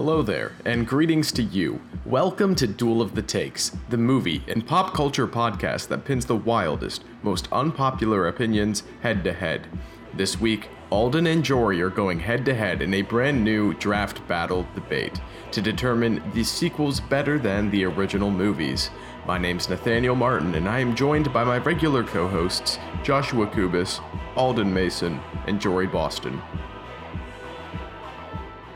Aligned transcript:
Hello 0.00 0.22
there, 0.22 0.52
and 0.64 0.88
greetings 0.88 1.30
to 1.32 1.42
you. 1.42 1.78
Welcome 2.06 2.54
to 2.54 2.66
Duel 2.66 3.02
of 3.02 3.14
the 3.14 3.20
Takes, 3.20 3.76
the 3.90 3.98
movie 3.98 4.42
and 4.48 4.66
pop 4.66 4.94
culture 4.94 5.28
podcast 5.28 5.88
that 5.88 6.06
pins 6.06 6.24
the 6.24 6.36
wildest, 6.36 7.04
most 7.22 7.48
unpopular 7.52 8.26
opinions 8.26 8.82
head 9.02 9.22
to 9.24 9.34
head. 9.34 9.66
This 10.14 10.40
week, 10.40 10.70
Alden 10.88 11.26
and 11.26 11.44
Jory 11.44 11.82
are 11.82 11.90
going 11.90 12.18
head 12.18 12.46
to 12.46 12.54
head 12.54 12.80
in 12.80 12.94
a 12.94 13.02
brand 13.02 13.44
new 13.44 13.74
draft 13.74 14.26
battle 14.26 14.66
debate 14.74 15.20
to 15.52 15.60
determine 15.60 16.22
the 16.32 16.44
sequels 16.44 16.98
better 16.98 17.38
than 17.38 17.70
the 17.70 17.84
original 17.84 18.30
movies. 18.30 18.88
My 19.26 19.36
name's 19.36 19.68
Nathaniel 19.68 20.16
Martin, 20.16 20.54
and 20.54 20.66
I 20.66 20.78
am 20.78 20.96
joined 20.96 21.30
by 21.30 21.44
my 21.44 21.58
regular 21.58 22.04
co 22.04 22.26
hosts, 22.26 22.78
Joshua 23.02 23.46
Kubis, 23.48 24.00
Alden 24.34 24.72
Mason, 24.72 25.20
and 25.46 25.60
Jory 25.60 25.86
Boston. 25.86 26.40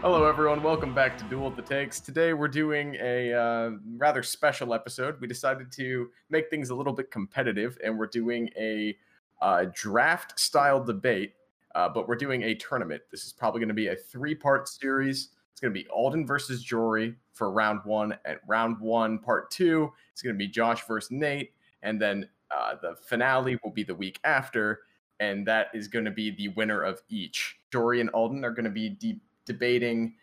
Hello, 0.05 0.27
everyone. 0.27 0.63
Welcome 0.63 0.95
back 0.95 1.17
to 1.17 1.25
Duel 1.31 1.47
of 1.47 1.57
the 1.57 1.63
Takes. 1.63 1.99
Today, 1.99 2.35
we're 2.35 2.47
doing 2.47 2.95
a 3.01 3.33
uh, 3.33 3.71
rather 3.97 4.23
special 4.23 4.75
episode. 4.75 5.19
We 5.19 5.27
decided 5.27 5.73
to 5.73 6.11
make 6.29 6.51
things 6.51 6.69
a 6.69 6.75
little 6.75 6.93
bit 6.93 7.11
competitive, 7.11 7.79
and 7.83 7.99
we're 7.99 8.09
doing 8.09 8.51
a 8.55 8.99
uh, 9.41 9.65
draft 9.73 10.39
style 10.39 10.85
debate, 10.85 11.33
uh, 11.75 11.89
but 11.89 12.07
we're 12.07 12.17
doing 12.17 12.43
a 12.43 12.55
tournament. 12.55 13.01
This 13.11 13.25
is 13.25 13.33
probably 13.33 13.61
going 13.61 13.69
to 13.69 13.75
be 13.75 13.87
a 13.87 13.97
three 13.97 14.35
part 14.35 14.69
series. 14.69 15.31
It's 15.53 15.61
going 15.63 15.73
to 15.73 15.83
be 15.83 15.89
Alden 15.89 16.27
versus 16.27 16.63
Jory 16.63 17.15
for 17.33 17.51
round 17.51 17.81
one. 17.85 18.15
and 18.27 18.39
round 18.47 18.79
one, 18.81 19.19
part 19.19 19.51
two, 19.51 19.91
it's 20.13 20.21
going 20.21 20.35
to 20.35 20.39
be 20.39 20.49
Josh 20.49 20.87
versus 20.87 21.13
Nate. 21.13 21.55
And 21.83 21.99
then 21.99 22.29
uh, 22.51 22.75
the 22.83 22.95
finale 22.95 23.59
will 23.65 23.73
be 23.73 23.85
the 23.85 23.95
week 23.95 24.21
after. 24.23 24.81
And 25.19 25.49
that 25.49 25.69
is 25.73 25.89
going 25.89 26.05
to 26.05 26.11
be 26.11 26.31
the 26.31 26.49
winner 26.49 26.83
of 26.83 27.01
each. 27.09 27.57
Jory 27.73 28.03
and 28.03 28.11
Alden 28.11 28.45
are 28.45 28.51
going 28.51 28.67
to 28.67 28.71
be 28.71 28.91
deep 28.91 29.23
debating 29.45 30.15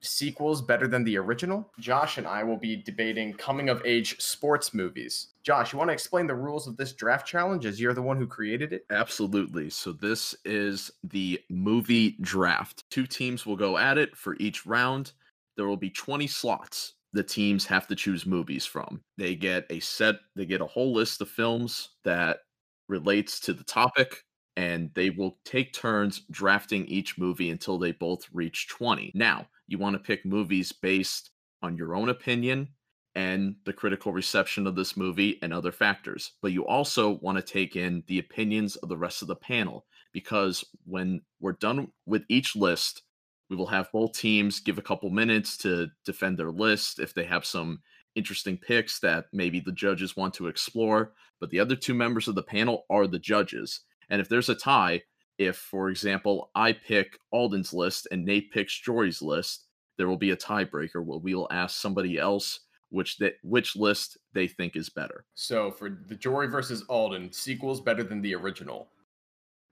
sequels 0.00 0.62
better 0.62 0.86
than 0.86 1.04
the 1.04 1.16
original. 1.16 1.70
Josh 1.80 2.18
and 2.18 2.26
I 2.26 2.44
will 2.44 2.56
be 2.58 2.76
debating 2.76 3.32
coming 3.32 3.68
of 3.68 3.84
age 3.84 4.20
sports 4.20 4.74
movies. 4.74 5.28
Josh, 5.42 5.72
you 5.72 5.78
want 5.78 5.88
to 5.88 5.94
explain 5.94 6.26
the 6.26 6.34
rules 6.34 6.66
of 6.66 6.76
this 6.76 6.92
draft 6.92 7.26
challenge 7.26 7.66
as 7.66 7.80
you're 7.80 7.94
the 7.94 8.02
one 8.02 8.18
who 8.18 8.26
created 8.26 8.72
it? 8.72 8.84
Absolutely. 8.90 9.70
So, 9.70 9.92
this 9.92 10.34
is 10.44 10.90
the 11.04 11.40
movie 11.48 12.16
draft. 12.20 12.84
Two 12.90 13.06
teams 13.06 13.46
will 13.46 13.56
go 13.56 13.78
at 13.78 13.98
it 13.98 14.16
for 14.16 14.36
each 14.38 14.66
round. 14.66 15.12
There 15.56 15.66
will 15.66 15.76
be 15.76 15.90
20 15.90 16.26
slots 16.26 16.94
the 17.16 17.22
teams 17.22 17.64
have 17.64 17.86
to 17.88 17.96
choose 17.96 18.26
movies 18.26 18.66
from. 18.66 19.00
They 19.16 19.34
get 19.34 19.64
a 19.70 19.80
set, 19.80 20.16
they 20.36 20.44
get 20.44 20.60
a 20.60 20.66
whole 20.66 20.92
list 20.92 21.22
of 21.22 21.30
films 21.30 21.90
that 22.04 22.40
relates 22.88 23.40
to 23.40 23.54
the 23.54 23.64
topic 23.64 24.22
and 24.56 24.90
they 24.94 25.10
will 25.10 25.38
take 25.44 25.72
turns 25.72 26.22
drafting 26.30 26.86
each 26.86 27.18
movie 27.18 27.50
until 27.50 27.78
they 27.78 27.92
both 27.92 28.26
reach 28.32 28.68
20. 28.68 29.12
Now, 29.14 29.46
you 29.68 29.78
want 29.78 29.94
to 29.94 30.02
pick 30.02 30.24
movies 30.24 30.72
based 30.72 31.30
on 31.62 31.76
your 31.76 31.94
own 31.94 32.08
opinion 32.08 32.68
and 33.14 33.56
the 33.64 33.72
critical 33.72 34.12
reception 34.12 34.66
of 34.66 34.76
this 34.76 34.96
movie 34.96 35.38
and 35.42 35.52
other 35.52 35.72
factors. 35.72 36.32
But 36.42 36.52
you 36.52 36.66
also 36.66 37.18
want 37.22 37.38
to 37.38 37.42
take 37.42 37.74
in 37.74 38.02
the 38.06 38.18
opinions 38.18 38.76
of 38.76 38.88
the 38.88 38.96
rest 38.96 39.22
of 39.22 39.28
the 39.28 39.36
panel 39.36 39.86
because 40.12 40.64
when 40.84 41.22
we're 41.40 41.52
done 41.52 41.88
with 42.04 42.24
each 42.28 42.54
list, 42.54 43.02
we 43.48 43.56
will 43.56 43.66
have 43.66 43.92
both 43.92 44.12
teams 44.12 44.60
give 44.60 44.78
a 44.78 44.82
couple 44.82 45.08
minutes 45.10 45.56
to 45.58 45.88
defend 46.04 46.38
their 46.38 46.50
list 46.50 46.98
if 46.98 47.14
they 47.14 47.24
have 47.24 47.44
some 47.44 47.80
interesting 48.16 48.56
picks 48.56 48.98
that 49.00 49.26
maybe 49.32 49.60
the 49.60 49.72
judges 49.72 50.16
want 50.16 50.34
to 50.34 50.48
explore. 50.48 51.12
But 51.40 51.50
the 51.50 51.60
other 51.60 51.76
two 51.76 51.94
members 51.94 52.28
of 52.28 52.34
the 52.34 52.42
panel 52.42 52.84
are 52.90 53.06
the 53.06 53.18
judges. 53.18 53.80
And 54.08 54.20
if 54.20 54.28
there's 54.28 54.48
a 54.48 54.54
tie, 54.54 55.02
if, 55.38 55.56
for 55.56 55.90
example, 55.90 56.50
I 56.54 56.72
pick 56.72 57.18
Alden's 57.32 57.72
list 57.72 58.08
and 58.10 58.24
Nate 58.24 58.50
picks 58.52 58.78
Jory's 58.78 59.20
list, 59.20 59.64
there 59.98 60.08
will 60.08 60.16
be 60.16 60.30
a 60.30 60.36
tiebreaker 60.36 61.04
where 61.04 61.18
we 61.18 61.34
will 61.34 61.48
ask 61.50 61.80
somebody 61.80 62.18
else 62.18 62.60
which 62.90 63.18
they, 63.18 63.32
which 63.42 63.76
list 63.76 64.16
they 64.32 64.46
think 64.46 64.76
is 64.76 64.88
better. 64.88 65.24
So 65.34 65.70
for 65.70 65.90
the 65.90 66.14
Jory 66.14 66.48
versus 66.48 66.84
Alden, 66.88 67.32
sequels 67.32 67.80
better 67.80 68.02
than 68.02 68.22
the 68.22 68.34
original. 68.34 68.88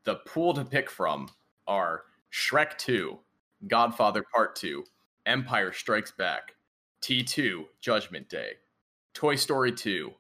The 0.05 0.17
pool 0.17 0.53
to 0.55 0.65
pick 0.65 0.91
from 0.91 1.29
are 1.67 2.03
Shrek 2.33 2.77
2, 2.79 3.19
Godfather 3.69 4.25
Part 4.35 4.57
2, 4.57 4.85
Empire 5.27 5.73
Strikes 5.73 6.11
Back, 6.11 6.55
T2, 7.03 7.65
Judgment 7.81 8.29
Day, 8.29 8.53
Toy 9.15 9.37
Story 9.37 9.73
2, 9.73 10.13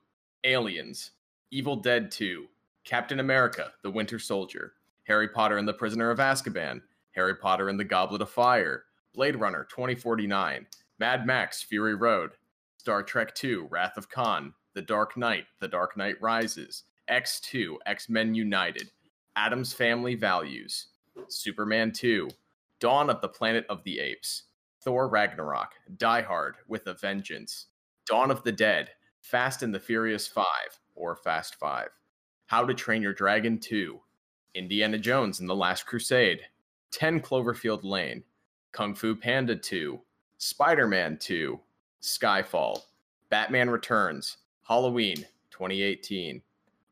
Aliens, 0.44 1.10
Evil 1.50 1.76
Dead 1.76 2.10
2, 2.10 2.46
Captain 2.84 3.20
America, 3.20 3.72
The 3.82 3.90
Winter 3.90 4.18
Soldier, 4.18 4.74
Harry 5.04 5.28
Potter 5.28 5.56
and 5.56 5.66
the 5.66 5.72
Prisoner 5.72 6.10
of 6.10 6.18
Azkaban, 6.18 6.82
Harry 7.12 7.34
Potter 7.34 7.70
and 7.70 7.80
the 7.80 7.84
Goblet 7.84 8.20
of 8.20 8.28
Fire, 8.28 8.84
Blade 9.14 9.36
Runner 9.36 9.66
2049, 9.70 10.66
Mad 10.98 11.26
Max 11.26 11.62
Fury 11.62 11.94
Road, 11.94 12.32
Star 12.76 13.02
Trek 13.02 13.32
II 13.42 13.68
Wrath 13.70 13.96
of 13.96 14.10
Khan, 14.10 14.52
The 14.74 14.82
Dark 14.82 15.16
Knight, 15.16 15.46
The 15.60 15.68
Dark 15.68 15.96
Knight 15.96 16.16
Rises, 16.20 16.84
X2, 17.10 17.76
X 17.86 18.10
Men 18.10 18.34
United, 18.34 18.90
Addams 19.34 19.72
Family 19.72 20.14
Values, 20.14 20.88
Superman 21.28 21.90
2, 21.90 22.28
Dawn 22.80 23.08
of 23.08 23.22
the 23.22 23.28
Planet 23.28 23.64
of 23.70 23.82
the 23.84 23.98
Apes, 23.98 24.44
Thor 24.82 25.08
Ragnarok, 25.08 25.72
Die 25.96 26.22
Hard 26.22 26.56
with 26.68 26.86
a 26.86 26.92
Vengeance, 26.92 27.68
Dawn 28.06 28.30
of 28.30 28.42
the 28.42 28.52
Dead, 28.52 28.90
Fast 29.22 29.62
and 29.62 29.74
the 29.74 29.80
Furious 29.80 30.28
5 30.28 30.44
or 30.94 31.16
Fast 31.16 31.54
5, 31.54 31.88
how 32.46 32.64
to 32.64 32.74
Train 32.74 33.02
Your 33.02 33.14
Dragon 33.14 33.58
2, 33.58 33.98
Indiana 34.54 34.98
Jones 34.98 35.40
and 35.40 35.48
the 35.48 35.54
Last 35.54 35.86
Crusade, 35.86 36.42
10 36.90 37.20
Cloverfield 37.20 37.84
Lane, 37.84 38.22
Kung 38.72 38.94
Fu 38.94 39.16
Panda 39.16 39.56
2, 39.56 40.00
Spider 40.38 40.86
Man 40.86 41.16
2, 41.18 41.58
Skyfall, 42.02 42.82
Batman 43.30 43.70
Returns, 43.70 44.38
Halloween 44.62 45.16
2018, 45.50 46.42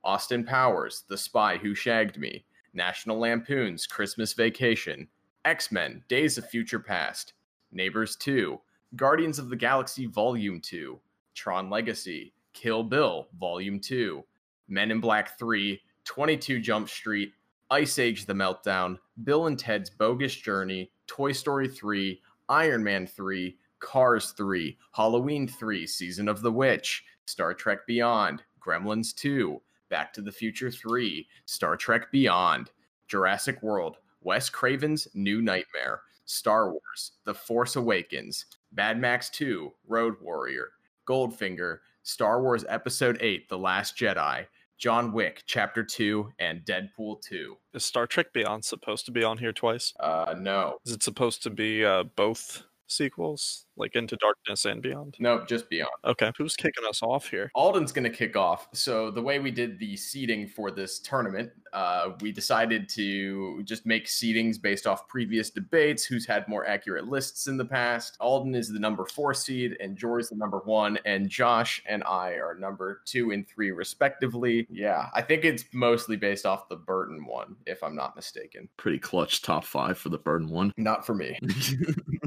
Austin 0.05 0.45
Powers, 0.45 1.05
The 1.09 1.19
Spy 1.19 1.59
Who 1.59 1.75
Shagged 1.75 2.19
Me, 2.19 2.45
National 2.73 3.19
Lampoon's 3.19 3.87
Christmas 3.87 4.33
Vacation, 4.33 5.07
X 5.45 5.71
Men 5.71 6.03
Days 6.09 6.39
of 6.39 6.49
Future 6.49 6.81
Past, 6.81 7.35
Neighbors 7.71 8.17
2, 8.17 8.59
Guardians 8.97 9.39
of 9.39 9.51
the 9.51 9.57
Galaxy 9.57 10.07
Volume 10.07 10.61
2, 10.61 10.99
Tron 11.35 11.69
Legacy, 11.69 12.33
Kill 12.53 12.83
Bill 12.83 13.29
Volume 13.39 13.79
2, 13.79 14.25
Men 14.72 14.91
in 14.91 15.00
Black 15.00 15.38
3, 15.38 15.78
22 16.05 16.59
Jump 16.59 16.88
Street, 16.88 17.34
Ice 17.71 17.99
Age 17.99 18.25
The 18.25 18.33
Meltdown, 18.33 18.99
Bill 19.22 19.47
and 19.47 19.59
Ted's 19.59 19.91
Bogus 19.91 20.34
Journey, 20.34 20.91
Toy 21.06 21.33
Story 21.33 21.69
3, 21.69 22.19
Iron 22.49 22.82
Man 22.82 23.06
3, 23.06 23.55
Cars 23.81 24.31
3, 24.31 24.78
Halloween 24.93 25.47
3, 25.47 25.87
Season 25.87 26.27
of 26.27 26.41
the 26.41 26.50
Witch, 26.50 27.05
Star 27.27 27.53
Trek 27.53 27.87
Beyond, 27.87 28.44
Gremlins 28.66 29.15
2, 29.15 29.61
Back 29.91 30.11
to 30.15 30.22
the 30.22 30.32
Future 30.32 30.71
3, 30.71 31.28
Star 31.44 31.77
Trek 31.77 32.11
Beyond, 32.11 32.71
Jurassic 33.09 33.62
World, 33.62 33.99
Wes 34.22 34.49
Craven's 34.49 35.06
New 35.12 35.43
Nightmare, 35.43 36.00
Star 36.25 36.71
Wars, 36.71 37.12
The 37.25 37.34
Force 37.34 37.77
Awakens, 37.77 38.47
Mad 38.75 38.99
Max 38.99 39.28
2, 39.28 39.71
Road 39.87 40.15
Warrior, 40.22 40.71
Goldfinger, 41.06 41.81
Star 42.05 42.41
Wars 42.41 42.65
Episode 42.71 43.19
8, 43.21 43.50
The 43.50 43.59
Last 43.59 43.99
Jedi, 43.99 44.47
John 44.82 45.12
Wick 45.12 45.44
Chapter 45.47 45.84
2, 45.84 46.32
and 46.41 46.65
Deadpool 46.65 47.22
2. 47.22 47.56
Is 47.72 47.84
Star 47.84 48.04
Trek 48.04 48.32
Beyond 48.32 48.65
supposed 48.65 49.06
to 49.06 49.12
be 49.12 49.22
on 49.22 49.38
here 49.38 49.53
twice? 49.53 49.94
Uh, 50.00 50.34
no. 50.37 50.78
Is 50.84 50.91
it 50.91 51.04
supposed 51.04 51.44
to 51.44 51.50
be 51.50 51.84
uh, 51.84 52.03
both 52.16 52.65
sequels, 52.93 53.67
like 53.77 53.95
Into 53.95 54.17
Darkness 54.17 54.65
and 54.65 54.83
Beyond? 54.83 55.17
Nope, 55.19 55.49
just 55.49 55.69
Beyond. 55.69 55.91
Okay, 56.05 56.33
who's 56.37 56.57
kicking 56.57 56.85
us 56.89 57.03
off 57.03 57.29
here? 57.29 57.51
Alden's 57.55 57.93
going 57.93 58.05
to 58.05 58.11
kick 58.11 58.37
off. 58.37 58.69
So, 58.73 59.11
the 59.11 59.23
way 59.23 59.39
we 59.39 59.51
did 59.51 59.79
the 59.79 59.97
seeding 59.97 60.47
for 60.47 60.71
this 60.71 60.99
tournament, 60.99 61.51
uh, 61.73 62.11
we 62.21 62.33
decided 62.33 62.89
to 62.91 63.63
just 63.65 63.87
make 63.87 64.07
seedings 64.07 64.61
based 64.61 64.87
off 64.87 65.09
previous 65.09 65.51
debates, 65.51 66.05
who's 66.05 66.27
had 66.27 66.47
more 66.49 66.67
accurate 66.67 67.09
lists 67.09 67.47
in 67.47 67.57
the 67.57 67.65
past. 67.65 68.17
Alden 68.21 68.55
is 68.55 68.69
the 68.69 68.79
number 68.79 69.06
four 69.06 69.35
seed, 69.35 69.77
and 69.81 69.97
Jory's 69.97 70.29
the 70.29 70.37
number 70.37 70.59
one, 70.59 70.99
and 71.05 71.29
Josh 71.29 71.83
and 71.87 72.03
I 72.05 72.33
are 72.33 72.56
number 72.59 73.03
two 73.05 73.31
and 73.31 73.49
three, 73.49 73.71
respectively. 73.71 74.67
Yeah, 74.71 75.09
I 75.15 75.23
think 75.23 75.45
it's 75.45 75.65
mostly 75.73 76.17
based 76.17 76.47
off 76.47 76.69
the 76.69 76.77
Burton 76.77 77.25
one, 77.25 77.56
if 77.67 77.83
I'm 77.83 77.97
not 77.97 78.17
mistaken. 78.17 78.69
Pretty 78.77 78.99
clutch 78.99 79.43
top 79.43 79.65
five 79.65 79.99
for 79.99 80.09
the 80.09 80.19
Burton 80.19 80.49
one. 80.49 80.73
Not 80.77 81.06
for 81.06 81.15
me. 81.15 81.38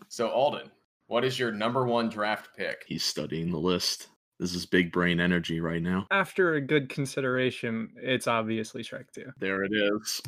so, 0.09 0.29
Alden, 0.29 0.71
what 1.07 1.23
is 1.23 1.37
your 1.37 1.51
number 1.51 1.85
one 1.85 2.09
draft 2.09 2.49
pick? 2.55 2.83
He's 2.87 3.03
studying 3.03 3.51
the 3.51 3.59
list. 3.59 4.07
This 4.39 4.55
is 4.55 4.65
big 4.65 4.91
brain 4.91 5.19
energy 5.19 5.59
right 5.59 5.81
now. 5.81 6.07
After 6.11 6.55
a 6.55 6.61
good 6.61 6.89
consideration, 6.89 7.89
it's 7.97 8.27
obviously 8.27 8.83
Shrek 8.83 9.11
2. 9.13 9.31
There 9.39 9.63
it 9.63 9.71
is. 9.73 10.21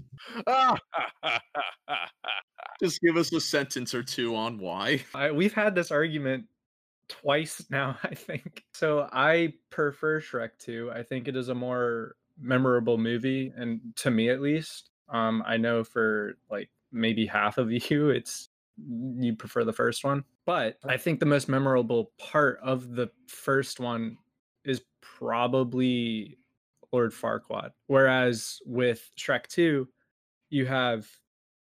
Just 2.82 3.02
give 3.02 3.18
us 3.18 3.34
a 3.34 3.42
sentence 3.42 3.94
or 3.94 4.04
two 4.04 4.36
on 4.36 4.58
why. 4.60 5.04
I, 5.14 5.32
we've 5.32 5.54
had 5.54 5.76
this 5.76 5.92
argument 5.92 6.46
twice 7.08 7.66
now, 7.70 7.98
I 8.04 8.16
think. 8.16 8.64
So 8.74 9.10
I 9.12 9.54
prefer 9.70 10.22
Shrek 10.22 10.52
2. 10.60 10.92
I 10.94 11.04
think 11.04 11.28
it 11.28 11.36
is 11.36 11.50
a 11.50 11.56
more 11.56 12.16
memorable 12.40 12.98
movie, 12.98 13.54
and 13.56 13.82
to 13.98 14.12
me 14.12 14.30
at 14.30 14.42
least. 14.42 14.90
Um, 15.10 15.44
I 15.46 15.58
know 15.58 15.84
for 15.84 16.38
like 16.50 16.70
maybe 16.92 17.26
half 17.26 17.58
of 17.58 17.72
you, 17.92 18.10
it's 18.10 18.50
you 18.78 19.36
prefer 19.36 19.64
the 19.64 19.74
first 19.74 20.04
one. 20.04 20.24
But 20.46 20.78
I 20.84 20.98
think 20.98 21.20
the 21.20 21.26
most 21.26 21.50
memorable 21.50 22.12
part 22.18 22.60
of 22.64 22.96
the 22.96 23.10
first 23.28 23.80
one 23.80 24.18
is 24.64 24.82
probably 25.02 26.38
Lord 26.92 27.12
Farquaad. 27.12 27.72
Whereas 27.88 28.60
with 28.66 29.10
Shrek 29.18 29.48
2, 29.48 29.88
you 30.50 30.66
have 30.66 31.08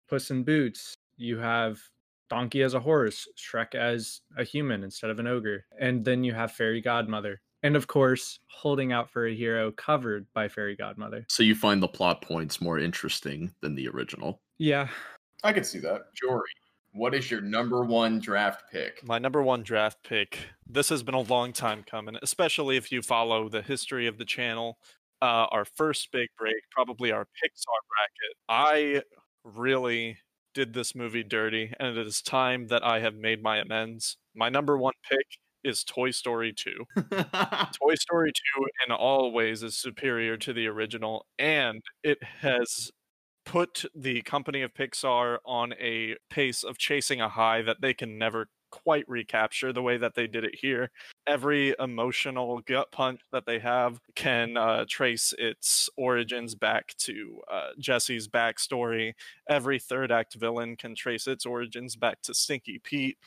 Puss 0.08 0.30
in 0.30 0.42
Boots, 0.42 0.94
you 1.16 1.38
have 1.38 1.80
Donkey 2.28 2.62
as 2.62 2.74
a 2.74 2.80
horse, 2.80 3.28
Shrek 3.36 3.74
as 3.74 4.20
a 4.36 4.44
human 4.44 4.84
instead 4.84 5.10
of 5.10 5.18
an 5.18 5.26
ogre, 5.26 5.64
and 5.78 6.04
then 6.04 6.24
you 6.24 6.32
have 6.32 6.52
Fairy 6.52 6.80
Godmother. 6.80 7.40
And 7.62 7.76
of 7.76 7.86
course, 7.86 8.38
holding 8.48 8.92
out 8.92 9.10
for 9.10 9.26
a 9.26 9.34
hero 9.34 9.70
covered 9.72 10.26
by 10.32 10.48
Fairy 10.48 10.74
Godmother. 10.76 11.26
So 11.28 11.42
you 11.42 11.54
find 11.54 11.82
the 11.82 11.88
plot 11.88 12.22
points 12.22 12.60
more 12.60 12.78
interesting 12.78 13.52
than 13.60 13.74
the 13.74 13.88
original. 13.88 14.40
Yeah, 14.58 14.88
I 15.44 15.52
could 15.52 15.66
see 15.66 15.78
that. 15.80 16.02
Jory, 16.14 16.48
what 16.92 17.14
is 17.14 17.30
your 17.30 17.40
number 17.40 17.84
one 17.84 18.18
draft 18.18 18.64
pick? 18.70 19.06
My 19.06 19.18
number 19.18 19.42
one 19.42 19.62
draft 19.62 19.98
pick. 20.02 20.38
This 20.66 20.88
has 20.88 21.02
been 21.02 21.14
a 21.14 21.20
long 21.20 21.52
time 21.52 21.84
coming, 21.88 22.16
especially 22.22 22.76
if 22.76 22.90
you 22.90 23.02
follow 23.02 23.48
the 23.48 23.62
history 23.62 24.06
of 24.06 24.18
the 24.18 24.24
channel. 24.24 24.78
Uh, 25.22 25.46
our 25.50 25.64
first 25.64 26.10
big 26.12 26.28
break, 26.38 26.56
probably 26.70 27.12
our 27.12 27.24
Pixar 27.24 27.80
bracket. 27.88 28.36
I 28.48 29.02
really 29.44 30.18
did 30.54 30.74
this 30.74 30.94
movie 30.94 31.22
dirty, 31.22 31.72
and 31.78 31.96
it 31.96 32.06
is 32.06 32.22
time 32.22 32.68
that 32.68 32.84
I 32.84 33.00
have 33.00 33.14
made 33.14 33.42
my 33.42 33.58
amends. 33.58 34.16
My 34.34 34.48
number 34.48 34.76
one 34.76 34.94
pick 35.08 35.26
is 35.62 35.84
Toy 35.84 36.10
Story 36.10 36.52
2. 36.52 36.72
Toy 36.96 37.94
Story 37.94 38.32
2 38.56 38.66
in 38.86 38.92
all 38.92 39.32
ways 39.32 39.62
is 39.62 39.76
superior 39.76 40.36
to 40.38 40.52
the 40.52 40.66
original, 40.66 41.26
and 41.38 41.82
it 42.02 42.18
has 42.40 42.90
put 43.50 43.84
the 43.96 44.22
company 44.22 44.62
of 44.62 44.72
Pixar 44.72 45.38
on 45.44 45.72
a 45.80 46.14
pace 46.30 46.62
of 46.62 46.78
chasing 46.78 47.20
a 47.20 47.28
high 47.28 47.62
that 47.62 47.80
they 47.80 47.92
can 47.92 48.16
never 48.16 48.46
quite 48.70 49.04
recapture 49.08 49.72
the 49.72 49.82
way 49.82 49.96
that 49.96 50.14
they 50.14 50.28
did 50.28 50.44
it 50.44 50.54
here. 50.62 50.92
Every 51.26 51.74
emotional 51.80 52.60
gut 52.60 52.92
punch 52.92 53.20
that 53.32 53.46
they 53.46 53.58
have 53.58 53.98
can 54.14 54.56
uh, 54.56 54.84
trace 54.88 55.34
its 55.36 55.90
origins 55.96 56.54
back 56.54 56.94
to 56.98 57.40
uh, 57.50 57.70
Jesse's 57.80 58.28
backstory. 58.28 59.14
Every 59.48 59.80
third 59.80 60.12
act 60.12 60.36
villain 60.36 60.76
can 60.76 60.94
trace 60.94 61.26
its 61.26 61.44
origins 61.44 61.96
back 61.96 62.22
to 62.22 62.34
Stinky 62.34 62.78
Pete. 62.78 63.18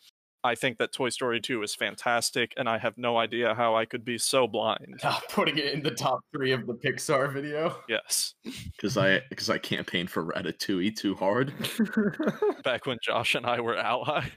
I 0.45 0.55
think 0.55 0.77
that 0.79 0.91
Toy 0.91 1.09
Story 1.09 1.39
2 1.39 1.63
is 1.63 1.73
fantastic, 1.73 2.53
and 2.57 2.67
I 2.67 2.77
have 2.77 2.97
no 2.97 3.17
idea 3.17 3.55
how 3.55 3.75
I 3.75 3.85
could 3.85 4.03
be 4.03 4.17
so 4.17 4.47
blind. 4.47 5.01
putting 5.29 5.57
it 5.57 5.73
in 5.73 5.81
the 5.81 5.91
top 5.91 6.19
three 6.33 6.51
of 6.51 6.67
the 6.67 6.73
Pixar 6.73 7.31
video. 7.31 7.77
Yes. 7.87 8.33
Because 8.43 8.97
I 8.97 9.21
because 9.29 9.49
I 9.49 9.57
campaigned 9.57 10.09
for 10.09 10.25
Ratatouille 10.25 10.95
too 10.95 11.15
hard. 11.15 11.53
Back 12.63 12.85
when 12.85 12.97
Josh 13.01 13.35
and 13.35 13.45
I 13.45 13.61
were 13.61 13.77
allies. 13.77 14.31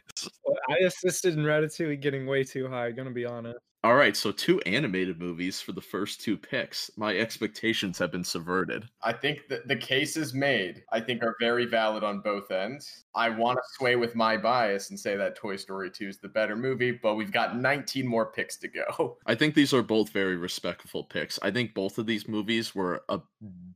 I 0.68 0.84
assisted 0.84 1.34
in 1.34 1.44
Ratatouille 1.44 2.00
getting 2.00 2.26
way 2.26 2.44
too 2.44 2.68
high, 2.68 2.92
gonna 2.92 3.10
be 3.10 3.24
honest. 3.24 3.58
All 3.86 3.94
right, 3.94 4.16
so 4.16 4.32
two 4.32 4.60
animated 4.62 5.20
movies 5.20 5.60
for 5.60 5.70
the 5.70 5.80
first 5.80 6.20
two 6.20 6.36
picks. 6.36 6.90
My 6.96 7.16
expectations 7.16 7.98
have 7.98 8.10
been 8.10 8.24
subverted. 8.24 8.88
I 9.00 9.12
think 9.12 9.46
that 9.48 9.68
the 9.68 9.76
cases 9.76 10.34
made, 10.34 10.82
I 10.90 10.98
think, 10.98 11.22
are 11.22 11.36
very 11.38 11.66
valid 11.66 12.02
on 12.02 12.18
both 12.18 12.50
ends. 12.50 13.04
I 13.14 13.28
want 13.28 13.58
to 13.58 13.62
sway 13.78 13.94
with 13.94 14.16
my 14.16 14.38
bias 14.38 14.90
and 14.90 14.98
say 14.98 15.14
that 15.14 15.36
Toy 15.36 15.54
Story 15.54 15.88
2 15.88 16.08
is 16.08 16.18
the 16.18 16.26
better 16.26 16.56
movie, 16.56 16.90
but 16.90 17.14
we've 17.14 17.30
got 17.30 17.56
19 17.56 18.08
more 18.08 18.26
picks 18.26 18.56
to 18.56 18.66
go. 18.66 19.18
I 19.26 19.36
think 19.36 19.54
these 19.54 19.72
are 19.72 19.84
both 19.84 20.08
very 20.08 20.36
respectful 20.36 21.04
picks. 21.04 21.38
I 21.40 21.52
think 21.52 21.72
both 21.72 21.96
of 21.96 22.06
these 22.06 22.26
movies 22.26 22.74
were 22.74 23.04
a 23.08 23.20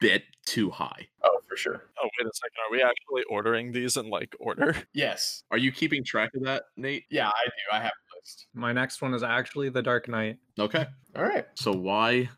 bit 0.00 0.24
too 0.44 0.70
high. 0.70 1.06
Oh, 1.22 1.38
for 1.48 1.56
sure. 1.56 1.84
Oh, 2.02 2.08
wait 2.18 2.26
a 2.26 2.34
second. 2.34 2.56
Are 2.68 2.72
we 2.72 2.82
actually 2.82 3.22
ordering 3.30 3.70
these 3.70 3.96
in 3.96 4.10
like 4.10 4.34
order? 4.40 4.74
Yes. 4.92 5.44
Are 5.52 5.58
you 5.58 5.70
keeping 5.70 6.02
track 6.02 6.30
of 6.34 6.42
that, 6.46 6.64
Nate? 6.76 7.04
Yeah, 7.10 7.28
I 7.28 7.44
do. 7.44 7.76
I 7.76 7.80
have 7.80 7.92
a 7.92 8.09
list. 8.20 8.46
My 8.54 8.72
next 8.72 9.02
one 9.02 9.14
is 9.14 9.22
actually 9.22 9.68
The 9.68 9.82
Dark 9.82 10.08
Knight. 10.08 10.38
Okay. 10.58 10.86
All 11.16 11.24
right. 11.24 11.46
So 11.54 11.72
why 11.72 12.28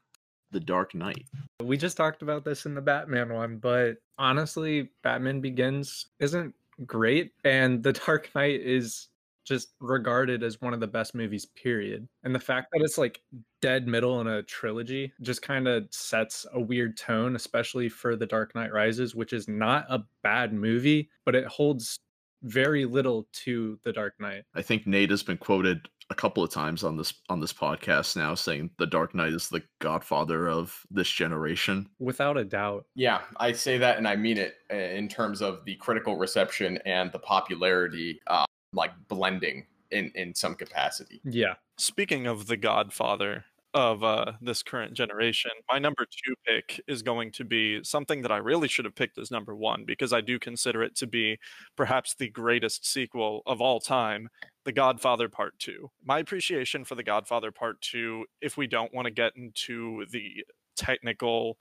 The 0.50 0.60
Dark 0.60 0.94
Knight? 0.94 1.26
We 1.62 1.76
just 1.76 1.96
talked 1.96 2.22
about 2.22 2.44
this 2.44 2.66
in 2.66 2.74
the 2.74 2.80
Batman 2.80 3.32
one, 3.32 3.58
but 3.58 3.96
honestly, 4.18 4.90
Batman 5.02 5.40
Begins 5.40 6.06
isn't 6.20 6.54
great, 6.86 7.32
and 7.44 7.82
The 7.82 7.92
Dark 8.06 8.30
Knight 8.34 8.60
is 8.60 9.08
just 9.44 9.70
regarded 9.80 10.44
as 10.44 10.60
one 10.60 10.72
of 10.72 10.78
the 10.78 10.86
best 10.86 11.16
movies, 11.16 11.46
period. 11.46 12.08
And 12.22 12.32
the 12.32 12.40
fact 12.40 12.68
that 12.72 12.82
it's 12.82 12.96
like 12.96 13.20
dead 13.60 13.88
middle 13.88 14.20
in 14.20 14.28
a 14.28 14.42
trilogy 14.44 15.12
just 15.20 15.42
kind 15.42 15.66
of 15.66 15.88
sets 15.90 16.46
a 16.52 16.60
weird 16.60 16.96
tone, 16.96 17.34
especially 17.34 17.88
for 17.88 18.14
The 18.14 18.26
Dark 18.26 18.54
Knight 18.54 18.72
Rises, 18.72 19.16
which 19.16 19.32
is 19.32 19.48
not 19.48 19.86
a 19.88 20.04
bad 20.22 20.52
movie, 20.52 21.10
but 21.24 21.34
it 21.34 21.44
holds 21.46 21.98
very 22.42 22.84
little 22.84 23.28
to 23.44 23.78
The 23.84 23.92
Dark 23.92 24.14
Knight. 24.20 24.44
I 24.54 24.62
think 24.62 24.86
Nate 24.86 25.10
has 25.10 25.22
been 25.22 25.38
quoted 25.38 25.88
a 26.10 26.14
couple 26.14 26.42
of 26.42 26.50
times 26.50 26.84
on 26.84 26.96
this 26.96 27.14
on 27.28 27.40
this 27.40 27.52
podcast 27.52 28.16
now 28.16 28.34
saying 28.34 28.70
The 28.78 28.86
Dark 28.86 29.14
Knight 29.14 29.32
is 29.32 29.48
the 29.48 29.62
godfather 29.80 30.48
of 30.48 30.84
this 30.90 31.08
generation. 31.08 31.88
Without 31.98 32.36
a 32.36 32.44
doubt. 32.44 32.86
Yeah, 32.94 33.22
I 33.38 33.52
say 33.52 33.78
that 33.78 33.98
and 33.98 34.06
I 34.06 34.16
mean 34.16 34.38
it 34.38 34.56
uh, 34.70 34.76
in 34.76 35.08
terms 35.08 35.40
of 35.40 35.64
the 35.64 35.76
critical 35.76 36.16
reception 36.16 36.78
and 36.84 37.10
the 37.12 37.18
popularity, 37.18 38.20
uh, 38.26 38.44
like 38.72 38.92
blending 39.08 39.66
in 39.90 40.12
in 40.14 40.34
some 40.34 40.54
capacity. 40.54 41.20
Yeah. 41.24 41.54
Speaking 41.78 42.26
of 42.26 42.46
the 42.46 42.56
godfather 42.56 43.44
of 43.74 44.04
uh, 44.04 44.32
this 44.40 44.62
current 44.62 44.94
generation, 44.94 45.50
my 45.70 45.78
number 45.78 46.04
two 46.04 46.34
pick 46.46 46.80
is 46.86 47.02
going 47.02 47.32
to 47.32 47.44
be 47.44 47.82
something 47.82 48.22
that 48.22 48.32
I 48.32 48.36
really 48.36 48.68
should 48.68 48.84
have 48.84 48.94
picked 48.94 49.18
as 49.18 49.30
number 49.30 49.54
one 49.54 49.84
because 49.86 50.12
I 50.12 50.20
do 50.20 50.38
consider 50.38 50.82
it 50.82 50.94
to 50.96 51.06
be 51.06 51.38
perhaps 51.76 52.14
the 52.14 52.28
greatest 52.28 52.86
sequel 52.86 53.42
of 53.46 53.60
all 53.60 53.80
time, 53.80 54.28
The 54.64 54.72
Godfather 54.72 55.28
Part 55.28 55.58
2. 55.58 55.90
My 56.04 56.18
appreciation 56.18 56.84
for 56.84 56.94
The 56.94 57.02
Godfather 57.02 57.50
Part 57.50 57.80
2, 57.80 58.26
if 58.40 58.56
we 58.56 58.66
don't 58.66 58.92
want 58.92 59.06
to 59.06 59.10
get 59.10 59.32
into 59.36 60.04
the 60.10 60.44
technical 60.76 61.56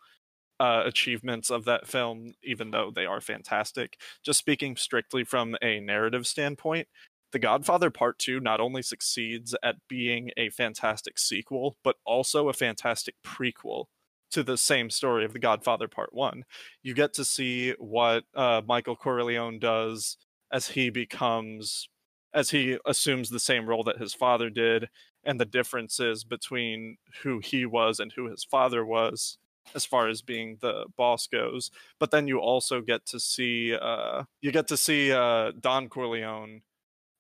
uh, 0.62 0.84
achievements 0.86 1.50
of 1.50 1.66
that 1.66 1.88
film, 1.88 2.34
even 2.44 2.70
though 2.70 2.92
they 2.94 3.08
are 3.08 3.20
fantastic, 3.20 3.98
just 4.24 4.38
speaking 4.38 4.76
strictly 4.76 5.24
from 5.24 5.56
a 5.64 5.80
narrative 5.80 6.28
standpoint, 6.28 6.88
the 7.32 7.40
Godfather 7.40 7.90
Part 7.90 8.20
2 8.20 8.40
not 8.40 8.60
only 8.60 8.82
succeeds 8.82 9.56
at 9.64 9.76
being 9.88 10.32
a 10.38 10.50
fantastic 10.50 11.18
sequel, 11.18 11.78
but 11.84 11.96
also 12.06 12.50
a 12.50 12.54
fantastic 12.54 13.16
prequel 13.26 13.86
to 14.32 14.44
the 14.44 14.58
same 14.58 14.90
story 14.90 15.26
of 15.26 15.34
The 15.34 15.40
Godfather 15.40 15.88
Part 15.88 16.14
1. 16.14 16.44
You 16.84 16.94
get 16.94 17.14
to 17.14 17.26
see 17.26 17.74
what 17.80 18.24
uh, 18.36 18.62
Michael 18.66 18.96
Corleone 18.96 19.60
does 19.60 20.18
as 20.52 20.68
he 20.68 20.90
becomes, 20.90 21.90
as 22.34 22.50
he 22.50 22.78
assumes 22.86 23.30
the 23.30 23.40
same 23.40 23.68
role 23.68 23.84
that 23.84 23.98
his 23.98 24.14
father 24.14 24.50
did, 24.50 24.90
and 25.24 25.40
the 25.40 25.46
differences 25.46 26.24
between 26.24 26.98
who 27.24 27.40
he 27.40 27.66
was 27.66 28.00
and 28.00 28.12
who 28.14 28.30
his 28.30 28.44
father 28.44 28.86
was 28.86 29.38
as 29.76 29.86
far 29.86 30.08
as 30.08 30.22
being 30.22 30.58
the 30.62 30.86
boss 30.98 31.28
goes 31.28 31.70
but 32.00 32.10
then 32.10 32.28
you 32.28 32.40
also 32.40 32.82
get 32.82 33.06
to 33.06 33.20
see 33.20 33.76
uh 33.80 34.24
you 34.42 34.52
get 34.52 34.68
to 34.68 34.76
see 34.76 35.12
uh 35.12 35.52
don 35.60 35.88
corleone 35.88 36.62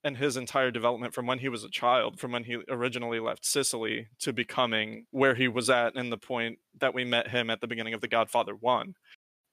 and 0.03 0.17
his 0.17 0.37
entire 0.37 0.71
development 0.71 1.13
from 1.13 1.27
when 1.27 1.39
he 1.39 1.49
was 1.49 1.63
a 1.63 1.69
child, 1.69 2.19
from 2.19 2.31
when 2.31 2.43
he 2.43 2.57
originally 2.69 3.19
left 3.19 3.45
Sicily 3.45 4.07
to 4.19 4.33
becoming 4.33 5.05
where 5.11 5.35
he 5.35 5.47
was 5.47 5.69
at 5.69 5.95
and 5.95 6.11
the 6.11 6.17
point 6.17 6.59
that 6.79 6.93
we 6.93 7.05
met 7.05 7.29
him 7.29 7.49
at 7.49 7.61
the 7.61 7.67
beginning 7.67 7.93
of 7.93 8.01
The 8.01 8.07
Godfather 8.07 8.53
1. 8.53 8.95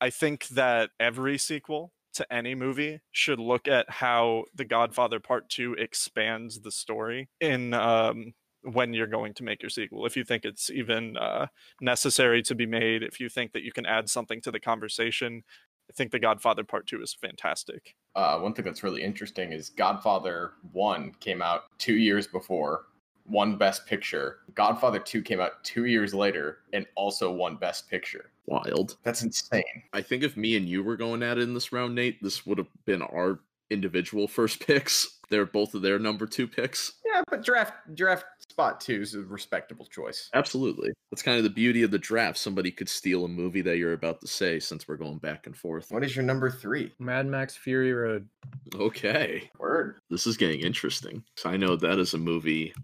I 0.00 0.10
think 0.10 0.48
that 0.48 0.90
every 0.98 1.38
sequel 1.38 1.92
to 2.14 2.32
any 2.32 2.54
movie 2.54 3.00
should 3.12 3.38
look 3.38 3.68
at 3.68 3.90
how 3.90 4.44
The 4.54 4.64
Godfather 4.64 5.20
Part 5.20 5.48
2 5.50 5.74
expands 5.74 6.60
the 6.60 6.72
story 6.72 7.28
in 7.40 7.74
um, 7.74 8.32
when 8.62 8.92
you're 8.92 9.06
going 9.06 9.34
to 9.34 9.44
make 9.44 9.62
your 9.62 9.70
sequel. 9.70 10.06
If 10.06 10.16
you 10.16 10.24
think 10.24 10.44
it's 10.44 10.70
even 10.70 11.16
uh, 11.16 11.46
necessary 11.80 12.42
to 12.42 12.54
be 12.54 12.66
made, 12.66 13.02
if 13.02 13.20
you 13.20 13.28
think 13.28 13.52
that 13.52 13.62
you 13.62 13.72
can 13.72 13.86
add 13.86 14.08
something 14.08 14.40
to 14.42 14.50
the 14.50 14.60
conversation, 14.60 15.42
I 15.88 15.92
think 15.94 16.10
The 16.10 16.18
Godfather 16.18 16.64
Part 16.64 16.86
2 16.86 17.02
is 17.02 17.14
fantastic. 17.14 17.96
Uh, 18.14 18.38
one 18.38 18.52
thing 18.52 18.64
that's 18.64 18.82
really 18.82 19.02
interesting 19.02 19.52
is 19.52 19.70
Godfather 19.70 20.52
1 20.72 21.14
came 21.20 21.40
out 21.40 21.64
two 21.78 21.96
years 21.96 22.26
before, 22.26 22.86
won 23.26 23.56
Best 23.56 23.86
Picture. 23.86 24.40
Godfather 24.54 24.98
2 24.98 25.22
came 25.22 25.40
out 25.40 25.62
two 25.64 25.86
years 25.86 26.14
later 26.14 26.58
and 26.72 26.86
also 26.94 27.32
won 27.32 27.56
Best 27.56 27.88
Picture. 27.88 28.30
Wild. 28.46 28.96
That's 29.02 29.22
insane. 29.22 29.62
I 29.92 30.00
think 30.02 30.22
if 30.22 30.36
me 30.36 30.56
and 30.56 30.68
you 30.68 30.82
were 30.82 30.96
going 30.96 31.22
at 31.22 31.38
it 31.38 31.42
in 31.42 31.54
this 31.54 31.72
round, 31.72 31.94
Nate, 31.94 32.22
this 32.22 32.46
would 32.46 32.58
have 32.58 32.68
been 32.86 33.02
our 33.02 33.40
individual 33.70 34.26
first 34.26 34.60
picks. 34.66 35.17
They're 35.30 35.46
both 35.46 35.74
of 35.74 35.82
their 35.82 35.98
number 35.98 36.26
two 36.26 36.46
picks. 36.46 36.94
Yeah, 37.04 37.22
but 37.30 37.44
draft 37.44 37.72
draft 37.94 38.24
spot 38.38 38.80
two 38.80 39.02
is 39.02 39.14
a 39.14 39.20
respectable 39.20 39.86
choice. 39.86 40.30
Absolutely. 40.34 40.90
That's 41.10 41.22
kind 41.22 41.38
of 41.38 41.44
the 41.44 41.50
beauty 41.50 41.82
of 41.82 41.90
the 41.90 41.98
draft. 41.98 42.38
Somebody 42.38 42.70
could 42.70 42.88
steal 42.88 43.24
a 43.24 43.28
movie 43.28 43.62
that 43.62 43.78
you're 43.78 43.92
about 43.92 44.20
to 44.20 44.26
say 44.26 44.58
since 44.58 44.86
we're 44.86 44.96
going 44.96 45.18
back 45.18 45.46
and 45.46 45.56
forth. 45.56 45.86
What 45.90 46.04
is 46.04 46.14
your 46.14 46.24
number 46.24 46.50
three? 46.50 46.92
Mad 46.98 47.26
Max 47.26 47.56
Fury 47.56 47.92
Road. 47.92 48.28
Okay. 48.74 49.50
Word. 49.58 49.98
This 50.10 50.26
is 50.26 50.36
getting 50.36 50.60
interesting. 50.60 51.22
So 51.36 51.50
I 51.50 51.56
know 51.56 51.76
that 51.76 51.98
is 51.98 52.14
a 52.14 52.18
movie 52.18 52.74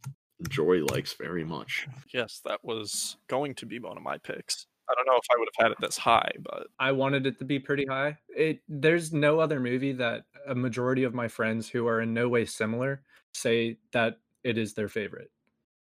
Jory 0.49 0.83
likes 0.83 1.15
very 1.15 1.45
much. 1.45 1.87
Yes, 2.13 2.41
that 2.45 2.61
was 2.63 3.17
going 3.29 3.55
to 3.57 3.67
be 3.67 3.79
one 3.79 3.97
of 3.97 4.03
my 4.03 4.19
picks. 4.19 4.67
I 4.89 4.95
don't 4.95 5.07
know 5.07 5.17
if 5.17 5.27
I 5.31 5.39
would 5.39 5.49
have 5.57 5.65
had 5.65 5.73
it 5.73 5.79
this 5.81 5.97
high, 5.97 6.33
but 6.43 6.67
I 6.79 6.93
wanted 6.93 7.27
it 7.27 7.39
to 7.39 7.45
be 7.45 7.59
pretty 7.59 7.87
high. 7.87 8.19
It 8.29 8.61
there's 8.69 9.13
no 9.13 9.41
other 9.41 9.61
movie 9.61 9.93
that 9.93 10.25
a 10.47 10.55
majority 10.55 11.05
of 11.05 11.15
my 11.15 11.29
friends 11.29 11.69
who 11.69 11.87
are 11.87 12.01
in 12.01 12.13
no 12.13 12.29
way 12.29 12.45
similar 12.45 13.03
say 13.33 13.79
that 13.93 14.19
it 14.43 14.59
is 14.59 14.75
their 14.75 14.89
favorite. 14.89 15.31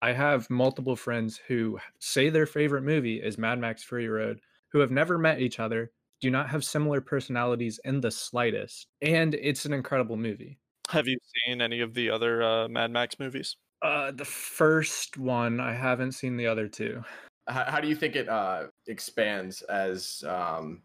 I 0.02 0.14
have 0.14 0.50
multiple 0.50 0.96
friends 0.96 1.40
who 1.48 1.80
say 2.00 2.30
their 2.30 2.46
favorite 2.46 2.84
movie 2.84 3.18
is 3.18 3.38
Mad 3.38 3.60
Max 3.60 3.84
Fury 3.84 4.08
Road, 4.08 4.42
who 4.72 4.80
have 4.80 4.92
never 4.92 5.18
met 5.18 5.42
each 5.42 5.60
other, 5.60 5.92
do 6.22 6.30
not 6.32 6.50
have 6.50 6.64
similar 6.64 7.02
personalities 7.02 7.80
in 7.84 8.02
the 8.02 8.12
slightest, 8.12 8.88
and 9.02 9.36
it's 9.36 9.66
an 9.66 9.74
incredible 9.74 10.18
movie. 10.18 10.60
Have 10.90 11.08
you 11.08 11.18
seen 11.46 11.62
any 11.62 11.82
of 11.82 11.94
the 11.94 12.10
other 12.10 12.42
uh, 12.42 12.68
Mad 12.68 12.92
Max 12.92 13.20
movies? 13.20 13.56
Uh, 13.82 14.12
the 14.12 14.26
first 14.26 15.18
one, 15.18 15.60
I 15.60 15.74
haven't 15.74 16.14
seen 16.14 16.38
the 16.38 16.48
other 16.48 16.68
two. 16.68 17.04
How, 17.48 17.66
how 17.66 17.80
do 17.80 17.88
you 17.88 17.96
think 17.96 18.16
it 18.16 18.28
uh, 18.28 18.68
expands 18.88 19.62
as 19.64 20.24
um, 20.28 20.82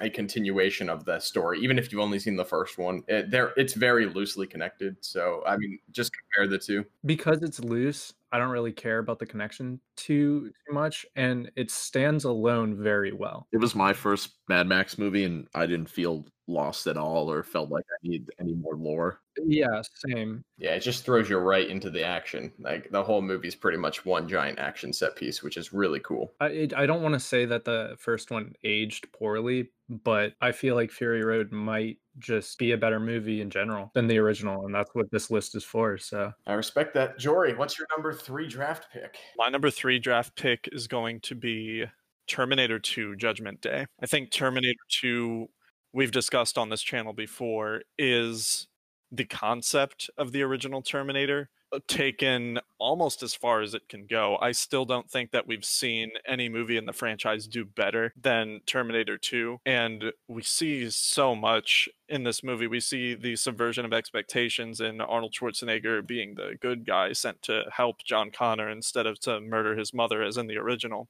a 0.00 0.10
continuation 0.10 0.88
of 0.88 1.04
the 1.04 1.18
story, 1.18 1.60
even 1.60 1.78
if 1.78 1.92
you've 1.92 2.00
only 2.00 2.18
seen 2.18 2.36
the 2.36 2.44
first 2.44 2.78
one? 2.78 3.02
It, 3.08 3.30
there, 3.30 3.52
it's 3.56 3.74
very 3.74 4.06
loosely 4.06 4.46
connected. 4.46 4.96
So, 5.00 5.42
I 5.46 5.56
mean, 5.56 5.78
just 5.90 6.12
compare 6.12 6.48
the 6.48 6.58
two. 6.58 6.84
Because 7.04 7.42
it's 7.42 7.60
loose, 7.60 8.14
I 8.32 8.38
don't 8.38 8.50
really 8.50 8.72
care 8.72 8.98
about 8.98 9.18
the 9.18 9.26
connection 9.26 9.78
too 9.96 10.46
mm. 10.46 10.52
too 10.66 10.74
much, 10.74 11.06
and 11.16 11.50
it 11.54 11.70
stands 11.70 12.24
alone 12.24 12.82
very 12.82 13.12
well. 13.12 13.46
It 13.52 13.58
was 13.58 13.74
my 13.74 13.92
first 13.92 14.30
Mad 14.48 14.66
Max 14.66 14.98
movie, 14.98 15.24
and 15.24 15.46
I 15.54 15.66
didn't 15.66 15.90
feel 15.90 16.26
lost 16.48 16.86
at 16.86 16.96
all 16.96 17.30
or 17.30 17.42
felt 17.42 17.70
like 17.70 17.84
I 17.84 18.08
need 18.08 18.28
any 18.40 18.54
more 18.54 18.74
lore. 18.74 19.20
Yeah, 19.46 19.82
same. 20.06 20.44
Yeah, 20.58 20.72
it 20.72 20.80
just 20.80 21.04
throws 21.04 21.30
you 21.30 21.38
right 21.38 21.68
into 21.68 21.90
the 21.90 22.04
action. 22.04 22.52
Like 22.58 22.90
the 22.90 23.02
whole 23.02 23.22
movie 23.22 23.48
is 23.48 23.54
pretty 23.54 23.78
much 23.78 24.04
one 24.04 24.28
giant 24.28 24.58
action 24.58 24.92
set 24.92 25.16
piece, 25.16 25.42
which 25.42 25.56
is 25.56 25.72
really 25.72 26.00
cool. 26.00 26.32
I 26.40 26.46
it, 26.48 26.74
I 26.74 26.86
don't 26.86 27.02
want 27.02 27.14
to 27.14 27.20
say 27.20 27.44
that 27.44 27.64
the 27.64 27.96
first 27.98 28.30
one 28.30 28.54
aged 28.64 29.12
poorly, 29.12 29.70
but 29.88 30.34
I 30.40 30.52
feel 30.52 30.74
like 30.74 30.90
Fury 30.90 31.24
Road 31.24 31.52
might 31.52 31.98
just 32.18 32.58
be 32.58 32.72
a 32.72 32.76
better 32.76 33.00
movie 33.00 33.40
in 33.40 33.50
general 33.50 33.90
than 33.94 34.06
the 34.06 34.18
original, 34.18 34.66
and 34.66 34.74
that's 34.74 34.90
what 34.94 35.10
this 35.10 35.30
list 35.30 35.54
is 35.54 35.64
for. 35.64 35.98
So 35.98 36.32
I 36.46 36.54
respect 36.54 36.94
that. 36.94 37.18
Jory, 37.18 37.54
what's 37.54 37.78
your 37.78 37.86
number 37.94 38.12
three 38.12 38.48
draft 38.48 38.88
pick? 38.92 39.18
My 39.36 39.48
number 39.48 39.70
three 39.70 39.98
draft 39.98 40.36
pick 40.36 40.68
is 40.72 40.86
going 40.86 41.20
to 41.20 41.34
be 41.34 41.84
Terminator 42.26 42.78
2 42.78 43.16
Judgment 43.16 43.60
Day. 43.60 43.86
I 44.02 44.06
think 44.06 44.30
Terminator 44.30 44.78
2, 45.00 45.48
we've 45.92 46.12
discussed 46.12 46.58
on 46.58 46.68
this 46.68 46.82
channel 46.82 47.12
before, 47.12 47.82
is 47.98 48.68
the 49.12 49.26
concept 49.26 50.10
of 50.16 50.32
the 50.32 50.42
original 50.42 50.80
Terminator 50.80 51.50
uh, 51.70 51.78
taken 51.86 52.58
almost 52.78 53.22
as 53.22 53.34
far 53.34 53.60
as 53.60 53.74
it 53.74 53.88
can 53.88 54.06
go. 54.06 54.38
I 54.40 54.52
still 54.52 54.86
don't 54.86 55.08
think 55.10 55.30
that 55.30 55.46
we've 55.46 55.64
seen 55.64 56.10
any 56.26 56.48
movie 56.48 56.78
in 56.78 56.86
the 56.86 56.92
franchise 56.94 57.46
do 57.46 57.64
better 57.64 58.12
than 58.20 58.60
Terminator 58.66 59.18
2. 59.18 59.58
And 59.66 60.12
we 60.28 60.42
see 60.42 60.88
so 60.90 61.34
much 61.34 61.90
in 62.08 62.24
this 62.24 62.42
movie. 62.42 62.66
We 62.66 62.80
see 62.80 63.14
the 63.14 63.36
subversion 63.36 63.84
of 63.84 63.92
expectations 63.92 64.80
in 64.80 65.00
Arnold 65.02 65.34
Schwarzenegger 65.34 66.06
being 66.06 66.34
the 66.34 66.56
good 66.60 66.86
guy 66.86 67.12
sent 67.12 67.42
to 67.42 67.64
help 67.70 68.02
John 68.04 68.30
Connor 68.30 68.70
instead 68.70 69.06
of 69.06 69.20
to 69.20 69.40
murder 69.40 69.76
his 69.76 69.92
mother, 69.92 70.22
as 70.22 70.38
in 70.38 70.46
the 70.46 70.56
original. 70.56 71.08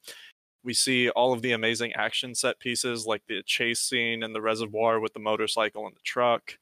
We 0.64 0.74
see 0.74 1.08
all 1.10 1.32
of 1.32 1.42
the 1.42 1.52
amazing 1.52 1.92
action 1.94 2.34
set 2.34 2.60
pieces 2.60 3.04
like 3.06 3.22
the 3.26 3.42
chase 3.44 3.80
scene 3.80 4.22
in 4.22 4.32
the 4.32 4.40
reservoir 4.40 5.00
with 5.00 5.12
the 5.12 5.20
motorcycle 5.20 5.86
and 5.86 5.96
the 5.96 6.00
truck 6.04 6.56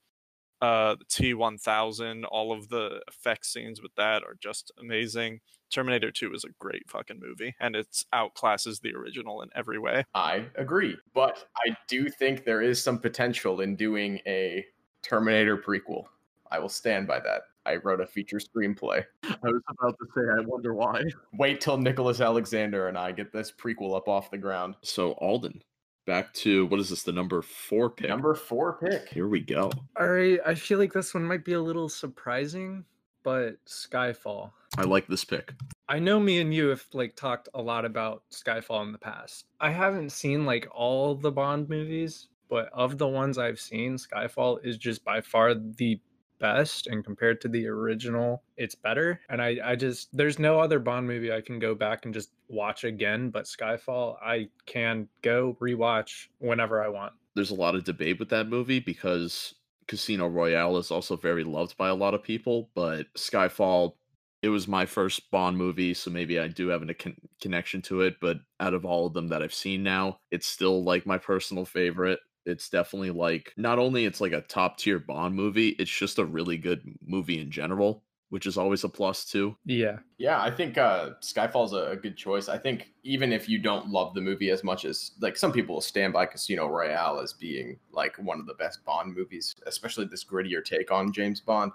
uh, 0.61 0.97
the 0.97 1.05
T1000, 1.05 2.25
all 2.31 2.53
of 2.53 2.69
the 2.69 3.01
effect 3.09 3.47
scenes 3.47 3.81
with 3.81 3.95
that 3.97 4.23
are 4.23 4.37
just 4.41 4.73
amazing. 4.79 5.41
Terminator 5.71 6.11
2 6.11 6.35
is 6.35 6.45
a 6.45 6.51
great 6.59 6.89
fucking 6.89 7.21
movie, 7.21 7.55
and 7.61 7.77
it's 7.77 8.05
outclasses 8.13 8.81
the 8.81 8.95
original 8.95 9.43
in 9.43 9.49
every 9.55 9.79
way. 9.79 10.05
I 10.15 10.47
agree, 10.57 10.97
but 11.15 11.47
I 11.65 11.77
do 11.89 12.09
think 12.09 12.45
there 12.45 12.61
is 12.61 12.83
some 12.83 12.99
potential 12.99 13.61
in 13.61 13.77
doing 13.77 14.21
a 14.27 14.65
Terminator 15.03 15.57
prequel. 15.57 16.07
I 16.51 16.59
will 16.59 16.69
stand 16.69 17.07
by 17.07 17.21
that. 17.21 17.43
I 17.65 17.77
wrote 17.77 18.01
a 18.01 18.07
feature 18.07 18.39
screenplay. 18.39 19.05
I 19.23 19.37
was 19.43 19.63
about 19.69 19.97
to 19.99 20.07
say, 20.15 20.23
I 20.37 20.45
wonder 20.45 20.75
why. 20.75 21.03
Wait 21.35 21.61
till 21.61 21.77
Nicholas 21.77 22.21
Alexander 22.21 22.89
and 22.89 22.99
I 22.99 23.13
get 23.13 23.33
this 23.33 23.53
prequel 23.53 23.97
up 23.97 24.09
off 24.09 24.31
the 24.31 24.39
ground. 24.39 24.75
So, 24.83 25.13
Alden, 25.13 25.63
back 26.11 26.35
to 26.35 26.67
what 26.67 26.81
is 26.81 26.91
this, 26.91 27.05
the 27.05 27.13
number 27.13 27.41
four 27.41 27.89
pick? 27.89 28.09
Number 28.09 28.35
four 28.35 28.79
pick. 28.83 29.09
Here 29.11 29.29
we 29.29 29.39
go. 29.39 29.71
All 29.97 30.09
right, 30.09 30.41
I 30.45 30.57
feel 30.57 30.81
like 30.81 30.93
this 30.93 31.15
one 31.15 31.25
might 31.25 31.45
be 31.45 31.53
a 31.53 31.63
little 31.63 31.89
surprising, 31.89 32.85
but 33.23 33.65
Skyfall. 33.65 34.51
I 34.77 34.83
like 34.83 35.07
this 35.07 35.25
pick. 35.25 35.53
I 35.89 36.01
know 36.01 36.19
me 36.19 36.41
and 36.41 36.53
you 36.53 36.67
have 36.67 36.85
like 36.93 37.15
talked 37.15 37.49
a 37.55 37.63
lot 37.63 37.85
about 37.85 38.25
Skyfall 38.33 38.83
in 38.83 38.91
the 38.91 38.99
past. 38.99 39.47
I 39.61 39.71
haven't 39.71 40.11
seen 40.11 40.45
like 40.45 40.67
all 40.75 41.15
the 41.15 41.31
Bond 41.31 41.69
movies, 41.69 42.27
but 42.49 42.69
of 42.73 42.99
the 42.99 43.07
ones 43.07 43.39
I've 43.39 43.61
seen, 43.61 43.95
Skyfall 43.95 44.65
is 44.65 44.79
just 44.79 45.05
by 45.05 45.21
far 45.21 45.55
the 45.55 46.01
best 46.41 46.87
and 46.87 47.05
compared 47.05 47.41
to 47.41 47.49
the 47.49 47.67
original 47.67 48.43
it's 48.57 48.75
better 48.75 49.21
and 49.29 49.41
i 49.43 49.59
i 49.65 49.77
just 49.77 50.09
there's 50.17 50.39
no 50.39 50.59
other 50.59 50.79
bond 50.79 51.07
movie 51.07 51.33
i 51.33 51.41
can 51.41 51.59
go 51.59 51.75
back 51.75 52.05
and 52.05 52.15
just 52.15 52.33
watch 52.49 52.85
again 52.85 53.31
but 53.31 53.45
skyfall 53.45 54.17
i 54.23 54.49
can 54.67 55.09
go 55.23 55.57
rewatch 55.61 56.29
whenever 56.39 56.83
i 56.83 56.89
want 56.89 57.13
There's 57.35 57.51
a 57.51 57.55
lot 57.55 57.75
of 57.75 57.85
debate 57.85 58.19
with 58.19 58.31
that 58.31 58.49
movie 58.49 58.81
because 58.81 59.55
Casino 59.91 60.29
Royale 60.29 60.77
is 60.77 60.93
also 60.93 61.17
very 61.17 61.43
loved 61.43 61.77
by 61.77 61.89
a 61.89 61.95
lot 61.97 62.15
of 62.15 62.23
people, 62.23 62.71
but 62.77 63.13
Skyfall, 63.15 63.95
it 64.41 64.49
was 64.49 64.69
my 64.69 64.87
first 64.87 65.29
Bond 65.33 65.57
movie, 65.59 65.95
so 65.95 66.13
maybe 66.13 66.39
I 66.39 66.47
do 66.47 66.69
have 66.69 66.89
a 66.89 66.95
con- 66.95 67.17
connection 67.43 67.83
to 67.83 68.03
it. 68.03 68.15
But 68.21 68.39
out 68.61 68.73
of 68.73 68.85
all 68.85 69.07
of 69.07 69.15
them 69.15 69.27
that 69.29 69.43
I've 69.43 69.53
seen 69.53 69.83
now, 69.83 70.21
it's 70.31 70.47
still 70.47 70.85
like 70.85 71.07
my 71.07 71.19
personal 71.19 71.65
favorite. 71.65 72.21
It's 72.47 72.69
definitely 72.69 73.11
like 73.11 73.53
not 73.57 73.79
only 73.79 74.05
it's 74.05 74.21
like 74.21 74.33
a 74.33 74.41
top 74.43 74.79
tier 74.79 74.99
Bond 74.99 75.35
movie, 75.35 75.71
it's 75.71 75.91
just 75.91 76.19
a 76.19 76.25
really 76.25 76.57
good 76.57 76.83
movie 77.07 77.41
in 77.41 77.51
general, 77.51 78.03
which 78.31 78.47
is 78.47 78.57
always 78.57 78.85
a 78.85 78.89
plus 78.89 79.25
too. 79.25 79.57
yeah 79.65 79.99
Yeah, 80.19 80.41
I 80.41 80.51
think 80.51 80.79
uh, 80.79 81.11
Skyfall's 81.21 81.73
a, 81.73 81.91
a 81.91 81.97
good 81.97 82.17
choice. 82.17 82.49
I 82.49 82.59
think 82.59 82.93
even 83.03 83.33
if 83.33 83.49
you 83.49 83.59
don't 83.59 83.91
love 83.91 84.15
the 84.15 84.21
movie 84.21 84.51
as 84.51 84.65
much 84.65 84.85
as 84.85 85.13
like 85.21 85.37
some 85.37 85.53
people 85.53 85.77
will 85.77 85.83
stand 85.83 86.13
by 86.13 86.27
Casino 86.27 86.67
Royale 86.69 87.21
as 87.21 87.33
being 87.33 87.79
like 87.93 88.17
one 88.17 88.41
of 88.41 88.47
the 88.47 88.55
best 88.55 88.85
Bond 88.85 89.15
movies, 89.15 89.55
especially 89.67 90.07
this 90.07 90.25
grittier 90.25 90.65
take 90.65 90.91
on 90.91 91.13
James 91.13 91.41
Bond. 91.41 91.73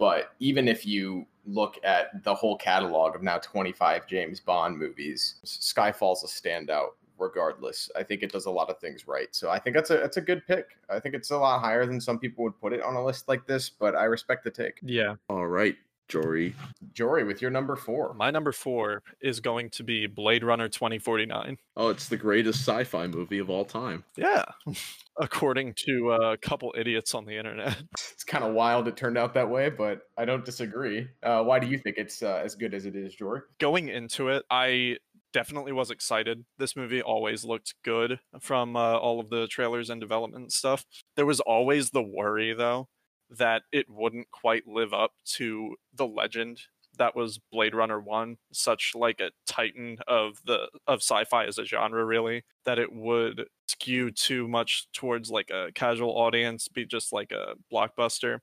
But 0.00 0.32
even 0.38 0.66
if 0.66 0.86
you 0.86 1.26
look 1.44 1.78
at 1.84 2.24
the 2.24 2.34
whole 2.34 2.56
catalog 2.56 3.14
of 3.14 3.22
now 3.22 3.36
25 3.36 4.06
James 4.06 4.40
Bond 4.40 4.78
movies, 4.78 5.36
Skyfall's 5.44 6.24
a 6.24 6.26
standout 6.26 6.92
regardless. 7.20 7.90
I 7.94 8.02
think 8.02 8.22
it 8.22 8.32
does 8.32 8.46
a 8.46 8.50
lot 8.50 8.70
of 8.70 8.78
things 8.78 9.06
right. 9.06 9.28
So 9.32 9.50
I 9.50 9.58
think 9.58 9.76
that's 9.76 9.90
a 9.90 9.98
that's 9.98 10.16
a 10.16 10.20
good 10.22 10.46
pick. 10.46 10.78
I 10.88 10.98
think 11.00 11.14
it's 11.14 11.30
a 11.30 11.36
lot 11.38 11.60
higher 11.60 11.86
than 11.86 12.00
some 12.00 12.18
people 12.18 12.44
would 12.44 12.60
put 12.60 12.72
it 12.72 12.82
on 12.82 12.94
a 12.94 13.04
list 13.04 13.28
like 13.28 13.46
this, 13.46 13.70
but 13.70 13.94
I 13.94 14.04
respect 14.04 14.44
the 14.44 14.50
take. 14.50 14.78
yeah 14.82 15.14
All 15.28 15.46
right, 15.46 15.76
Jory. 16.08 16.54
Jory 16.92 17.22
with 17.24 17.40
your 17.40 17.50
number 17.52 17.76
4. 17.76 18.14
My 18.14 18.30
number 18.32 18.50
four 18.50 19.02
is 19.20 19.38
going 19.38 19.70
to 19.70 19.84
be 19.84 20.06
Blade 20.08 20.42
Runner 20.42 20.68
2049. 20.68 21.56
Oh, 21.76 21.88
it's 21.88 22.08
the 22.08 22.16
greatest 22.16 22.60
sci-fi 22.66 23.06
movie 23.06 23.38
of 23.38 23.48
all 23.48 23.64
time. 23.64 24.04
Yeah. 24.16 24.44
According 25.20 25.74
to 25.86 26.12
a 26.12 26.36
couple 26.36 26.74
idiots 26.76 27.14
on 27.14 27.26
the 27.26 27.36
internet. 27.36 27.76
It's 28.12 28.24
kind 28.24 28.44
of 28.44 28.52
wild 28.52 28.86
it 28.86 28.96
turned 28.98 29.16
out 29.16 29.32
that 29.34 29.48
way, 29.48 29.70
but 29.70 30.02
I 30.18 30.26
don't 30.26 30.44
disagree. 30.44 31.08
Uh, 31.22 31.42
why 31.42 31.58
do 31.58 31.66
you 31.66 31.78
think 31.78 31.96
it's 31.96 32.22
uh, 32.22 32.40
as 32.44 32.54
good 32.54 32.74
as 32.74 32.84
it 32.84 32.94
is, 32.94 33.14
Jory? 33.14 33.40
Going 33.58 33.88
into 33.88 34.28
it, 34.28 34.44
I 34.50 34.98
definitely 35.32 35.72
was 35.72 35.90
excited. 35.90 36.44
This 36.58 36.76
movie 36.76 37.02
always 37.02 37.44
looked 37.44 37.74
good 37.84 38.20
from 38.40 38.76
uh, 38.76 38.96
all 38.96 39.20
of 39.20 39.30
the 39.30 39.46
trailers 39.46 39.90
and 39.90 40.00
development 40.00 40.52
stuff. 40.52 40.84
There 41.16 41.26
was 41.26 41.40
always 41.40 41.90
the 41.90 42.02
worry, 42.02 42.54
though, 42.54 42.88
that 43.30 43.62
it 43.72 43.86
wouldn't 43.88 44.30
quite 44.30 44.66
live 44.66 44.92
up 44.92 45.12
to 45.36 45.76
the 45.94 46.06
legend 46.06 46.60
that 46.98 47.16
was 47.16 47.40
Blade 47.50 47.74
Runner 47.74 47.98
1, 47.98 48.36
such 48.52 48.92
like 48.94 49.20
a 49.20 49.30
titan 49.46 49.96
of 50.06 50.38
the 50.44 50.68
of 50.86 50.98
sci-fi 50.98 51.46
as 51.46 51.58
a 51.58 51.64
genre 51.64 52.04
really, 52.04 52.44
that 52.64 52.78
it 52.78 52.92
would 52.92 53.46
skew 53.68 54.10
too 54.10 54.46
much 54.48 54.86
towards 54.92 55.30
like 55.30 55.50
a 55.50 55.70
casual 55.74 56.10
audience, 56.10 56.68
be 56.68 56.84
just 56.84 57.12
like 57.12 57.32
a 57.32 57.54
blockbuster. 57.72 58.40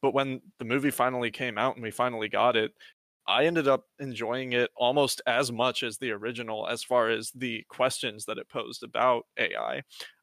But 0.00 0.14
when 0.14 0.40
the 0.58 0.64
movie 0.64 0.90
finally 0.90 1.30
came 1.30 1.56
out 1.56 1.76
and 1.76 1.82
we 1.82 1.92
finally 1.92 2.28
got 2.28 2.56
it, 2.56 2.72
I 3.26 3.44
ended 3.46 3.68
up 3.68 3.84
enjoying 4.00 4.52
it 4.52 4.70
almost 4.76 5.22
as 5.26 5.52
much 5.52 5.82
as 5.82 5.98
the 5.98 6.10
original 6.10 6.66
as 6.66 6.82
far 6.82 7.08
as 7.10 7.30
the 7.30 7.64
questions 7.68 8.24
that 8.24 8.38
it 8.38 8.48
posed 8.48 8.82
about 8.82 9.26
AI. 9.38 9.82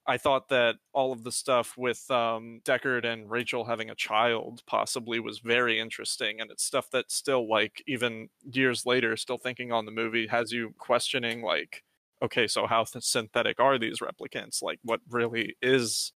I 0.09 0.17
thought 0.17 0.49
that 0.49 0.77
all 0.91 1.11
of 1.11 1.23
the 1.23 1.31
stuff 1.31 1.75
with 1.77 2.09
um, 2.09 2.61
Deckard 2.65 3.05
and 3.05 3.29
Rachel 3.29 3.65
having 3.65 3.91
a 3.91 3.95
child 3.95 4.63
possibly 4.65 5.19
was 5.19 5.37
very 5.37 5.79
interesting, 5.79 6.41
and 6.41 6.49
it's 6.49 6.63
stuff 6.63 6.89
that 6.91 7.11
still, 7.11 7.47
like, 7.47 7.83
even 7.85 8.29
years 8.51 8.87
later, 8.87 9.15
still 9.15 9.37
thinking 9.37 9.71
on 9.71 9.85
the 9.85 9.91
movie, 9.91 10.25
has 10.25 10.51
you 10.51 10.73
questioning, 10.79 11.43
like, 11.43 11.83
okay, 12.23 12.47
so 12.47 12.65
how 12.65 12.85
th- 12.85 13.05
synthetic 13.05 13.59
are 13.59 13.77
these 13.77 13.99
replicants? 13.99 14.63
Like, 14.63 14.79
what 14.83 15.01
really 15.07 15.55
is 15.61 16.11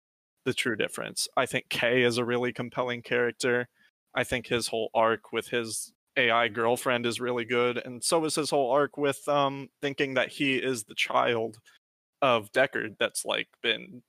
the 0.45 0.53
true 0.53 0.77
difference? 0.77 1.27
I 1.35 1.45
think 1.45 1.67
Kay 1.69 2.03
is 2.03 2.17
a 2.17 2.23
really 2.23 2.53
compelling 2.53 3.01
character. 3.01 3.67
I 4.15 4.23
think 4.23 4.47
his 4.47 4.67
whole 4.67 4.89
arc 4.93 5.33
with 5.33 5.49
his 5.49 5.91
AI 6.21 6.47
girlfriend 6.47 7.05
is 7.05 7.19
really 7.19 7.45
good, 7.45 7.77
and 7.77 8.03
so 8.03 8.23
is 8.25 8.35
his 8.35 8.49
whole 8.49 8.71
arc 8.71 8.97
with 8.97 9.27
um 9.27 9.69
thinking 9.81 10.15
that 10.15 10.29
he 10.29 10.55
is 10.55 10.83
the 10.83 10.95
child 10.95 11.57
of 12.21 12.51
Deckard 12.51 12.97
that's 12.99 13.25
like 13.25 13.47
been 13.63 14.03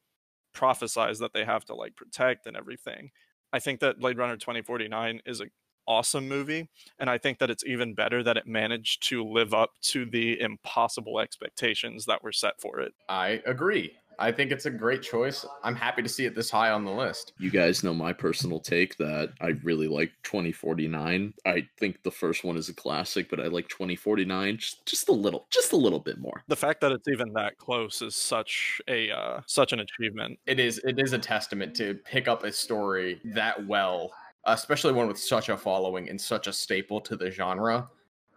prophesized 0.54 1.20
that 1.20 1.32
they 1.32 1.44
have 1.44 1.64
to 1.66 1.74
like 1.74 1.96
protect 1.96 2.46
and 2.46 2.56
everything. 2.56 3.10
I 3.52 3.58
think 3.58 3.80
that 3.80 4.00
Blade 4.00 4.18
Runner 4.18 4.36
2049 4.36 5.20
is 5.26 5.40
a 5.40 5.46
awesome 5.88 6.28
movie 6.28 6.68
and 7.00 7.10
i 7.10 7.18
think 7.18 7.38
that 7.40 7.50
it's 7.50 7.64
even 7.64 7.92
better 7.92 8.22
that 8.22 8.36
it 8.36 8.46
managed 8.46 9.02
to 9.02 9.24
live 9.24 9.52
up 9.52 9.72
to 9.80 10.04
the 10.06 10.40
impossible 10.40 11.18
expectations 11.18 12.06
that 12.06 12.22
were 12.22 12.30
set 12.30 12.60
for 12.60 12.78
it 12.78 12.94
I 13.08 13.42
agree. 13.46 13.98
I 14.18 14.32
think 14.32 14.52
it's 14.52 14.66
a 14.66 14.70
great 14.70 15.02
choice. 15.02 15.44
I'm 15.62 15.74
happy 15.74 16.02
to 16.02 16.08
see 16.08 16.24
it 16.26 16.34
this 16.34 16.50
high 16.50 16.70
on 16.70 16.84
the 16.84 16.90
list. 16.90 17.32
You 17.38 17.50
guys 17.50 17.82
know 17.82 17.94
my 17.94 18.12
personal 18.12 18.60
take 18.60 18.96
that 18.98 19.32
I 19.40 19.48
really 19.62 19.88
like 19.88 20.12
2049. 20.22 21.34
I 21.46 21.66
think 21.78 22.02
the 22.02 22.10
first 22.10 22.44
one 22.44 22.56
is 22.56 22.68
a 22.68 22.74
classic, 22.74 23.28
but 23.30 23.40
I 23.40 23.46
like 23.48 23.68
2049 23.68 24.56
just, 24.58 24.84
just 24.86 25.08
a 25.08 25.12
little, 25.12 25.46
just 25.50 25.72
a 25.72 25.76
little 25.76 25.98
bit 25.98 26.18
more. 26.18 26.42
the 26.48 26.56
fact 26.56 26.80
that 26.80 26.92
it's 26.92 27.08
even 27.08 27.32
that 27.32 27.58
close 27.58 28.02
is 28.02 28.14
such 28.14 28.80
a 28.88 29.10
uh, 29.10 29.40
such 29.46 29.72
an 29.72 29.80
achievement 29.80 30.38
It 30.46 30.60
is 30.60 30.78
it 30.84 30.98
is 30.98 31.12
a 31.12 31.18
testament 31.18 31.74
to 31.76 31.94
pick 32.04 32.28
up 32.28 32.44
a 32.44 32.52
story 32.52 33.20
that 33.24 33.66
well, 33.66 34.12
especially 34.46 34.92
one 34.92 35.08
with 35.08 35.18
such 35.18 35.48
a 35.48 35.56
following 35.56 36.08
and 36.08 36.20
such 36.20 36.46
a 36.46 36.52
staple 36.52 37.00
to 37.02 37.16
the 37.16 37.30
genre 37.30 37.88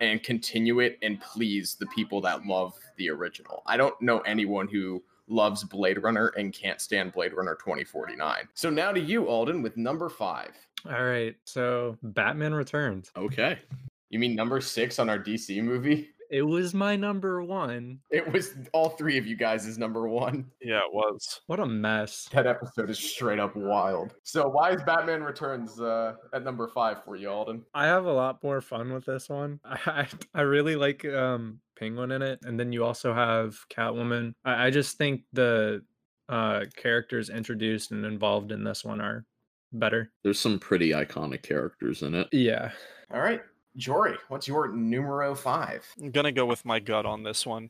and 0.01 0.21
continue 0.23 0.79
it 0.79 0.97
and 1.01 1.21
please 1.21 1.75
the 1.75 1.85
people 1.87 2.19
that 2.21 2.45
love 2.45 2.73
the 2.97 3.09
original. 3.09 3.63
I 3.65 3.77
don't 3.77 3.99
know 4.01 4.19
anyone 4.19 4.67
who 4.67 5.01
loves 5.27 5.63
Blade 5.63 6.01
Runner 6.01 6.27
and 6.37 6.53
can't 6.53 6.79
stand 6.81 7.11
Blade 7.13 7.33
Runner 7.33 7.55
2049. 7.55 8.47
So 8.53 8.69
now 8.69 8.91
to 8.91 8.99
you, 8.99 9.27
Alden, 9.27 9.61
with 9.61 9.77
number 9.77 10.09
five. 10.09 10.51
All 10.87 11.03
right. 11.05 11.35
So 11.45 11.97
Batman 12.03 12.53
Returns. 12.53 13.11
Okay. 13.17 13.59
You 14.09 14.19
mean 14.19 14.35
number 14.35 14.61
six 14.61 14.99
on 14.99 15.09
our 15.09 15.19
DC 15.19 15.61
movie? 15.63 16.09
It 16.31 16.41
was 16.41 16.73
my 16.73 16.95
number 16.95 17.43
one. 17.43 17.99
It 18.09 18.31
was 18.31 18.55
all 18.73 18.89
three 18.89 19.17
of 19.17 19.27
you 19.27 19.35
guys 19.35 19.65
is 19.67 19.77
number 19.77 20.07
one. 20.07 20.45
yeah 20.59 20.79
it 20.79 20.91
was 20.93 21.41
What 21.47 21.59
a 21.59 21.65
mess. 21.65 22.27
That 22.31 22.47
episode 22.47 22.89
is 22.89 22.97
straight 22.97 23.39
up 23.39 23.55
wild. 23.55 24.15
So 24.23 24.47
why 24.49 24.71
is 24.71 24.81
Batman 24.83 25.21
Returns 25.23 25.79
uh, 25.79 26.13
at 26.33 26.43
number 26.43 26.67
five 26.67 27.03
for 27.03 27.15
you, 27.15 27.29
Alden? 27.29 27.63
I 27.75 27.85
have 27.85 28.05
a 28.05 28.11
lot 28.11 28.43
more 28.43 28.59
fun 28.61 28.91
with 28.91 29.05
this 29.05 29.29
one. 29.29 29.59
I 29.65 30.07
I 30.33 30.41
really 30.41 30.75
like 30.75 31.05
um 31.05 31.59
Penguin 31.77 32.11
in 32.11 32.21
it, 32.21 32.39
and 32.43 32.59
then 32.59 32.71
you 32.71 32.83
also 32.83 33.13
have 33.13 33.57
Catwoman. 33.69 34.33
I, 34.43 34.67
I 34.67 34.69
just 34.69 34.97
think 34.97 35.21
the 35.33 35.83
uh 36.27 36.65
characters 36.75 37.29
introduced 37.29 37.91
and 37.91 38.03
involved 38.05 38.51
in 38.51 38.63
this 38.63 38.83
one 38.83 38.99
are 38.99 39.25
better. 39.73 40.11
There's 40.23 40.39
some 40.39 40.57
pretty 40.59 40.89
iconic 40.89 41.43
characters 41.43 42.01
in 42.01 42.15
it. 42.15 42.27
Yeah. 42.31 42.71
All 43.13 43.19
right, 43.21 43.41
Jory, 43.77 44.15
what's 44.29 44.47
your 44.47 44.71
numero 44.71 45.35
five? 45.35 45.85
i'm 46.01 46.11
gonna 46.11 46.31
go 46.31 46.45
with 46.45 46.63
my 46.65 46.79
gut 46.79 47.05
on 47.05 47.23
this 47.23 47.45
one 47.45 47.69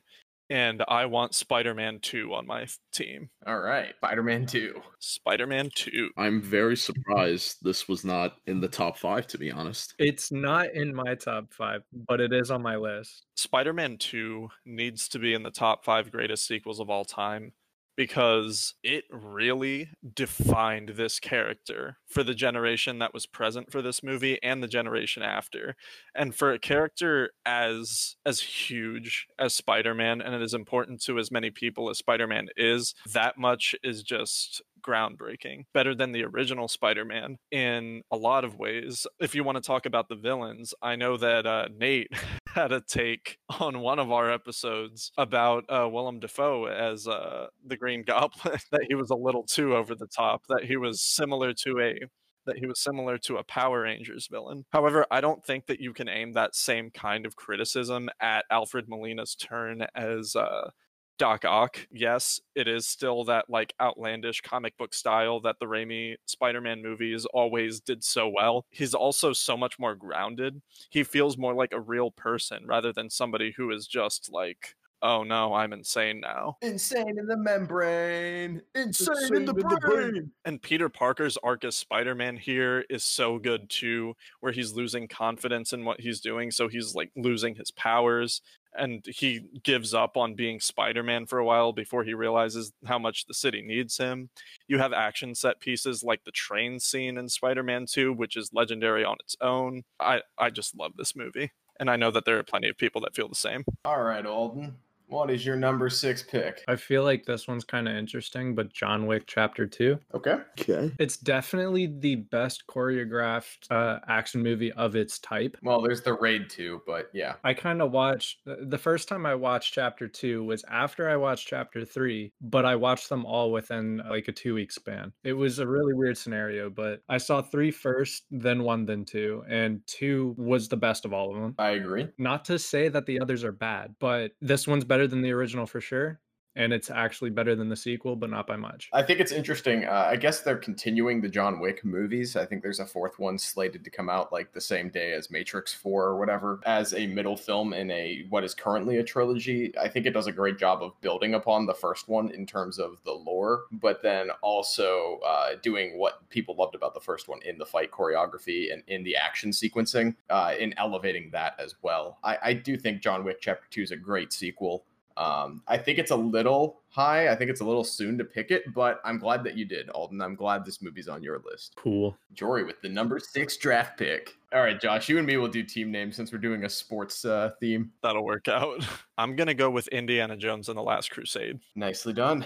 and 0.50 0.84
i 0.88 1.06
want 1.06 1.34
spider-man 1.34 2.00
2 2.02 2.34
on 2.34 2.46
my 2.46 2.66
team 2.94 3.30
All 3.48 3.60
right, 3.60 3.94
Spider-Man 3.98 4.46
Two. 4.46 4.82
spider-man 5.00 5.70
2 5.76 6.12
I'm 6.18 6.42
very 6.42 6.78
surprised 6.78 7.58
this 7.62 7.88
was 7.88 8.04
not 8.06 8.38
in 8.46 8.62
the 8.62 8.68
top 8.68 8.98
five, 8.98 9.28
to 9.28 9.38
be 9.38 9.52
honest. 9.52 9.94
It's 10.00 10.32
not 10.32 10.74
in 10.74 10.94
my 10.96 11.16
top 11.16 11.54
five, 11.54 11.82
but 11.92 12.20
it 12.22 12.32
is 12.34 12.52
on 12.52 12.62
my 12.62 12.76
list. 12.76 13.26
Spider-Man 13.36 13.98
2 13.98 14.48
needs 14.66 15.08
to 15.10 15.20
be 15.20 15.34
in 15.34 15.44
the 15.44 15.52
top 15.52 15.84
5 15.86 16.12
greatest 16.12 16.48
sequels 16.48 16.80
of 16.80 16.90
all 16.90 17.06
time 17.06 17.54
because 17.96 18.74
it 18.84 19.06
really 19.10 19.90
defined 20.14 20.90
this 20.90 21.20
character 21.20 21.98
for 22.06 22.24
the 22.24 22.34
generation 22.34 23.00
that 23.00 23.14
was 23.14 23.26
present 23.26 23.72
for 23.72 23.82
this 23.82 24.04
movie 24.04 24.42
and 24.44 24.62
the 24.62 24.68
generation 24.68 25.24
after. 25.24 25.76
And 26.14 26.36
for 26.36 26.52
a 26.52 26.60
character 26.60 27.32
as 27.46 28.16
as 28.26 28.42
huge 28.42 29.28
as 29.40 29.54
Spider-Man 29.54 30.22
and 30.22 30.36
it 30.36 30.42
is 30.42 30.54
important 30.54 31.02
to 31.04 31.20
as 31.20 31.32
many 31.32 31.50
people 31.50 31.90
as 31.90 31.98
Spider-Man 31.98 32.50
is, 32.58 32.96
that 33.12 33.38
much 33.38 33.76
is 33.84 34.04
just 34.04 34.62
groundbreaking. 34.86 35.66
Better 35.74 35.96
than 35.96 36.12
the 36.12 36.24
original 36.24 36.68
Spider-Man 36.68 37.38
in 37.52 38.02
a 38.12 38.18
lot 38.18 38.46
of 38.46 38.58
ways. 38.58 39.08
If 39.20 39.36
you 39.36 39.44
want 39.44 39.58
to 39.58 39.62
talk 39.62 39.86
about 39.86 40.10
the 40.10 40.16
villains, 40.16 40.74
I 40.82 40.96
know 40.96 41.18
that 41.18 41.46
uh, 41.46 41.68
Nate 41.76 42.12
had 42.48 42.72
a 42.72 42.82
take 42.82 43.38
on 43.60 43.80
one 43.80 44.00
of 44.00 44.12
our 44.12 44.32
episodes 44.32 45.12
about 45.18 45.66
uh, 45.70 45.88
Willem 45.90 46.20
Dafoe 46.20 46.66
as 46.66 47.08
uh, 47.08 47.48
the 47.66 47.78
Green 47.78 48.04
Goblin 48.08 48.60
that 48.72 48.86
he 48.88 48.96
was 48.96 49.10
a 49.10 49.16
little 49.16 49.44
too 49.44 49.76
over 49.76 49.96
the 49.96 50.08
top, 50.08 50.44
that 50.50 50.66
he 50.66 50.78
was 50.78 51.02
similar 51.02 51.54
to 51.66 51.80
a 51.80 52.00
that 52.46 52.58
he 52.60 52.68
was 52.68 52.80
similar 52.80 53.18
to 53.18 53.38
a 53.38 53.44
Power 53.44 53.82
Rangers 53.82 54.28
villain. 54.30 54.66
However, 54.72 55.06
I 55.10 55.20
don't 55.20 55.44
think 55.44 55.66
that 55.66 55.80
you 55.80 55.94
can 55.94 56.08
aim 56.08 56.34
that 56.34 56.56
same 56.56 56.92
kind 56.92 57.26
of 57.26 57.36
criticism 57.36 58.10
at 58.22 58.46
Alfred 58.52 58.88
Molina's 58.88 59.36
turn 59.36 59.86
as 59.96 60.36
uh, 60.36 60.70
Doc 61.18 61.46
Ock. 61.46 61.88
Yes, 61.92 62.40
it 62.56 62.68
is 62.68 62.86
still 62.88 63.24
that 63.26 63.50
like 63.50 63.74
outlandish 63.82 64.42
comic 64.42 64.78
book 64.78 64.94
style 64.94 65.40
that 65.42 65.58
the 65.60 65.66
Raimi 65.66 66.16
Spider-Man 66.26 66.82
movies 66.82 67.26
always 67.34 67.80
did 67.80 68.04
so 68.04 68.28
well. 68.28 68.66
He's 68.70 68.94
also 68.94 69.34
so 69.34 69.56
much 69.56 69.80
more 69.80 69.96
grounded. 69.96 70.62
He 70.90 71.04
feels 71.04 71.38
more 71.38 71.54
like 71.54 71.74
a 71.74 71.80
real 71.80 72.12
person 72.12 72.66
rather 72.66 72.92
than 72.92 73.10
somebody 73.10 73.54
who 73.56 73.72
is 73.72 73.88
just 73.88 74.32
like, 74.32 74.76
"Oh 75.02 75.24
no, 75.24 75.54
I'm 75.54 75.72
insane 75.72 76.20
now." 76.20 76.58
Insane 76.62 77.18
in 77.18 77.28
the 77.28 77.38
membrane. 77.38 78.62
Insane, 78.74 79.16
Insane 79.16 79.38
in 79.38 79.46
the 79.46 79.54
brain. 79.54 80.32
And 80.44 80.62
Peter 80.62 80.90
Parker's 80.90 81.38
arc 81.38 81.64
as 81.64 81.78
Spider-Man 81.78 82.38
here 82.38 82.86
is 82.90 83.04
so 83.04 83.40
good 83.40 83.70
too, 83.70 84.16
where 84.42 84.52
he's 84.52 84.74
losing 84.74 85.08
confidence 85.08 85.72
in 85.74 85.86
what 85.86 86.02
he's 86.02 86.20
doing, 86.20 86.52
so 86.52 86.68
he's 86.68 86.94
like 86.96 87.12
losing 87.16 87.56
his 87.56 87.72
powers 87.72 88.42
and 88.78 89.06
he 89.06 89.42
gives 89.64 89.94
up 89.94 90.18
on 90.18 90.36
being 90.36 90.60
Spider-Man 90.60 91.26
for 91.26 91.40
a 91.40 91.46
while 91.46 91.74
before 91.74 92.04
he 92.04 92.14
realizes 92.14 92.74
how 92.86 93.00
much 93.00 93.26
the 93.26 93.34
city 93.34 93.62
needs 93.62 93.98
him. 93.98 94.30
You 94.68 94.78
have 94.80 94.94
action 94.94 95.36
set 95.36 95.60
pieces 95.60 96.04
like 96.04 96.24
the 96.24 96.32
train 96.32 96.80
scene 96.80 97.18
in 97.18 97.30
Spider-Man 97.30 97.86
2, 97.88 98.14
which 98.14 98.36
is 98.36 98.52
legendary 98.54 99.04
on 99.06 99.18
its 99.20 99.36
own. 99.42 99.84
I 100.00 100.22
I 100.38 100.50
just 100.50 100.78
love 100.78 100.94
this 100.98 101.16
movie. 101.16 101.52
And 101.80 101.90
I 101.90 101.98
know 101.98 102.10
that 102.12 102.24
there 102.26 102.38
are 102.38 102.44
plenty 102.44 102.70
of 102.70 102.78
people 102.78 103.02
that 103.02 103.16
feel 103.16 103.28
the 103.28 103.36
same. 103.36 103.66
All 103.84 104.02
right, 104.02 104.26
Alden. 104.26 104.78
What 105.08 105.30
is 105.30 105.46
your 105.46 105.56
number 105.56 105.90
six 105.90 106.24
pick? 106.24 106.64
I 106.68 106.76
feel 106.76 107.04
like 107.04 107.26
this 107.26 107.48
one's 107.48 107.64
kind 107.64 107.88
of 107.88 107.96
interesting, 107.96 108.56
but 108.56 108.74
John 108.74 109.06
Wick 109.06 109.24
Chapter 109.28 109.68
2. 109.68 110.00
Okay. 110.16 110.38
Okay. 110.60 110.92
It's 111.00 111.18
definitely 111.18 111.88
the 111.88 112.16
best 112.16 112.64
choreographed 112.68 113.72
uh, 113.72 114.00
action 114.08 114.42
movie 114.42 114.72
of 114.74 114.96
its 114.96 115.20
type. 115.20 115.58
Well, 115.62 115.82
there's 115.82 116.02
the 116.02 116.14
Raid 116.14 116.50
2, 116.50 116.82
but 116.86 117.10
yeah. 117.14 117.34
I 117.44 117.54
kind 117.54 117.82
of 117.82 117.92
watched 117.92 118.40
the 118.46 118.78
first 118.78 119.08
time 119.08 119.26
I 119.26 119.36
watched 119.36 119.74
chapter 119.74 120.08
two 120.08 120.44
was 120.44 120.64
after 120.70 121.10
I 121.10 121.18
watched 121.18 121.48
chapter 121.48 121.86
three, 121.86 122.32
but 122.42 122.66
I 122.66 122.76
watched 122.76 123.10
them 123.10 123.26
all 123.26 123.52
within 123.52 124.02
like 124.10 124.28
a 124.28 124.32
two 124.32 124.54
week 124.56 124.72
span. 124.72 125.12
It 125.24 125.34
was 125.34 125.60
a 125.60 125.68
really 125.68 125.94
weird 125.94 126.18
scenario, 126.18 126.70
but 126.70 127.02
I 127.10 127.18
saw 127.18 127.42
three 127.42 127.72
first, 127.72 128.24
then 128.32 128.64
one, 128.64 128.86
then 128.86 129.06
two, 129.06 129.44
and 129.50 129.82
two 129.86 130.36
was 130.38 130.68
the 130.68 130.78
best 130.78 131.06
of 131.06 131.14
all 131.14 131.36
of 131.36 131.42
them. 131.42 131.56
I 131.60 131.72
agree. 131.72 132.08
Not 132.18 132.46
to 132.46 132.58
say 132.58 132.88
that 132.90 133.06
the 133.06 133.20
others 133.20 133.44
are 133.44 133.52
bad, 133.52 133.96
but 134.00 134.32
this 134.42 134.68
one's 134.68 134.84
better 134.84 134.95
than 135.04 135.22
the 135.22 135.32
original 135.32 135.66
for 135.68 135.82
sure. 135.82 136.20
And 136.56 136.72
it's 136.72 136.90
actually 136.90 137.32
better 137.32 137.56
than 137.56 137.70
the 137.70 137.76
sequel, 137.76 138.16
but 138.16 138.30
not 138.30 138.48
by 138.48 138.56
much. 138.56 138.90
I 138.94 139.04
think 139.04 139.20
it's 139.20 139.32
interesting. 139.32 139.86
Uh, 139.86 140.08
I 140.10 140.16
guess 140.16 140.42
they're 140.42 140.58
continuing 140.58 141.22
the 141.22 141.30
John 141.30 141.60
Wick 141.60 141.84
movies. 141.84 142.36
I 142.36 142.46
think 142.46 142.64
there's 142.64 142.80
a 142.80 142.86
fourth 142.86 143.20
one 143.20 143.38
slated 143.38 143.84
to 143.84 143.90
come 143.90 144.10
out 144.10 144.32
like 144.32 144.54
the 144.54 144.62
same 144.62 144.90
day 144.90 145.14
as 145.14 145.30
Matrix 145.30 145.74
4 145.74 146.04
or 146.04 146.18
whatever 146.18 146.62
as 146.66 146.94
a 146.94 147.08
middle 147.08 147.36
film 147.36 147.74
in 147.74 147.92
a 147.92 148.26
what 148.30 148.44
is 148.44 148.54
currently 148.54 148.98
a 148.98 149.04
trilogy. 149.04 149.74
I 149.78 149.90
think 149.90 150.06
it 150.06 150.12
does 150.12 150.28
a 150.28 150.32
great 150.32 150.58
job 150.58 150.82
of 150.82 151.00
building 151.02 151.34
upon 151.34 151.66
the 151.66 151.74
first 151.74 152.08
one 152.08 152.30
in 152.32 152.46
terms 152.46 152.80
of 152.80 153.02
the 153.04 153.12
lore, 153.14 153.66
but 153.72 154.02
then 154.02 154.30
also 154.42 155.20
uh, 155.26 155.56
doing 155.62 155.98
what 155.98 156.28
people 156.30 156.56
loved 156.56 156.76
about 156.76 156.94
the 156.94 157.00
first 157.00 157.28
one 157.28 157.40
in 157.44 157.58
the 157.58 157.66
fight 157.66 157.92
choreography 157.92 158.72
and 158.72 158.84
in 158.88 159.04
the 159.04 159.16
action 159.16 159.52
sequencing, 159.52 160.16
uh, 160.30 160.54
in 160.58 160.74
elevating 160.78 161.30
that 161.32 161.56
as 161.60 161.76
well. 161.82 162.18
I, 162.24 162.38
I 162.42 162.54
do 162.54 162.78
think 162.78 163.02
John 163.02 163.24
Wick 163.24 163.38
Chapter 163.42 163.68
2 163.70 163.82
is 163.82 163.92
a 163.92 163.98
great 163.98 164.32
sequel. 164.32 164.86
Um, 165.18 165.62
I 165.68 165.78
think 165.78 165.98
it's 165.98 166.12
a 166.12 166.16
little 166.16 166.82
high. 166.90 167.30
I 167.30 167.36
think 167.36 167.50
it's 167.50 167.62
a 167.62 167.66
little 167.66 167.84
soon 167.84 168.18
to 168.18 168.26
pick 168.26 168.52
it, 168.52 168.74
but 168.74 169.00
I'm 169.06 169.18
glad 169.18 169.44
that 169.46 169.56
you 169.56 169.66
did, 169.66 169.90
Alden. 169.90 170.22
I'm 170.22 170.36
glad 170.36 170.66
this 170.66 170.82
movie's 170.82 171.08
on 171.08 171.24
your 171.24 171.42
list. 171.50 171.74
Cool. 171.78 172.18
Jory 172.34 172.64
with 172.64 172.82
the 172.82 172.90
number 172.90 173.20
six 173.20 173.58
draft 173.58 173.98
pick. 173.98 174.36
All 174.54 174.62
right, 174.62 174.80
Josh, 174.80 175.10
you 175.10 175.18
and 175.18 175.28
me 175.28 175.38
will 175.38 175.48
do 175.48 175.64
team 175.64 175.92
names 175.92 176.16
since 176.16 176.32
we're 176.32 176.38
doing 176.38 176.66
a 176.66 176.70
sports 176.70 177.26
uh, 177.26 177.52
theme. 177.60 177.92
That'll 178.04 178.26
work 178.26 178.48
out. 178.48 178.86
I'm 179.18 179.36
going 179.36 179.48
to 179.48 179.54
go 179.54 179.70
with 179.70 179.88
Indiana 179.90 180.36
Jones 180.38 180.70
and 180.70 180.78
the 180.78 180.84
Last 180.84 181.12
Crusade. 181.12 181.60
Nicely 181.76 182.14
done. 182.14 182.46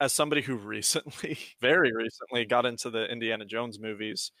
as 0.00 0.12
somebody 0.12 0.42
who 0.42 0.56
recently, 0.56 1.38
very 1.60 1.92
recently, 1.92 2.44
got 2.44 2.66
into 2.66 2.90
the 2.90 3.10
Indiana 3.10 3.44
Jones 3.44 3.78
movies, 3.78 4.32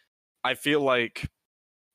I 0.44 0.54
feel 0.54 0.80
like 0.80 1.28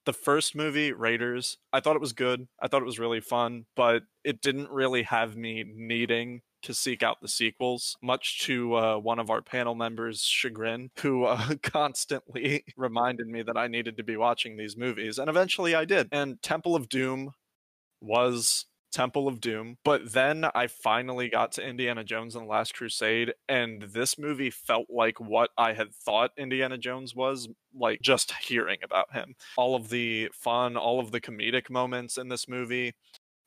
the 0.05 0.13
first 0.13 0.55
movie, 0.55 0.91
Raiders, 0.91 1.57
I 1.73 1.79
thought 1.79 1.95
it 1.95 2.01
was 2.01 2.13
good. 2.13 2.47
I 2.59 2.67
thought 2.67 2.81
it 2.81 2.85
was 2.85 2.99
really 2.99 3.21
fun, 3.21 3.65
but 3.75 4.03
it 4.23 4.41
didn't 4.41 4.69
really 4.69 5.03
have 5.03 5.35
me 5.35 5.63
needing 5.67 6.41
to 6.63 6.73
seek 6.73 7.03
out 7.03 7.21
the 7.21 7.27
sequels, 7.27 7.95
much 8.01 8.39
to 8.41 8.75
uh, 8.75 8.97
one 8.97 9.19
of 9.19 9.29
our 9.29 9.41
panel 9.41 9.75
members' 9.75 10.23
chagrin, 10.23 10.89
who 11.01 11.25
uh, 11.25 11.55
constantly 11.63 12.63
reminded 12.75 13.27
me 13.27 13.43
that 13.43 13.57
I 13.57 13.67
needed 13.67 13.97
to 13.97 14.03
be 14.03 14.17
watching 14.17 14.57
these 14.57 14.75
movies. 14.75 15.19
And 15.19 15.29
eventually 15.29 15.75
I 15.75 15.85
did. 15.85 16.07
And 16.11 16.41
Temple 16.41 16.75
of 16.75 16.89
Doom 16.89 17.33
was 18.01 18.65
Temple 18.95 19.27
of 19.27 19.41
Doom. 19.41 19.77
But 19.83 20.13
then 20.13 20.45
I 20.55 20.67
finally 20.67 21.27
got 21.27 21.51
to 21.53 21.67
Indiana 21.67 22.03
Jones 22.03 22.33
and 22.35 22.45
the 22.45 22.49
Last 22.49 22.73
Crusade, 22.73 23.33
and 23.49 23.81
this 23.81 24.17
movie 24.17 24.49
felt 24.49 24.87
like 24.89 25.19
what 25.19 25.49
I 25.57 25.73
had 25.73 25.93
thought 25.93 26.31
Indiana 26.37 26.77
Jones 26.77 27.13
was, 27.13 27.49
like 27.77 27.99
just 28.01 28.31
hearing 28.41 28.79
about 28.83 29.13
him. 29.13 29.35
All 29.57 29.75
of 29.75 29.89
the 29.89 30.29
fun, 30.33 30.77
all 30.77 31.01
of 31.01 31.11
the 31.11 31.19
comedic 31.19 31.69
moments 31.69 32.17
in 32.17 32.29
this 32.29 32.47
movie, 32.47 32.93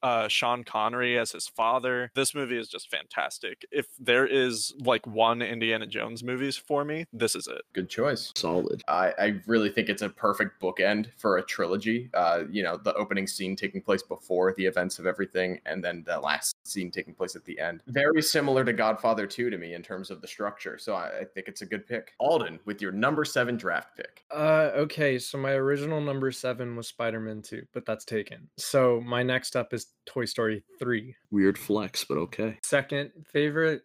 uh, 0.03 0.29
Sean 0.29 0.65
Connery 0.65 1.19
as 1.19 1.33
his 1.33 1.49
father. 1.49 2.11
This 2.15 2.35
movie 2.35 2.59
is 2.59 2.69
just 2.69 2.91
fantastic. 2.91 3.65
If 3.71 3.87
there 3.99 4.27
is 4.27 4.75
like 4.79 5.07
one 5.07 5.43
Indiana 5.43 5.87
Jones 5.87 6.23
movies 6.23 6.57
for 6.57 6.85
me, 6.85 7.05
this 7.13 7.35
is 7.35 7.47
it. 7.47 7.63
Good 7.73 7.89
choice. 7.89 8.33
Solid. 8.37 8.83
I, 8.89 9.13
I 9.19 9.41
really 9.47 9.71
think 9.71 9.89
it's 9.89 10.03
a 10.03 10.09
perfect 10.09 10.61
bookend 10.61 11.09
for 11.17 11.39
a 11.39 11.43
trilogy. 11.43 12.11
Uh, 12.15 12.45
you 12.51 12.63
know, 12.63 12.77
the 12.77 12.95
opening 12.95 13.27
scene 13.27 13.57
taking 13.57 13.83
place 13.83 14.03
before 14.03 14.55
the 14.57 14.67
events 14.67 14.99
of 14.99 15.07
everything, 15.07 15.61
and 15.67 15.83
then 15.83 16.05
the 16.07 16.19
last 16.19 16.57
scene 16.65 16.91
taking 16.91 17.15
place 17.15 17.37
at 17.37 17.45
the 17.45 17.59
end. 17.59 17.83
Very 17.89 18.23
similar 18.23 18.65
to 18.65 18.73
Godfather 18.73 19.27
2 19.27 19.51
to 19.51 19.59
me 19.59 19.75
in 19.75 19.83
terms 19.83 20.11
of 20.11 20.21
the 20.21 20.29
structure. 20.29 20.79
So 20.79 20.95
I, 20.95 21.21
I 21.21 21.25
think 21.25 21.49
it's 21.49 21.63
a 21.63 21.67
good 21.67 21.87
pick. 21.87 22.13
Alden, 22.19 22.59
with 22.65 22.81
your 22.81 22.93
number 22.93 23.25
seven 23.25 23.57
draft 23.57 23.97
pick. 23.97 24.25
Uh, 24.31 24.71
okay, 24.75 25.19
so 25.19 25.39
my 25.39 25.53
original 25.53 26.01
number 26.01 26.31
seven 26.31 26.77
was 26.77 26.89
Spider 26.89 27.21
Man 27.21 27.43
2, 27.43 27.63
but 27.73 27.87
that's 27.87 28.05
taken. 28.05 28.49
So 28.57 29.01
my 29.05 29.23
next 29.23 29.57
up 29.57 29.73
is 29.73 29.88
Toy 30.07 30.25
Story 30.25 30.65
3. 30.79 31.15
Weird 31.31 31.59
flex, 31.59 32.05
but 32.05 32.19
okay. 32.19 32.59
Second 32.63 33.11
favorite 33.25 33.83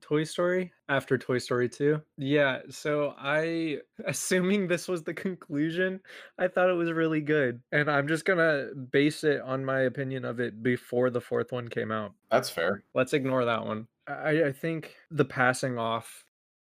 Toy 0.00 0.24
Story 0.24 0.72
after 0.88 1.16
Toy 1.16 1.38
Story 1.38 1.68
2. 1.68 2.00
Yeah, 2.18 2.60
so 2.70 3.14
I 3.18 3.78
assuming 4.06 4.66
this 4.66 4.88
was 4.88 5.02
the 5.02 5.14
conclusion, 5.14 6.00
I 6.38 6.48
thought 6.48 6.70
it 6.70 6.74
was 6.74 6.90
really 6.90 7.20
good. 7.20 7.60
And 7.72 7.90
I'm 7.90 8.08
just 8.08 8.24
going 8.24 8.38
to 8.38 8.74
base 8.74 9.24
it 9.24 9.40
on 9.40 9.64
my 9.64 9.80
opinion 9.80 10.24
of 10.24 10.40
it 10.40 10.62
before 10.62 11.10
the 11.10 11.20
fourth 11.20 11.52
one 11.52 11.68
came 11.68 11.92
out. 11.92 12.12
That's 12.30 12.50
fair. 12.50 12.84
Let's 12.94 13.12
ignore 13.12 13.44
that 13.44 13.64
one. 13.64 13.86
I, 14.06 14.44
I 14.44 14.52
think 14.52 14.94
the 15.10 15.24
passing 15.24 15.78
off 15.78 16.24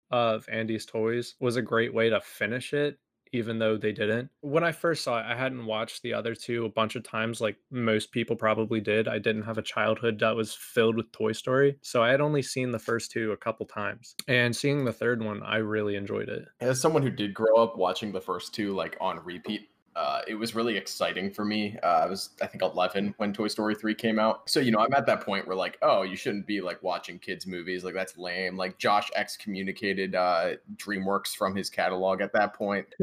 of 0.10 0.48
Andy's 0.50 0.86
toys 0.86 1.36
was 1.40 1.56
a 1.56 1.62
great 1.62 1.94
way 1.94 2.10
to 2.10 2.22
finish 2.22 2.74
it 2.74 3.00
even 3.32 3.60
though 3.60 3.78
they 3.78 3.92
didn't. 3.92 4.30
When 4.42 4.64
I 4.64 4.72
first 4.72 5.04
saw 5.04 5.20
it, 5.20 5.26
I 5.26 5.36
hadn't 5.36 5.66
watched 5.66 6.02
the 6.04 6.14
other 6.14 6.36
two 6.36 6.66
a 6.66 6.70
bunch 6.70 6.96
of 6.96 7.04
times, 7.04 7.42
like 7.42 7.58
most 7.72 8.12
people 8.12 8.36
probably 8.36 8.80
did. 8.80 9.08
I 9.08 9.20
didn't 9.20 9.44
have 9.44 9.58
a 9.58 9.64
childhood 9.64 10.20
that 10.20 10.36
was 10.36 10.54
filled 10.54 10.96
with 10.96 11.12
Toy 11.12 11.32
Story. 11.32 11.78
So 11.82 12.04
I 12.04 12.10
had 12.10 12.22
only 12.22 12.42
seen 12.42 12.72
the 12.72 12.80
first 12.80 13.12
two 13.12 13.32
a 13.32 13.38
couple 13.38 13.66
times. 13.66 14.16
And 14.28 14.56
seeing 14.56 14.86
the 14.86 14.94
third 14.94 15.24
one, 15.24 15.42
I 15.44 15.58
really 15.58 15.96
enjoyed 15.96 16.30
it. 16.30 16.46
As 16.60 16.80
someone 16.80 17.02
who 17.02 17.10
did 17.10 17.34
grow 17.34 17.56
up 17.56 17.78
watching 17.78 18.12
the 18.12 18.22
first 18.22 18.54
two, 18.54 18.74
like 18.74 18.98
on 19.02 19.24
repeat, 19.24 19.70
uh, 19.96 20.22
it 20.26 20.36
was 20.36 20.56
really 20.56 20.78
exciting 20.78 21.30
for 21.30 21.44
me. 21.44 21.78
Uh, 21.84 22.02
I 22.04 22.06
was, 22.06 22.30
I 22.42 22.48
think, 22.48 22.64
11 22.64 23.14
when 23.18 23.34
Toy 23.34 23.48
Story 23.48 23.76
3 23.76 23.94
came 23.94 24.20
out. 24.20 24.50
So, 24.50 24.62
you 24.62 24.72
know, 24.72 24.80
I'm 24.80 24.94
at 24.94 25.06
that 25.08 25.22
point 25.22 25.46
where, 25.46 25.56
like, 25.56 25.78
oh, 25.82 26.04
you 26.04 26.16
shouldn't 26.16 26.48
be 26.48 26.62
like 26.62 26.82
watching 26.82 27.20
kids' 27.20 27.46
movies. 27.46 27.84
Like, 27.84 27.94
that's 27.94 28.18
lame. 28.18 28.56
Like, 28.56 28.78
Josh 28.78 29.12
excommunicated 29.16 30.16
uh, 30.16 30.52
DreamWorks 30.78 31.36
from 31.36 31.56
his 31.56 31.70
catalog 31.70 32.22
at 32.22 32.32
that 32.34 32.54
point. 32.54 32.88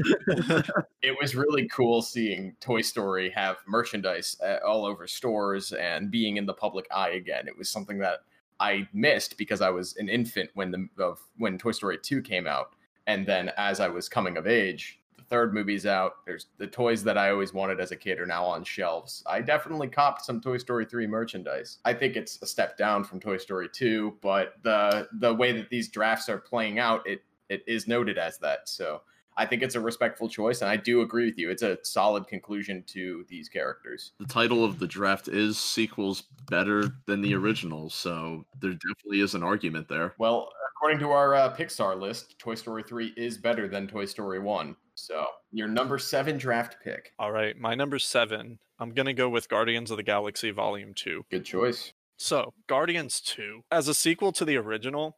it 1.02 1.14
was 1.20 1.36
really 1.36 1.68
cool 1.68 2.00
seeing 2.00 2.56
Toy 2.60 2.80
Story 2.80 3.30
have 3.30 3.58
merchandise 3.66 4.36
uh, 4.42 4.56
all 4.66 4.86
over 4.86 5.06
stores 5.06 5.72
and 5.72 6.10
being 6.10 6.38
in 6.38 6.46
the 6.46 6.54
public 6.54 6.86
eye 6.90 7.10
again. 7.10 7.46
It 7.48 7.58
was 7.58 7.68
something 7.68 7.98
that 7.98 8.20
I 8.60 8.88
missed 8.94 9.36
because 9.36 9.60
I 9.60 9.70
was 9.70 9.94
an 9.98 10.08
infant 10.08 10.50
when 10.54 10.70
the 10.70 10.88
of, 11.04 11.20
when 11.36 11.58
Toy 11.58 11.72
Story 11.72 11.98
2 12.02 12.22
came 12.22 12.46
out. 12.46 12.70
And 13.06 13.26
then 13.26 13.50
as 13.56 13.80
I 13.80 13.88
was 13.88 14.08
coming 14.08 14.36
of 14.36 14.46
age, 14.46 15.00
third 15.28 15.54
movie's 15.54 15.86
out. 15.86 16.24
There's 16.26 16.46
the 16.58 16.66
toys 16.66 17.04
that 17.04 17.18
I 17.18 17.30
always 17.30 17.52
wanted 17.52 17.80
as 17.80 17.92
a 17.92 17.96
kid 17.96 18.18
are 18.18 18.26
now 18.26 18.44
on 18.44 18.64
shelves. 18.64 19.22
I 19.26 19.40
definitely 19.40 19.88
copped 19.88 20.24
some 20.24 20.40
Toy 20.40 20.58
Story 20.58 20.84
3 20.84 21.06
merchandise. 21.06 21.78
I 21.84 21.94
think 21.94 22.16
it's 22.16 22.40
a 22.42 22.46
step 22.46 22.76
down 22.76 23.04
from 23.04 23.20
Toy 23.20 23.36
Story 23.36 23.68
2, 23.72 24.18
but 24.20 24.54
the 24.62 25.08
the 25.12 25.34
way 25.34 25.52
that 25.52 25.70
these 25.70 25.88
drafts 25.88 26.28
are 26.28 26.38
playing 26.38 26.78
out, 26.78 27.06
it 27.06 27.22
it 27.48 27.62
is 27.66 27.88
noted 27.88 28.18
as 28.18 28.38
that. 28.38 28.68
So 28.68 29.02
I 29.38 29.46
think 29.46 29.62
it's 29.62 29.76
a 29.76 29.80
respectful 29.80 30.28
choice, 30.28 30.62
and 30.62 30.70
I 30.70 30.76
do 30.76 31.00
agree 31.00 31.26
with 31.26 31.38
you. 31.38 31.48
It's 31.48 31.62
a 31.62 31.78
solid 31.84 32.26
conclusion 32.26 32.82
to 32.88 33.24
these 33.28 33.48
characters. 33.48 34.10
The 34.18 34.26
title 34.26 34.64
of 34.64 34.80
the 34.80 34.86
draft 34.88 35.28
is 35.28 35.56
sequels 35.56 36.24
better 36.50 36.90
than 37.06 37.20
the 37.22 37.34
original, 37.34 37.88
so 37.88 38.44
there 38.60 38.72
definitely 38.72 39.20
is 39.20 39.36
an 39.36 39.44
argument 39.44 39.88
there. 39.88 40.14
Well, 40.18 40.50
according 40.74 40.98
to 41.00 41.10
our 41.10 41.36
uh, 41.36 41.54
Pixar 41.54 41.98
list, 42.00 42.36
Toy 42.40 42.56
Story 42.56 42.82
3 42.82 43.14
is 43.16 43.38
better 43.38 43.68
than 43.68 43.86
Toy 43.86 44.06
Story 44.06 44.40
1. 44.40 44.74
So, 45.00 45.26
your 45.52 45.68
number 45.68 45.96
seven 45.96 46.38
draft 46.38 46.78
pick. 46.82 47.12
All 47.20 47.30
right, 47.30 47.56
my 47.56 47.76
number 47.76 48.00
seven, 48.00 48.58
I'm 48.80 48.90
going 48.90 49.06
to 49.06 49.12
go 49.12 49.28
with 49.28 49.48
Guardians 49.48 49.92
of 49.92 49.96
the 49.96 50.02
Galaxy 50.02 50.50
Volume 50.50 50.92
2. 50.92 51.22
Good 51.30 51.44
choice. 51.44 51.92
So, 52.16 52.52
Guardians 52.66 53.20
2, 53.20 53.60
as 53.70 53.86
a 53.86 53.94
sequel 53.94 54.32
to 54.32 54.44
the 54.44 54.56
original, 54.56 55.16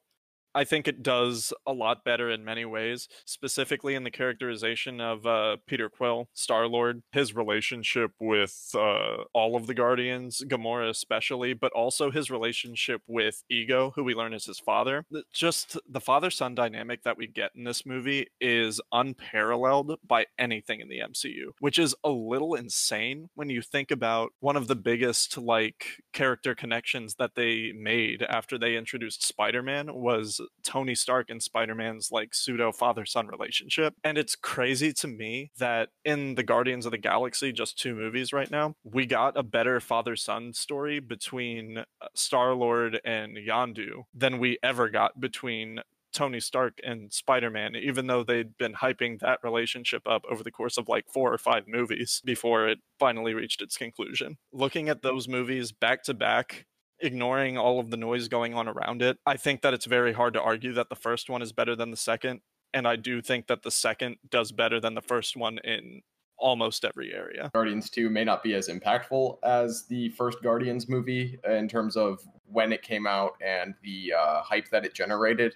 I 0.54 0.64
think 0.64 0.88
it 0.88 1.02
does 1.02 1.52
a 1.66 1.72
lot 1.72 2.04
better 2.04 2.30
in 2.30 2.44
many 2.44 2.64
ways, 2.64 3.08
specifically 3.24 3.94
in 3.94 4.04
the 4.04 4.10
characterization 4.10 5.00
of 5.00 5.26
uh, 5.26 5.56
Peter 5.66 5.88
Quill, 5.88 6.28
Star 6.34 6.66
Lord, 6.66 7.02
his 7.12 7.34
relationship 7.34 8.12
with 8.20 8.70
uh, 8.74 9.24
all 9.32 9.56
of 9.56 9.66
the 9.66 9.74
Guardians, 9.74 10.42
Gamora 10.46 10.88
especially, 10.90 11.52
but 11.54 11.72
also 11.72 12.10
his 12.10 12.30
relationship 12.30 13.02
with 13.06 13.44
Ego, 13.48 13.92
who 13.94 14.04
we 14.04 14.14
learn 14.14 14.34
is 14.34 14.46
his 14.46 14.58
father. 14.58 15.04
Just 15.32 15.78
the 15.88 16.00
father 16.00 16.30
son 16.30 16.54
dynamic 16.54 17.02
that 17.04 17.16
we 17.16 17.26
get 17.26 17.52
in 17.54 17.64
this 17.64 17.86
movie 17.86 18.26
is 18.40 18.80
unparalleled 18.92 19.98
by 20.06 20.26
anything 20.38 20.80
in 20.80 20.88
the 20.88 21.00
MCU, 21.00 21.52
which 21.60 21.78
is 21.78 21.94
a 22.04 22.10
little 22.10 22.54
insane 22.54 23.28
when 23.34 23.50
you 23.50 23.62
think 23.62 23.90
about 23.90 24.32
one 24.40 24.56
of 24.56 24.68
the 24.68 24.76
biggest 24.76 25.38
like 25.38 26.02
character 26.12 26.54
connections 26.54 27.14
that 27.16 27.34
they 27.34 27.72
made 27.72 28.22
after 28.22 28.58
they 28.58 28.76
introduced 28.76 29.26
Spider 29.26 29.62
Man 29.62 29.94
was 29.94 30.39
Tony 30.62 30.94
Stark 30.94 31.30
and 31.30 31.42
Spider 31.42 31.74
Man's 31.74 32.10
like 32.10 32.34
pseudo 32.34 32.72
father 32.72 33.04
son 33.04 33.26
relationship. 33.26 33.94
And 34.04 34.18
it's 34.18 34.36
crazy 34.36 34.92
to 34.94 35.08
me 35.08 35.50
that 35.58 35.90
in 36.04 36.34
the 36.34 36.42
Guardians 36.42 36.86
of 36.86 36.92
the 36.92 36.98
Galaxy, 36.98 37.52
just 37.52 37.78
two 37.78 37.94
movies 37.94 38.32
right 38.32 38.50
now, 38.50 38.74
we 38.84 39.06
got 39.06 39.36
a 39.36 39.42
better 39.42 39.80
father 39.80 40.16
son 40.16 40.52
story 40.52 41.00
between 41.00 41.78
uh, 41.78 41.84
Star 42.14 42.54
Lord 42.54 43.00
and 43.04 43.36
Yondu 43.36 44.04
than 44.14 44.38
we 44.38 44.58
ever 44.62 44.88
got 44.88 45.20
between 45.20 45.80
Tony 46.12 46.40
Stark 46.40 46.78
and 46.82 47.12
Spider 47.12 47.50
Man, 47.50 47.76
even 47.76 48.06
though 48.06 48.24
they'd 48.24 48.56
been 48.58 48.74
hyping 48.74 49.20
that 49.20 49.38
relationship 49.42 50.02
up 50.06 50.24
over 50.30 50.42
the 50.42 50.50
course 50.50 50.76
of 50.76 50.88
like 50.88 51.06
four 51.08 51.32
or 51.32 51.38
five 51.38 51.68
movies 51.68 52.20
before 52.24 52.68
it 52.68 52.78
finally 52.98 53.34
reached 53.34 53.62
its 53.62 53.76
conclusion. 53.76 54.36
Looking 54.52 54.88
at 54.88 55.02
those 55.02 55.28
movies 55.28 55.72
back 55.72 56.02
to 56.04 56.14
back, 56.14 56.66
ignoring 57.00 57.58
all 57.58 57.80
of 57.80 57.90
the 57.90 57.96
noise 57.96 58.28
going 58.28 58.54
on 58.54 58.68
around 58.68 59.02
it, 59.02 59.18
I 59.26 59.36
think 59.36 59.62
that 59.62 59.74
it's 59.74 59.86
very 59.86 60.12
hard 60.12 60.34
to 60.34 60.42
argue 60.42 60.72
that 60.74 60.88
the 60.88 60.96
first 60.96 61.30
one 61.30 61.42
is 61.42 61.52
better 61.52 61.76
than 61.76 61.90
the 61.90 61.96
second. 61.96 62.40
And 62.72 62.86
I 62.86 62.96
do 62.96 63.20
think 63.20 63.48
that 63.48 63.62
the 63.62 63.70
second 63.70 64.16
does 64.30 64.52
better 64.52 64.80
than 64.80 64.94
the 64.94 65.02
first 65.02 65.36
one 65.36 65.58
in 65.64 66.02
almost 66.38 66.84
every 66.84 67.12
area. 67.12 67.50
Guardians 67.52 67.90
2 67.90 68.08
may 68.08 68.24
not 68.24 68.42
be 68.42 68.54
as 68.54 68.68
impactful 68.68 69.38
as 69.42 69.86
the 69.86 70.08
first 70.10 70.42
Guardians 70.42 70.88
movie 70.88 71.38
in 71.46 71.68
terms 71.68 71.96
of 71.96 72.20
when 72.46 72.72
it 72.72 72.82
came 72.82 73.06
out 73.06 73.32
and 73.44 73.74
the 73.82 74.12
uh, 74.16 74.42
hype 74.42 74.68
that 74.70 74.84
it 74.84 74.94
generated 74.94 75.54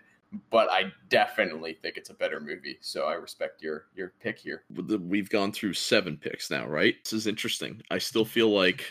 but 0.50 0.70
I 0.70 0.92
definitely 1.08 1.78
think 1.80 1.96
it's 1.96 2.10
a 2.10 2.14
better 2.14 2.40
movie. 2.40 2.78
So 2.80 3.04
I 3.04 3.14
respect 3.14 3.62
your 3.62 3.86
your 3.94 4.12
pick 4.20 4.38
here. 4.38 4.64
We've 4.70 5.30
gone 5.30 5.52
through 5.52 5.74
seven 5.74 6.16
picks 6.16 6.50
now, 6.50 6.66
right? 6.66 6.96
This 7.04 7.12
is 7.12 7.26
interesting. 7.26 7.82
I 7.90 7.98
still 7.98 8.24
feel 8.24 8.50
like 8.50 8.84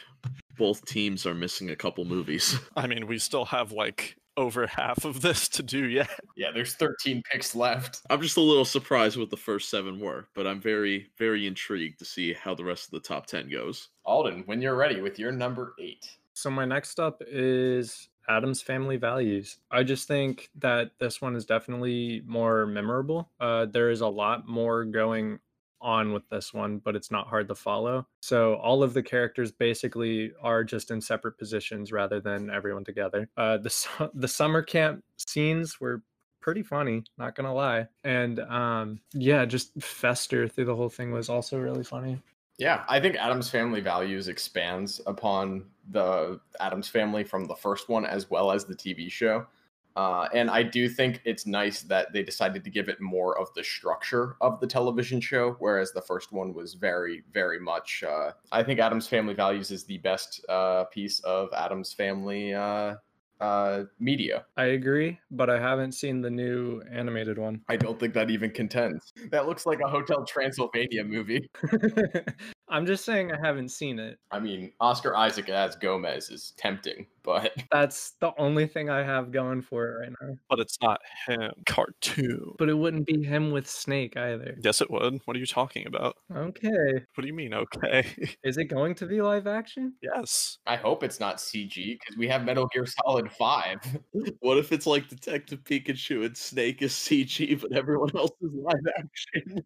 both 0.57 0.85
teams 0.85 1.25
are 1.25 1.33
missing 1.33 1.69
a 1.69 1.75
couple 1.75 2.05
movies. 2.05 2.57
I 2.75 2.87
mean, 2.87 3.07
we 3.07 3.17
still 3.17 3.45
have 3.45 3.71
like 3.71 4.17
over 4.37 4.65
half 4.67 5.05
of 5.05 5.21
this 5.21 5.47
to 5.49 5.63
do 5.63 5.87
yet. 5.87 6.09
Yeah, 6.35 6.49
there's 6.53 6.75
13 6.75 7.21
picks 7.31 7.55
left. 7.55 8.01
I'm 8.09 8.21
just 8.21 8.37
a 8.37 8.41
little 8.41 8.65
surprised 8.65 9.17
what 9.17 9.29
the 9.29 9.37
first 9.37 9.69
seven 9.69 9.99
were, 9.99 10.27
but 10.33 10.47
I'm 10.47 10.59
very, 10.59 11.09
very 11.17 11.45
intrigued 11.45 11.99
to 11.99 12.05
see 12.05 12.33
how 12.33 12.55
the 12.55 12.63
rest 12.63 12.85
of 12.85 12.91
the 12.91 13.07
top 13.07 13.27
10 13.27 13.49
goes. 13.49 13.89
Alden, 14.05 14.43
when 14.45 14.61
you're 14.61 14.75
ready 14.75 15.01
with 15.01 15.19
your 15.19 15.31
number 15.31 15.75
eight. 15.79 16.09
So 16.33 16.49
my 16.49 16.65
next 16.65 16.99
up 16.99 17.21
is 17.27 18.09
Addams 18.27 18.61
Family 18.61 18.97
Values. 18.97 19.57
I 19.69 19.83
just 19.83 20.07
think 20.07 20.49
that 20.59 20.91
this 20.99 21.21
one 21.21 21.35
is 21.35 21.45
definitely 21.45 22.23
more 22.25 22.65
memorable. 22.65 23.29
Uh, 23.39 23.65
there 23.65 23.91
is 23.91 24.01
a 24.01 24.07
lot 24.07 24.47
more 24.47 24.85
going 24.85 25.39
on 25.83 26.13
with 26.13 26.27
this 26.29 26.53
one, 26.53 26.79
but 26.79 26.95
it's 26.95 27.11
not 27.11 27.27
hard 27.27 27.47
to 27.49 27.55
follow. 27.55 28.07
So 28.21 28.55
all 28.55 28.81
of 28.81 28.93
the 28.93 29.03
characters 29.03 29.51
basically 29.51 30.31
are 30.41 30.63
just 30.63 30.89
in 30.89 31.01
separate 31.01 31.37
positions 31.37 31.91
rather 31.91 32.19
than 32.19 32.49
everyone 32.49 32.83
together. 32.83 33.29
Uh, 33.37 33.57
the 33.57 33.69
su- 33.69 34.09
the 34.13 34.27
summer 34.27 34.61
camp 34.61 35.03
scenes 35.17 35.79
were 35.79 36.01
pretty 36.41 36.63
funny, 36.63 37.03
not 37.17 37.35
gonna 37.35 37.53
lie, 37.53 37.87
and 38.03 38.39
um, 38.39 38.99
yeah, 39.13 39.45
just 39.45 39.71
Fester 39.81 40.47
through 40.47 40.65
the 40.65 40.75
whole 40.75 40.89
thing 40.89 41.11
was 41.11 41.29
also 41.29 41.59
really 41.59 41.83
funny. 41.83 42.19
Yeah, 42.57 42.83
I 42.87 42.99
think 42.99 43.15
Addams 43.15 43.49
Family 43.49 43.81
Values 43.81 44.27
expands 44.27 45.01
upon 45.07 45.65
the 45.89 46.39
Addams 46.59 46.87
Family 46.87 47.23
from 47.23 47.45
the 47.45 47.55
first 47.55 47.89
one 47.89 48.05
as 48.05 48.29
well 48.29 48.51
as 48.51 48.65
the 48.65 48.75
TV 48.75 49.11
show. 49.11 49.47
Uh, 49.95 50.27
and 50.33 50.49
I 50.49 50.63
do 50.63 50.89
think 50.89 51.21
it's 51.23 51.45
nice 51.45 51.81
that 51.83 52.13
they 52.13 52.23
decided 52.23 52.63
to 52.63 52.69
give 52.69 52.89
it 52.89 52.99
more 52.99 53.37
of 53.37 53.53
the 53.53 53.63
structure 53.63 54.35
of 54.41 54.59
the 54.59 54.67
television 54.67 55.21
show, 55.21 55.55
whereas 55.59 55.91
the 55.91 56.01
first 56.01 56.31
one 56.31 56.53
was 56.53 56.73
very, 56.73 57.23
very 57.31 57.59
much. 57.59 58.03
Uh, 58.07 58.31
I 58.51 58.63
think 58.63 58.79
Addams 58.79 59.07
Family 59.07 59.33
Values 59.33 59.71
is 59.71 59.83
the 59.83 59.99
best 59.99 60.43
uh, 60.49 60.85
piece 60.85 61.19
of 61.21 61.49
Addams 61.53 61.93
Family 61.93 62.53
uh, 62.53 62.95
uh, 63.43 63.83
media. 63.99 64.45
I 64.57 64.65
agree, 64.65 65.19
but 65.29 65.49
I 65.49 65.59
haven't 65.59 65.91
seen 65.91 66.21
the 66.21 66.29
new 66.29 66.81
animated 66.91 67.37
one. 67.37 67.61
I 67.67 67.75
don't 67.75 67.99
think 67.99 68.13
that 68.13 68.29
even 68.29 68.51
contends. 68.51 69.13
That 69.31 69.47
looks 69.47 69.65
like 69.65 69.79
a 69.85 69.89
Hotel 69.89 70.25
Transylvania 70.25 71.03
movie. 71.03 71.49
I'm 72.69 72.85
just 72.85 73.05
saying 73.05 73.31
I 73.31 73.37
haven't 73.45 73.69
seen 73.69 73.99
it. 73.99 74.17
I 74.31 74.39
mean, 74.39 74.71
Oscar 74.79 75.15
Isaac 75.15 75.49
as 75.49 75.75
Gomez 75.75 76.29
is 76.29 76.53
tempting, 76.57 77.05
but 77.23 77.51
That's 77.71 78.13
the 78.19 78.31
only 78.37 78.67
thing 78.67 78.89
I 78.89 79.03
have 79.03 79.31
going 79.31 79.61
for 79.61 79.87
it 79.87 79.99
right 80.01 80.13
now. 80.21 80.35
But 80.49 80.59
it's 80.59 80.77
not 80.81 81.01
him. 81.27 81.51
Cartoon. 81.65 82.53
But 82.57 82.69
it 82.69 82.73
wouldn't 82.77 83.05
be 83.05 83.23
him 83.23 83.51
with 83.51 83.67
Snake 83.69 84.17
either. 84.17 84.57
Yes, 84.63 84.81
it 84.81 84.91
would. 84.91 85.19
What 85.25 85.35
are 85.35 85.39
you 85.39 85.45
talking 85.45 85.87
about? 85.87 86.17
Okay. 86.35 86.93
What 87.15 87.21
do 87.21 87.27
you 87.27 87.33
mean, 87.33 87.53
okay? 87.53 88.05
Is 88.43 88.57
it 88.57 88.65
going 88.65 88.95
to 88.95 89.05
be 89.05 89.21
live 89.21 89.47
action? 89.47 89.93
yes. 90.01 90.57
I 90.67 90.75
hope 90.75 91.03
it's 91.03 91.19
not 91.19 91.37
CG 91.37 91.73
because 91.99 92.17
we 92.17 92.27
have 92.27 92.43
Metal 92.43 92.67
Gear 92.67 92.85
Solid 92.85 93.31
5. 93.31 93.79
What 94.39 94.57
if 94.57 94.71
it's 94.71 94.85
like 94.85 95.07
Detective 95.07 95.63
Pikachu 95.63 96.25
and 96.25 96.35
Snake 96.35 96.81
is 96.81 96.91
CG, 96.93 97.59
but 97.61 97.71
everyone 97.73 98.09
else 98.15 98.31
is 98.41 98.51
live 98.53 98.75
action? 98.97 99.63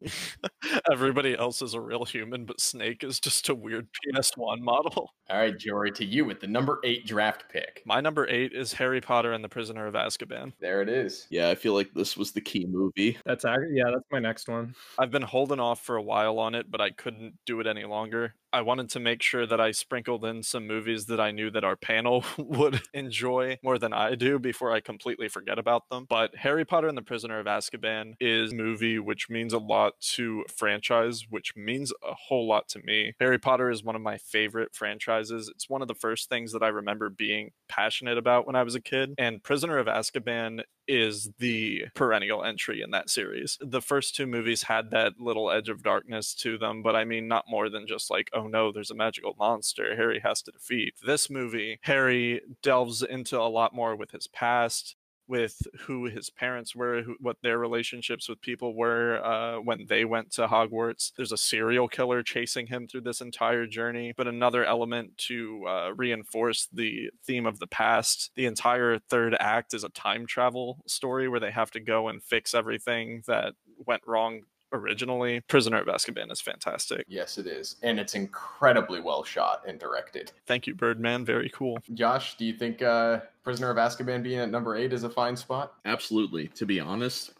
Everybody 0.91 1.37
else 1.37 1.61
is 1.61 1.73
a 1.73 1.81
real 1.81 2.05
human, 2.05 2.45
but 2.45 2.59
Snake 2.61 3.03
is 3.03 3.19
just 3.19 3.49
a 3.49 3.55
weird 3.55 3.87
PS1 4.15 4.59
model. 4.59 5.11
All 5.29 5.37
right, 5.37 5.57
Jory, 5.57 5.91
to 5.91 6.05
you 6.05 6.25
with 6.25 6.39
the 6.39 6.47
number 6.47 6.79
eight 6.83 7.05
draft 7.05 7.46
pick. 7.49 7.81
My 7.85 8.01
number 8.01 8.27
eight 8.27 8.53
is 8.53 8.73
Harry 8.73 9.01
Potter 9.01 9.31
and 9.33 9.43
the 9.43 9.49
Prisoner 9.49 9.87
of 9.87 9.93
Azkaban. 9.93 10.53
There 10.59 10.81
it 10.81 10.89
is. 10.89 11.27
yeah, 11.29 11.49
I 11.49 11.55
feel 11.55 11.73
like 11.73 11.93
this 11.93 12.15
was 12.17 12.31
the 12.31 12.41
key 12.41 12.65
movie. 12.65 13.17
That's 13.25 13.45
ac- 13.45 13.71
yeah, 13.71 13.85
that's 13.93 14.05
my 14.11 14.19
next 14.19 14.47
one. 14.47 14.75
I've 14.99 15.11
been 15.11 15.21
holding 15.21 15.59
off 15.59 15.81
for 15.81 15.95
a 15.97 16.01
while 16.01 16.39
on 16.39 16.55
it, 16.55 16.69
but 16.69 16.81
I 16.81 16.91
couldn't 16.91 17.33
do 17.45 17.59
it 17.59 17.67
any 17.67 17.85
longer. 17.85 18.33
I 18.53 18.61
wanted 18.61 18.89
to 18.91 18.99
make 18.99 19.21
sure 19.21 19.45
that 19.45 19.59
I 19.59 19.71
sprinkled 19.71 20.23
in 20.25 20.43
some 20.43 20.67
movies 20.67 21.05
that 21.07 21.19
I 21.19 21.31
knew 21.31 21.51
that 21.51 21.63
our 21.63 21.75
panel 21.75 22.23
would 22.37 22.81
enjoy 22.93 23.57
more 23.63 23.77
than 23.77 23.93
I 23.93 24.15
do 24.15 24.39
before 24.39 24.71
I 24.71 24.79
completely 24.79 25.27
forget 25.27 25.59
about 25.59 25.89
them. 25.89 26.05
But 26.09 26.35
Harry 26.35 26.65
Potter 26.65 26.87
and 26.87 26.97
the 26.97 27.01
Prisoner 27.01 27.39
of 27.39 27.45
Azkaban 27.45 28.13
is 28.19 28.51
a 28.51 28.55
movie 28.55 28.99
which 28.99 29.29
means 29.29 29.53
a 29.53 29.57
lot 29.57 29.93
to 30.15 30.45
franchise, 30.55 31.25
which 31.29 31.53
means 31.55 31.91
a 32.03 32.13
whole 32.13 32.47
lot 32.47 32.67
to 32.69 32.79
me. 32.83 33.13
Harry 33.19 33.39
Potter 33.39 33.69
is 33.69 33.83
one 33.83 33.95
of 33.95 34.01
my 34.01 34.17
favorite 34.17 34.73
franchises. 34.73 35.49
It's 35.53 35.69
one 35.69 35.81
of 35.81 35.87
the 35.87 35.95
first 35.95 36.29
things 36.29 36.53
that 36.53 36.63
I 36.63 36.67
remember 36.67 37.09
being 37.09 37.51
passionate 37.67 38.17
about 38.17 38.47
when 38.47 38.55
I 38.55 38.63
was 38.63 38.75
a 38.75 38.81
kid. 38.81 39.13
And 39.17 39.43
Prisoner 39.43 39.77
of 39.77 39.87
Azkaban 39.87 40.61
is 40.87 41.29
the 41.39 41.85
perennial 41.93 42.43
entry 42.43 42.81
in 42.81 42.91
that 42.91 43.09
series. 43.09 43.57
The 43.61 43.81
first 43.81 44.15
two 44.15 44.27
movies 44.27 44.63
had 44.63 44.91
that 44.91 45.19
little 45.19 45.51
edge 45.51 45.69
of 45.69 45.83
darkness 45.83 46.33
to 46.35 46.57
them, 46.57 46.81
but 46.81 46.95
I 46.95 47.05
mean, 47.05 47.27
not 47.27 47.45
more 47.49 47.69
than 47.69 47.87
just 47.87 48.09
like, 48.09 48.29
oh 48.33 48.47
no, 48.47 48.71
there's 48.71 48.91
a 48.91 48.95
magical 48.95 49.35
monster 49.37 49.95
Harry 49.95 50.21
has 50.23 50.41
to 50.43 50.51
defeat. 50.51 50.95
This 51.05 51.29
movie, 51.29 51.79
Harry 51.83 52.41
delves 52.61 53.01
into 53.01 53.39
a 53.39 53.49
lot 53.49 53.73
more 53.73 53.95
with 53.95 54.11
his 54.11 54.27
past. 54.27 54.95
With 55.27 55.61
who 55.81 56.05
his 56.05 56.29
parents 56.29 56.75
were, 56.75 57.01
who, 57.01 57.15
what 57.19 57.37
their 57.41 57.57
relationships 57.57 58.29
with 58.29 58.41
people 58.41 58.75
were 58.75 59.23
uh, 59.23 59.57
when 59.57 59.85
they 59.87 60.05
went 60.05 60.31
to 60.33 60.47
Hogwarts. 60.47 61.11
There's 61.15 61.33
a 61.33 61.37
serial 61.37 61.87
killer 61.87 62.23
chasing 62.23 62.67
him 62.67 62.87
through 62.87 63.01
this 63.01 63.19
entire 63.19 63.67
journey, 63.67 64.13
but 64.15 64.27
another 64.27 64.63
element 64.63 65.17
to 65.27 65.65
uh, 65.67 65.91
reinforce 65.95 66.67
the 66.71 67.09
theme 67.25 67.45
of 67.45 67.59
the 67.59 67.67
past. 67.67 68.31
The 68.35 68.45
entire 68.45 68.99
third 68.99 69.35
act 69.39 69.73
is 69.73 69.83
a 69.83 69.89
time 69.89 70.25
travel 70.25 70.83
story 70.87 71.27
where 71.27 71.39
they 71.41 71.51
have 71.51 71.71
to 71.71 71.79
go 71.79 72.07
and 72.07 72.23
fix 72.23 72.53
everything 72.53 73.23
that 73.27 73.53
went 73.85 74.03
wrong 74.07 74.43
originally. 74.73 75.41
Prisoner 75.47 75.81
of 75.81 75.87
Azkaban 75.87 76.31
is 76.31 76.41
fantastic. 76.41 77.05
Yes, 77.07 77.37
it 77.37 77.47
is. 77.47 77.77
And 77.83 77.99
it's 77.99 78.15
incredibly 78.15 79.01
well 79.01 79.23
shot 79.23 79.63
and 79.67 79.79
directed. 79.79 80.31
Thank 80.45 80.67
you, 80.67 80.75
Birdman. 80.75 81.25
Very 81.25 81.49
cool. 81.49 81.77
Josh, 81.93 82.37
do 82.37 82.45
you 82.45 82.53
think 82.53 82.81
uh, 82.81 83.21
Prisoner 83.43 83.69
of 83.69 83.77
Azkaban 83.77 84.23
being 84.23 84.39
at 84.39 84.49
number 84.49 84.75
eight 84.75 84.93
is 84.93 85.03
a 85.03 85.09
fine 85.09 85.35
spot? 85.35 85.73
Absolutely. 85.85 86.47
To 86.49 86.65
be 86.65 86.79
honest, 86.79 87.33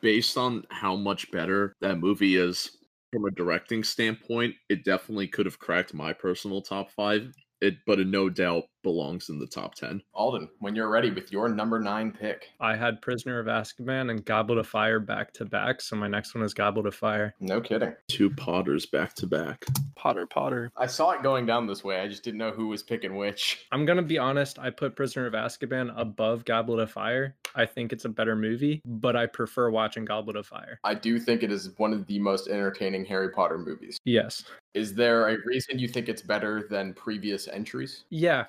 based 0.00 0.36
on 0.36 0.64
how 0.70 0.96
much 0.96 1.30
better 1.30 1.74
that 1.80 1.98
movie 1.98 2.36
is 2.36 2.76
from 3.12 3.24
a 3.24 3.30
directing 3.30 3.82
standpoint, 3.82 4.54
it 4.68 4.84
definitely 4.84 5.28
could 5.28 5.46
have 5.46 5.58
cracked 5.58 5.94
my 5.94 6.12
personal 6.12 6.60
top 6.60 6.90
five. 6.90 7.32
It, 7.60 7.74
but 7.86 7.98
it 7.98 8.06
no 8.06 8.28
doubt 8.28 8.64
belongs 8.88 9.28
in 9.28 9.38
the 9.38 9.46
top 9.46 9.74
ten. 9.74 10.00
Alden, 10.14 10.48
when 10.60 10.74
you're 10.74 10.88
ready 10.88 11.10
with 11.10 11.30
your 11.30 11.46
number 11.50 11.78
nine 11.78 12.10
pick. 12.10 12.48
I 12.58 12.74
had 12.74 13.02
Prisoner 13.02 13.38
of 13.38 13.46
Azkaban 13.46 14.10
and 14.10 14.24
Goblet 14.24 14.56
of 14.56 14.66
Fire 14.66 14.98
back 14.98 15.34
to 15.34 15.44
back, 15.44 15.82
so 15.82 15.94
my 15.94 16.08
next 16.08 16.34
one 16.34 16.42
is 16.42 16.54
Goblet 16.54 16.86
of 16.86 16.94
Fire. 16.94 17.34
No 17.38 17.60
kidding. 17.60 17.92
Two 18.08 18.30
Potters 18.30 18.86
back 18.86 19.12
to 19.16 19.26
back. 19.26 19.66
Potter 19.94 20.26
Potter. 20.26 20.72
I 20.74 20.86
saw 20.86 21.10
it 21.10 21.22
going 21.22 21.44
down 21.44 21.66
this 21.66 21.84
way. 21.84 22.00
I 22.00 22.08
just 22.08 22.24
didn't 22.24 22.38
know 22.38 22.50
who 22.50 22.68
was 22.68 22.82
picking 22.82 23.16
which. 23.16 23.66
I'm 23.72 23.84
gonna 23.84 24.00
be 24.00 24.16
honest, 24.16 24.58
I 24.58 24.70
put 24.70 24.96
Prisoner 24.96 25.26
of 25.26 25.34
Azkaban 25.34 25.92
above 25.94 26.46
Goblet 26.46 26.78
of 26.78 26.90
Fire. 26.90 27.36
I 27.54 27.66
think 27.66 27.92
it's 27.92 28.06
a 28.06 28.08
better 28.08 28.36
movie, 28.36 28.80
but 28.86 29.16
I 29.16 29.26
prefer 29.26 29.68
watching 29.68 30.06
Goblet 30.06 30.36
of 30.36 30.46
Fire. 30.46 30.80
I 30.82 30.94
do 30.94 31.18
think 31.18 31.42
it 31.42 31.52
is 31.52 31.74
one 31.76 31.92
of 31.92 32.06
the 32.06 32.18
most 32.18 32.48
entertaining 32.48 33.04
Harry 33.04 33.30
Potter 33.32 33.58
movies. 33.58 33.98
Yes. 34.04 34.44
Is 34.74 34.94
there 34.94 35.28
a 35.28 35.36
reason 35.44 35.78
you 35.78 35.88
think 35.88 36.08
it's 36.08 36.22
better 36.22 36.66
than 36.70 36.94
previous 36.94 37.48
entries? 37.48 38.04
Yeah. 38.10 38.44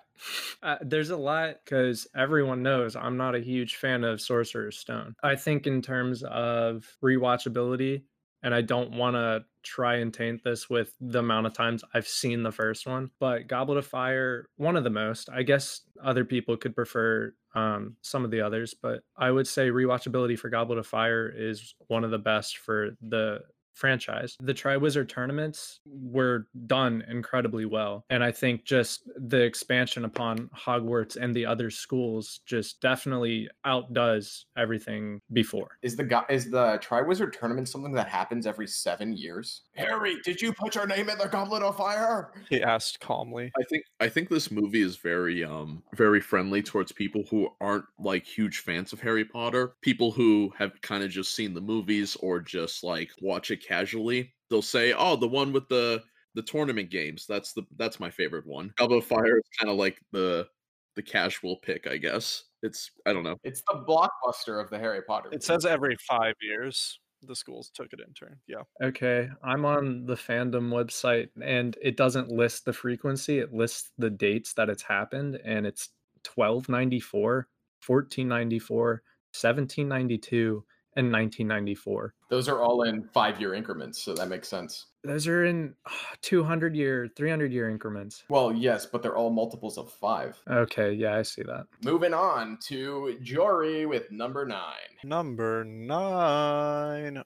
Uh, 0.62 0.78
there's 0.82 1.10
a 1.10 1.18
lot 1.18 1.56
because 1.64 2.08
everyone 2.16 2.64
knows 2.64 2.96
I'm 2.96 3.18
not 3.18 3.36
a 3.36 3.40
huge 3.40 3.76
fan 3.76 4.04
of 4.04 4.22
Sorcerer's 4.22 4.78
Stone. 4.78 5.16
I 5.24 5.36
think, 5.36 5.68
in 5.68 5.82
terms 5.82 6.24
of 6.24 6.86
rewatchability, 7.04 8.04
and 8.44 8.54
I 8.54 8.62
don't 8.62 8.92
want 8.92 9.16
to 9.16 9.44
try 9.64 9.96
and 9.98 10.14
taint 10.14 10.44
this 10.44 10.70
with 10.70 10.94
the 11.02 11.20
amount 11.20 11.48
of 11.48 11.54
times 11.54 11.84
I've 11.94 12.08
seen 12.08 12.44
the 12.44 12.52
first 12.52 12.88
one, 12.88 13.12
but 13.20 13.48
Goblet 13.48 13.78
of 13.78 13.86
Fire, 13.86 14.48
one 14.56 14.76
of 14.76 14.84
the 14.84 14.90
most. 14.90 15.30
I 15.30 15.44
guess 15.44 15.82
other 16.04 16.24
people 16.24 16.56
could 16.56 16.76
prefer 16.76 17.34
um, 17.56 17.96
some 18.02 18.24
of 18.24 18.32
the 18.32 18.42
others, 18.42 18.74
but 18.80 19.02
I 19.18 19.32
would 19.32 19.48
say 19.48 19.70
rewatchability 19.70 20.40
for 20.40 20.50
Goblet 20.50 20.78
of 20.78 20.88
Fire 20.88 21.32
is 21.36 21.76
one 21.88 22.04
of 22.04 22.12
the 22.12 22.18
best 22.18 22.58
for 22.58 22.92
the 23.02 23.42
franchise. 23.80 24.36
The 24.42 24.54
Triwizard 24.54 25.10
tournaments 25.10 25.80
were 25.86 26.48
done 26.68 27.04
incredibly 27.10 27.66
well. 27.66 28.06
And 28.10 28.24
I 28.24 28.32
think 28.32 28.66
just 28.66 29.10
the 29.16 29.42
expansion 29.42 30.06
upon 30.06 30.50
Hogwarts 30.56 31.16
and 31.16 31.34
the 31.34 31.46
other 31.46 31.70
schools 31.70 32.42
just 32.46 32.82
definitely 32.82 33.50
outdoes 33.66 34.46
everything 34.58 35.22
before. 35.34 35.78
Is 35.82 35.96
the 35.96 36.04
guy 36.04 36.26
is 36.30 36.50
the 36.50 36.80
Triwizard 36.84 37.38
tournament 37.38 37.70
something 37.70 37.94
that 37.94 38.10
happens 38.10 38.46
every 38.46 38.68
seven 38.68 39.14
years? 39.14 39.62
Harry, 39.76 40.18
did 40.24 40.42
you 40.42 40.54
put 40.54 40.76
your 40.76 40.86
name 40.86 41.10
in 41.10 41.18
the 41.18 41.28
Goblet 41.28 41.64
of 41.64 41.78
Fire? 41.78 42.32
He 42.50 42.62
asked 42.62 43.00
calmly. 43.00 43.52
I 43.58 43.64
think 43.70 43.84
I 44.00 44.10
think 44.10 44.30
this 44.30 44.52
movie 44.52 44.82
is 44.82 44.98
very 44.98 45.44
um 45.44 45.84
very 45.96 46.20
friendly 46.20 46.62
towards 46.62 46.92
people 46.92 47.24
who 47.30 47.50
aren't 47.62 47.86
like 47.98 48.26
huge 48.26 48.60
fans 48.60 48.94
of 48.94 49.00
Harry 49.00 49.26
Potter. 49.26 49.74
People 49.82 50.12
who 50.12 50.52
have 50.58 50.80
kind 50.82 51.04
of 51.04 51.10
just 51.10 51.34
seen 51.36 51.54
the 51.54 51.62
movies 51.62 52.16
or 52.18 52.40
just 52.40 52.84
like 52.84 53.12
watch 53.22 53.52
it 53.52 53.66
casually. 53.70 54.34
They'll 54.50 54.62
say, 54.62 54.94
"Oh, 54.94 55.16
the 55.16 55.28
one 55.28 55.54
with 55.54 55.68
the 55.70 56.04
the 56.36 56.42
tournament 56.42 56.90
games. 56.90 57.26
That's 57.28 57.54
the 57.54 57.64
that's 57.78 58.00
my 58.00 58.10
favorite 58.10 58.48
one." 58.48 58.74
Goblet 58.78 59.04
of 59.04 59.06
Fire 59.06 59.38
is 59.38 59.44
kind 59.60 59.70
of 59.70 59.78
like 59.78 60.02
the 60.12 60.48
the 60.96 61.04
casual 61.04 61.58
pick, 61.58 61.88
I 61.88 61.98
guess. 61.98 62.46
It's 62.64 62.92
I 63.06 63.14
don't 63.14 63.24
know. 63.24 63.38
It's 63.44 63.62
the 63.62 63.86
blockbuster 63.88 64.62
of 64.62 64.70
the 64.70 64.80
Harry 64.80 65.02
Potter. 65.04 65.30
It 65.32 65.44
says 65.44 65.66
every 65.66 65.96
five 66.08 66.36
years 66.42 67.00
the 67.22 67.36
schools 67.36 67.70
took 67.74 67.92
it 67.94 68.00
in 68.06 68.14
turn. 68.14 68.38
Yeah. 68.48 68.64
Okay, 68.82 69.30
I'm 69.44 69.66
on 69.66 70.06
the 70.06 70.16
fandom 70.16 70.70
website 70.70 71.30
and 71.44 71.78
it 71.82 71.98
doesn't 71.98 72.30
list 72.30 72.66
the 72.66 72.74
frequency, 72.74 73.40
it 73.40 73.54
lists 73.54 73.92
the 73.98 74.10
dates 74.10 74.54
that 74.54 74.70
it's 74.70 74.84
happened 74.84 75.40
and 75.44 75.68
it's 75.68 75.90
1294, 76.34 77.48
1494, 77.86 78.88
1792 79.34 80.64
and 80.96 81.12
1994. 81.12 82.14
Those 82.30 82.48
are 82.48 82.62
all 82.62 82.84
in 82.84 83.04
five 83.04 83.40
year 83.40 83.54
increments, 83.54 84.02
so 84.02 84.14
that 84.16 84.28
makes 84.28 84.48
sense. 84.48 84.88
Those 85.04 85.28
are 85.28 85.46
in 85.46 85.76
200 86.22 86.76
year, 86.76 87.10
300 87.16 87.52
year 87.52 87.70
increments. 87.70 88.24
Well, 88.30 88.54
yes, 88.54 88.86
but 88.86 89.02
they're 89.02 89.16
all 89.16 89.30
multiples 89.30 89.78
of 89.78 89.92
five. 89.92 90.38
Okay, 90.50 90.94
yeah, 90.94 91.16
I 91.16 91.22
see 91.22 91.44
that. 91.44 91.66
Moving 91.84 92.14
on 92.14 92.58
to 92.68 93.18
Jory 93.22 93.86
with 93.86 94.12
number 94.12 94.46
nine. 94.46 94.76
Number 95.04 95.64
nine. 95.64 97.24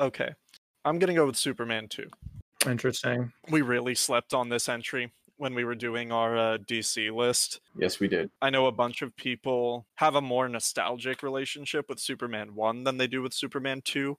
Okay. 0.00 0.30
I'm 0.84 0.98
going 0.98 1.08
to 1.08 1.14
go 1.14 1.26
with 1.26 1.36
Superman 1.36 1.88
2. 1.88 2.04
Interesting. 2.66 3.32
We 3.50 3.62
really 3.62 3.94
slept 3.94 4.32
on 4.32 4.48
this 4.48 4.68
entry 4.68 5.12
when 5.38 5.54
we 5.54 5.64
were 5.64 5.74
doing 5.74 6.12
our 6.12 6.36
uh, 6.36 6.58
DC 6.58 7.14
list. 7.14 7.60
Yes, 7.76 7.98
we 8.00 8.08
did. 8.08 8.30
I 8.42 8.50
know 8.50 8.66
a 8.66 8.72
bunch 8.72 9.02
of 9.02 9.16
people 9.16 9.86
have 9.96 10.14
a 10.14 10.20
more 10.20 10.48
nostalgic 10.48 11.22
relationship 11.22 11.86
with 11.88 12.00
Superman 12.00 12.54
1 12.54 12.84
than 12.84 12.98
they 12.98 13.06
do 13.06 13.22
with 13.22 13.32
Superman 13.32 13.80
2, 13.84 14.18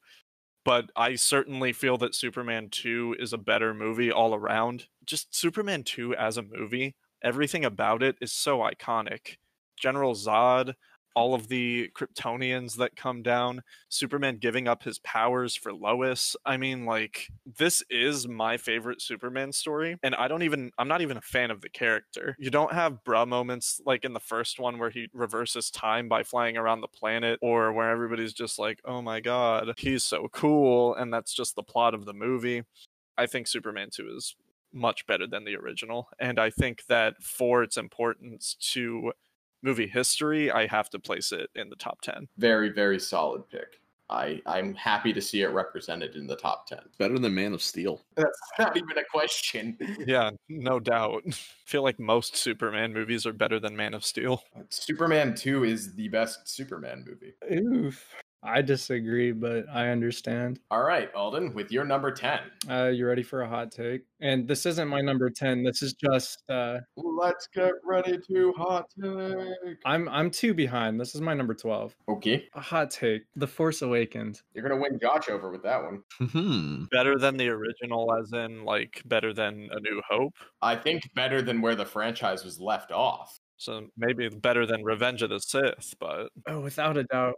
but 0.66 0.90
I 0.96 1.16
certainly 1.16 1.74
feel 1.74 1.98
that 1.98 2.16
Superman 2.16 2.70
2 2.72 3.18
is 3.20 3.34
a 3.34 3.38
better 3.38 3.74
movie 3.74 4.12
all 4.12 4.34
around. 4.34 4.88
Just 5.06 5.36
Superman 5.36 5.84
2 5.84 6.16
as 6.16 6.38
a 6.38 6.44
movie, 6.44 6.96
everything 7.24 7.66
about 7.66 8.02
it 8.02 8.16
is 8.22 8.32
so 8.32 8.60
iconic. 8.60 9.38
General 9.78 10.14
Zod, 10.16 10.74
all 11.20 11.34
of 11.34 11.50
the 11.50 11.90
Kryptonians 11.94 12.78
that 12.78 12.96
come 12.96 13.22
down, 13.22 13.62
Superman 13.90 14.38
giving 14.38 14.70
up 14.70 14.84
his 14.84 15.00
powers 15.00 15.54
for 15.54 15.74
Lois. 15.74 16.38
I 16.46 16.56
mean, 16.56 16.86
like, 16.86 17.28
this 17.58 17.84
is 17.90 18.26
my 18.26 18.56
favorite 18.56 19.02
Superman 19.02 19.52
story. 19.52 19.98
And 20.02 20.16
I 20.16 20.30
don't 20.30 20.44
even, 20.44 20.72
I'm 20.78 20.88
not 20.88 21.02
even 21.02 21.18
a 21.18 21.22
fan 21.22 21.52
of 21.52 21.60
the 21.60 21.68
character. 21.68 22.38
You 22.40 22.50
don't 22.50 22.72
have 22.72 23.04
bruh 23.06 23.28
moments 23.28 23.82
like 23.86 24.06
in 24.06 24.14
the 24.14 24.22
first 24.22 24.62
one 24.62 24.80
where 24.80 24.92
he 24.92 25.10
reverses 25.12 25.70
time 25.70 26.08
by 26.08 26.24
flying 26.24 26.56
around 26.56 26.80
the 26.80 26.88
planet 26.88 27.38
or 27.42 27.74
where 27.74 27.90
everybody's 27.90 28.32
just 28.32 28.58
like, 28.58 28.80
oh 28.86 29.02
my 29.02 29.20
God, 29.20 29.74
he's 29.78 30.06
so 30.06 30.30
cool. 30.32 30.96
And 30.96 31.14
that's 31.14 31.34
just 31.34 31.54
the 31.58 31.64
plot 31.64 31.94
of 31.94 32.06
the 32.06 32.14
movie. 32.14 32.64
I 33.18 33.26
think 33.26 33.48
Superman 33.48 33.90
2 33.92 34.10
is 34.16 34.38
much 34.72 35.06
better 35.06 35.28
than 35.28 35.44
the 35.44 35.58
original. 35.58 36.08
And 36.18 36.40
I 36.40 36.50
think 36.50 36.86
that 36.88 37.22
for 37.22 37.62
its 37.62 37.76
importance 37.76 38.56
to 38.72 39.12
movie 39.62 39.88
history, 39.88 40.52
I 40.52 40.68
have 40.68 40.90
to 40.92 41.00
place 41.00 41.32
it 41.32 41.50
in 41.56 41.70
the 41.70 41.76
top 41.76 42.02
10. 42.02 42.28
Very, 42.38 42.70
very 42.70 43.00
solid 43.00 43.48
pick. 43.50 43.80
I, 44.12 44.42
I'm 44.48 44.74
happy 44.74 45.14
to 45.14 45.22
see 45.22 45.44
it 45.44 45.50
represented 45.50 46.16
in 46.16 46.26
the 46.26 46.36
top 46.36 46.66
10. 46.66 46.80
Better 46.98 47.20
than 47.20 47.36
Man 47.36 47.54
of 47.54 47.62
Steel. 47.62 48.02
That's 48.16 48.40
not 48.58 48.76
even 48.76 48.98
a 48.98 49.04
question. 49.12 49.78
Yeah, 50.08 50.32
no 50.48 50.80
doubt. 50.80 51.24
I 51.28 51.32
feel 51.66 51.84
like 51.84 52.00
most 52.00 52.36
Superman 52.36 52.92
movies 52.94 53.26
are 53.26 53.34
better 53.34 53.60
than 53.60 53.76
Man 53.76 53.94
of 53.94 54.04
Steel. 54.04 54.44
Superman 54.70 55.36
2 55.36 55.64
is 55.66 55.94
the 55.94 56.08
best 56.08 56.48
Superman 56.48 57.06
movie. 57.08 57.34
Oof. 57.54 58.04
I 58.42 58.62
disagree, 58.62 59.32
but 59.34 59.66
I 59.70 59.90
understand. 59.90 60.60
All 60.72 60.84
right, 60.84 61.14
Alden, 61.14 61.54
with 61.54 61.72
your 61.72 61.84
number 61.84 62.10
10. 62.12 62.40
Uh, 62.70 62.86
you 62.86 63.06
ready 63.06 63.22
for 63.24 63.42
a 63.42 63.48
hot 63.50 63.72
take? 63.72 64.04
And 64.22 64.48
this 64.48 64.66
isn't 64.66 64.88
my 64.88 65.02
number 65.02 65.30
10. 65.30 65.64
This 65.64 65.82
is 65.82 65.94
just 65.94 66.44
uh 66.50 66.80
Let's 66.96 67.48
get 67.54 67.74
ready 67.84 68.18
to 68.32 68.54
hot 68.58 68.86
take. 69.02 69.78
I'm 69.86 70.08
I'm 70.08 70.32
two 70.32 70.54
behind. 70.54 71.00
This 71.00 71.16
is 71.16 71.22
my 71.22 71.34
number 71.34 71.54
12. 71.54 71.96
Okay, 72.08 72.48
A 72.54 72.62
hot 72.62 72.92
take. 72.92 73.24
The 73.36 73.48
Force 73.48 73.82
Awakens. 73.82 74.44
you're 74.54 74.68
going 74.68 74.78
to 74.78 74.82
win 74.82 75.00
Josh 75.02 75.28
over 75.30 75.52
with 75.52 75.64
that 75.64 75.82
one. 75.84 76.04
Hmm. 76.30 76.84
Better 76.92 77.18
than 77.18 77.36
the 77.38 77.50
original, 77.50 78.14
as 78.16 78.32
in, 78.34 78.64
like, 78.64 79.02
better 79.06 79.34
than 79.34 79.68
A 79.72 79.80
New 79.82 80.02
Hope. 80.10 80.34
I 80.62 80.76
think 80.76 81.04
better 81.14 81.42
than 81.42 81.62
where 81.62 81.76
the 81.76 81.86
franchise 81.86 82.44
was 82.46 82.60
left 82.60 82.92
off. 82.92 83.38
So 83.58 83.88
maybe 83.98 84.30
better 84.30 84.66
than 84.66 84.84
Revenge 84.86 85.22
of 85.22 85.30
the 85.32 85.40
Sith, 85.40 85.94
but 86.00 86.30
Oh, 86.48 86.62
without 86.62 86.96
a 86.96 87.04
doubt, 87.04 87.36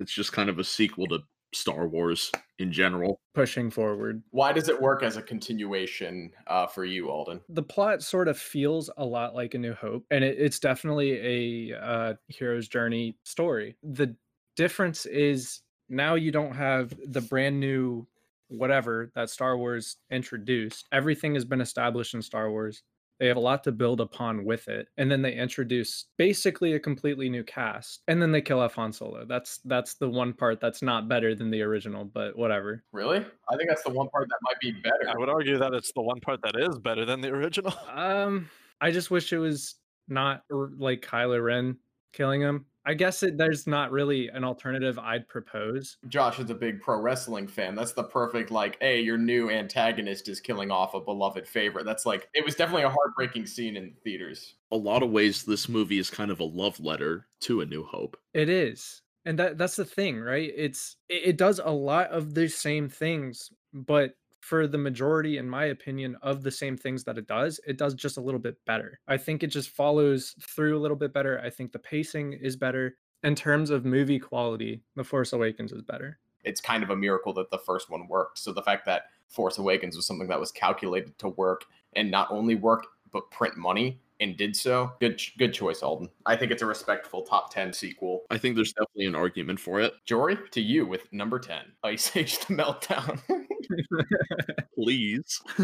It's 0.00 0.12
just 0.12 0.32
kind 0.32 0.48
of 0.48 0.58
a 0.58 0.64
sequel 0.64 1.06
to 1.08 1.20
Star 1.54 1.86
Wars 1.86 2.30
in 2.58 2.72
general. 2.72 3.20
pushing 3.34 3.70
forward. 3.70 4.22
Why 4.30 4.52
does 4.52 4.68
it 4.68 4.80
work 4.80 5.02
as 5.02 5.16
a 5.16 5.22
continuation 5.22 6.32
uh, 6.46 6.66
for 6.66 6.84
you, 6.84 7.10
Alden? 7.10 7.40
The 7.48 7.62
plot 7.62 8.02
sort 8.02 8.28
of 8.28 8.38
feels 8.38 8.90
a 8.96 9.04
lot 9.04 9.34
like 9.34 9.54
A 9.54 9.58
New 9.58 9.74
Hope, 9.74 10.04
and 10.10 10.24
it, 10.24 10.36
it's 10.38 10.58
definitely 10.58 11.70
a 11.72 11.78
uh, 11.78 12.14
hero's 12.28 12.68
journey 12.68 13.16
story. 13.24 13.76
The 13.82 14.16
difference 14.56 15.06
is 15.06 15.60
now 15.88 16.14
you 16.14 16.32
don't 16.32 16.54
have 16.54 16.94
the 17.06 17.20
brand 17.20 17.60
new 17.60 18.06
whatever 18.48 19.10
that 19.14 19.30
Star 19.30 19.56
Wars 19.56 19.96
introduced. 20.10 20.86
Everything 20.92 21.34
has 21.34 21.44
been 21.44 21.60
established 21.60 22.14
in 22.14 22.22
Star 22.22 22.50
Wars. 22.50 22.82
They 23.18 23.26
have 23.28 23.36
a 23.36 23.40
lot 23.40 23.64
to 23.64 23.72
build 23.72 24.00
upon 24.00 24.44
with 24.44 24.68
it, 24.68 24.88
and 24.98 25.10
then 25.10 25.22
they 25.22 25.32
introduce 25.32 26.06
basically 26.18 26.74
a 26.74 26.80
completely 26.80 27.30
new 27.30 27.44
cast, 27.44 28.02
and 28.08 28.20
then 28.20 28.30
they 28.30 28.42
kill 28.42 28.60
off 28.60 28.74
Han 28.74 28.92
Solo. 28.92 29.24
That's 29.24 29.58
that's 29.64 29.94
the 29.94 30.08
one 30.08 30.32
part 30.32 30.60
that's 30.60 30.82
not 30.82 31.08
better 31.08 31.34
than 31.34 31.50
the 31.50 31.62
original, 31.62 32.04
but 32.04 32.36
whatever. 32.36 32.84
Really? 32.92 33.24
I 33.50 33.56
think 33.56 33.68
that's 33.68 33.84
the 33.84 33.90
one 33.90 34.08
part 34.10 34.28
that 34.28 34.38
might 34.42 34.60
be 34.60 34.72
better. 34.72 35.08
I 35.08 35.16
would 35.16 35.30
argue 35.30 35.56
that 35.58 35.72
it's 35.72 35.92
the 35.92 36.02
one 36.02 36.20
part 36.20 36.40
that 36.42 36.56
is 36.56 36.78
better 36.78 37.04
than 37.04 37.20
the 37.20 37.28
original. 37.28 37.74
Um, 37.96 38.50
I 38.80 38.90
just 38.90 39.10
wish 39.10 39.32
it 39.32 39.38
was 39.38 39.76
not 40.06 40.44
like 40.50 41.00
Kylo 41.00 41.42
Ren 41.42 41.78
killing 42.12 42.40
him. 42.40 42.66
I 42.86 42.94
guess 42.94 43.22
it, 43.24 43.36
there's 43.36 43.66
not 43.66 43.90
really 43.90 44.28
an 44.28 44.44
alternative 44.44 44.98
I'd 44.98 45.28
propose. 45.28 45.96
Josh 46.08 46.38
is 46.38 46.48
a 46.50 46.54
big 46.54 46.80
pro 46.80 47.00
wrestling 47.00 47.48
fan. 47.48 47.74
That's 47.74 47.92
the 47.92 48.04
perfect, 48.04 48.52
like, 48.52 48.78
hey, 48.80 49.00
your 49.00 49.18
new 49.18 49.50
antagonist 49.50 50.28
is 50.28 50.40
killing 50.40 50.70
off 50.70 50.94
a 50.94 51.00
beloved 51.00 51.48
favorite. 51.48 51.84
That's 51.84 52.06
like, 52.06 52.28
it 52.32 52.44
was 52.44 52.54
definitely 52.54 52.84
a 52.84 52.90
heartbreaking 52.90 53.46
scene 53.46 53.76
in 53.76 53.92
theaters. 54.04 54.54
A 54.70 54.76
lot 54.76 55.02
of 55.02 55.10
ways, 55.10 55.42
this 55.42 55.68
movie 55.68 55.98
is 55.98 56.10
kind 56.10 56.30
of 56.30 56.38
a 56.38 56.44
love 56.44 56.78
letter 56.78 57.26
to 57.40 57.60
A 57.60 57.66
New 57.66 57.84
Hope. 57.84 58.16
It 58.34 58.48
is. 58.48 59.02
And 59.24 59.36
that 59.40 59.58
that's 59.58 59.74
the 59.74 59.84
thing, 59.84 60.20
right? 60.20 60.52
It's 60.56 60.96
it, 61.08 61.22
it 61.30 61.36
does 61.36 61.58
a 61.62 61.72
lot 61.72 62.10
of 62.10 62.34
the 62.34 62.46
same 62.46 62.88
things, 62.88 63.50
but 63.74 64.14
for 64.46 64.68
the 64.68 64.78
majority 64.78 65.38
in 65.38 65.50
my 65.50 65.64
opinion 65.64 66.16
of 66.22 66.44
the 66.44 66.50
same 66.52 66.76
things 66.76 67.02
that 67.02 67.18
it 67.18 67.26
does, 67.26 67.58
it 67.66 67.76
does 67.76 67.94
just 67.94 68.16
a 68.16 68.20
little 68.20 68.38
bit 68.38 68.56
better. 68.64 69.00
I 69.08 69.16
think 69.16 69.42
it 69.42 69.48
just 69.48 69.70
follows 69.70 70.36
through 70.40 70.78
a 70.78 70.80
little 70.80 70.96
bit 70.96 71.12
better. 71.12 71.40
I 71.40 71.50
think 71.50 71.72
the 71.72 71.80
pacing 71.80 72.34
is 72.34 72.54
better. 72.54 72.96
In 73.24 73.34
terms 73.34 73.70
of 73.70 73.84
movie 73.84 74.20
quality, 74.20 74.84
The 74.94 75.02
Force 75.02 75.32
Awakens 75.32 75.72
is 75.72 75.82
better. 75.82 76.20
It's 76.44 76.60
kind 76.60 76.84
of 76.84 76.90
a 76.90 76.96
miracle 76.96 77.32
that 77.32 77.50
the 77.50 77.58
first 77.58 77.90
one 77.90 78.06
worked. 78.06 78.38
So 78.38 78.52
the 78.52 78.62
fact 78.62 78.86
that 78.86 79.06
Force 79.26 79.58
Awakens 79.58 79.96
was 79.96 80.06
something 80.06 80.28
that 80.28 80.38
was 80.38 80.52
calculated 80.52 81.18
to 81.18 81.30
work 81.30 81.64
and 81.96 82.08
not 82.08 82.30
only 82.30 82.54
work, 82.54 82.86
but 83.12 83.28
print 83.32 83.56
money 83.56 84.00
and 84.20 84.36
did 84.36 84.54
so, 84.54 84.92
good, 85.00 85.20
good 85.38 85.54
choice, 85.54 85.82
Alden. 85.82 86.08
I 86.24 86.36
think 86.36 86.52
it's 86.52 86.62
a 86.62 86.66
respectful 86.66 87.22
top 87.22 87.52
10 87.52 87.72
sequel. 87.72 88.22
I 88.30 88.38
think 88.38 88.54
there's 88.54 88.72
definitely 88.72 89.06
an 89.06 89.16
argument 89.16 89.58
for 89.58 89.80
it. 89.80 89.94
Jory, 90.04 90.38
to 90.52 90.60
you 90.60 90.86
with 90.86 91.12
number 91.12 91.40
10, 91.40 91.64
Ice 91.82 92.16
Age 92.16 92.38
The 92.46 92.54
Meltdown. 92.54 93.18
Please. 94.74 95.40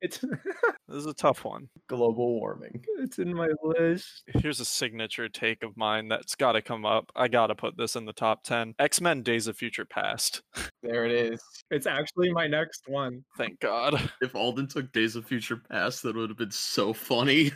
it's 0.00 0.20
This 0.88 0.98
is 0.98 1.06
a 1.06 1.14
tough 1.14 1.44
one. 1.44 1.68
Global 1.88 2.38
warming. 2.38 2.84
it's 3.00 3.18
in 3.18 3.34
my 3.34 3.48
list. 3.62 4.22
Here's 4.28 4.60
a 4.60 4.64
signature 4.64 5.28
take 5.28 5.64
of 5.64 5.76
mine 5.76 6.06
that's 6.08 6.36
got 6.36 6.52
to 6.52 6.62
come 6.62 6.86
up. 6.86 7.10
I 7.16 7.26
got 7.26 7.48
to 7.48 7.56
put 7.56 7.76
this 7.76 7.96
in 7.96 8.04
the 8.04 8.12
top 8.12 8.44
10. 8.44 8.74
X 8.78 9.00
Men 9.00 9.22
Days 9.22 9.48
of 9.48 9.56
Future 9.56 9.84
Past. 9.84 10.42
There 10.82 11.04
it 11.04 11.12
is. 11.12 11.42
It's 11.70 11.86
actually 11.86 12.32
my 12.32 12.46
next 12.46 12.84
one. 12.86 13.24
Thank 13.36 13.58
God. 13.60 14.10
if 14.20 14.34
Alden 14.36 14.68
took 14.68 14.92
Days 14.92 15.16
of 15.16 15.26
Future 15.26 15.60
Past, 15.70 16.04
that 16.04 16.14
would 16.14 16.30
have 16.30 16.38
been 16.38 16.52
so 16.52 16.92
funny. 16.92 17.50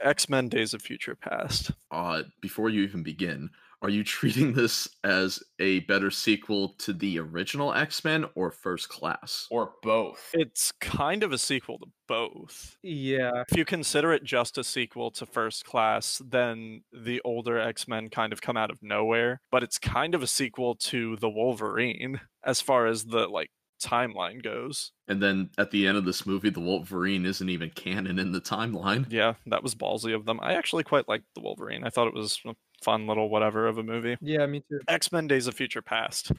X 0.00 0.28
Men 0.28 0.48
Days 0.48 0.74
of 0.74 0.82
Future 0.82 1.14
Past. 1.14 1.70
Uh, 1.90 2.22
before 2.40 2.70
you 2.70 2.82
even 2.82 3.02
begin, 3.02 3.48
are 3.82 3.90
you 3.90 4.04
treating 4.04 4.52
this 4.52 4.88
as 5.04 5.42
a 5.58 5.80
better 5.80 6.10
sequel 6.10 6.70
to 6.78 6.92
the 6.92 7.18
original 7.18 7.74
X 7.74 8.04
Men 8.04 8.26
or 8.34 8.50
First 8.50 8.88
Class? 8.88 9.48
Or 9.50 9.72
both. 9.82 10.30
It's 10.32 10.72
kind 10.80 11.22
of 11.22 11.32
a 11.32 11.38
sequel 11.38 11.78
to 11.80 11.86
both. 12.08 12.76
yeah. 12.82 13.42
If 13.50 13.56
you 13.56 13.64
consider 13.64 14.12
it 14.12 14.24
just 14.24 14.58
a 14.58 14.64
sequel 14.64 15.10
to 15.12 15.26
First 15.26 15.64
Class, 15.64 16.22
then 16.24 16.82
the 16.92 17.20
older 17.24 17.58
X 17.58 17.88
Men 17.88 18.08
kind 18.08 18.32
of 18.32 18.40
come 18.40 18.56
out 18.56 18.70
of 18.70 18.78
nowhere. 18.82 19.40
But 19.50 19.62
it's 19.62 19.78
kind 19.78 20.14
of 20.14 20.22
a 20.22 20.26
sequel 20.26 20.74
to 20.76 21.16
the 21.16 21.30
Wolverine 21.30 22.20
as 22.44 22.60
far 22.60 22.86
as 22.86 23.04
the 23.04 23.26
like 23.26 23.50
timeline 23.82 24.42
goes. 24.42 24.92
And 25.08 25.22
then 25.22 25.50
at 25.58 25.70
the 25.70 25.86
end 25.86 25.98
of 25.98 26.04
this 26.04 26.24
movie, 26.24 26.50
the 26.50 26.60
Wolverine 26.60 27.26
isn't 27.26 27.48
even 27.48 27.70
canon 27.70 28.18
in 28.18 28.32
the 28.32 28.40
timeline. 28.40 29.06
Yeah, 29.10 29.34
that 29.46 29.62
was 29.62 29.74
ballsy 29.74 30.14
of 30.14 30.24
them. 30.24 30.38
I 30.40 30.54
actually 30.54 30.84
quite 30.84 31.08
liked 31.08 31.24
the 31.34 31.40
Wolverine. 31.40 31.84
I 31.84 31.90
thought 31.90 32.06
it 32.06 32.14
was 32.14 32.38
a 32.46 32.54
fun 32.82 33.06
little 33.06 33.28
whatever 33.28 33.66
of 33.66 33.78
a 33.78 33.82
movie. 33.82 34.16
Yeah, 34.20 34.46
me 34.46 34.62
too. 34.68 34.80
X 34.88 35.12
Men 35.12 35.26
Days 35.26 35.46
of 35.46 35.54
Future 35.54 35.82
Past 35.82 36.32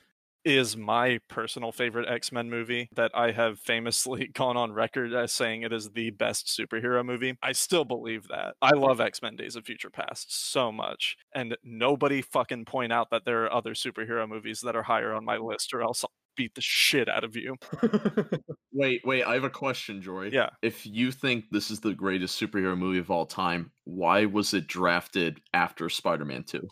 is 0.45 0.75
my 0.75 1.19
personal 1.29 1.71
favorite 1.71 2.09
X 2.09 2.31
Men 2.31 2.49
movie 2.49 2.89
that 2.95 3.11
I 3.13 3.31
have 3.31 3.59
famously 3.59 4.27
gone 4.33 4.57
on 4.57 4.73
record 4.73 5.13
as 5.13 5.31
saying 5.31 5.61
it 5.61 5.71
is 5.71 5.89
the 5.91 6.09
best 6.11 6.47
superhero 6.47 7.05
movie. 7.05 7.37
I 7.41 7.53
still 7.53 7.85
believe 7.85 8.27
that. 8.27 8.55
I 8.61 8.71
love 8.71 8.99
X 8.99 9.21
Men 9.21 9.35
Days 9.35 9.55
of 9.55 9.65
Future 9.65 9.89
Past 9.89 10.51
so 10.51 10.71
much. 10.71 11.17
And 11.33 11.57
nobody 11.63 12.21
fucking 12.21 12.65
point 12.65 12.91
out 12.91 13.09
that 13.11 13.25
there 13.25 13.43
are 13.45 13.53
other 13.53 13.73
superhero 13.73 14.27
movies 14.27 14.61
that 14.61 14.75
are 14.75 14.83
higher 14.83 15.13
on 15.13 15.25
my 15.25 15.37
list, 15.37 15.73
or 15.73 15.81
else 15.81 16.03
I'll 16.03 16.11
beat 16.35 16.55
the 16.55 16.61
shit 16.61 17.09
out 17.09 17.23
of 17.23 17.35
you. 17.35 17.55
Wait, 18.75 19.01
wait, 19.05 19.23
I 19.23 19.35
have 19.35 19.43
a 19.43 19.51
question, 19.51 20.01
Jory. 20.01 20.31
Yeah. 20.33 20.49
If 20.63 20.83
you 20.87 21.11
think 21.11 21.45
this 21.51 21.69
is 21.69 21.79
the 21.79 21.93
greatest 21.93 22.41
superhero 22.41 22.75
movie 22.75 22.97
of 22.97 23.11
all 23.11 23.27
time, 23.27 23.71
why 23.83 24.25
was 24.25 24.55
it 24.55 24.65
drafted 24.65 25.39
after 25.53 25.89
Spider 25.89 26.25
Man 26.25 26.43
2? 26.43 26.67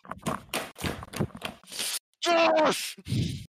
Josh! 2.23 2.97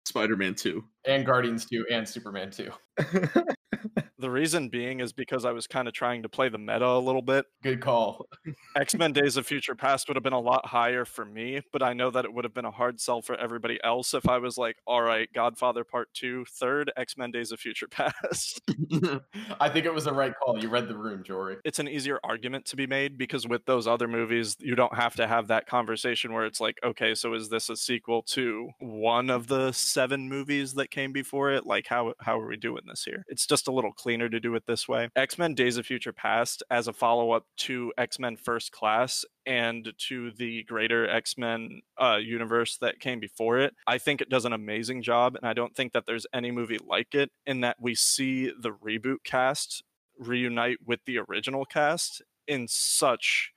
Spider 0.05 0.35
Man 0.35 0.55
2. 0.55 0.83
And 1.05 1.25
Guardians 1.25 1.65
2 1.67 1.85
and 1.89 2.07
Superman 2.07 2.51
2. 2.51 2.69
The 4.23 4.31
reason 4.31 4.69
being 4.69 5.01
is 5.01 5.12
because 5.12 5.43
I 5.43 5.51
was 5.51 5.67
kind 5.67 5.86
of 5.86 5.93
trying 5.93 6.23
to 6.23 6.29
play 6.29 6.47
the 6.47 6.57
meta 6.57 6.88
a 6.88 6.97
little 6.97 7.21
bit. 7.21 7.45
Good 7.62 7.81
call. 7.81 8.25
X 8.77 8.95
Men 8.95 9.12
Days 9.12 9.36
of 9.36 9.45
Future 9.45 9.76
Past 9.76 10.07
would 10.07 10.15
have 10.15 10.24
been 10.24 10.32
a 10.32 10.39
lot 10.39 10.65
higher 10.65 11.03
for 11.03 11.26
me, 11.26 11.59
but 11.74 11.84
I 11.84 11.91
know 11.91 12.09
that 12.09 12.24
it 12.24 12.34
would 12.34 12.45
have 12.45 12.53
been 12.53 12.63
a 12.63 12.71
hard 12.71 13.01
sell 13.01 13.21
for 13.21 13.36
everybody 13.36 13.82
else 13.84 14.13
if 14.13 14.30
I 14.30 14.38
was 14.38 14.57
like, 14.57 14.78
all 14.88 15.01
right, 15.01 15.28
Godfather 15.34 15.84
Part 15.84 16.07
2, 16.13 16.45
third, 16.45 16.89
X 16.95 17.17
Men 17.17 17.32
Days 17.32 17.51
of 17.51 17.59
Future 17.59 17.88
Past. 17.91 18.61
I 19.59 19.67
think 19.67 19.86
it 19.86 19.93
was 19.93 20.05
the 20.05 20.13
right 20.13 20.32
call. 20.41 20.57
You 20.57 20.69
read 20.69 20.88
the 20.88 20.95
room, 20.95 21.21
Jory. 21.21 21.57
it's 21.65 21.80
an 21.80 21.89
easier 21.89 22.21
argument 22.24 22.63
to 22.67 22.78
be 22.78 22.88
made 22.88 23.17
because 23.17 23.45
with 23.45 23.65
those 23.65 23.88
other 23.88 24.07
movies, 24.07 24.55
you 24.61 24.76
don't 24.76 24.95
have 24.95 25.17
to 25.17 25.28
have 25.28 25.47
that 25.47 25.67
conversation 25.67 26.32
where 26.32 26.45
it's 26.45 26.61
like, 26.61 26.80
okay, 26.82 27.13
so 27.13 27.34
is 27.34 27.49
this 27.49 27.69
a 27.69 27.76
sequel 27.76 28.21
to 28.21 28.69
one 28.80 29.30
of 29.30 29.47
the 29.47 29.74
seven 29.74 30.30
movies 30.30 30.76
that 30.76 30.91
came 30.91 31.11
before 31.11 31.51
it? 31.51 31.65
Like, 31.65 31.88
how, 31.88 32.13
how 32.21 32.39
are 32.39 32.47
we 32.47 32.55
doing 32.55 32.84
this 32.88 33.03
here? 33.03 33.26
It's 33.28 33.45
just 33.45 33.67
a 33.67 33.71
little 33.74 33.91
clearer 33.91 34.12
cleaner 34.14 34.30
to 34.30 34.39
do 34.39 34.53
it 34.53 34.64
this 34.68 34.88
way. 34.88 35.09
X 35.16 35.39
Men 35.39 35.55
Days 35.55 35.78
of 35.78 35.88
Future 35.88 36.14
Past, 36.14 36.61
as 36.70 36.88
a 36.88 36.93
follow 36.93 37.32
up 37.32 37.45
to 37.57 37.91
X 37.97 38.20
Men 38.20 38.36
First 38.36 38.72
Class 38.72 39.26
and 39.47 39.91
to 40.07 40.30
the 40.38 40.64
greater 40.66 41.09
X 41.09 41.36
Men 41.36 41.82
uh, 41.99 42.18
universe 42.18 42.78
that 42.78 42.99
came 42.99 43.20
before 43.20 43.57
it, 43.57 43.74
I 43.88 43.97
think 43.97 44.22
it 44.22 44.30
does 44.30 44.45
an 44.45 44.53
amazing 44.53 45.01
job. 45.01 45.36
And 45.36 45.47
I 45.47 45.53
don't 45.53 45.76
think 45.76 45.93
that 45.93 46.05
there's 46.05 46.28
any 46.32 46.51
movie 46.51 46.78
like 46.88 47.16
it 47.16 47.32
in 47.47 47.61
that 47.61 47.78
we 47.80 47.95
see 47.95 48.51
the 48.59 48.70
reboot 48.72 49.24
cast 49.24 49.84
reunite 50.20 50.78
with 50.86 50.99
the 51.07 51.18
original 51.18 51.66
cast 51.66 52.22
in 52.47 52.68
such 52.70 53.51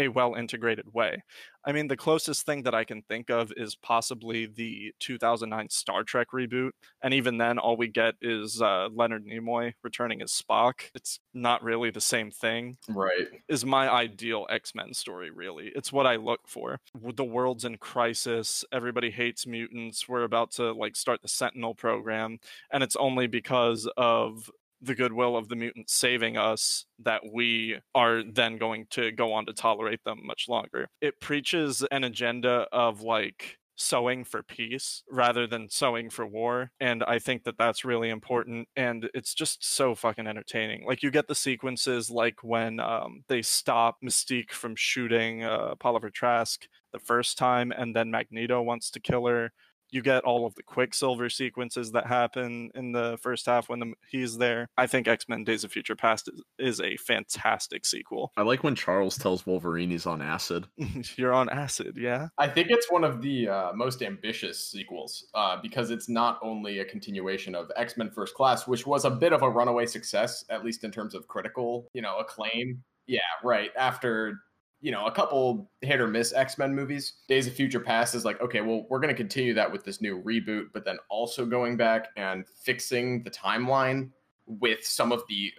a 0.00 0.08
well 0.08 0.34
integrated 0.34 0.92
way. 0.92 1.22
I 1.64 1.72
mean, 1.72 1.88
the 1.88 1.96
closest 1.96 2.46
thing 2.46 2.62
that 2.62 2.74
I 2.74 2.84
can 2.84 3.02
think 3.02 3.28
of 3.28 3.52
is 3.54 3.76
possibly 3.76 4.46
the 4.46 4.94
2009 4.98 5.68
Star 5.68 6.02
Trek 6.04 6.28
reboot. 6.32 6.70
And 7.02 7.12
even 7.12 7.36
then, 7.36 7.58
all 7.58 7.76
we 7.76 7.88
get 7.88 8.14
is 8.22 8.62
uh, 8.62 8.88
Leonard 8.90 9.26
Nimoy 9.26 9.74
returning 9.82 10.22
as 10.22 10.32
Spock. 10.32 10.84
It's 10.94 11.20
not 11.34 11.62
really 11.62 11.90
the 11.90 12.00
same 12.00 12.30
thing. 12.30 12.78
Right. 12.88 13.28
Is 13.46 13.64
my 13.66 13.90
ideal 13.92 14.46
X 14.48 14.74
Men 14.74 14.94
story, 14.94 15.30
really. 15.30 15.70
It's 15.76 15.92
what 15.92 16.06
I 16.06 16.16
look 16.16 16.40
for. 16.46 16.80
The 16.94 17.24
world's 17.24 17.66
in 17.66 17.76
crisis. 17.76 18.64
Everybody 18.72 19.10
hates 19.10 19.46
mutants. 19.46 20.08
We're 20.08 20.22
about 20.22 20.52
to 20.52 20.72
like 20.72 20.96
start 20.96 21.20
the 21.20 21.28
Sentinel 21.28 21.74
program. 21.74 22.38
And 22.72 22.82
it's 22.82 22.96
only 22.96 23.26
because 23.26 23.86
of 23.98 24.50
the 24.82 24.94
goodwill 24.94 25.36
of 25.36 25.48
the 25.48 25.56
mutants 25.56 25.94
saving 25.94 26.36
us 26.36 26.86
that 26.98 27.22
we 27.32 27.78
are 27.94 28.22
then 28.22 28.56
going 28.58 28.86
to 28.90 29.12
go 29.12 29.32
on 29.32 29.46
to 29.46 29.52
tolerate 29.52 30.02
them 30.04 30.20
much 30.24 30.46
longer. 30.48 30.88
It 31.00 31.20
preaches 31.20 31.84
an 31.90 32.04
agenda 32.04 32.66
of 32.72 33.02
like 33.02 33.58
sowing 33.80 34.24
for 34.24 34.42
peace 34.42 35.02
rather 35.10 35.46
than 35.46 35.66
sowing 35.70 36.10
for 36.10 36.26
war 36.26 36.70
and 36.80 37.02
i 37.04 37.18
think 37.18 37.44
that 37.44 37.56
that's 37.56 37.82
really 37.82 38.10
important 38.10 38.68
and 38.76 39.08
it's 39.14 39.32
just 39.32 39.64
so 39.64 39.94
fucking 39.94 40.26
entertaining 40.26 40.84
like 40.86 41.02
you 41.02 41.10
get 41.10 41.26
the 41.28 41.34
sequences 41.34 42.10
like 42.10 42.44
when 42.44 42.78
um, 42.78 43.24
they 43.28 43.40
stop 43.40 43.96
mystique 44.04 44.50
from 44.50 44.76
shooting 44.76 45.44
uh, 45.44 45.74
Bolivar 45.80 46.10
Trask 46.10 46.68
the 46.92 46.98
first 46.98 47.38
time 47.38 47.72
and 47.72 47.96
then 47.96 48.10
magneto 48.10 48.60
wants 48.60 48.90
to 48.90 49.00
kill 49.00 49.26
her 49.26 49.50
you 49.92 50.02
get 50.02 50.24
all 50.24 50.46
of 50.46 50.54
the 50.54 50.62
Quicksilver 50.62 51.28
sequences 51.30 51.92
that 51.92 52.06
happen 52.06 52.70
in 52.74 52.92
the 52.92 53.18
first 53.20 53.46
half 53.46 53.68
when 53.68 53.80
the, 53.80 53.92
he's 54.08 54.38
there. 54.38 54.68
I 54.76 54.86
think 54.86 55.08
X 55.08 55.28
Men 55.28 55.44
Days 55.44 55.64
of 55.64 55.72
Future 55.72 55.96
Past 55.96 56.28
is, 56.32 56.42
is 56.58 56.80
a 56.80 56.96
fantastic 56.96 57.84
sequel. 57.84 58.32
I 58.36 58.42
like 58.42 58.64
when 58.64 58.74
Charles 58.74 59.18
tells 59.18 59.46
Wolverine 59.46 59.90
he's 59.90 60.06
on 60.06 60.22
acid. 60.22 60.66
You're 61.16 61.32
on 61.32 61.48
acid, 61.48 61.96
yeah? 61.98 62.28
I 62.38 62.48
think 62.48 62.68
it's 62.70 62.90
one 62.90 63.04
of 63.04 63.22
the 63.22 63.48
uh, 63.48 63.72
most 63.74 64.02
ambitious 64.02 64.64
sequels 64.70 65.26
uh, 65.34 65.58
because 65.62 65.90
it's 65.90 66.08
not 66.08 66.38
only 66.42 66.80
a 66.80 66.84
continuation 66.84 67.54
of 67.54 67.70
X 67.76 67.96
Men 67.96 68.10
First 68.10 68.34
Class, 68.34 68.66
which 68.66 68.86
was 68.86 69.04
a 69.04 69.10
bit 69.10 69.32
of 69.32 69.42
a 69.42 69.50
runaway 69.50 69.86
success, 69.86 70.44
at 70.50 70.64
least 70.64 70.84
in 70.84 70.90
terms 70.90 71.14
of 71.14 71.28
critical, 71.28 71.88
you 71.94 72.02
know, 72.02 72.18
acclaim. 72.18 72.82
Yeah, 73.06 73.20
right. 73.42 73.70
After 73.76 74.40
you 74.80 74.90
know, 74.90 75.06
a 75.06 75.12
couple 75.12 75.70
hit 75.82 76.00
or 76.00 76.06
miss 76.06 76.32
X 76.32 76.58
Men 76.58 76.74
movies. 76.74 77.14
Days 77.28 77.46
of 77.46 77.52
Future 77.52 77.80
Past 77.80 78.14
is 78.14 78.24
like, 78.24 78.40
okay, 78.40 78.60
well, 78.60 78.86
we're 78.88 79.00
going 79.00 79.14
to 79.14 79.16
continue 79.16 79.54
that 79.54 79.70
with 79.70 79.84
this 79.84 80.00
new 80.00 80.22
reboot, 80.22 80.68
but 80.72 80.84
then 80.84 80.98
also 81.08 81.44
going 81.44 81.76
back 81.76 82.08
and 82.16 82.46
fixing 82.48 83.22
the 83.22 83.30
timeline 83.30 84.10
with 84.46 84.84
some 84.84 85.12
of 85.12 85.22
the 85.28 85.52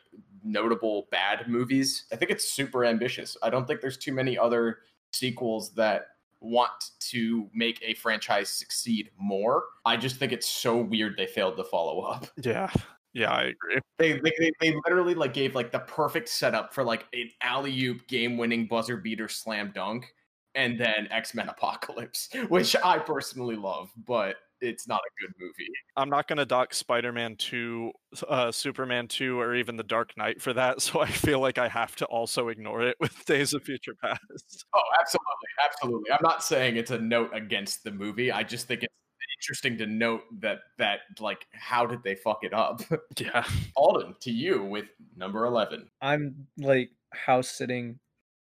notable 0.44 1.08
bad 1.12 1.48
movies. 1.48 2.06
I 2.12 2.16
think 2.16 2.32
it's 2.32 2.52
super 2.52 2.84
ambitious. 2.84 3.38
I 3.44 3.50
don't 3.50 3.68
think 3.68 3.82
there's 3.82 3.98
too 3.98 4.14
many 4.14 4.38
other 4.38 4.80
sequels 5.12 5.74
that 5.76 6.08
want 6.40 6.90
to 7.00 7.48
make 7.54 7.80
a 7.84 7.94
franchise 7.94 8.50
succeed 8.50 9.12
more. 9.20 9.66
I 9.86 9.98
just 9.98 10.16
think 10.16 10.32
it's 10.32 10.48
so 10.48 10.78
weird 10.78 11.16
they 11.16 11.28
failed 11.28 11.58
to 11.58 11.64
follow 11.64 12.02
up. 12.02 12.26
Yeah. 12.42 12.72
Yeah, 13.14 13.32
I 13.32 13.44
agree. 13.44 13.80
They, 13.98 14.14
they 14.14 14.52
they 14.60 14.76
literally 14.86 15.16
like 15.16 15.34
gave 15.34 15.54
like 15.54 15.72
the 15.72 15.80
perfect 15.80 16.30
setup 16.30 16.74
for 16.74 16.84
like 16.84 17.06
an 17.14 17.30
alley 17.42 17.78
oop 17.86 18.08
game 18.08 18.38
winning 18.38 18.68
buzzer 18.68 18.98
beater 18.98 19.28
slam 19.28 19.72
dunk, 19.74 20.14
and 20.56 20.80
then 20.80 21.08
X 21.12 21.34
Men 21.34 21.50
Apocalypse, 21.50 22.30
which 22.50 22.76
I 22.84 23.00
personally 23.00 23.56
love, 23.58 23.92
but 24.08 24.38
it's 24.62 24.88
not 24.88 25.00
a 25.00 25.22
good 25.22 25.34
movie. 25.40 25.70
I'm 25.98 26.10
not 26.10 26.28
going 26.28 26.38
to 26.38 26.46
dock 26.46 26.74
Spider 26.74 27.12
Man 27.12 27.36
2, 27.36 27.92
uh, 28.30 28.52
Superman 28.52 29.08
2, 29.08 29.40
or 29.40 29.56
even 29.56 29.76
The 29.76 29.84
Dark 29.84 30.16
Knight 30.18 30.42
for 30.42 30.54
that. 30.54 30.82
So 30.92 31.00
I 31.00 31.08
feel 31.08 31.40
like 31.40 31.58
I 31.58 31.68
have 31.68 31.96
to 31.98 32.06
also 32.06 32.50
ignore 32.50 32.82
it 32.84 32.96
with 33.00 33.26
Days 33.26 33.54
of 33.54 33.64
Future 33.64 33.96
Past. 34.02 34.66
Oh, 34.74 34.82
absolutely. 35.00 35.28
Absolutely. 35.64 36.12
I'm 36.12 36.20
not 36.22 36.44
saying 36.44 36.76
it's 36.78 36.92
a 36.92 37.00
note 37.00 37.32
against 37.34 37.84
the 37.84 37.92
movie. 37.92 38.32
I 38.32 38.44
just 38.44 38.68
think 38.68 38.84
it's 38.84 38.94
interesting 39.42 39.78
to 39.78 39.88
note 39.88 40.22
that 40.40 40.60
that 40.78 41.00
like 41.20 41.46
how 41.54 41.86
did 41.86 42.04
they 42.04 42.16
fuck 42.16 42.40
it 42.44 42.54
up? 42.54 42.82
Yeah. 43.18 43.44
Alden, 43.76 44.16
to 44.22 44.32
you 44.32 44.64
with 44.64 44.86
number 45.16 45.46
eleven. 45.46 45.90
I'm 46.02 46.48
like 46.58 46.92
house 47.14 47.50
sitting 47.50 48.00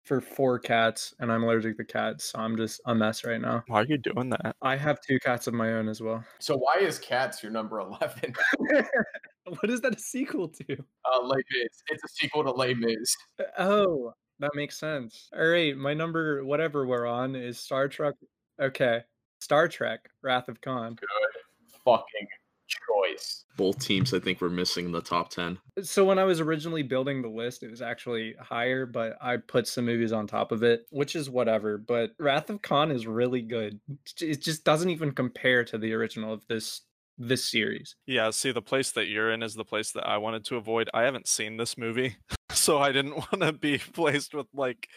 for 0.03 0.21
four 0.21 0.59
cats 0.59 1.13
and 1.19 1.31
I'm 1.31 1.43
allergic 1.43 1.77
to 1.77 1.83
cats, 1.85 2.25
so 2.25 2.39
I'm 2.39 2.55
just 2.57 2.79
a 2.85 2.93
mess 2.95 3.23
right 3.23 3.39
now. 3.41 3.63
Why 3.67 3.81
are 3.81 3.85
you 3.85 3.97
doing 3.97 4.29
that? 4.29 4.55
I 4.61 4.75
have 4.75 4.99
two 5.01 5.19
cats 5.19 5.47
of 5.47 5.53
my 5.53 5.73
own 5.73 5.87
as 5.87 6.01
well. 6.01 6.23
So 6.39 6.57
why 6.57 6.75
is 6.81 6.99
Cats 6.99 7.41
your 7.43 7.51
number 7.51 7.79
eleven? 7.79 8.33
what 9.45 9.69
is 9.69 9.81
that 9.81 9.95
a 9.95 9.99
sequel 9.99 10.47
to? 10.49 10.73
uh, 10.73 11.21
Les 11.23 11.37
Mis. 11.51 11.83
It's 11.89 12.03
a 12.03 12.07
sequel 12.07 12.43
to 12.43 12.51
Les 12.51 12.73
Mis. 12.73 13.15
Oh, 13.57 14.13
that 14.39 14.51
makes 14.55 14.77
sense. 14.77 15.29
All 15.37 15.45
right, 15.47 15.75
my 15.77 15.93
number, 15.93 16.43
whatever 16.43 16.85
we're 16.85 17.05
on, 17.05 17.35
is 17.35 17.59
Star 17.59 17.87
Trek. 17.87 18.15
Okay, 18.61 19.01
Star 19.39 19.67
Trek: 19.67 20.09
Wrath 20.21 20.47
of 20.49 20.61
Khan. 20.61 20.95
Good 20.95 21.09
fucking 21.85 22.27
choice. 22.67 23.45
Both 23.57 23.79
teams, 23.79 24.13
I 24.13 24.19
think, 24.19 24.41
were 24.41 24.49
missing 24.49 24.91
the 24.91 25.01
top 25.01 25.29
10. 25.29 25.57
So 25.81 26.03
when 26.03 26.19
I 26.19 26.23
was 26.23 26.41
originally 26.41 26.83
building 26.83 27.21
the 27.21 27.29
list, 27.29 27.63
it 27.63 27.69
was 27.69 27.81
actually 27.81 28.35
higher, 28.39 28.85
but 28.85 29.17
I 29.21 29.37
put 29.37 29.67
some 29.67 29.85
movies 29.85 30.11
on 30.11 30.27
top 30.27 30.51
of 30.51 30.63
it, 30.63 30.85
which 30.89 31.15
is 31.15 31.29
whatever. 31.29 31.77
But 31.77 32.11
Wrath 32.19 32.49
of 32.49 32.61
Khan 32.61 32.91
is 32.91 33.07
really 33.07 33.41
good. 33.41 33.79
It 34.19 34.41
just 34.41 34.63
doesn't 34.63 34.89
even 34.89 35.11
compare 35.11 35.63
to 35.65 35.77
the 35.77 35.93
original 35.93 36.33
of 36.33 36.45
this 36.47 36.81
this 37.17 37.49
series. 37.49 37.95
Yeah, 38.05 38.29
see, 38.31 38.51
the 38.51 38.61
place 38.61 38.91
that 38.91 39.07
you're 39.07 39.31
in 39.31 39.41
is 39.41 39.53
the 39.53 39.63
place 39.63 39.91
that 39.93 40.05
I 40.05 40.17
wanted 40.17 40.43
to 40.45 40.57
avoid. 40.57 40.89
I 40.93 41.03
haven't 41.03 41.29
seen 41.29 41.55
this 41.55 41.77
movie, 41.77 42.17
so 42.49 42.77
I 42.77 42.91
didn't 42.91 43.15
want 43.31 43.39
to 43.39 43.53
be 43.53 43.77
placed 43.77 44.33
with 44.33 44.47
like 44.53 44.89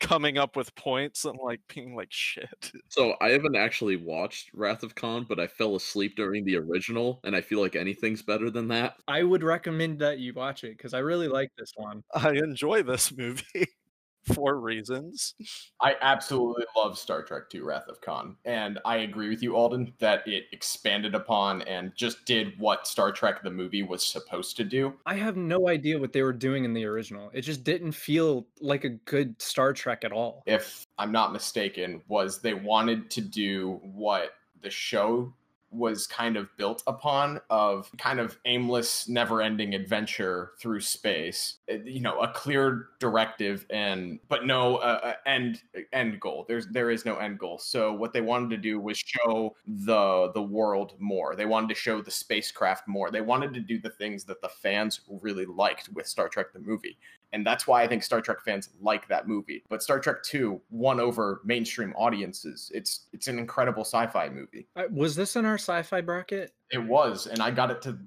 coming 0.00 0.38
up 0.38 0.56
with 0.56 0.74
points 0.74 1.24
and 1.24 1.38
like 1.42 1.60
being 1.72 1.94
like 1.94 2.10
shit. 2.10 2.72
So 2.88 3.14
I 3.20 3.30
haven't 3.30 3.56
actually 3.56 3.96
watched 3.96 4.50
Wrath 4.54 4.82
of 4.82 4.94
Khan, 4.94 5.26
but 5.28 5.38
I 5.38 5.46
fell 5.46 5.76
asleep 5.76 6.16
during 6.16 6.44
the 6.44 6.56
original, 6.56 7.20
and 7.24 7.36
I 7.36 7.40
feel 7.40 7.60
like 7.60 7.76
anything's 7.76 8.22
better 8.22 8.50
than 8.50 8.68
that. 8.68 8.96
I 9.06 9.22
would 9.22 9.42
recommend 9.42 9.98
that 10.00 10.18
you 10.18 10.34
watch 10.34 10.64
it 10.64 10.76
because 10.76 10.94
I 10.94 10.98
really 10.98 11.28
like 11.28 11.50
this 11.56 11.72
one. 11.76 12.02
I 12.14 12.30
enjoy 12.30 12.82
this 12.82 13.16
movie 13.16 13.44
for 14.24 14.58
reasons. 14.58 15.34
I 15.80 15.96
absolutely 16.00 16.64
love 16.76 16.98
Star 16.98 17.22
Trek 17.22 17.44
II 17.54 17.62
Wrath 17.62 17.88
of 17.88 18.00
Khan. 18.00 18.36
And 18.44 18.78
I 18.84 18.98
agree 18.98 19.28
with 19.28 19.42
you, 19.42 19.56
Alden, 19.56 19.92
that 19.98 20.26
it 20.26 20.44
expanded 20.52 21.14
upon 21.14 21.62
and 21.62 21.92
just 21.94 22.24
did 22.24 22.58
what 22.58 22.86
Star 22.86 23.12
Trek 23.12 23.42
the 23.42 23.50
movie 23.50 23.82
was 23.82 24.04
supposed 24.04 24.56
to 24.58 24.64
do. 24.64 24.94
I 25.06 25.14
have 25.14 25.36
no 25.36 25.68
idea 25.68 25.98
what 25.98 26.12
they 26.12 26.22
were 26.22 26.32
doing 26.32 26.64
in 26.64 26.74
the 26.74 26.84
original. 26.84 27.30
It 27.32 27.42
just 27.42 27.64
didn't 27.64 27.92
feel 27.92 28.46
like 28.60 28.84
a 28.84 28.90
good 28.90 29.40
Star 29.40 29.72
Trek 29.72 30.04
at 30.04 30.12
all. 30.12 30.42
If 30.46 30.86
I'm 30.98 31.12
not 31.12 31.32
mistaken, 31.32 32.02
was 32.08 32.40
they 32.40 32.54
wanted 32.54 33.10
to 33.10 33.20
do 33.20 33.80
what 33.82 34.30
the 34.62 34.70
show 34.70 35.32
was 35.70 36.06
kind 36.06 36.36
of 36.36 36.48
built 36.56 36.82
upon 36.86 37.40
of 37.48 37.90
kind 37.98 38.18
of 38.18 38.38
aimless 38.44 39.08
never-ending 39.08 39.74
adventure 39.74 40.52
through 40.58 40.80
space. 40.80 41.58
Uh, 41.70 41.76
you 41.84 42.00
know 42.00 42.20
a 42.20 42.28
clear 42.28 42.88
directive 42.98 43.66
and 43.70 44.18
but 44.28 44.44
no 44.44 44.76
uh, 44.76 45.00
uh, 45.02 45.12
end 45.26 45.62
end 45.92 46.20
goal. 46.20 46.44
There's 46.48 46.66
there 46.68 46.90
is 46.90 47.04
no 47.04 47.16
end 47.16 47.38
goal. 47.38 47.58
So 47.58 47.92
what 47.92 48.12
they 48.12 48.20
wanted 48.20 48.50
to 48.50 48.56
do 48.56 48.80
was 48.80 48.98
show 48.98 49.54
the 49.66 50.30
the 50.34 50.42
world 50.42 50.94
more. 50.98 51.36
They 51.36 51.46
wanted 51.46 51.68
to 51.68 51.74
show 51.74 52.02
the 52.02 52.10
spacecraft 52.10 52.88
more. 52.88 53.10
They 53.10 53.20
wanted 53.20 53.54
to 53.54 53.60
do 53.60 53.78
the 53.78 53.90
things 53.90 54.24
that 54.24 54.40
the 54.40 54.48
fans 54.48 55.00
really 55.22 55.46
liked 55.46 55.88
with 55.90 56.06
Star 56.06 56.28
Trek 56.28 56.52
the 56.52 56.60
movie 56.60 56.98
and 57.32 57.46
that's 57.46 57.66
why 57.66 57.82
I 57.82 57.86
think 57.86 58.02
Star 58.02 58.20
Trek 58.20 58.38
fans 58.44 58.70
like 58.80 59.06
that 59.08 59.28
movie. 59.28 59.62
But 59.68 59.82
Star 59.82 60.00
Trek 60.00 60.22
2 60.22 60.60
won 60.70 61.00
over 61.00 61.40
mainstream 61.44 61.92
audiences. 61.96 62.70
It's 62.74 63.06
it's 63.12 63.28
an 63.28 63.38
incredible 63.38 63.84
sci-fi 63.84 64.28
movie. 64.28 64.66
Uh, 64.76 64.84
Was 64.90 65.14
this 65.16 65.36
in 65.36 65.44
our 65.44 65.54
sci-fi 65.54 66.00
bracket? 66.00 66.52
It 66.70 66.82
was, 66.82 67.26
and 67.26 67.40
I 67.40 67.50
got 67.50 67.70
it 67.70 67.82
to 67.82 67.98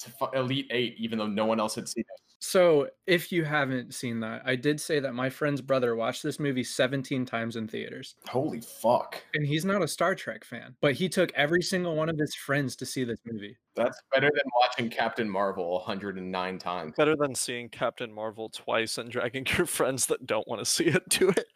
to 0.00 0.30
Elite 0.34 0.68
8 0.70 0.94
even 0.98 1.18
though 1.18 1.26
no 1.26 1.44
one 1.44 1.60
else 1.60 1.74
had 1.74 1.88
seen 1.88 2.04
it. 2.08 2.29
So, 2.40 2.88
if 3.06 3.30
you 3.30 3.44
haven't 3.44 3.94
seen 3.94 4.20
that, 4.20 4.42
I 4.46 4.56
did 4.56 4.80
say 4.80 4.98
that 5.00 5.14
my 5.14 5.28
friend's 5.28 5.60
brother 5.60 5.94
watched 5.94 6.22
this 6.22 6.40
movie 6.40 6.64
17 6.64 7.26
times 7.26 7.56
in 7.56 7.68
theaters. 7.68 8.14
Holy 8.28 8.60
fuck. 8.60 9.22
And 9.34 9.46
he's 9.46 9.64
not 9.64 9.82
a 9.82 9.88
Star 9.88 10.14
Trek 10.14 10.44
fan, 10.44 10.74
but 10.80 10.94
he 10.94 11.08
took 11.08 11.32
every 11.34 11.60
single 11.60 11.96
one 11.96 12.08
of 12.08 12.18
his 12.18 12.34
friends 12.34 12.76
to 12.76 12.86
see 12.86 13.04
this 13.04 13.20
movie. 13.26 13.56
That's 13.76 14.00
better 14.12 14.30
than 14.32 14.50
watching 14.60 14.88
Captain 14.88 15.28
Marvel 15.28 15.72
109 15.74 16.58
times. 16.58 16.94
Better 16.96 17.16
than 17.16 17.34
seeing 17.34 17.68
Captain 17.68 18.12
Marvel 18.12 18.48
twice 18.48 18.98
and 18.98 19.10
dragging 19.10 19.46
your 19.56 19.66
friends 19.66 20.06
that 20.06 20.26
don't 20.26 20.48
want 20.48 20.60
to 20.60 20.64
see 20.64 20.84
it 20.84 21.08
to 21.10 21.28
it. 21.30 21.46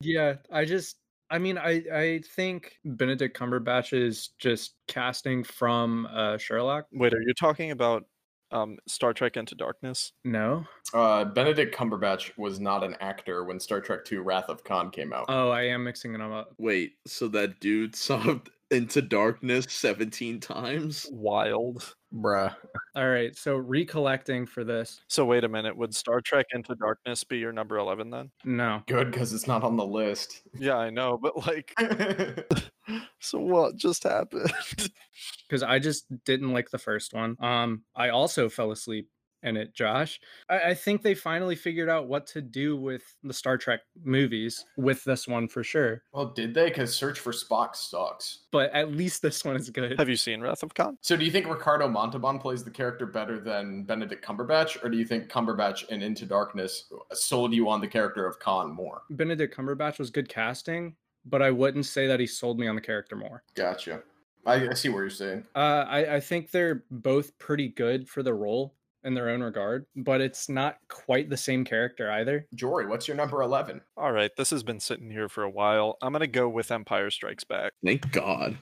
Yeah, 0.00 0.34
I 0.52 0.64
just 0.64 0.96
I 1.30 1.38
mean, 1.38 1.58
I 1.58 1.82
I 1.92 2.20
think 2.34 2.76
Benedict 2.84 3.36
Cumberbatch 3.36 3.92
is 3.92 4.30
just 4.38 4.74
casting 4.86 5.42
from 5.42 6.06
uh, 6.12 6.38
Sherlock. 6.38 6.86
Wait, 6.92 7.12
are 7.12 7.20
you 7.20 7.34
talking 7.34 7.72
about 7.72 8.04
um, 8.52 8.78
Star 8.86 9.12
Trek 9.12 9.36
Into 9.36 9.54
Darkness? 9.54 10.12
No. 10.24 10.64
Uh, 10.94 11.24
Benedict 11.24 11.74
Cumberbatch 11.74 12.36
was 12.36 12.60
not 12.60 12.84
an 12.84 12.96
actor 13.00 13.44
when 13.44 13.60
Star 13.60 13.80
Trek 13.80 14.00
II 14.10 14.18
Wrath 14.18 14.48
of 14.48 14.64
Khan 14.64 14.90
came 14.90 15.12
out. 15.12 15.26
Oh, 15.28 15.50
I 15.50 15.62
am 15.62 15.84
mixing 15.84 16.14
it 16.14 16.20
up. 16.20 16.54
Wait, 16.58 16.94
so 17.06 17.28
that 17.28 17.60
dude 17.60 17.94
saw 17.96 18.38
Into 18.70 19.00
Darkness 19.02 19.66
17 19.68 20.40
times? 20.40 21.06
Wild. 21.12 21.94
Bruh. 22.12 22.54
All 22.94 23.08
right, 23.08 23.36
so 23.36 23.56
recollecting 23.56 24.46
for 24.46 24.64
this. 24.64 25.00
So 25.08 25.24
wait 25.24 25.44
a 25.44 25.48
minute, 25.48 25.76
would 25.76 25.94
Star 25.94 26.20
Trek 26.20 26.46
Into 26.52 26.74
Darkness 26.74 27.24
be 27.24 27.38
your 27.38 27.52
number 27.52 27.76
11 27.78 28.10
then? 28.10 28.30
No. 28.44 28.82
Good, 28.86 29.10
because 29.10 29.32
it's 29.32 29.46
not 29.46 29.62
on 29.62 29.76
the 29.76 29.86
list. 29.86 30.42
Yeah, 30.58 30.76
I 30.76 30.90
know, 30.90 31.18
but 31.18 31.46
like, 31.46 31.74
so 33.20 33.38
what 33.38 33.76
just 33.76 34.02
happened? 34.04 34.52
because 35.48 35.62
I 35.62 35.78
just 35.78 36.06
didn't 36.24 36.52
like 36.52 36.70
the 36.70 36.78
first 36.78 37.14
one. 37.14 37.36
Um, 37.40 37.82
I 37.94 38.08
also 38.10 38.48
fell 38.48 38.72
asleep 38.72 39.08
in 39.46 39.56
it, 39.56 39.74
Josh. 39.74 40.20
I, 40.50 40.58
I 40.58 40.74
think 40.74 41.02
they 41.02 41.14
finally 41.14 41.54
figured 41.54 41.88
out 41.88 42.08
what 42.08 42.26
to 42.28 42.42
do 42.42 42.76
with 42.76 43.02
the 43.22 43.32
Star 43.32 43.56
Trek 43.56 43.80
movies 44.04 44.64
with 44.76 45.02
this 45.04 45.26
one 45.26 45.48
for 45.48 45.62
sure. 45.62 46.02
well, 46.12 46.26
did 46.26 46.52
they? 46.52 46.66
Because 46.68 46.94
Search 46.94 47.18
for 47.20 47.32
Spock 47.32 47.76
sucks. 47.76 48.40
But 48.50 48.72
at 48.72 48.92
least 48.92 49.22
this 49.22 49.44
one 49.44 49.56
is 49.56 49.70
good. 49.70 49.98
Have 49.98 50.08
you 50.08 50.16
seen 50.16 50.40
Wrath 50.40 50.62
of 50.62 50.74
Khan? 50.74 50.98
So, 51.00 51.16
do 51.16 51.24
you 51.24 51.30
think 51.30 51.46
Ricardo 51.46 51.88
Montalban 51.88 52.38
plays 52.38 52.64
the 52.64 52.70
character 52.70 53.06
better 53.06 53.38
than 53.38 53.84
Benedict 53.84 54.24
Cumberbatch, 54.24 54.82
or 54.84 54.88
do 54.88 54.98
you 54.98 55.04
think 55.04 55.28
Cumberbatch 55.28 55.88
in 55.88 56.02
Into 56.02 56.26
Darkness 56.26 56.92
sold 57.12 57.54
you 57.54 57.68
on 57.68 57.80
the 57.80 57.88
character 57.88 58.26
of 58.26 58.38
Khan 58.38 58.72
more? 58.72 59.02
Benedict 59.10 59.56
Cumberbatch 59.56 59.98
was 59.98 60.10
good 60.10 60.28
casting, 60.28 60.96
but 61.24 61.40
I 61.42 61.50
wouldn't 61.50 61.86
say 61.86 62.06
that 62.08 62.18
he 62.20 62.26
sold 62.26 62.58
me 62.58 62.66
on 62.66 62.74
the 62.74 62.80
character 62.80 63.14
more. 63.16 63.42
Gotcha. 63.54 64.02
I, 64.44 64.68
I 64.68 64.74
see 64.74 64.88
what 64.88 64.98
you're 64.98 65.10
saying. 65.10 65.44
Uh, 65.54 65.84
I, 65.88 66.16
I 66.16 66.20
think 66.20 66.50
they're 66.50 66.84
both 66.90 67.36
pretty 67.38 67.68
good 67.68 68.08
for 68.08 68.22
the 68.22 68.32
role 68.32 68.74
in 69.06 69.14
their 69.14 69.30
own 69.30 69.42
regard, 69.42 69.86
but 69.96 70.20
it's 70.20 70.48
not 70.48 70.76
quite 70.88 71.30
the 71.30 71.36
same 71.36 71.64
character 71.64 72.10
either. 72.10 72.46
Jory, 72.54 72.86
what's 72.86 73.08
your 73.08 73.16
number 73.16 73.40
11? 73.40 73.80
All 73.96 74.12
right, 74.12 74.30
this 74.36 74.50
has 74.50 74.62
been 74.62 74.80
sitting 74.80 75.10
here 75.10 75.28
for 75.28 75.44
a 75.44 75.50
while. 75.50 75.96
I'm 76.02 76.12
going 76.12 76.20
to 76.20 76.26
go 76.26 76.48
with 76.48 76.70
Empire 76.70 77.10
Strikes 77.10 77.44
Back. 77.44 77.72
Thank 77.84 78.10
God. 78.12 78.58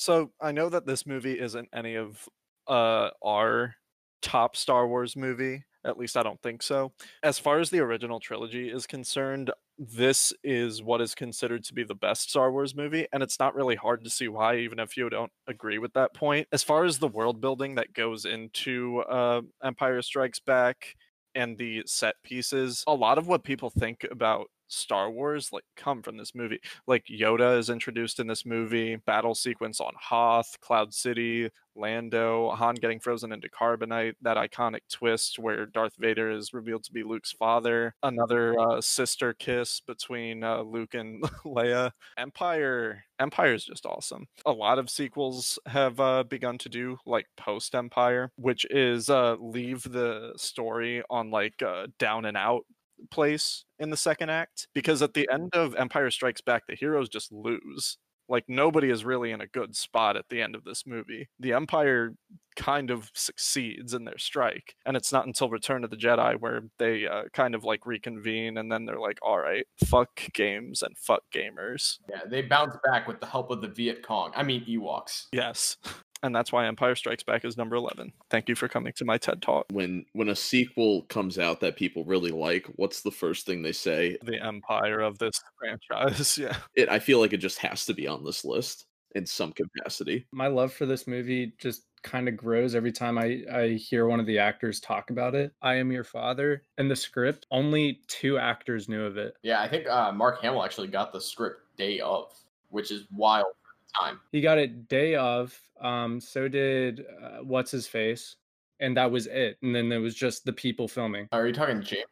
So 0.00 0.32
I 0.40 0.52
know 0.52 0.70
that 0.70 0.86
this 0.86 1.04
movie 1.04 1.38
isn't 1.38 1.68
any 1.74 1.96
of 1.96 2.26
uh, 2.66 3.10
our 3.22 3.74
top 4.22 4.56
Star 4.56 4.88
Wars 4.88 5.14
movie. 5.14 5.62
At 5.84 5.96
least 5.98 6.16
I 6.16 6.22
don't 6.22 6.40
think 6.42 6.62
so. 6.62 6.92
As 7.22 7.38
far 7.38 7.58
as 7.58 7.70
the 7.70 7.80
original 7.80 8.20
trilogy 8.20 8.68
is 8.70 8.86
concerned, 8.86 9.50
this 9.78 10.32
is 10.44 10.82
what 10.82 11.00
is 11.00 11.14
considered 11.14 11.64
to 11.64 11.74
be 11.74 11.84
the 11.84 11.94
best 11.94 12.30
Star 12.30 12.52
Wars 12.52 12.74
movie, 12.74 13.06
and 13.12 13.22
it's 13.22 13.38
not 13.38 13.54
really 13.54 13.76
hard 13.76 14.04
to 14.04 14.10
see 14.10 14.28
why, 14.28 14.56
even 14.56 14.78
if 14.78 14.96
you 14.96 15.08
don't 15.08 15.32
agree 15.46 15.78
with 15.78 15.94
that 15.94 16.12
point. 16.12 16.46
As 16.52 16.62
far 16.62 16.84
as 16.84 16.98
the 16.98 17.08
world 17.08 17.40
building 17.40 17.76
that 17.76 17.94
goes 17.94 18.26
into 18.26 19.00
uh, 19.00 19.40
Empire 19.64 20.02
Strikes 20.02 20.40
Back 20.40 20.96
and 21.34 21.56
the 21.56 21.82
set 21.86 22.16
pieces, 22.22 22.84
a 22.86 22.94
lot 22.94 23.16
of 23.16 23.26
what 23.26 23.42
people 23.42 23.70
think 23.70 24.06
about 24.10 24.48
Star 24.70 25.10
Wars 25.10 25.52
like 25.52 25.64
come 25.76 26.02
from 26.02 26.16
this 26.16 26.34
movie. 26.34 26.60
Like 26.86 27.04
Yoda 27.06 27.58
is 27.58 27.70
introduced 27.70 28.20
in 28.20 28.26
this 28.26 28.46
movie, 28.46 28.96
battle 28.96 29.34
sequence 29.34 29.80
on 29.80 29.92
Hoth, 29.96 30.56
Cloud 30.60 30.94
City, 30.94 31.50
Lando, 31.76 32.50
Han 32.50 32.74
getting 32.74 33.00
frozen 33.00 33.32
into 33.32 33.48
carbonite, 33.48 34.14
that 34.22 34.36
iconic 34.36 34.80
twist 34.90 35.38
where 35.38 35.66
Darth 35.66 35.94
Vader 35.98 36.30
is 36.30 36.52
revealed 36.52 36.84
to 36.84 36.92
be 36.92 37.02
Luke's 37.02 37.32
father, 37.32 37.94
another 38.02 38.58
uh, 38.58 38.80
sister 38.80 39.32
kiss 39.32 39.80
between 39.80 40.44
uh, 40.44 40.62
Luke 40.62 40.94
and 40.94 41.22
Leia. 41.44 41.92
Empire 42.16 43.04
Empire 43.18 43.52
is 43.54 43.64
just 43.64 43.84
awesome. 43.84 44.26
A 44.46 44.52
lot 44.52 44.78
of 44.78 44.88
sequels 44.88 45.58
have 45.66 46.00
uh, 46.00 46.24
begun 46.24 46.56
to 46.58 46.68
do 46.68 46.96
like 47.04 47.26
post 47.36 47.74
Empire, 47.74 48.32
which 48.36 48.64
is 48.70 49.10
uh, 49.10 49.36
leave 49.38 49.82
the 49.82 50.32
story 50.36 51.02
on 51.10 51.30
like 51.30 51.62
uh, 51.62 51.88
down 51.98 52.24
and 52.24 52.36
out 52.36 52.64
place 53.10 53.64
in 53.78 53.90
the 53.90 53.96
second 53.96 54.30
act 54.30 54.68
because 54.74 55.02
at 55.02 55.14
the 55.14 55.28
end 55.32 55.50
of 55.54 55.74
Empire 55.74 56.10
Strikes 56.10 56.40
Back, 56.40 56.66
the 56.66 56.74
heroes 56.74 57.08
just 57.08 57.32
lose. 57.32 57.98
Like 58.28 58.44
nobody 58.46 58.90
is 58.90 59.04
really 59.04 59.32
in 59.32 59.40
a 59.40 59.46
good 59.48 59.74
spot 59.74 60.16
at 60.16 60.28
the 60.28 60.40
end 60.40 60.54
of 60.54 60.62
this 60.62 60.86
movie. 60.86 61.28
The 61.40 61.52
Empire 61.52 62.14
kind 62.54 62.90
of 62.90 63.10
succeeds 63.12 63.92
in 63.92 64.04
their 64.04 64.18
strike, 64.18 64.76
and 64.86 64.96
it's 64.96 65.12
not 65.12 65.26
until 65.26 65.48
Return 65.50 65.82
of 65.82 65.90
the 65.90 65.96
Jedi 65.96 66.38
where 66.38 66.62
they 66.78 67.08
uh, 67.08 67.24
kind 67.32 67.56
of 67.56 67.64
like 67.64 67.86
reconvene, 67.86 68.56
and 68.56 68.70
then 68.70 68.84
they're 68.84 69.00
like, 69.00 69.18
"All 69.20 69.38
right, 69.38 69.66
fuck 69.84 70.32
games 70.32 70.80
and 70.82 70.96
fuck 70.96 71.24
gamers." 71.34 71.98
Yeah, 72.08 72.20
they 72.24 72.42
bounce 72.42 72.76
back 72.84 73.08
with 73.08 73.18
the 73.18 73.26
help 73.26 73.50
of 73.50 73.62
the 73.62 73.68
Viet 73.68 74.04
Cong. 74.04 74.30
I 74.36 74.44
mean, 74.44 74.64
Ewoks. 74.64 75.26
Yes, 75.32 75.76
and 76.22 76.34
that's 76.34 76.52
why 76.52 76.66
Empire 76.66 76.94
Strikes 76.94 77.22
Back 77.22 77.44
is 77.44 77.56
number 77.56 77.76
eleven. 77.76 78.12
Thank 78.30 78.48
you 78.48 78.54
for 78.54 78.68
coming 78.68 78.92
to 78.94 79.04
my 79.04 79.18
TED 79.18 79.42
Talk. 79.42 79.66
When 79.70 80.04
when 80.12 80.28
a 80.28 80.36
sequel 80.36 81.02
comes 81.02 81.38
out 81.38 81.60
that 81.60 81.76
people 81.76 82.04
really 82.04 82.30
like, 82.30 82.66
what's 82.76 83.02
the 83.02 83.10
first 83.10 83.46
thing 83.46 83.62
they 83.62 83.72
say? 83.72 84.18
The 84.22 84.42
empire 84.42 85.00
of 85.00 85.18
this 85.18 85.40
franchise, 85.58 86.38
yeah. 86.38 86.56
It 86.74 86.88
I 86.88 86.98
feel 86.98 87.20
like 87.20 87.32
it 87.32 87.38
just 87.38 87.58
has 87.58 87.84
to 87.86 87.94
be 87.94 88.06
on 88.06 88.24
this 88.24 88.44
list 88.44 88.86
in 89.14 89.26
some 89.26 89.52
capacity. 89.52 90.26
My 90.32 90.46
love 90.46 90.72
for 90.72 90.86
this 90.86 91.06
movie 91.06 91.52
just 91.58 91.86
kind 92.02 92.28
of 92.28 92.36
grows 92.36 92.74
every 92.74 92.92
time 92.92 93.18
I, 93.18 93.42
I 93.52 93.68
hear 93.70 94.06
one 94.06 94.20
of 94.20 94.26
the 94.26 94.38
actors 94.38 94.80
talk 94.80 95.10
about 95.10 95.34
it. 95.34 95.52
I 95.62 95.74
am 95.74 95.92
your 95.92 96.04
father. 96.04 96.64
And 96.78 96.90
the 96.90 96.96
script, 96.96 97.46
only 97.50 98.00
two 98.06 98.38
actors 98.38 98.88
knew 98.88 99.04
of 99.04 99.16
it. 99.16 99.34
Yeah, 99.42 99.60
I 99.60 99.68
think 99.68 99.86
uh, 99.86 100.12
Mark 100.12 100.40
Hamill 100.42 100.64
actually 100.64 100.88
got 100.88 101.12
the 101.12 101.20
script 101.20 101.76
day 101.76 102.00
of, 102.00 102.32
which 102.68 102.90
is 102.90 103.04
wild 103.12 103.46
for 103.46 103.59
the 103.59 103.59
time. 103.90 104.20
He 104.32 104.40
got 104.40 104.58
it 104.58 104.88
day 104.88 105.14
of. 105.14 105.58
Um, 105.80 106.20
so 106.20 106.48
did 106.48 107.06
uh, 107.22 107.38
what's 107.42 107.70
his 107.70 107.86
face, 107.86 108.36
and 108.80 108.96
that 108.96 109.10
was 109.10 109.26
it. 109.26 109.58
And 109.62 109.74
then 109.74 109.88
there 109.88 110.00
was 110.00 110.14
just 110.14 110.44
the 110.44 110.52
people 110.52 110.88
filming. 110.88 111.28
Are 111.32 111.46
you 111.46 111.52
talking 111.52 111.80
James 111.82 112.04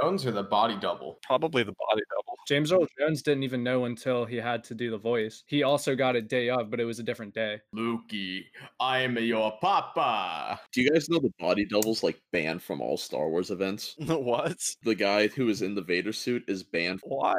Jones 0.00 0.26
or 0.26 0.30
the 0.32 0.42
body 0.42 0.76
double? 0.80 1.18
Probably 1.22 1.62
the 1.62 1.72
body 1.88 2.02
double. 2.10 2.36
James 2.46 2.72
Earl 2.72 2.86
Jones 2.98 3.22
didn't 3.22 3.42
even 3.42 3.62
know 3.62 3.84
until 3.84 4.24
he 4.24 4.36
had 4.36 4.64
to 4.64 4.74
do 4.74 4.90
the 4.90 4.96
voice. 4.98 5.44
He 5.46 5.62
also 5.62 5.94
got 5.94 6.16
it 6.16 6.28
day 6.28 6.48
of, 6.48 6.70
but 6.70 6.80
it 6.80 6.84
was 6.84 6.98
a 6.98 7.02
different 7.02 7.34
day. 7.34 7.60
Lukey, 7.76 8.44
I 8.80 9.00
am 9.00 9.18
your 9.18 9.52
papa. 9.60 10.58
Do 10.72 10.82
you 10.82 10.90
guys 10.90 11.08
know 11.08 11.18
the 11.18 11.32
body 11.38 11.64
double's 11.66 12.02
like 12.02 12.20
banned 12.32 12.62
from 12.62 12.80
all 12.80 12.96
Star 12.96 13.28
Wars 13.28 13.50
events? 13.50 13.94
what? 14.06 14.56
The 14.84 14.94
guy 14.94 15.28
who 15.28 15.46
was 15.46 15.62
in 15.62 15.74
the 15.74 15.82
Vader 15.82 16.12
suit 16.12 16.44
is 16.48 16.62
banned. 16.62 17.00
Why? 17.02 17.34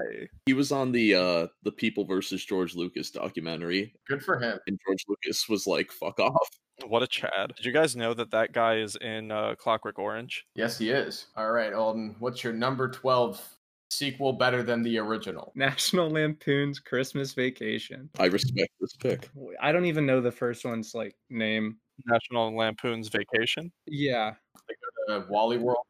He 0.45 0.54
was 0.54 0.72
on 0.72 0.91
the 0.91 1.16
uh 1.16 1.47
the 1.64 1.72
People 1.72 2.06
versus 2.06 2.43
George 2.45 2.76
Lucas 2.76 3.10
documentary, 3.12 3.93
Good 4.08 4.24
for 4.24 4.38
him. 4.39 4.60
and 4.68 4.80
George 4.86 5.04
Lucas 5.08 5.47
was 5.50 5.66
like, 5.66 5.91
"Fuck 5.91 6.20
off." 6.20 6.50
What 6.88 7.03
a 7.03 7.07
Chad. 7.07 7.53
Did 7.55 7.65
you 7.65 7.71
guys 7.71 7.95
know 7.95 8.13
that 8.13 8.32
that 8.32 8.53
guy 8.53 8.77
is 8.77 8.95
in 9.01 9.32
uh, 9.32 9.55
Clockwork 9.55 9.99
Orange? 9.99 10.45
Yes, 10.55 10.77
he 10.77 10.89
is. 10.89 11.27
All 11.36 11.51
right, 11.51 11.73
Alden, 11.73 12.15
what's 12.19 12.43
your 12.43 12.53
number 12.53 12.89
12 12.89 13.41
sequel 13.89 14.34
better 14.34 14.63
than 14.63 14.82
the 14.82 14.97
original? 14.97 15.51
National 15.55 16.09
Lampoon's 16.09 16.80
Christmas 16.80 17.34
Vacation. 17.34 18.09
I 18.19 18.25
respect 18.25 18.71
this 18.80 18.95
pick. 18.95 19.30
I 19.61 19.71
don't 19.71 19.86
even 19.86 20.05
know 20.05 20.21
the 20.21 20.32
first 20.32 20.65
one's 20.65 20.95
like 20.95 21.15
name. 21.30 21.77
National 22.05 22.55
Lampoon's 22.55 23.09
Vacation? 23.09 23.71
Yeah. 23.86 24.34
Uh, 25.09 25.21
Wally 25.30 25.57
World. 25.57 25.86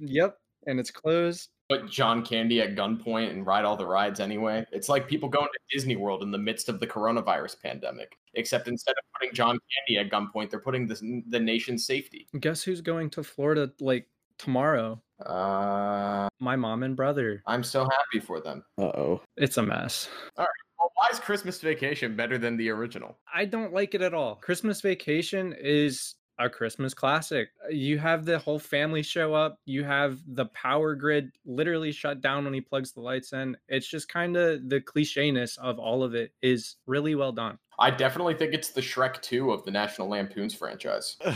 Yep. 0.00 0.36
And 0.66 0.80
it's 0.80 0.90
closed. 0.90 1.48
Put 1.70 1.88
John 1.88 2.24
Candy 2.24 2.60
at 2.60 2.74
gunpoint 2.74 3.30
and 3.30 3.46
ride 3.46 3.64
all 3.64 3.76
the 3.76 3.86
rides 3.86 4.18
anyway. 4.20 4.66
It's 4.72 4.88
like 4.88 5.06
people 5.06 5.28
going 5.28 5.46
to 5.46 5.58
Disney 5.76 5.94
World 5.96 6.22
in 6.24 6.30
the 6.32 6.38
midst 6.38 6.68
of 6.68 6.80
the 6.80 6.86
coronavirus 6.86 7.62
pandemic. 7.62 8.18
Except 8.34 8.66
instead 8.68 8.92
of 8.92 9.04
putting 9.18 9.32
John 9.34 9.58
Candy 9.88 10.00
at 10.00 10.10
gunpoint, 10.12 10.50
they're 10.50 10.60
putting 10.60 10.86
this, 10.88 11.00
the 11.28 11.38
nation's 11.40 11.86
safety. 11.86 12.26
Guess 12.40 12.62
who's 12.64 12.80
going 12.80 13.08
to 13.10 13.22
Florida 13.22 13.70
like 13.80 14.08
tomorrow? 14.36 15.00
Uh, 15.24 16.28
My 16.40 16.56
mom 16.56 16.82
and 16.82 16.96
brother. 16.96 17.42
I'm 17.46 17.62
so 17.62 17.84
happy 17.84 18.24
for 18.24 18.40
them. 18.40 18.64
Uh 18.78 18.84
oh. 18.86 19.20
It's 19.36 19.56
a 19.58 19.62
mess. 19.62 20.08
Well, 20.36 20.48
why 20.94 21.08
is 21.12 21.20
Christmas 21.20 21.60
Vacation 21.60 22.16
better 22.16 22.38
than 22.38 22.56
the 22.56 22.70
original? 22.70 23.18
I 23.32 23.44
don't 23.44 23.72
like 23.72 23.94
it 23.94 24.02
at 24.02 24.14
all. 24.14 24.36
Christmas 24.36 24.80
Vacation 24.80 25.54
is 25.60 26.14
a 26.40 26.48
Christmas 26.48 26.94
classic. 26.94 27.50
Uh, 27.64 27.68
you 27.68 27.98
have 27.98 28.24
the 28.24 28.38
whole 28.38 28.58
family 28.58 29.02
show 29.02 29.34
up. 29.34 29.58
You 29.66 29.84
have 29.84 30.18
the 30.26 30.46
power 30.46 30.94
grid 30.94 31.30
literally 31.44 31.92
shut 31.92 32.20
down 32.20 32.44
when 32.44 32.54
he 32.54 32.60
plugs 32.60 32.92
the 32.92 33.00
lights 33.00 33.32
in. 33.32 33.56
It's 33.68 33.86
just 33.86 34.08
kind 34.08 34.36
of 34.36 34.68
the 34.68 34.80
clichéness 34.80 35.58
of 35.58 35.78
all 35.78 36.02
of 36.02 36.14
it 36.14 36.32
is 36.42 36.76
really 36.86 37.14
well 37.14 37.32
done. 37.32 37.58
I 37.78 37.90
definitely 37.90 38.34
think 38.34 38.54
it's 38.54 38.70
the 38.70 38.80
Shrek 38.80 39.20
2 39.22 39.52
of 39.52 39.64
the 39.64 39.70
National 39.70 40.08
Lampoons 40.08 40.54
franchise. 40.54 41.16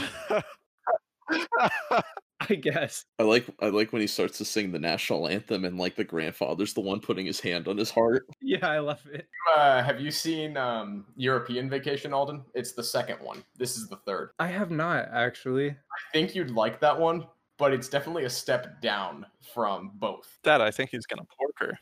I 2.51 2.55
guess. 2.55 3.05
I 3.18 3.22
like 3.22 3.47
I 3.61 3.68
like 3.68 3.92
when 3.92 4.01
he 4.01 4.07
starts 4.07 4.38
to 4.38 4.45
sing 4.45 4.72
the 4.72 4.78
national 4.78 5.28
anthem 5.28 5.64
and 5.64 5.78
like 5.78 5.97
the 5.97 6.05
grandfather's 6.05 6.74
the 6.74 6.80
one 6.80 7.01
putting 7.01 7.26
his 7.26 7.40
hand 7.40 7.68
on 7.68 7.76
his 7.76 7.90
heart. 7.90 8.26
Yeah, 8.47 8.68
I 8.68 8.78
love 8.78 9.01
it. 9.11 9.26
Uh, 9.57 9.82
have 9.82 10.01
you 10.01 10.11
seen 10.11 10.57
um, 10.59 11.07
European 11.16 11.70
Vacation, 11.70 12.12
Alden? 12.12 12.42
It's 12.55 12.72
the 12.72 12.84
second 12.84 13.16
one. 13.20 13.42
This 13.57 13.78
is 13.78 13.88
the 13.88 13.97
third. 13.97 14.30
I 14.38 14.49
have 14.49 14.70
not 14.70 15.09
actually. 15.12 15.70
I 15.70 16.12
think 16.12 16.34
you'd 16.34 16.51
like 16.51 16.78
that 16.80 16.99
one, 16.99 17.26
but 17.57 17.72
it's 17.72 17.88
definitely 17.88 18.24
a 18.24 18.30
step 18.30 18.82
down 18.82 19.24
from 19.55 19.92
both. 19.95 20.38
Dad, 20.42 20.61
I 20.61 20.70
think 20.70 20.90
he's 20.90 21.07
going 21.07 21.20
to 21.20 21.26
pork 21.38 21.55
her. 21.59 21.78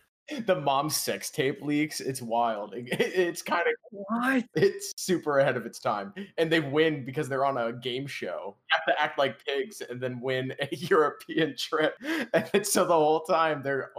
The 0.46 0.54
mom's 0.60 0.96
sex 0.96 1.30
tape 1.30 1.60
leaks. 1.62 2.00
It's 2.00 2.22
wild. 2.22 2.74
It- 2.74 2.88
it's 3.00 3.42
kind 3.42 3.62
of 3.66 3.74
What? 3.90 4.44
it's 4.54 4.92
super 4.96 5.38
ahead 5.40 5.56
of 5.56 5.66
its 5.66 5.78
time, 5.78 6.12
and 6.38 6.50
they 6.50 6.60
win 6.60 7.04
because 7.04 7.28
they're 7.28 7.44
on 7.44 7.58
a 7.58 7.72
game 7.72 8.06
show. 8.06 8.56
You 8.70 8.76
have 8.86 8.96
to 8.96 9.02
act 9.02 9.18
like 9.18 9.44
pigs 9.44 9.82
and 9.82 10.00
then 10.00 10.20
win 10.20 10.54
a 10.60 10.68
European 10.76 11.56
trip, 11.56 11.94
and 12.32 12.66
so 12.66 12.84
the 12.84 12.94
whole 12.94 13.20
time 13.20 13.62
they're 13.62 13.90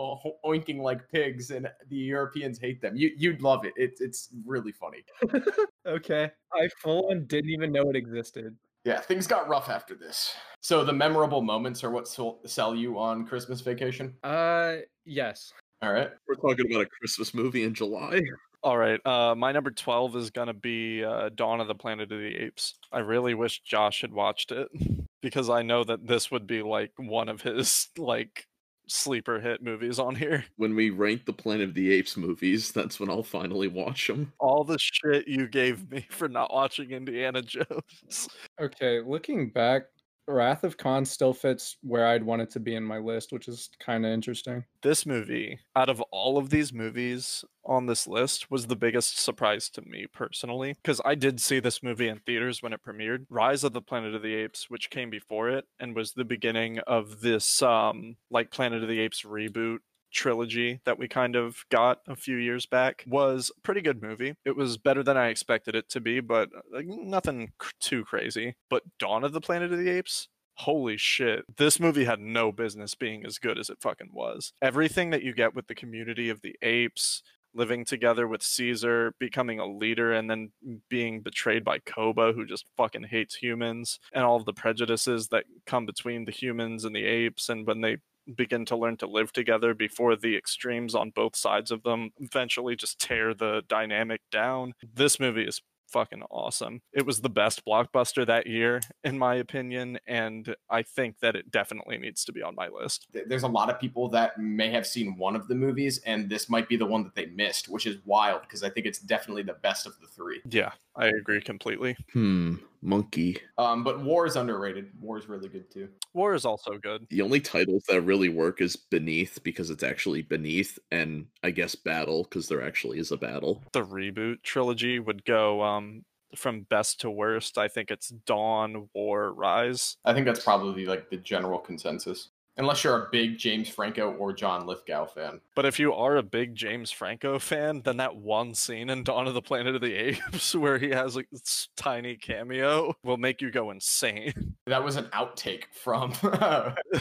oinking 0.46 0.80
like 0.80 1.08
pigs, 1.12 1.52
and 1.52 1.70
the 1.90 1.96
Europeans 1.98 2.58
hate 2.60 2.82
them. 2.82 2.96
You 2.96 3.12
you'd 3.18 3.42
love 3.42 3.66
it. 3.66 3.74
It's 3.76 4.02
it's 4.02 4.30
really 4.46 4.72
funny. 4.72 5.04
Okay. 5.86 6.32
I 6.54 6.70
full 6.82 7.10
on 7.12 7.26
didn't 7.26 7.50
even 7.50 7.74
know 7.74 7.90
it 7.90 7.98
existed. 7.98 8.56
Yeah, 8.86 9.02
things 9.02 9.28
got 9.28 9.50
rough 9.50 9.68
after 9.70 9.96
this. 9.96 10.34
So 10.62 10.86
the 10.86 10.94
memorable 10.94 11.42
moments 11.42 11.84
are 11.84 11.90
what 11.92 12.08
sell 12.08 12.74
you 12.74 12.98
on 12.98 13.26
Christmas 13.26 13.60
vacation. 13.60 14.14
Uh, 14.24 14.78
yes. 15.04 15.52
All 15.84 15.92
right. 15.92 16.10
We're 16.30 16.36
talking 16.36 16.72
about 16.72 16.84
a 16.84 16.86
Christmas 16.86 17.34
movie 17.34 17.64
in 17.64 17.74
July. 17.74 18.22
All 18.64 18.78
right. 18.78 19.06
Uh, 19.06 19.36
my 19.36 19.52
number 19.52 19.70
12 19.70 20.16
is 20.16 20.30
going 20.30 20.48
to 20.48 20.54
be 20.54 21.04
uh, 21.04 21.28
Dawn 21.36 21.60
of 21.60 21.68
the 21.68 21.76
Planet 21.76 22.10
of 22.10 22.20
the 22.20 22.36
Apes. 22.38 22.76
I 22.90 23.00
really 23.00 23.34
wish 23.34 23.60
Josh 23.64 24.00
had 24.00 24.14
watched 24.14 24.54
it 24.54 24.70
because 25.22 25.50
I 25.50 25.62
know 25.62 25.84
that 25.84 26.08
this 26.08 26.32
would 26.32 26.48
be 26.48 26.62
like 26.62 26.92
one 26.96 27.28
of 27.28 27.42
his 27.42 27.90
like 27.98 28.48
sleeper 28.88 29.42
hit 29.42 29.62
movies 29.62 30.00
on 30.00 30.16
here. 30.16 30.46
When 30.56 30.74
we 30.74 30.90
rank 30.90 31.26
the 31.26 31.34
Planet 31.34 31.70
of 31.70 31.74
the 31.74 31.92
Apes 31.92 32.16
movies, 32.16 32.72
that's 32.72 32.98
when 32.98 33.10
I'll 33.10 33.22
finally 33.22 33.68
watch 33.68 34.08
them. 34.08 34.32
All 34.40 34.64
the 34.64 34.80
shit 34.80 35.28
you 35.28 35.50
gave 35.50 35.92
me 35.92 36.08
for 36.12 36.30
not 36.30 36.54
watching 36.54 36.92
Indiana 36.92 37.42
Jones. 37.42 38.30
Okay, 38.62 39.02
looking 39.02 39.50
back, 39.50 39.84
Wrath 40.28 40.64
of 40.64 40.78
Khan 40.78 41.06
still 41.06 41.34
fits 41.34 41.78
where 41.82 42.08
I'd 42.08 42.24
want 42.24 42.42
it 42.42 42.50
to 42.52 42.60
be 42.60 42.76
in 42.76 42.84
my 42.84 42.98
list, 42.98 43.32
which 43.32 43.48
is 43.48 43.70
kind 43.80 44.06
of 44.06 44.12
interesting. 44.12 44.64
This 44.82 45.06
movie, 45.06 45.60
out 45.76 45.90
of 45.90 46.02
all 46.12 46.38
of 46.38 46.50
these 46.50 46.74
movies 46.74 47.44
on 47.66 47.86
this 47.86 48.08
list, 48.08 48.50
was 48.50 48.68
the 48.68 48.76
biggest 48.76 49.20
surprise 49.20 49.70
to 49.72 49.82
me 49.82 50.08
personally 50.12 50.74
because 50.74 51.02
I 51.04 51.16
did 51.16 51.42
see 51.42 51.60
this 51.60 51.84
movie 51.84 52.08
in 52.08 52.20
theaters 52.20 52.62
when 52.62 52.74
it 52.74 52.82
premiered. 52.84 53.26
Rise 53.30 53.64
of 53.64 53.74
the 53.74 53.82
Planet 53.82 54.16
of 54.16 54.22
the 54.22 54.36
Apes, 54.36 54.70
which 54.70 54.90
came 54.90 55.10
before 55.10 55.50
it 55.50 55.66
and 55.80 55.96
was 55.96 56.14
the 56.14 56.26
beginning 56.26 56.80
of 56.80 57.22
this 57.22 57.62
um 57.62 58.16
like 58.30 58.52
Planet 58.52 58.84
of 58.84 58.90
the 58.90 59.00
Apes 59.00 59.24
reboot 59.24 59.80
trilogy 60.14 60.80
that 60.86 60.98
we 60.98 61.08
kind 61.08 61.36
of 61.36 61.66
got 61.70 62.00
a 62.08 62.16
few 62.16 62.38
years 62.38 62.66
back 62.66 63.04
was 63.08 63.52
a 63.58 63.62
pretty 63.62 63.82
good 63.82 64.02
movie. 64.02 64.36
It 64.46 64.56
was 64.56 64.78
better 64.78 65.04
than 65.04 65.18
I 65.18 65.28
expected 65.28 65.76
it 65.76 65.90
to 65.90 66.00
be, 66.00 66.20
but 66.20 66.50
like, 66.72 66.86
nothing 66.88 67.52
c- 67.62 67.70
too 67.80 68.06
crazy. 68.06 68.56
But 68.70 68.84
Dawn 69.00 69.24
of 69.24 69.34
the 69.34 69.42
Planet 69.42 69.74
of 69.74 69.80
the 69.80 69.90
Apes, 69.90 70.30
holy 70.56 70.98
shit, 70.98 71.46
this 71.58 71.80
movie 71.80 72.06
had 72.06 72.20
no 72.20 72.52
business 72.52 72.96
being 72.96 73.26
as 73.26 73.40
good 73.40 73.58
as 73.58 73.70
it 73.70 73.82
fucking 73.82 74.12
was. 74.14 74.54
Everything 74.62 75.10
that 75.10 75.24
you 75.24 75.34
get 75.34 75.56
with 75.56 75.68
the 75.68 75.76
community 75.76 76.30
of 76.30 76.42
the 76.42 76.56
apes, 76.62 77.24
living 77.56 77.86
together 77.86 78.28
with 78.28 78.42
Caesar, 78.42 79.14
becoming 79.20 79.60
a 79.60 79.66
leader, 79.66 80.12
and 80.12 80.30
then 80.30 80.52
being 80.90 81.22
betrayed 81.22 81.64
by 81.64 81.80
Koba, 81.80 82.34
who 82.34 82.46
just 82.46 82.66
fucking 82.78 83.04
hates 83.04 83.36
humans, 83.36 84.00
and 84.12 84.24
all 84.24 84.36
of 84.36 84.46
the 84.46 84.54
prejudices 84.54 85.28
that 85.30 85.46
come 85.66 85.86
between 85.86 86.26
the 86.26 86.32
humans 86.32 86.84
and 86.84 86.96
the 86.96 87.06
apes, 87.06 87.50
and 87.50 87.68
when 87.68 87.82
they 87.82 87.98
begin 88.36 88.66
to 88.66 88.78
learn 88.78 88.98
to 88.98 89.08
live 89.08 89.32
together 89.34 89.74
before 89.74 90.16
the 90.16 90.36
extremes 90.36 90.96
on 90.96 91.12
both 91.12 91.36
sides 91.36 91.72
of 91.72 91.84
them 91.84 92.12
eventually 92.18 92.76
just 92.76 93.00
tear 93.00 93.34
the 93.34 93.64
dynamic 93.68 94.22
down. 94.32 94.74
This 94.94 95.20
movie 95.20 95.46
is 95.46 95.62
fucking 95.94 96.24
awesome. 96.32 96.82
It 96.92 97.06
was 97.06 97.22
the 97.22 97.30
best 97.30 97.64
blockbuster 97.66 98.26
that 98.26 98.48
year, 98.48 98.82
in 99.04 99.18
my 99.18 99.36
opinion, 99.36 100.00
and 100.08 100.56
I 100.70 100.82
think 100.82 101.20
that 101.20 101.36
it 101.36 101.52
definitely 101.52 102.00
needs 102.00 102.26
to 102.26 102.34
be 102.34 102.42
on 102.42 102.56
my 102.56 102.68
list. 102.68 103.08
There's 103.28 103.44
a 103.44 103.48
lot 103.48 103.70
of 103.70 103.80
people 103.80 104.10
that 104.10 104.40
may 104.40 104.72
have 104.72 104.88
seen 104.88 105.16
one 105.18 105.36
of 105.36 105.48
the 105.48 105.56
movies, 105.56 106.00
and 106.06 106.30
this 106.30 106.50
might 106.50 106.68
be 106.68 106.76
the 106.76 106.86
one 106.86 107.04
that 107.04 107.14
they 107.14 107.28
missed, 107.28 107.70
which 107.70 107.86
is 107.86 107.98
wild 108.06 108.42
because 108.42 108.64
I 108.64 108.70
think 108.70 108.88
it's 108.88 109.00
definitely 109.00 109.44
the 109.44 109.54
best 109.54 109.86
of 109.86 109.94
the 110.02 110.08
three. 110.08 110.42
Yeah, 110.50 110.72
I 110.96 111.08
agree 111.08 111.42
completely. 111.42 111.96
Hmm, 112.12 112.56
monkey. 112.84 113.38
Um, 113.58 113.84
but 113.84 114.02
War 114.02 114.26
is 114.26 114.36
underrated. 114.36 114.92
War 115.00 115.18
is 115.18 115.28
really 115.28 115.50
good 115.50 115.72
too. 115.72 115.90
War 116.14 116.34
is 116.34 116.46
also 116.46 116.78
good. 116.78 117.08
The 117.10 117.22
only 117.22 117.40
titles 117.40 117.84
that 117.90 118.02
really 118.02 118.30
work 118.30 118.62
is 118.62 118.76
Beneath 118.76 119.42
because 119.44 119.70
it's 119.70 119.84
actually 119.84 120.22
Beneath, 120.22 120.78
and 120.92 121.28
I 121.44 121.52
guess 121.52 121.76
Battle 121.76 122.24
because 122.24 122.48
there 122.48 122.62
actually 122.62 123.00
is 123.00 123.12
a 123.12 123.18
battle. 123.18 123.64
The 123.72 123.84
reboot 123.84 124.44
trilogy 124.44 125.00
would 125.00 125.26
go 125.26 125.64
um 125.64 126.04
from 126.36 126.62
best 126.64 127.02
to 127.02 127.12
worst. 127.12 127.58
I 127.58 127.68
think 127.68 127.92
it's 127.92 128.10
Dawn, 128.10 128.90
War, 128.94 129.34
Rise. 129.34 129.98
I 130.06 130.14
think 130.14 130.26
that's 130.26 130.44
probably 130.44 130.86
like 130.86 131.10
the 131.10 131.18
general 131.18 131.60
consensus, 131.60 132.30
unless 132.58 132.84
you're 132.84 133.06
a 133.06 133.10
big 133.12 133.38
James 133.38 133.68
Franco 133.70 134.12
or 134.14 134.34
John 134.34 134.66
Lithgow 134.66 135.06
fan. 135.06 135.42
But 135.56 135.66
if 135.66 135.80
you 135.80 135.94
are 135.94 136.18
a 136.18 136.24
big 136.24 136.56
James 136.56 136.92
Franco 136.92 137.40
fan, 137.40 137.82
then 137.84 137.98
that 137.98 138.16
one 138.16 138.54
scene 138.54 138.90
in 138.90 139.04
Dawn 139.04 139.28
of 139.28 139.34
the 139.34 139.42
Planet 139.42 139.76
of 139.76 139.82
the 139.82 139.94
Apes 139.94 140.54
where 140.56 140.78
he 140.78 140.90
has 140.90 141.18
a 141.18 141.24
s- 141.34 141.70
tiny 141.76 142.16
cameo 142.16 142.96
will 143.04 143.18
make 143.18 143.42
you 143.42 143.52
go 143.52 143.72
insane. 143.72 144.56
That 144.68 144.84
was 144.84 144.96
an 144.96 145.06
outtake 145.06 145.64
from. 145.74 146.14
Uh, 146.24 146.74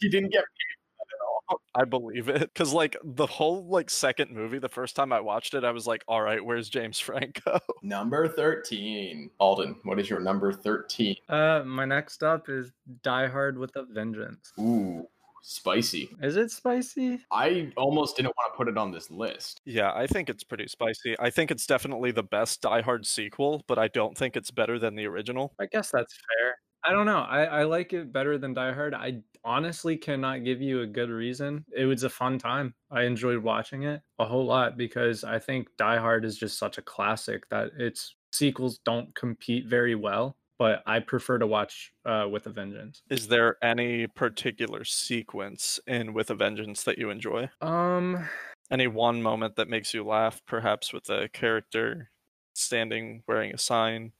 he 0.00 0.08
didn't 0.08 0.30
get 0.30 0.44
paid 0.44 0.76
for 0.76 0.92
that 0.98 1.06
at 1.14 1.20
all. 1.50 1.61
I 1.74 1.84
believe 1.84 2.28
it 2.28 2.54
cuz 2.54 2.72
like 2.72 2.96
the 3.02 3.26
whole 3.26 3.64
like 3.66 3.90
second 3.90 4.30
movie, 4.30 4.58
the 4.58 4.68
first 4.68 4.94
time 4.96 5.12
I 5.12 5.20
watched 5.20 5.54
it, 5.54 5.64
I 5.64 5.70
was 5.70 5.86
like, 5.86 6.04
"All 6.08 6.20
right, 6.22 6.44
where's 6.44 6.68
James 6.68 6.98
Franco?" 7.06 7.58
Number 7.82 8.28
thirteen, 8.28 9.30
Alden. 9.38 9.76
What 9.84 9.98
is 9.98 10.08
your 10.10 10.20
number 10.20 10.52
thirteen? 10.52 11.16
Uh, 11.28 11.62
my 11.64 11.84
next 11.84 12.22
up 12.22 12.48
is 12.48 12.72
Die 13.02 13.26
Hard 13.28 13.58
with 13.58 13.74
a 13.76 13.84
Vengeance. 13.84 14.52
Ooh, 14.60 15.06
spicy. 15.42 16.10
Is 16.20 16.36
it 16.36 16.50
spicy? 16.50 17.20
I 17.30 17.72
almost 17.76 18.16
didn't 18.16 18.34
want 18.36 18.52
to 18.52 18.56
put 18.56 18.68
it 18.68 18.78
on 18.78 18.92
this 18.92 19.10
list. 19.10 19.60
Yeah, 19.64 19.92
I 19.94 20.06
think 20.06 20.28
it's 20.28 20.44
pretty 20.44 20.68
spicy. 20.68 21.16
I 21.18 21.30
think 21.30 21.50
it's 21.50 21.66
definitely 21.66 22.10
the 22.12 22.22
best 22.22 22.60
Die 22.62 22.82
Hard 22.82 23.06
sequel, 23.06 23.64
but 23.66 23.78
I 23.78 23.88
don't 23.88 24.16
think 24.16 24.36
it's 24.36 24.50
better 24.50 24.78
than 24.78 24.94
the 24.94 25.06
original. 25.06 25.54
I 25.58 25.66
guess 25.66 25.90
that's 25.90 26.14
fair. 26.14 26.56
I 26.84 26.90
don't 26.92 27.06
know. 27.06 27.20
I, 27.20 27.44
I 27.44 27.62
like 27.64 27.92
it 27.92 28.12
better 28.12 28.38
than 28.38 28.54
Die 28.54 28.72
Hard. 28.72 28.94
I 28.94 29.22
honestly 29.44 29.96
cannot 29.96 30.44
give 30.44 30.60
you 30.60 30.80
a 30.80 30.86
good 30.86 31.10
reason. 31.10 31.64
It 31.76 31.84
was 31.84 32.02
a 32.02 32.10
fun 32.10 32.38
time. 32.38 32.74
I 32.90 33.02
enjoyed 33.02 33.38
watching 33.38 33.84
it 33.84 34.02
a 34.18 34.24
whole 34.24 34.46
lot 34.46 34.76
because 34.76 35.22
I 35.24 35.38
think 35.38 35.68
Die 35.78 35.96
Hard 35.98 36.24
is 36.24 36.36
just 36.36 36.58
such 36.58 36.78
a 36.78 36.82
classic 36.82 37.48
that 37.50 37.70
its 37.78 38.16
sequels 38.32 38.78
don't 38.78 39.14
compete 39.14 39.66
very 39.66 39.94
well. 39.94 40.36
But 40.58 40.82
I 40.86 41.00
prefer 41.00 41.38
to 41.38 41.46
watch 41.46 41.92
uh, 42.04 42.28
with 42.30 42.46
a 42.46 42.50
Vengeance. 42.50 43.02
Is 43.10 43.26
there 43.28 43.56
any 43.64 44.06
particular 44.06 44.84
sequence 44.84 45.80
in 45.88 46.14
With 46.14 46.30
a 46.30 46.34
Vengeance 46.36 46.84
that 46.84 46.98
you 46.98 47.10
enjoy? 47.10 47.50
Um, 47.60 48.28
Any 48.70 48.86
one 48.86 49.22
moment 49.22 49.56
that 49.56 49.68
makes 49.68 49.92
you 49.92 50.04
laugh, 50.04 50.40
perhaps 50.46 50.92
with 50.92 51.08
a 51.10 51.28
character 51.28 52.10
standing 52.54 53.22
wearing 53.26 53.52
a 53.52 53.58
sign? 53.58 54.12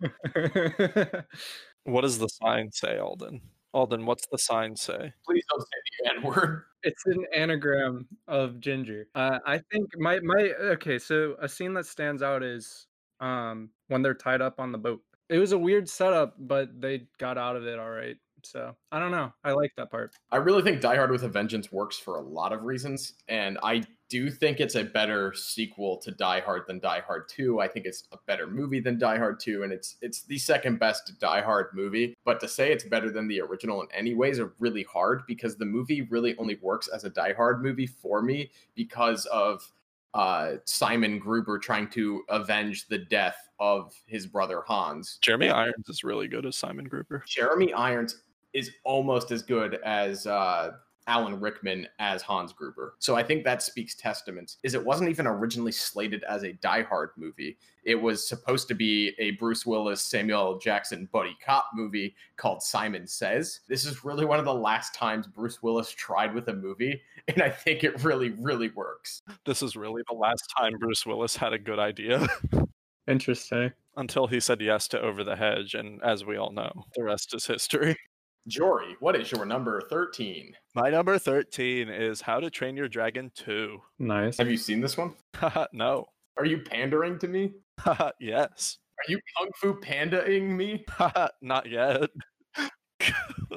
What 1.84 2.02
does 2.02 2.18
the 2.18 2.28
sign 2.28 2.70
say, 2.72 2.98
Alden? 2.98 3.40
Alden, 3.74 4.06
what's 4.06 4.26
the 4.26 4.38
sign 4.38 4.76
say? 4.76 5.12
Please 5.26 5.44
don't 5.50 5.62
say 5.62 5.66
the 6.04 6.10
N 6.16 6.22
word. 6.22 6.64
It's 6.84 7.06
an 7.06 7.24
anagram 7.32 8.08
of 8.26 8.58
ginger. 8.58 9.06
Uh, 9.14 9.38
I 9.46 9.60
think 9.70 9.88
my 9.98 10.18
my 10.18 10.50
okay. 10.60 10.98
So 10.98 11.36
a 11.40 11.48
scene 11.48 11.74
that 11.74 11.86
stands 11.86 12.24
out 12.24 12.42
is 12.42 12.88
um 13.20 13.70
when 13.86 14.02
they're 14.02 14.14
tied 14.14 14.42
up 14.42 14.58
on 14.58 14.72
the 14.72 14.78
boat. 14.78 15.00
It 15.28 15.38
was 15.38 15.52
a 15.52 15.58
weird 15.58 15.88
setup, 15.88 16.34
but 16.40 16.80
they 16.80 17.06
got 17.18 17.38
out 17.38 17.54
of 17.54 17.68
it 17.68 17.78
all 17.78 17.90
right. 17.90 18.16
So 18.42 18.74
I 18.90 18.98
don't 18.98 19.12
know. 19.12 19.32
I 19.44 19.52
like 19.52 19.70
that 19.76 19.92
part. 19.92 20.12
I 20.32 20.38
really 20.38 20.62
think 20.62 20.80
Die 20.80 20.96
Hard 20.96 21.12
with 21.12 21.22
a 21.22 21.28
Vengeance 21.28 21.70
works 21.70 21.98
for 21.98 22.16
a 22.16 22.20
lot 22.20 22.52
of 22.52 22.64
reasons, 22.64 23.12
and 23.28 23.60
I 23.62 23.84
do 24.12 24.30
think 24.30 24.60
it's 24.60 24.74
a 24.74 24.84
better 24.84 25.32
sequel 25.32 25.96
to 25.96 26.10
Die 26.10 26.40
Hard 26.40 26.64
than 26.68 26.78
Die 26.80 27.00
Hard 27.06 27.30
2. 27.30 27.60
I 27.60 27.66
think 27.66 27.86
it's 27.86 28.04
a 28.12 28.18
better 28.26 28.46
movie 28.46 28.78
than 28.78 28.98
Die 28.98 29.16
Hard 29.16 29.40
2, 29.40 29.62
and 29.62 29.72
it's 29.72 29.96
it's 30.02 30.24
the 30.24 30.36
second 30.36 30.78
best 30.78 31.18
Die 31.18 31.40
Hard 31.40 31.68
movie. 31.72 32.14
But 32.22 32.38
to 32.40 32.48
say 32.48 32.72
it's 32.72 32.84
better 32.84 33.10
than 33.10 33.26
the 33.26 33.40
original 33.40 33.80
in 33.80 33.88
any 33.90 34.12
ways 34.12 34.38
are 34.38 34.52
really 34.58 34.82
hard 34.82 35.22
because 35.26 35.56
the 35.56 35.64
movie 35.64 36.02
really 36.02 36.36
only 36.36 36.58
works 36.60 36.88
as 36.88 37.04
a 37.04 37.10
Die 37.10 37.32
Hard 37.32 37.62
movie 37.62 37.86
for 37.86 38.20
me 38.20 38.50
because 38.74 39.24
of 39.26 39.66
uh, 40.12 40.56
Simon 40.66 41.18
Gruber 41.18 41.58
trying 41.58 41.88
to 41.92 42.22
avenge 42.28 42.88
the 42.88 42.98
death 42.98 43.48
of 43.60 43.94
his 44.04 44.26
brother 44.26 44.60
Hans. 44.66 45.20
Jeremy 45.22 45.48
Irons 45.48 45.88
is 45.88 46.04
really 46.04 46.28
good 46.28 46.44
as 46.44 46.58
Simon 46.58 46.84
Gruber. 46.84 47.24
Jeremy 47.26 47.72
Irons 47.72 48.24
is 48.52 48.72
almost 48.84 49.30
as 49.30 49.42
good 49.42 49.76
as 49.86 50.26
uh, 50.26 50.72
Alan 51.06 51.40
Rickman 51.40 51.86
as 51.98 52.22
Hans 52.22 52.52
Gruber. 52.52 52.94
So 52.98 53.16
I 53.16 53.22
think 53.22 53.44
that 53.44 53.62
speaks 53.62 53.94
testaments. 53.94 54.58
Is 54.62 54.74
it 54.74 54.84
wasn't 54.84 55.10
even 55.10 55.26
originally 55.26 55.72
slated 55.72 56.22
as 56.24 56.44
a 56.44 56.52
Die 56.52 56.82
Hard 56.82 57.10
movie. 57.16 57.58
It 57.84 57.96
was 57.96 58.28
supposed 58.28 58.68
to 58.68 58.74
be 58.74 59.12
a 59.18 59.32
Bruce 59.32 59.66
Willis, 59.66 60.00
Samuel 60.00 60.58
Jackson 60.58 61.08
buddy 61.12 61.36
cop 61.44 61.70
movie 61.74 62.14
called 62.36 62.62
Simon 62.62 63.06
Says. 63.06 63.60
This 63.68 63.84
is 63.84 64.04
really 64.04 64.24
one 64.24 64.38
of 64.38 64.44
the 64.44 64.54
last 64.54 64.94
times 64.94 65.26
Bruce 65.26 65.62
Willis 65.62 65.90
tried 65.90 66.34
with 66.34 66.48
a 66.48 66.54
movie, 66.54 67.00
and 67.28 67.42
I 67.42 67.50
think 67.50 67.82
it 67.82 68.04
really, 68.04 68.30
really 68.30 68.70
works. 68.70 69.22
This 69.44 69.62
is 69.62 69.76
really 69.76 70.02
the 70.08 70.16
last 70.16 70.52
time 70.56 70.74
Bruce 70.78 71.04
Willis 71.04 71.36
had 71.36 71.52
a 71.52 71.58
good 71.58 71.80
idea 71.80 72.26
Interesting. 73.08 73.72
until 73.96 74.28
he 74.28 74.38
said 74.38 74.60
yes 74.60 74.86
to 74.88 75.00
Over 75.00 75.24
the 75.24 75.34
Hedge, 75.36 75.74
and 75.74 76.00
as 76.04 76.24
we 76.24 76.36
all 76.36 76.52
know, 76.52 76.70
the 76.94 77.02
rest 77.02 77.34
is 77.34 77.46
history. 77.46 77.96
Jory, 78.48 78.96
what 78.98 79.14
is 79.14 79.30
your 79.30 79.44
number 79.44 79.80
13? 79.80 80.52
My 80.74 80.90
number 80.90 81.16
13 81.16 81.88
is 81.88 82.20
How 82.20 82.40
to 82.40 82.50
Train 82.50 82.76
Your 82.76 82.88
Dragon 82.88 83.30
2. 83.36 83.80
Nice. 84.00 84.36
Have 84.38 84.50
you 84.50 84.56
seen 84.56 84.80
this 84.80 84.96
one? 84.96 85.14
No. 85.72 86.06
Are 86.36 86.44
you 86.44 86.58
pandering 86.58 87.18
to 87.20 87.28
me? 87.28 87.52
Yes. 88.18 88.78
Are 88.98 89.12
you 89.12 89.20
kung 89.36 89.48
fu 89.56 89.74
pandaing 89.80 90.48
me? 90.56 90.84
Not 91.40 91.68
yet. 91.68 92.10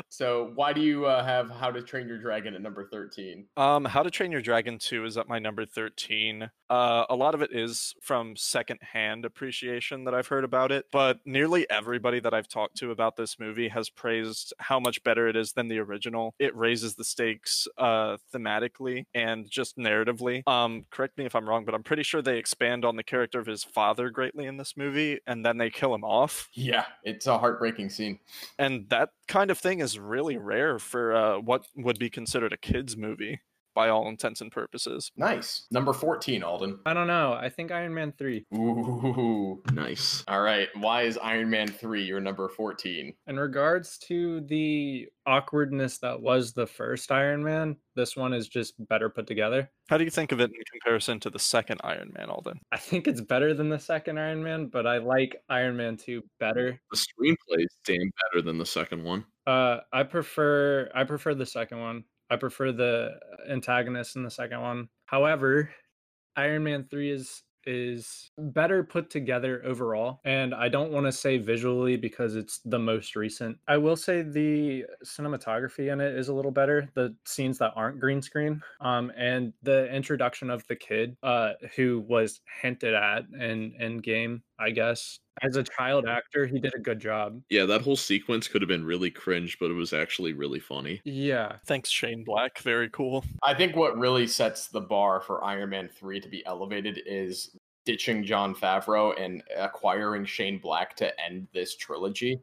So 0.10 0.52
why 0.56 0.74
do 0.74 0.82
you 0.82 1.06
uh, 1.06 1.24
have 1.24 1.50
How 1.50 1.72
to 1.72 1.82
Train 1.82 2.08
Your 2.08 2.18
Dragon 2.18 2.54
at 2.54 2.62
number 2.62 2.88
13? 2.88 3.46
Um, 3.58 3.86
How 3.86 4.04
to 4.04 4.10
Train 4.10 4.32
Your 4.32 4.42
Dragon 4.42 4.78
2 4.80 5.06
is 5.06 5.18
at 5.18 5.28
my 5.28 5.40
number 5.40 5.66
13. 5.66 6.50
Uh, 6.70 7.06
a 7.10 7.16
lot 7.16 7.36
of 7.36 7.42
it 7.42 7.52
is 7.54 7.94
from 8.02 8.36
secondhand 8.36 9.26
appreciation 9.26 10.04
that 10.06 10.14
I've 10.14 10.28
heard 10.28 10.44
about 10.44 10.72
it, 10.72 10.86
but 10.92 11.20
nearly 11.26 11.70
everybody 11.70 12.20
that 12.20 12.34
I've 12.34 12.48
talked 12.48 12.78
to 12.78 12.92
about 12.92 13.18
this 13.18 13.40
movie 13.40 13.68
has 13.68 13.90
praised 13.90 14.54
how 14.60 14.80
much 14.80 15.04
better 15.04 15.28
it 15.28 15.36
is 15.36 15.54
than 15.54 15.68
the 15.68 15.80
original. 15.80 16.34
It 16.40 16.56
raises 16.56 16.96
the 16.96 17.04
stakes 17.04 17.68
uh, 17.78 18.18
thematically 18.34 19.06
and 19.14 19.50
just 19.50 19.78
narratively. 19.78 20.48
Um, 20.48 20.86
correct 20.90 21.18
me 21.18 21.26
if 21.26 21.36
I'm 21.36 21.48
wrong, 21.48 21.66
but 21.66 21.76
I'm 21.76 21.84
pretty 21.84 22.04
sure 22.04 22.22
they 22.22 22.38
expand 22.38 22.84
on 22.84 22.96
the 22.96 23.04
character 23.04 23.40
of 23.40 23.46
his 23.46 23.64
father 23.64 24.10
greatly 24.10 24.46
in 24.46 24.58
this 24.58 24.76
movie, 24.76 25.20
and 25.28 25.46
then 25.46 25.58
they 25.58 25.70
kill 25.70 25.94
him 25.94 26.04
off. 26.04 26.50
Yeah, 26.54 26.86
it's 27.04 27.28
a 27.28 27.38
heartbreaking 27.38 27.90
scene. 27.90 28.20
And 28.58 28.90
that 28.90 29.10
kind 29.28 29.52
of 29.52 29.58
thing 29.58 29.80
is 29.80 30.00
really 30.00 30.38
rare 30.38 30.80
for 30.80 31.14
uh, 31.14 31.40
what 31.40 31.66
would 31.76 32.00
be 32.00 32.10
considered 32.10 32.54
a 32.54 32.58
kids 32.58 32.96
movie 32.96 33.42
by 33.76 33.90
all 33.90 34.08
intents 34.08 34.42
and 34.42 34.52
purposes. 34.52 35.12
Nice. 35.18 35.68
Number 35.70 35.94
14, 35.94 36.42
Alden. 36.42 36.80
I 36.86 36.94
don't 36.94 37.08
know. 37.08 37.34
I 37.34 37.50
think 37.50 37.72
Iron 37.72 37.94
Man 37.94 38.14
3. 38.18 38.46
Ooh. 38.56 39.62
Nice. 39.74 40.24
All 40.28 40.42
right. 40.42 40.70
Why 40.80 41.04
is 41.04 41.18
Iron 41.18 41.50
Man 41.50 41.68
3 41.68 42.04
your 42.04 42.22
number 42.22 42.50
14? 42.50 43.14
In 43.28 43.38
regards 43.38 43.98
to 44.08 44.42
the 44.42 45.08
awkwardness 45.28 45.98
that 46.00 46.22
was 46.22 46.54
the 46.54 46.66
first 46.66 47.12
Iron 47.12 47.44
Man, 47.44 47.76
this 47.96 48.16
one 48.16 48.34
is 48.34 48.48
just 48.48 48.74
better 48.88 49.10
put 49.10 49.28
together. 49.28 49.70
How 49.90 49.98
do 49.98 50.04
you 50.04 50.10
think 50.10 50.32
of 50.32 50.40
it 50.40 50.52
in 50.52 50.64
comparison 50.72 51.20
to 51.22 51.30
the 51.30 51.40
second 51.40 51.82
Iron 51.84 52.12
Man, 52.18 52.30
Alden? 52.30 52.60
I 52.72 52.78
think 52.78 53.08
it's 53.08 53.22
better 53.22 53.54
than 53.54 53.70
the 53.70 53.80
second 53.80 54.18
Iron 54.18 54.44
Man, 54.44 54.68
but 54.68 54.88
I 54.88 54.98
like 54.98 55.36
Iron 55.50 55.78
Man 55.78 55.98
2 55.98 56.24
better. 56.40 56.80
The 56.92 56.98
screenplay 56.98 57.64
is 57.64 57.78
damn 57.86 58.12
better 58.32 58.42
than 58.44 58.58
the 58.58 58.66
second 58.66 59.04
one. 59.04 59.26
Uh 59.46 59.78
I 59.94 60.04
prefer 60.04 60.90
I 60.96 61.04
prefer 61.04 61.36
the 61.36 61.46
second 61.46 61.80
one. 61.80 62.04
I 62.30 62.36
prefer 62.38 62.72
the 62.72 63.20
antagonist 63.50 64.16
in 64.16 64.24
the 64.24 64.32
second 64.32 64.62
one. 64.62 64.90
However, 65.06 65.70
Iron 66.36 66.64
Man 66.64 66.86
3 66.90 67.12
is 67.12 67.44
is 67.68 68.30
better 68.38 68.84
put 68.84 69.10
together 69.10 69.60
overall 69.66 70.20
and 70.24 70.54
I 70.54 70.70
don't 70.70 70.92
want 70.92 71.08
to 71.08 71.12
say 71.12 71.40
visually 71.40 71.98
because 71.98 72.36
it's 72.36 72.60
the 72.64 72.78
most 72.78 73.16
recent. 73.16 73.58
I 73.68 73.78
will 73.78 73.96
say 73.96 74.22
the 74.22 74.86
cinematography 75.04 75.92
in 75.92 76.00
it 76.00 76.16
is 76.16 76.28
a 76.28 76.34
little 76.34 76.52
better. 76.52 76.88
The 76.94 77.16
scenes 77.26 77.58
that 77.58 77.74
aren't 77.76 78.00
green 78.00 78.22
screen 78.22 78.62
um 78.82 79.12
and 79.18 79.54
the 79.64 79.92
introduction 79.94 80.50
of 80.50 80.66
the 80.68 80.76
kid 80.76 81.18
uh 81.24 81.54
who 81.76 82.06
was 82.08 82.42
hinted 82.62 82.94
at 82.94 83.26
in 83.40 83.74
in 83.80 83.98
game, 83.98 84.44
I 84.60 84.72
guess. 84.72 85.20
As 85.42 85.58
a 85.58 85.64
child 85.64 86.06
actor, 86.08 86.46
he 86.46 86.60
did 86.60 86.74
a 86.76 86.80
good 86.80 87.00
job. 87.00 87.42
Yeah, 87.50 87.66
that 87.66 87.82
whole 87.82 87.98
sequence 87.98 88.48
could 88.48 88.62
have 88.62 88.70
been 88.70 88.86
really 88.86 89.12
cringe, 89.12 89.58
but 89.60 89.70
it 89.70 89.74
was 89.74 89.92
actually 89.92 90.34
really 90.34 90.62
funny. 90.62 91.02
Yeah. 91.04 91.58
Thanks, 91.66 91.90
Shane 91.90 92.24
Black. 92.24 92.60
Very 92.60 92.90
cool. 92.90 93.26
I 93.44 93.54
think 93.54 93.76
what 93.76 93.98
really 93.98 94.28
sets 94.28 94.68
the 94.68 94.80
bar 94.80 95.20
for 95.20 95.44
Iron 95.44 95.72
Man 95.72 95.90
3 95.90 96.22
to 96.22 96.30
be 96.30 96.46
elevated 96.46 97.02
is 97.06 97.58
ditching 97.84 98.24
Jon 98.24 98.56
Favreau 98.56 99.14
and 99.22 99.44
acquiring 99.58 100.26
Shane 100.26 100.58
Black 100.58 100.96
to 100.98 101.12
end 101.22 101.48
this 101.54 101.76
trilogy. 101.76 102.40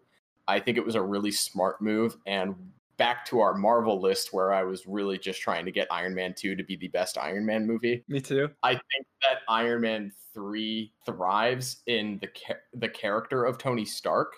I 0.46 0.60
think 0.60 0.76
it 0.76 0.84
was 0.84 0.94
a 0.94 1.02
really 1.02 1.32
smart 1.32 1.80
move. 1.80 2.16
And 2.26 2.54
back 3.02 3.24
to 3.24 3.40
our 3.40 3.54
Marvel 3.54 4.00
list, 4.00 4.32
where 4.32 4.52
I 4.52 4.62
was 4.62 4.86
really 4.86 5.18
just 5.18 5.40
trying 5.40 5.64
to 5.64 5.72
get 5.72 5.88
Iron 5.90 6.14
Man 6.14 6.34
2 6.38 6.54
to 6.54 6.62
be 6.62 6.76
the 6.76 6.86
best 6.86 7.18
Iron 7.18 7.44
Man 7.44 7.66
movie. 7.66 8.04
Me 8.06 8.20
too. 8.20 8.48
I 8.62 8.74
think 8.74 9.06
that 9.22 9.38
Iron 9.48 9.82
Man 9.82 10.12
3 10.32 10.92
thrives 11.04 11.82
in 11.88 12.20
the 12.20 12.28
the 12.74 12.88
character 12.88 13.44
of 13.44 13.58
Tony 13.58 13.84
Stark 13.84 14.34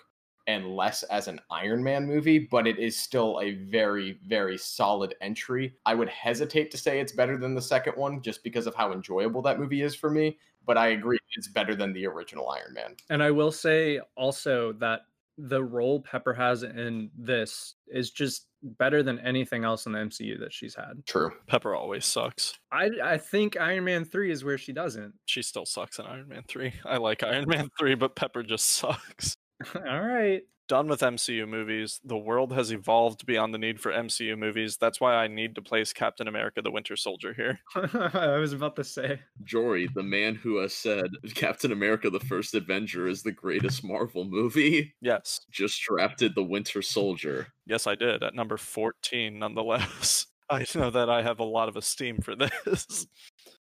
and 0.47 0.75
less 0.75 1.03
as 1.03 1.27
an 1.27 1.39
Iron 1.51 1.83
Man 1.83 2.07
movie, 2.07 2.39
but 2.39 2.65
it 2.65 2.79
is 2.79 2.97
still 2.97 3.39
a 3.39 3.53
very 3.69 4.17
very 4.25 4.57
solid 4.57 5.13
entry. 5.21 5.75
I 5.85 5.93
would 5.93 6.09
hesitate 6.09 6.71
to 6.71 6.77
say 6.77 6.99
it's 6.99 7.11
better 7.11 7.37
than 7.37 7.53
the 7.53 7.61
second 7.61 7.93
one 7.95 8.19
just 8.23 8.43
because 8.43 8.65
of 8.65 8.73
how 8.73 8.93
enjoyable 8.93 9.43
that 9.43 9.59
movie 9.59 9.83
is 9.83 9.93
for 9.93 10.09
me, 10.09 10.39
but 10.65 10.75
I 10.75 10.87
agree 10.87 11.19
it's 11.37 11.49
better 11.49 11.75
than 11.75 11.93
the 11.93 12.07
original 12.07 12.49
Iron 12.49 12.73
Man. 12.73 12.95
And 13.11 13.21
I 13.21 13.29
will 13.29 13.51
say 13.51 13.99
also 14.15 14.73
that 14.79 15.01
the 15.37 15.63
role 15.63 15.99
Pepper 15.99 16.33
has 16.33 16.63
in 16.63 17.09
this 17.17 17.75
is 17.87 18.11
just 18.11 18.47
better 18.65 19.03
than 19.03 19.19
anything 19.19 19.63
else 19.63 19.85
in 19.85 19.91
the 19.91 19.99
MCU 19.99 20.39
that 20.39 20.53
she's 20.53 20.75
had. 20.75 21.05
True. 21.05 21.31
Pepper 21.47 21.75
always 21.75 22.05
sucks. 22.05 22.53
I 22.71 22.89
I 23.03 23.17
think 23.17 23.57
Iron 23.59 23.83
Man 23.85 24.05
3 24.05 24.31
is 24.31 24.43
where 24.43 24.57
she 24.57 24.73
doesn't. 24.73 25.13
She 25.25 25.41
still 25.41 25.65
sucks 25.65 25.99
in 25.99 26.05
Iron 26.05 26.27
Man 26.27 26.43
3. 26.47 26.73
I 26.85 26.97
like 26.97 27.23
Iron 27.23 27.47
Man 27.47 27.69
3, 27.79 27.95
but 27.95 28.15
Pepper 28.15 28.43
just 28.43 28.65
sucks. 28.71 29.37
All 29.75 30.01
right. 30.01 30.41
Done 30.67 30.87
with 30.87 31.01
MCU 31.01 31.47
movies. 31.47 31.99
The 32.03 32.17
world 32.17 32.51
has 32.53 32.71
evolved 32.71 33.27
beyond 33.27 33.53
the 33.53 33.59
need 33.59 33.79
for 33.79 33.91
MCU 33.91 34.35
movies. 34.35 34.77
That's 34.77 34.99
why 34.99 35.13
I 35.15 35.27
need 35.27 35.53
to 35.55 35.61
place 35.61 35.93
Captain 35.93 36.27
America 36.27 36.59
the 36.63 36.71
Winter 36.71 36.95
Soldier 36.95 37.33
here. 37.33 37.59
I 37.75 38.37
was 38.39 38.51
about 38.51 38.75
to 38.77 38.83
say. 38.83 39.19
Jory, 39.43 39.87
the 39.93 40.01
man 40.01 40.33
who 40.33 40.57
has 40.57 40.73
said 40.73 41.05
Captain 41.35 41.71
America 41.71 42.09
the 42.09 42.19
First 42.19 42.55
Avenger 42.55 43.07
is 43.07 43.21
the 43.21 43.31
greatest 43.31 43.83
Marvel 43.83 44.25
movie, 44.25 44.95
Yes. 45.01 45.41
just 45.51 45.79
drafted 45.83 46.33
the 46.33 46.43
Winter 46.43 46.81
Soldier. 46.81 47.47
Yes, 47.67 47.85
I 47.85 47.93
did 47.93 48.23
at 48.23 48.33
number 48.33 48.57
14, 48.57 49.37
nonetheless. 49.37 50.25
I 50.49 50.65
know 50.73 50.89
that 50.89 51.09
I 51.11 51.21
have 51.21 51.39
a 51.39 51.43
lot 51.43 51.69
of 51.69 51.75
esteem 51.75 52.21
for 52.21 52.35
this. 52.65 53.05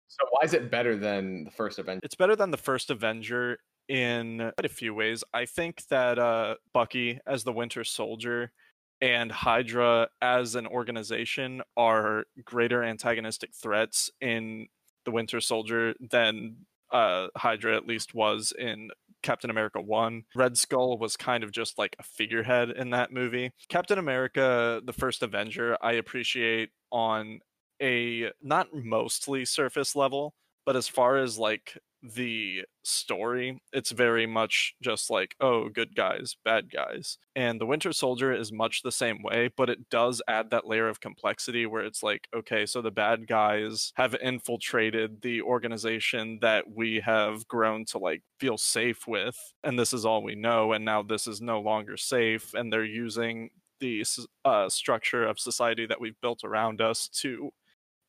So 0.07 0.25
why 0.31 0.41
is 0.43 0.53
it 0.53 0.69
better 0.69 0.97
than 0.97 1.45
the 1.45 1.51
first 1.51 1.79
Avenger? 1.79 2.01
It's 2.03 2.15
better 2.15 2.35
than 2.35 2.51
the 2.51 2.57
first 2.57 2.89
Avenger 2.89 3.59
in 3.87 4.51
quite 4.57 4.65
a 4.65 4.69
few 4.69 4.93
ways. 4.93 5.23
I 5.33 5.45
think 5.45 5.87
that 5.87 6.19
uh, 6.19 6.55
Bucky 6.73 7.19
as 7.25 7.43
the 7.43 7.53
Winter 7.53 7.83
Soldier 7.83 8.51
and 9.01 9.31
Hydra 9.31 10.09
as 10.21 10.55
an 10.55 10.67
organization 10.67 11.61
are 11.75 12.25
greater 12.45 12.83
antagonistic 12.83 13.53
threats 13.53 14.11
in 14.21 14.67
the 15.05 15.11
Winter 15.11 15.41
Soldier 15.41 15.95
than 15.99 16.57
uh, 16.91 17.27
Hydra 17.35 17.75
at 17.75 17.87
least 17.87 18.13
was 18.13 18.53
in 18.57 18.91
Captain 19.23 19.49
America 19.49 19.81
1. 19.81 20.23
Red 20.35 20.57
Skull 20.57 20.97
was 20.97 21.17
kind 21.17 21.43
of 21.43 21.51
just 21.51 21.77
like 21.77 21.95
a 21.99 22.03
figurehead 22.03 22.69
in 22.71 22.91
that 22.91 23.11
movie. 23.11 23.51
Captain 23.69 23.97
America, 23.97 24.81
the 24.83 24.93
first 24.93 25.23
Avenger, 25.23 25.77
I 25.81 25.93
appreciate 25.93 26.69
on 26.91 27.39
a 27.81 28.31
not 28.41 28.67
mostly 28.73 29.45
surface 29.45 29.95
level, 29.95 30.33
but 30.65 30.75
as 30.75 30.87
far 30.87 31.17
as 31.17 31.39
like 31.39 31.77
the 32.03 32.63
story, 32.83 33.61
it's 33.71 33.91
very 33.91 34.25
much 34.25 34.73
just 34.81 35.09
like, 35.09 35.35
oh, 35.39 35.69
good 35.69 35.95
guys, 35.95 36.35
bad 36.43 36.71
guys. 36.71 37.17
And 37.35 37.61
the 37.61 37.65
Winter 37.65 37.93
Soldier 37.93 38.33
is 38.33 38.51
much 38.51 38.81
the 38.81 38.91
same 38.91 39.21
way, 39.21 39.49
but 39.55 39.69
it 39.69 39.89
does 39.89 40.21
add 40.27 40.49
that 40.49 40.67
layer 40.67 40.89
of 40.89 40.99
complexity 40.99 41.65
where 41.65 41.83
it's 41.83 42.01
like, 42.01 42.27
okay, 42.35 42.65
so 42.65 42.81
the 42.81 42.91
bad 42.91 43.27
guys 43.27 43.93
have 43.95 44.15
infiltrated 44.15 45.21
the 45.21 45.41
organization 45.41 46.39
that 46.41 46.65
we 46.73 47.01
have 47.01 47.47
grown 47.47 47.85
to 47.85 47.97
like 47.97 48.23
feel 48.39 48.57
safe 48.57 49.07
with, 49.07 49.53
and 49.63 49.77
this 49.77 49.93
is 49.93 50.05
all 50.05 50.23
we 50.23 50.35
know, 50.35 50.73
and 50.73 50.83
now 50.83 51.03
this 51.03 51.27
is 51.27 51.39
no 51.39 51.61
longer 51.61 51.97
safe, 51.97 52.53
and 52.53 52.73
they're 52.73 52.83
using 52.83 53.49
the 53.79 54.03
uh, 54.45 54.69
structure 54.69 55.25
of 55.25 55.39
society 55.39 55.85
that 55.85 55.99
we've 55.99 56.19
built 56.21 56.43
around 56.43 56.81
us 56.81 57.07
to 57.07 57.51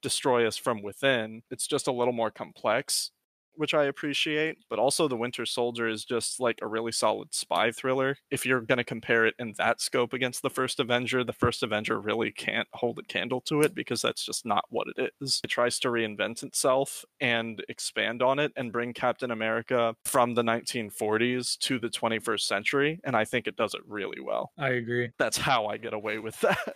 destroy 0.03 0.47
us 0.47 0.57
from 0.57 0.83
within. 0.83 1.43
It's 1.51 1.67
just 1.67 1.87
a 1.87 1.93
little 1.93 2.13
more 2.13 2.31
complex, 2.31 3.11
which 3.55 3.75
I 3.75 3.85
appreciate. 3.85 4.59
But 4.69 4.79
also, 4.79 5.09
The 5.09 5.17
Winter 5.17 5.47
Soldier 5.47 5.89
is 5.89 6.05
just 6.05 6.41
like 6.41 6.59
a 6.63 6.67
really 6.67 6.93
solid 6.93 7.35
spy 7.35 7.71
thriller. 7.71 8.17
If 8.31 8.47
you're 8.47 8.61
going 8.61 8.79
to 8.79 8.85
compare 8.85 9.27
it 9.27 9.35
in 9.39 9.55
that 9.59 9.81
scope 9.81 10.13
against 10.13 10.43
the 10.43 10.51
first 10.51 10.81
Avenger, 10.81 11.25
the 11.25 11.33
first 11.33 11.63
Avenger 11.63 12.01
really 12.01 12.31
can't 12.31 12.69
hold 12.73 12.99
a 12.99 13.03
candle 13.03 13.41
to 13.43 13.61
it 13.61 13.75
because 13.75 14.03
that's 14.03 14.25
just 14.25 14.45
not 14.47 14.65
what 14.69 14.89
it 14.97 15.13
is. 15.21 15.41
It 15.45 15.49
tries 15.49 15.79
to 15.81 15.89
reinvent 15.89 16.43
itself 16.43 17.05
and 17.21 17.63
expand 17.69 18.23
on 18.23 18.39
it 18.39 18.53
and 18.57 18.73
bring 18.73 18.93
Captain 18.93 19.31
America 19.31 19.95
from 20.05 20.35
the 20.35 20.43
1940s 20.43 21.59
to 21.59 21.79
the 21.79 21.89
21st 21.89 22.41
century. 22.41 23.01
And 23.05 23.17
I 23.17 23.25
think 23.25 23.47
it 23.47 23.57
does 23.57 23.75
it 23.75 23.83
really 23.87 24.21
well. 24.21 24.53
I 24.59 24.71
agree. 24.71 25.11
That's 25.19 25.37
how 25.39 25.67
I 25.67 25.77
get 25.77 25.95
away 25.95 26.19
with 26.19 26.41
that. 26.41 26.75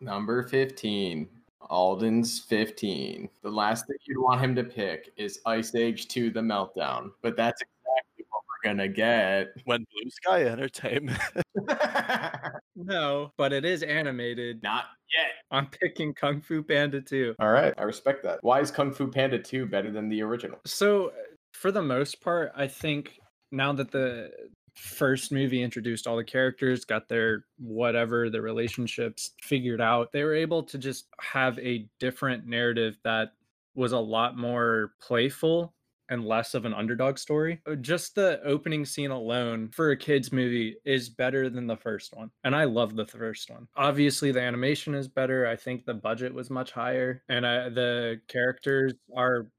Number 0.00 0.42
15. 0.44 1.28
Alden's 1.62 2.40
15. 2.40 3.28
The 3.42 3.50
last 3.50 3.86
thing 3.86 3.96
you'd 4.06 4.22
want 4.22 4.40
him 4.40 4.54
to 4.56 4.64
pick 4.64 5.12
is 5.16 5.40
Ice 5.46 5.74
Age 5.74 6.08
2 6.08 6.30
The 6.30 6.40
Meltdown, 6.40 7.10
but 7.22 7.36
that's 7.36 7.60
exactly 7.60 8.24
what 8.30 8.42
we're 8.48 8.68
going 8.68 8.78
to 8.78 8.88
get. 8.88 9.48
when 9.64 9.84
Blue 9.92 10.10
Sky 10.10 10.44
Entertainment 10.44 11.18
No, 12.76 13.32
but 13.36 13.52
it 13.52 13.64
is 13.64 13.82
animated. 13.82 14.62
Not 14.62 14.84
yet. 15.16 15.32
I'm 15.50 15.66
picking 15.66 16.14
Kung 16.14 16.40
Fu 16.40 16.62
Panda 16.62 17.00
2. 17.00 17.34
All 17.40 17.50
right, 17.50 17.74
I 17.76 17.82
respect 17.82 18.22
that. 18.22 18.38
Why 18.42 18.60
is 18.60 18.70
Kung 18.70 18.92
Fu 18.92 19.08
Panda 19.08 19.38
2 19.38 19.66
better 19.66 19.90
than 19.90 20.08
the 20.08 20.22
original? 20.22 20.58
So, 20.64 21.12
for 21.54 21.72
the 21.72 21.82
most 21.82 22.20
part, 22.20 22.52
I 22.56 22.68
think 22.68 23.18
now 23.50 23.72
that 23.72 23.90
the 23.90 24.30
first 24.78 25.32
movie 25.32 25.62
introduced 25.62 26.06
all 26.06 26.16
the 26.16 26.24
characters, 26.24 26.84
got 26.84 27.08
their 27.08 27.44
whatever, 27.58 28.30
the 28.30 28.40
relationships 28.40 29.32
figured 29.42 29.80
out. 29.80 30.12
They 30.12 30.22
were 30.22 30.34
able 30.34 30.62
to 30.64 30.78
just 30.78 31.06
have 31.20 31.58
a 31.58 31.88
different 31.98 32.46
narrative 32.46 32.96
that 33.04 33.32
was 33.74 33.92
a 33.92 33.98
lot 33.98 34.36
more 34.36 34.92
playful 35.00 35.74
and 36.10 36.24
less 36.24 36.54
of 36.54 36.64
an 36.64 36.72
underdog 36.72 37.18
story. 37.18 37.60
Uh, 37.66 37.74
Just 37.74 38.14
the 38.14 38.40
opening 38.44 38.84
scene 38.84 39.10
alone 39.10 39.68
for 39.72 39.90
a 39.90 39.96
kids 39.96 40.32
movie 40.32 40.76
is 40.84 41.08
better 41.08 41.50
than 41.50 41.66
the 41.66 41.76
first 41.76 42.16
one. 42.16 42.30
And 42.44 42.56
I 42.56 42.64
love 42.64 42.96
the 42.96 43.06
first 43.06 43.50
one. 43.50 43.68
Obviously 43.76 44.32
the 44.32 44.40
animation 44.40 44.94
is 44.94 45.06
better. 45.06 45.46
I 45.46 45.56
think 45.56 45.84
the 45.84 45.94
budget 45.94 46.32
was 46.32 46.50
much 46.50 46.72
higher 46.72 47.22
and 47.28 47.46
I, 47.46 47.68
the 47.68 48.20
characters 48.26 48.94
are 49.14 49.50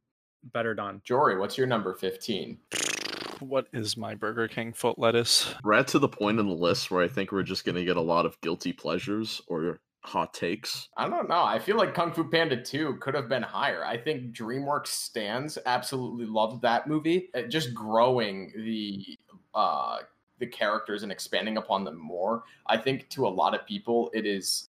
better 0.53 0.73
done. 0.73 1.01
Jory, 1.03 1.37
what's 1.37 1.57
your 1.57 1.67
number 1.67 1.93
15? 1.93 2.57
What 3.39 3.67
is 3.73 3.97
my 3.97 4.15
Burger 4.15 4.47
King 4.47 4.73
foot 4.73 4.99
lettuce? 4.99 5.53
We're 5.63 5.73
at 5.73 5.87
to 5.89 5.99
the 5.99 6.07
point 6.09 6.39
in 6.39 6.47
the 6.47 6.53
list 6.53 6.91
where 6.91 7.03
I 7.03 7.07
think 7.07 7.31
we're 7.31 7.43
just 7.43 7.65
gonna 7.65 7.85
get 7.85 7.97
a 7.97 8.01
lot 8.01 8.25
of 8.25 8.39
guilty 8.41 8.73
pleasures 8.73 9.41
or 9.47 9.79
hot 10.01 10.33
takes. 10.33 10.89
I 10.97 11.09
don't 11.09 11.29
know. 11.29 11.43
I 11.43 11.59
feel 11.59 11.77
like 11.77 11.93
Kung 11.93 12.11
Fu 12.11 12.23
Panda 12.23 12.61
2 12.61 12.95
could 13.01 13.15
have 13.15 13.29
been 13.29 13.43
higher. 13.43 13.85
I 13.85 13.97
think 13.97 14.33
DreamWorks 14.33 14.87
stands 14.87 15.57
absolutely 15.65 16.25
loved 16.25 16.61
that 16.61 16.87
movie. 16.87 17.29
Uh, 17.33 17.43
Just 17.43 17.73
growing 17.73 18.51
the 18.55 19.17
uh 19.53 19.99
the 20.39 20.47
characters 20.47 21.03
and 21.03 21.11
expanding 21.11 21.57
upon 21.57 21.83
them 21.83 21.97
more. 21.97 22.43
I 22.67 22.77
think 22.77 23.09
to 23.09 23.27
a 23.27 23.29
lot 23.29 23.53
of 23.53 23.65
people 23.65 24.09
it 24.13 24.25
is 24.25 24.69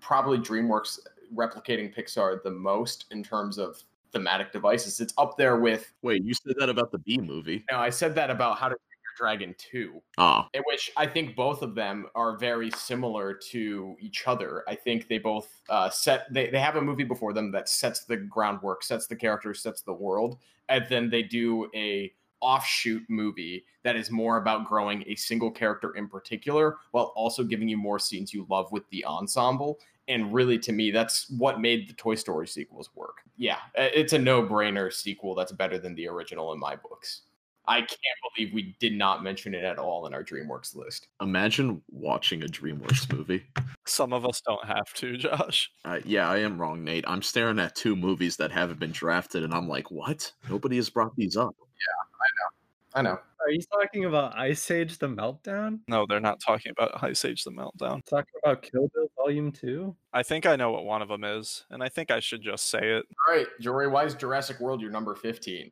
probably 0.00 0.38
DreamWorks 0.38 0.98
replicating 1.34 1.94
Pixar 1.94 2.42
the 2.42 2.50
most 2.50 3.06
in 3.10 3.22
terms 3.22 3.58
of 3.58 3.82
thematic 4.14 4.52
devices. 4.52 5.00
It's 5.00 5.12
up 5.18 5.36
there 5.36 5.58
with 5.58 5.92
Wait, 6.02 6.24
you 6.24 6.32
said 6.32 6.54
that 6.58 6.70
about 6.70 6.90
the 6.90 6.98
B 6.98 7.18
movie? 7.18 7.64
now 7.70 7.80
I 7.80 7.90
said 7.90 8.14
that 8.14 8.30
about 8.30 8.56
How 8.58 8.68
to 8.68 8.76
Train 8.76 8.78
Your 9.02 9.14
Dragon 9.18 9.54
2. 9.58 10.00
Ah, 10.16 10.48
in 10.54 10.62
which 10.66 10.90
I 10.96 11.06
think 11.06 11.36
both 11.36 11.60
of 11.60 11.74
them 11.74 12.06
are 12.14 12.38
very 12.38 12.70
similar 12.70 13.34
to 13.50 13.96
each 14.00 14.26
other. 14.26 14.64
I 14.66 14.74
think 14.76 15.08
they 15.08 15.18
both 15.18 15.48
uh, 15.68 15.90
set 15.90 16.32
they, 16.32 16.48
they 16.48 16.60
have 16.60 16.76
a 16.76 16.80
movie 16.80 17.04
before 17.04 17.32
them 17.34 17.50
that 17.52 17.68
sets 17.68 18.04
the 18.04 18.16
groundwork, 18.16 18.82
sets 18.82 19.06
the 19.06 19.16
characters, 19.16 19.60
sets 19.60 19.82
the 19.82 19.92
world, 19.92 20.38
and 20.70 20.86
then 20.88 21.10
they 21.10 21.22
do 21.22 21.68
a 21.74 22.12
offshoot 22.40 23.02
movie 23.08 23.64
that 23.84 23.96
is 23.96 24.10
more 24.10 24.36
about 24.36 24.66
growing 24.66 25.02
a 25.06 25.14
single 25.14 25.50
character 25.50 25.92
in 25.96 26.06
particular 26.06 26.76
while 26.90 27.12
also 27.16 27.42
giving 27.42 27.68
you 27.68 27.76
more 27.76 27.98
scenes 27.98 28.34
you 28.34 28.46
love 28.50 28.70
with 28.70 28.86
the 28.90 29.02
ensemble 29.06 29.78
and 30.08 30.32
really 30.32 30.58
to 30.58 30.72
me 30.72 30.90
that's 30.90 31.30
what 31.30 31.60
made 31.60 31.88
the 31.88 31.94
toy 31.94 32.14
story 32.14 32.46
sequels 32.46 32.90
work 32.94 33.18
yeah 33.36 33.58
it's 33.74 34.12
a 34.12 34.18
no-brainer 34.18 34.92
sequel 34.92 35.34
that's 35.34 35.52
better 35.52 35.78
than 35.78 35.94
the 35.94 36.06
original 36.06 36.52
in 36.52 36.58
my 36.58 36.76
books 36.76 37.22
i 37.66 37.80
can't 37.80 38.00
believe 38.36 38.52
we 38.52 38.76
did 38.80 38.94
not 38.94 39.22
mention 39.22 39.54
it 39.54 39.64
at 39.64 39.78
all 39.78 40.06
in 40.06 40.14
our 40.14 40.22
dreamworks 40.22 40.76
list 40.76 41.08
imagine 41.20 41.80
watching 41.90 42.42
a 42.42 42.46
DreamWorks 42.46 43.12
movie. 43.12 43.44
Some 43.86 44.12
of 44.12 44.26
us 44.26 44.40
don't 44.46 44.64
have 44.64 44.92
to, 44.94 45.16
Josh. 45.16 45.70
Uh, 45.84 46.00
yeah, 46.04 46.28
I 46.28 46.38
am 46.38 46.58
wrong, 46.58 46.84
Nate. 46.84 47.04
I'm 47.06 47.22
staring 47.22 47.58
at 47.58 47.74
two 47.74 47.96
movies 47.96 48.36
that 48.36 48.52
haven't 48.52 48.78
been 48.78 48.92
drafted, 48.92 49.42
and 49.42 49.52
I'm 49.52 49.68
like, 49.68 49.90
what? 49.90 50.30
Nobody 50.48 50.76
has 50.76 50.90
brought 50.90 51.16
these 51.16 51.36
up. 51.36 51.54
Yeah, 51.58 53.00
I 53.00 53.02
know. 53.02 53.10
I 53.10 53.14
know 53.14 53.20
Are 53.46 53.50
you 53.50 53.60
talking 53.70 54.06
about 54.06 54.36
Ice 54.38 54.70
Age 54.70 54.96
the 54.98 55.08
Meltdown? 55.08 55.80
No, 55.86 56.06
they're 56.08 56.20
not 56.20 56.40
talking 56.40 56.72
about 56.76 56.90
Ice 57.04 57.24
Age 57.24 57.44
the 57.44 57.50
Meltdown. 57.50 58.02
Talking 58.06 58.32
about 58.42 58.62
Kill 58.62 58.88
Bill 58.94 59.06
Volume 59.16 59.52
2? 59.52 59.94
I 60.12 60.22
think 60.22 60.46
I 60.46 60.56
know 60.56 60.70
what 60.72 60.84
one 60.84 61.02
of 61.02 61.08
them 61.08 61.24
is, 61.24 61.64
and 61.70 61.82
I 61.82 61.88
think 61.88 62.10
I 62.10 62.20
should 62.20 62.40
just 62.42 62.70
say 62.70 62.78
it. 62.80 63.04
all 63.28 63.34
right 63.34 63.46
jory 63.60 63.88
why 63.88 64.04
is 64.04 64.14
jurassic 64.14 64.60
world 64.60 64.80
your 64.80 64.90
number 64.90 65.14
15 65.14 65.70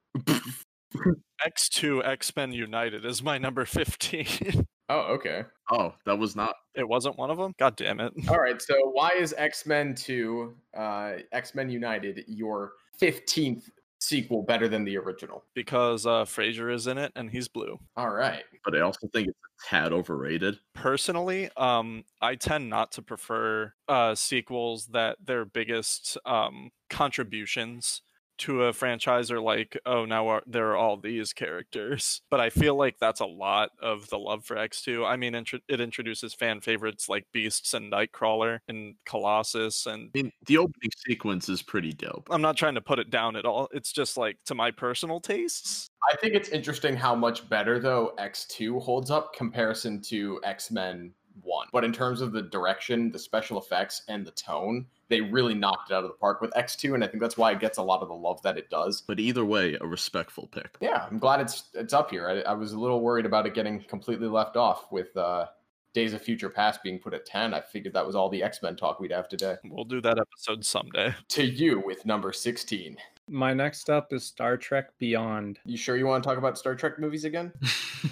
X2 1.46 2.06
X 2.06 2.36
Men 2.36 2.52
United 2.52 3.04
is 3.04 3.22
my 3.22 3.38
number 3.38 3.64
15. 3.64 4.66
oh 4.90 5.00
okay 5.14 5.44
Oh, 5.70 5.94
that 6.04 6.18
was 6.18 6.36
not. 6.36 6.54
it 6.74 6.86
wasn't 6.86 7.16
one 7.16 7.30
of 7.30 7.38
them? 7.38 7.54
God 7.58 7.76
damn 7.76 8.00
it. 8.00 8.12
all 8.28 8.36
right 8.40 8.60
so 8.60 8.74
why 8.90 9.10
is 9.18 9.34
x-men 9.38 9.94
2 9.94 10.54
uh 10.76 11.12
x-men 11.32 11.70
united 11.70 12.24
your 12.28 12.72
15th 13.00 13.70
sequel 14.02 14.42
better 14.42 14.68
than 14.68 14.84
the 14.84 14.96
original 14.98 15.44
Because 15.54 16.06
uh, 16.06 16.24
Frasier 16.24 16.72
is 16.74 16.86
in 16.86 16.98
it 16.98 17.12
and 17.14 17.30
he's 17.30 17.48
blue. 17.48 17.78
all 17.96 18.10
right 18.10 18.44
But 18.64 18.76
I 18.76 18.80
also 18.80 19.06
think 19.12 19.28
it's 19.28 19.38
a 19.38 19.68
tad 19.68 19.92
overrated. 19.92 20.58
personally 20.74 21.48
um 21.56 22.04
i 22.20 22.34
tend 22.34 22.68
not 22.68 22.90
to 22.92 23.02
prefer 23.02 23.72
uh 23.88 24.14
sequels 24.14 24.86
that 24.88 25.16
their 25.24 25.44
biggest 25.44 26.18
um 26.26 26.70
contributions 26.90 28.02
to 28.38 28.64
a 28.64 28.72
franchise 28.72 29.30
are 29.30 29.40
like 29.40 29.78
oh 29.86 30.04
now 30.04 30.28
are, 30.28 30.42
there 30.46 30.70
are 30.70 30.76
all 30.76 30.96
these 30.96 31.32
characters. 31.32 32.20
But 32.30 32.40
i 32.40 32.50
feel 32.50 32.76
like 32.76 32.96
that's 32.98 33.20
a 33.20 33.26
lot 33.26 33.70
of 33.80 34.08
the 34.08 34.18
love 34.18 34.44
for 34.44 34.56
x2 34.56 35.06
i 35.06 35.16
mean 35.16 35.34
intro- 35.34 35.60
it 35.68 35.80
introduces 35.80 36.32
fan 36.32 36.60
favorites 36.60 37.08
like 37.08 37.26
beasts 37.32 37.74
and 37.74 37.92
nightcrawler 37.92 38.60
and 38.68 38.94
colossus 39.04 39.86
and 39.86 40.10
I 40.14 40.22
mean, 40.22 40.32
the 40.46 40.58
opening 40.58 40.90
sequence 41.06 41.48
is 41.48 41.62
pretty 41.62 41.92
dope. 41.92 42.28
i'm 42.30 42.40
not 42.42 42.56
trying 42.56 42.74
to 42.74 42.80
put 42.80 42.98
it 42.98 43.10
down 43.10 43.36
at 43.36 43.44
all. 43.44 43.68
It's 43.72 43.92
just 43.92 44.16
like 44.16 44.38
to 44.46 44.54
my 44.54 44.70
personal 44.70 45.20
tastes. 45.20 45.88
I 46.10 46.16
think 46.16 46.34
it's 46.34 46.48
interesting 46.48 46.96
how 46.96 47.14
much 47.14 47.48
better 47.48 47.78
though 47.78 48.14
x2 48.18 48.80
holds 48.82 49.10
up 49.10 49.34
comparison 49.34 50.00
to 50.02 50.40
x-men 50.44 51.12
1 51.42 51.68
but 51.72 51.84
in 51.84 51.92
terms 51.92 52.20
of 52.20 52.32
the 52.32 52.42
direction 52.42 53.10
the 53.10 53.18
special 53.18 53.58
effects 53.58 54.02
and 54.08 54.26
the 54.26 54.30
tone 54.32 54.86
they 55.08 55.20
really 55.20 55.54
knocked 55.54 55.90
it 55.90 55.94
out 55.94 56.04
of 56.04 56.10
the 56.10 56.16
park 56.16 56.40
with 56.40 56.50
x2 56.52 56.94
and 56.94 57.04
i 57.04 57.06
think 57.06 57.20
that's 57.20 57.36
why 57.36 57.50
it 57.52 57.60
gets 57.60 57.78
a 57.78 57.82
lot 57.82 58.00
of 58.02 58.08
the 58.08 58.14
love 58.14 58.40
that 58.42 58.56
it 58.56 58.70
does. 58.70 59.02
But 59.02 59.20
either 59.20 59.44
way, 59.44 59.76
a 59.80 59.86
respectful 59.86 60.46
pick. 60.46 60.76
yeah 60.80 61.06
i'm 61.10 61.18
glad 61.18 61.40
it's 61.40 61.64
it's 61.74 61.92
up 61.92 62.10
here. 62.10 62.28
I, 62.28 62.50
I 62.50 62.54
was 62.54 62.72
a 62.72 62.78
little 62.78 63.00
worried 63.00 63.26
about 63.26 63.46
it 63.46 63.54
getting 63.54 63.82
completely 63.84 64.28
left 64.28 64.56
off 64.56 64.90
with 64.90 65.16
uh 65.16 65.46
days 65.94 66.14
of 66.14 66.22
future 66.22 66.48
past 66.48 66.82
being 66.82 66.98
put 66.98 67.12
at 67.12 67.26
10 67.26 67.52
i 67.52 67.60
figured 67.60 67.92
that 67.92 68.06
was 68.06 68.14
all 68.16 68.30
the 68.30 68.42
x-men 68.42 68.74
talk 68.76 68.98
we'd 68.98 69.12
have 69.12 69.28
today. 69.28 69.56
We'll 69.64 69.84
do 69.84 70.00
that 70.00 70.18
episode 70.18 70.64
someday. 70.64 71.14
To 71.28 71.44
you 71.44 71.82
with 71.84 72.06
number 72.06 72.32
16 72.32 72.96
My 73.28 73.52
next 73.52 73.90
up 73.90 74.10
is 74.14 74.24
Star 74.24 74.56
Trek 74.56 74.86
Beyond. 74.98 75.58
you 75.66 75.76
sure 75.76 75.98
you 75.98 76.06
want 76.06 76.22
to 76.24 76.26
talk 76.28 76.38
about 76.38 76.56
star 76.56 76.74
trek 76.74 76.98
movies 76.98 77.24
again 77.26 77.52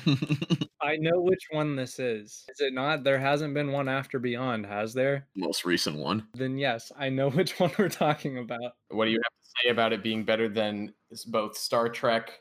I 0.83 0.97
know 0.97 1.21
which 1.21 1.47
one 1.51 1.77
this 1.77 1.99
is. 1.99 2.45
Is 2.49 2.61
it 2.61 2.73
not? 2.73 3.05
There 3.05 3.19
hasn't 3.19 3.55
been 3.55 3.73
one 3.73 3.89
after 3.89 4.19
Beyond, 4.19 4.65
has 4.67 4.95
there? 4.95 5.27
Most 5.37 5.65
recent 5.65 5.97
one. 5.97 6.27
Then 6.35 6.57
yes, 6.59 6.91
I 6.99 7.09
know 7.09 7.31
which 7.39 7.59
one 7.61 7.71
we're 7.79 7.89
talking 7.89 8.39
about. 8.39 8.73
what 8.91 9.05
do 9.05 9.11
you 9.11 9.21
have 9.23 9.33
to 9.43 9.51
say 9.63 9.71
about 9.71 9.93
it 9.93 10.03
being 10.03 10.25
better 10.25 10.49
than 10.49 10.93
both 11.27 11.57
star 11.57 11.89
trek 11.89 12.41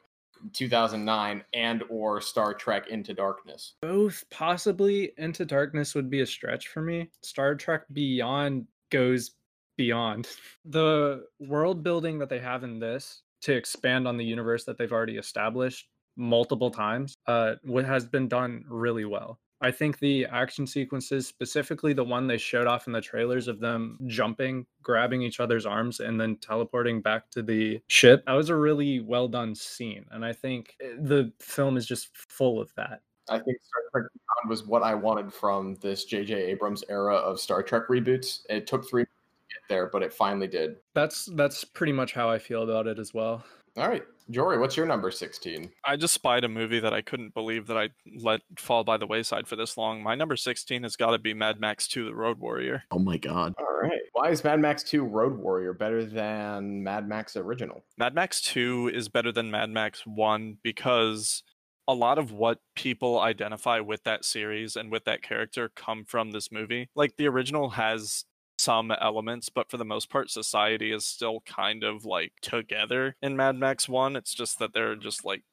2009 0.54 1.44
and 1.54 1.84
or 1.90 2.22
star 2.22 2.54
trek 2.54 2.88
into 2.88 3.14
darkness 3.14 3.74
Both 3.82 4.24
possibly 4.30 5.12
Into 5.18 5.44
Darkness 5.44 5.94
would 5.96 6.10
be 6.10 6.22
a 6.22 6.26
stretch 6.26 6.70
for 6.70 6.82
me. 6.82 7.10
Star 7.22 7.56
Trek 7.56 7.82
Beyond 7.92 8.66
goes 8.90 9.32
beyond. 9.78 10.28
The 10.66 11.26
world 11.40 11.84
building 11.84 12.20
that 12.20 12.30
they 12.30 12.40
have 12.40 12.64
in 12.64 12.80
this 12.80 13.22
to 13.42 13.54
expand 13.54 14.08
on 14.08 14.18
the 14.18 14.24
universe 14.24 14.64
that 14.66 14.78
they've 14.78 14.92
already 14.92 15.18
established 15.18 15.88
multiple 16.20 16.70
times 16.70 17.16
uh 17.28 17.56
what 17.64 17.86
has 17.86 18.06
been 18.06 18.28
done 18.28 18.64
really 18.68 19.06
well. 19.06 19.40
I 19.62 19.72
think 19.72 20.00
the 20.00 20.26
action 20.26 20.66
sequences, 20.66 21.28
specifically 21.28 21.92
the 21.92 22.04
one 22.04 22.28
they 22.28 22.38
showed 22.38 22.66
off 22.68 22.88
in 22.88 22.94
the 22.94 23.02
trailers 23.02 23.50
of 23.50 23.60
them 23.60 23.98
jumping, 24.06 24.66
grabbing 24.82 25.22
each 25.22 25.42
other's 25.42 25.66
arms, 25.66 26.00
and 26.00 26.20
then 26.20 26.38
teleporting 26.38 27.02
back 27.02 27.30
to 27.32 27.42
the 27.44 27.82
ship, 27.88 28.24
that 28.26 28.32
was 28.34 28.48
a 28.50 28.56
really 28.56 29.02
well 29.02 29.28
done 29.28 29.54
scene. 29.54 30.06
And 30.12 30.24
I 30.24 30.32
think 30.32 30.76
eh, 30.82 30.92
the 30.98 31.34
film 31.42 31.76
is 31.76 31.86
just 31.86 32.08
full 32.16 32.62
of 32.62 32.72
that. 32.78 33.02
i 33.30 33.38
think 33.38 33.58
star 33.62 33.82
trek 33.92 34.12
beyond 34.14 34.50
was 34.50 34.66
what 34.66 34.82
i 34.82 34.94
wanted 34.96 35.32
from 35.34 35.76
this 35.82 36.06
jj 36.12 36.32
abrams 36.32 36.84
era 36.90 37.16
of 37.16 37.38
star 37.40 37.62
trek 37.62 37.84
reboots 37.90 38.40
it 38.50 38.66
took 38.66 38.90
three 38.90 39.04
to 39.04 39.10
get 39.54 39.62
there 39.68 39.88
but 39.88 40.02
it 40.02 40.14
finally 40.14 40.48
did 40.48 40.78
That's 40.94 41.26
that's 41.36 41.64
pretty 41.66 41.92
much 41.94 42.14
how 42.14 42.30
I 42.30 42.40
feel 42.40 42.64
about 42.64 42.88
it 42.88 42.98
as 42.98 43.14
well. 43.14 43.44
all 43.78 43.90
right 43.90 44.06
jory 44.30 44.58
what's 44.58 44.78
your 44.78 44.86
number 44.86 45.12
16 45.12 45.72
I 45.86 45.96
just 45.96 46.14
spied 46.14 46.44
a 46.44 46.50
movie 46.50 46.80
that 46.80 46.94
I 46.94 47.02
couldn't 47.02 47.34
believe 47.34 47.68
that 47.68 47.78
I 47.78 47.90
let 48.18 48.42
fall 48.58 48.84
by 48.84 48.98
the 48.98 49.08
wayside 49.08 49.48
for 49.48 49.56
this 49.56 49.78
long. 49.78 50.04
My 50.04 50.16
number 50.16 50.36
16 50.36 50.84
has 50.84 50.96
got 50.96 51.12
to 51.12 51.18
be 51.18 51.34
Mad 51.34 51.60
Max 51.60 51.88
2 51.88 52.06
The 52.06 52.16
Road 52.16 52.40
Warrior. 52.40 52.84
Oh 52.92 53.00
my 53.00 53.18
god. 53.18 53.54
all 53.58 53.80
right 53.82 54.00
why 54.14 54.30
is 54.30 54.44
mad 54.44 54.60
max 54.60 54.84
2 54.84 55.04
road 55.04 55.38
warrior 55.38 55.72
better 55.74 56.04
than 56.04 56.84
mad 56.84 57.08
max 57.08 57.38
original 57.38 57.84
Mad 57.98 58.14
Max 58.14 58.42
2 58.42 58.92
is 58.94 59.08
better 59.08 59.32
than 59.32 59.50
Mad 59.52 59.70
Max 59.70 60.06
1 60.06 60.58
because 60.64 61.44
a 61.88 61.94
lot 61.94 62.18
of 62.20 62.32
what 62.32 62.60
people 62.76 63.20
identify 63.20 63.80
with 63.80 64.04
that 64.04 64.24
series 64.26 64.76
and 64.76 64.92
with 64.92 65.06
that 65.06 65.24
character 65.24 65.72
come 65.76 66.06
from 66.06 66.32
this 66.32 66.52
movie. 66.52 66.88
Like 66.96 67.16
the 67.18 67.28
original 67.28 67.70
has 67.72 68.26
some 68.60 68.92
elements, 68.92 69.50
but 69.50 69.70
for 69.70 69.78
the 69.78 69.86
most 69.86 70.10
part, 70.10 70.30
society 70.30 70.92
is 70.92 71.06
still 71.06 71.42
kind 71.46 71.84
of 71.84 72.06
like 72.06 72.34
together 72.42 73.16
in 73.22 73.36
Mad 73.36 73.56
Max 73.56 73.88
1. 73.88 74.16
It's 74.16 74.34
just 74.34 74.60
that 74.60 74.74
they're 74.74 74.96
just 74.96 75.24
like 75.26 75.44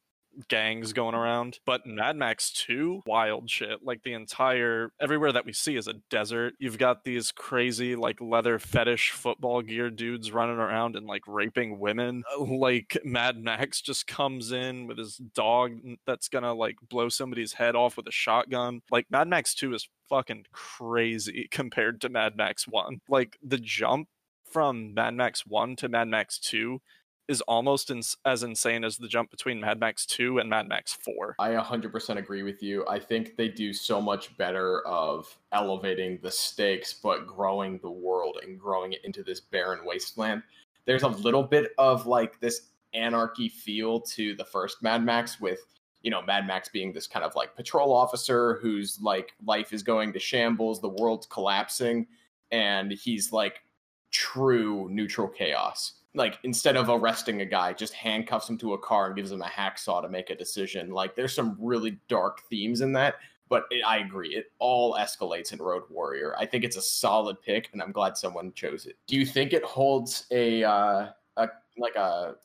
gangs 0.49 0.93
going 0.93 1.15
around. 1.15 1.59
But 1.65 1.87
Mad 1.87 2.17
Max 2.17 2.53
2, 2.53 3.03
wild 3.07 3.51
shit. 3.51 3.85
Like 3.85 4.03
the 4.03 4.13
entire 4.13 4.91
everywhere 5.01 5.33
that 5.33 5.47
we 5.47 5.53
see 5.53 5.77
is 5.77 5.89
a 5.89 5.95
desert. 6.11 6.55
You've 6.59 6.79
got 6.79 7.05
these 7.05 7.33
crazy 7.33 7.97
like 7.97 8.21
leather 8.21 8.59
fetish 8.59 9.11
football 9.13 9.63
gear 9.63 9.91
dudes 9.91 10.33
running 10.33 10.59
around 10.59 10.97
and 10.97 11.07
like 11.07 11.23
raping 11.27 11.79
women. 11.79 12.23
Uh, 12.37 12.45
like 12.45 12.99
Mad 13.05 13.43
Max 13.43 13.81
just 13.81 14.07
comes 14.07 14.53
in 14.53 14.87
with 14.87 14.99
his 14.99 15.17
dog 15.17 15.73
that's 16.07 16.29
gonna 16.29 16.55
like 16.55 16.77
blow 16.89 17.09
somebody's 17.09 17.55
head 17.55 17.77
off 17.77 17.97
with 17.97 18.07
a 18.07 18.13
shotgun. 18.13 18.83
Like 18.91 19.07
Mad 19.11 19.29
Max 19.29 19.55
2 19.55 19.75
is 19.75 19.89
fucking 20.09 20.47
crazy 20.53 21.49
compared 21.51 22.01
to 22.03 22.09
Mad 22.09 22.37
Max 22.37 22.67
1. 22.67 23.01
Like 23.09 23.39
the 23.43 23.59
jump 23.59 24.09
from 24.51 24.95
Mad 24.95 25.15
Max 25.15 25.47
1 25.47 25.77
to 25.77 25.89
Mad 25.89 26.09
Max 26.09 26.39
2 26.39 26.81
is 27.29 27.41
almost 27.43 27.91
ins- 27.91 28.17
as 28.25 28.43
insane 28.43 28.85
as 28.85 28.97
the 28.97 29.09
jump 29.09 29.31
between 29.31 29.61
Mad 29.61 29.81
Max 29.81 30.07
2 30.07 30.39
and 30.39 30.49
Mad 30.49 30.69
Max 30.69 30.95
4. 30.95 31.37
I 31.39 31.51
100% 31.51 32.17
agree 32.17 32.43
with 32.43 32.63
you. 32.63 32.87
I 32.89 32.99
think 32.99 33.37
they 33.37 33.49
do 33.49 33.73
so 33.73 34.01
much 34.01 34.37
better 34.37 34.87
of 34.87 35.33
elevating 35.53 36.19
the 36.23 36.31
stakes, 36.31 36.95
but 36.95 37.27
growing 37.27 37.79
the 37.79 37.91
world 37.91 38.39
and 38.43 38.59
growing 38.59 38.93
it 38.93 39.05
into 39.05 39.23
this 39.23 39.41
barren 39.41 39.85
wasteland. 39.85 40.43
There's 40.85 41.03
a 41.03 41.09
little 41.09 41.43
bit 41.43 41.73
of 41.79 42.07
like 42.07 42.39
this 42.41 42.69
anarchy 42.95 43.49
feel 43.49 44.01
to 44.01 44.35
the 44.37 44.45
first 44.45 44.83
Mad 44.83 45.05
Max 45.05 45.41
with 45.41 45.61
you 46.03 46.11
know 46.11 46.23
Mad 46.23 46.47
Max 46.47 46.69
being 46.69 46.93
this 46.93 47.09
kind 47.09 47.25
of 47.25 47.35
like 47.35 47.57
patrol 47.57 47.93
officer 47.93 48.59
whose 48.63 49.01
like 49.01 49.33
life 49.45 49.73
is 49.73 49.83
going 49.83 50.13
to 50.13 50.21
shambles, 50.21 50.81
the 50.81 50.89
world's 50.89 51.27
collapsing 51.27 52.07
and 52.51 52.93
he's 52.93 53.33
like 53.33 53.63
true 54.11 54.89
neutral 54.91 55.29
chaos 55.29 55.96
like 56.17 56.39
instead 56.43 56.77
of 56.77 56.89
arresting 56.89 57.43
a 57.43 57.45
guy, 57.45 57.73
just 57.73 57.93
handcuffs 57.93 58.49
him 58.49 58.59
to 58.59 58.73
a 58.73 58.79
car 58.79 59.07
and 59.07 59.17
gives 59.17 59.31
him 59.31 59.43
a 59.43 59.47
hacksaw 59.47 60.03
to 60.03 60.09
make 60.09 60.31
a 60.31 60.35
decision. 60.35 60.91
Like 60.91 61.15
there's 61.15 61.35
some 61.35 61.57
really 61.61 61.99
dark 62.09 62.41
themes 62.49 62.81
in 62.81 62.93
that, 62.95 63.17
but 63.49 63.65
it, 63.71 63.85
I 63.87 63.99
agree, 63.99 64.35
it 64.35 64.47
all 64.59 64.95
escalates 64.95 65.53
in 65.53 65.59
Road 65.59 65.83
Warrior. 65.91 66.35
I 66.39 66.47
think 66.47 66.65
it's 66.65 66.77
a 66.77 66.83
solid 66.83 67.41
pick, 67.43 67.69
and 67.73 67.83
I'm 67.83 67.93
glad 67.93 68.17
someone 68.17 68.53
chose 68.55 68.87
it. 68.87 68.97
Do 69.07 69.17
you 69.17 69.27
think 69.27 69.53
it 69.53 69.63
holds 69.63 70.27
a 70.31 70.65
uh, 70.65 71.09
a 71.37 71.49
like 71.79 71.97
a 71.97 72.37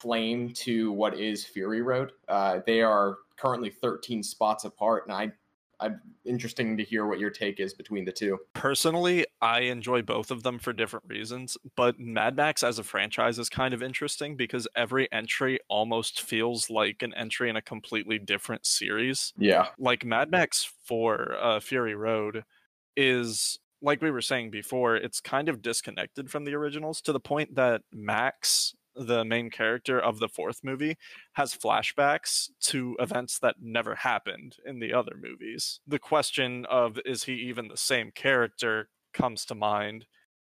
flame 0.00 0.50
to 0.54 0.92
what 0.92 1.18
is 1.18 1.44
Fury 1.44 1.82
Road? 1.82 2.12
Uh, 2.28 2.60
they 2.66 2.82
are 2.82 3.18
currently 3.36 3.70
13 3.70 4.22
spots 4.24 4.64
apart, 4.64 5.06
and 5.06 5.14
I 5.14 5.32
I'm 5.80 6.00
interesting 6.24 6.76
to 6.76 6.84
hear 6.84 7.06
what 7.06 7.18
your 7.18 7.30
take 7.30 7.60
is 7.60 7.74
between 7.74 8.04
the 8.04 8.12
two. 8.12 8.38
Personally, 8.54 9.26
I 9.40 9.60
enjoy 9.60 10.02
both 10.02 10.30
of 10.30 10.42
them 10.42 10.58
for 10.58 10.72
different 10.72 11.06
reasons, 11.08 11.56
but 11.76 11.98
Mad 11.98 12.36
Max 12.36 12.62
as 12.62 12.78
a 12.78 12.84
franchise 12.84 13.38
is 13.38 13.48
kind 13.48 13.72
of 13.72 13.82
interesting 13.82 14.36
because 14.36 14.68
every 14.76 15.10
entry 15.12 15.58
almost 15.68 16.22
feels 16.22 16.70
like 16.70 17.02
an 17.02 17.14
entry 17.14 17.48
in 17.48 17.56
a 17.56 17.62
completely 17.62 18.18
different 18.18 18.66
series. 18.66 19.32
Yeah. 19.38 19.68
Like 19.78 20.04
Mad 20.04 20.30
Max 20.30 20.70
4 20.84 21.36
uh, 21.40 21.60
Fury 21.60 21.94
Road 21.94 22.44
is 22.96 23.58
like 23.82 24.02
we 24.02 24.10
were 24.10 24.20
saying 24.20 24.50
before, 24.50 24.96
it's 24.96 25.20
kind 25.20 25.48
of 25.48 25.62
disconnected 25.62 26.30
from 26.30 26.44
the 26.44 26.54
originals 26.54 27.00
to 27.02 27.12
the 27.12 27.20
point 27.20 27.54
that 27.54 27.82
Max 27.92 28.74
the 29.06 29.24
main 29.24 29.48
character 29.48 29.98
of 29.98 30.18
the 30.18 30.28
fourth 30.28 30.60
movie 30.62 30.96
has 31.32 31.54
flashbacks 31.54 32.50
to 32.60 32.96
events 33.00 33.38
that 33.38 33.56
never 33.60 33.94
happened 33.94 34.56
in 34.66 34.78
the 34.78 34.92
other 34.92 35.16
movies. 35.18 35.80
The 35.86 35.98
question 35.98 36.66
of 36.66 36.98
is 37.06 37.24
he 37.24 37.32
even 37.32 37.68
the 37.68 37.76
same 37.78 38.10
character 38.10 38.90
comes 39.14 39.44
to 39.46 39.54
mind 39.54 40.04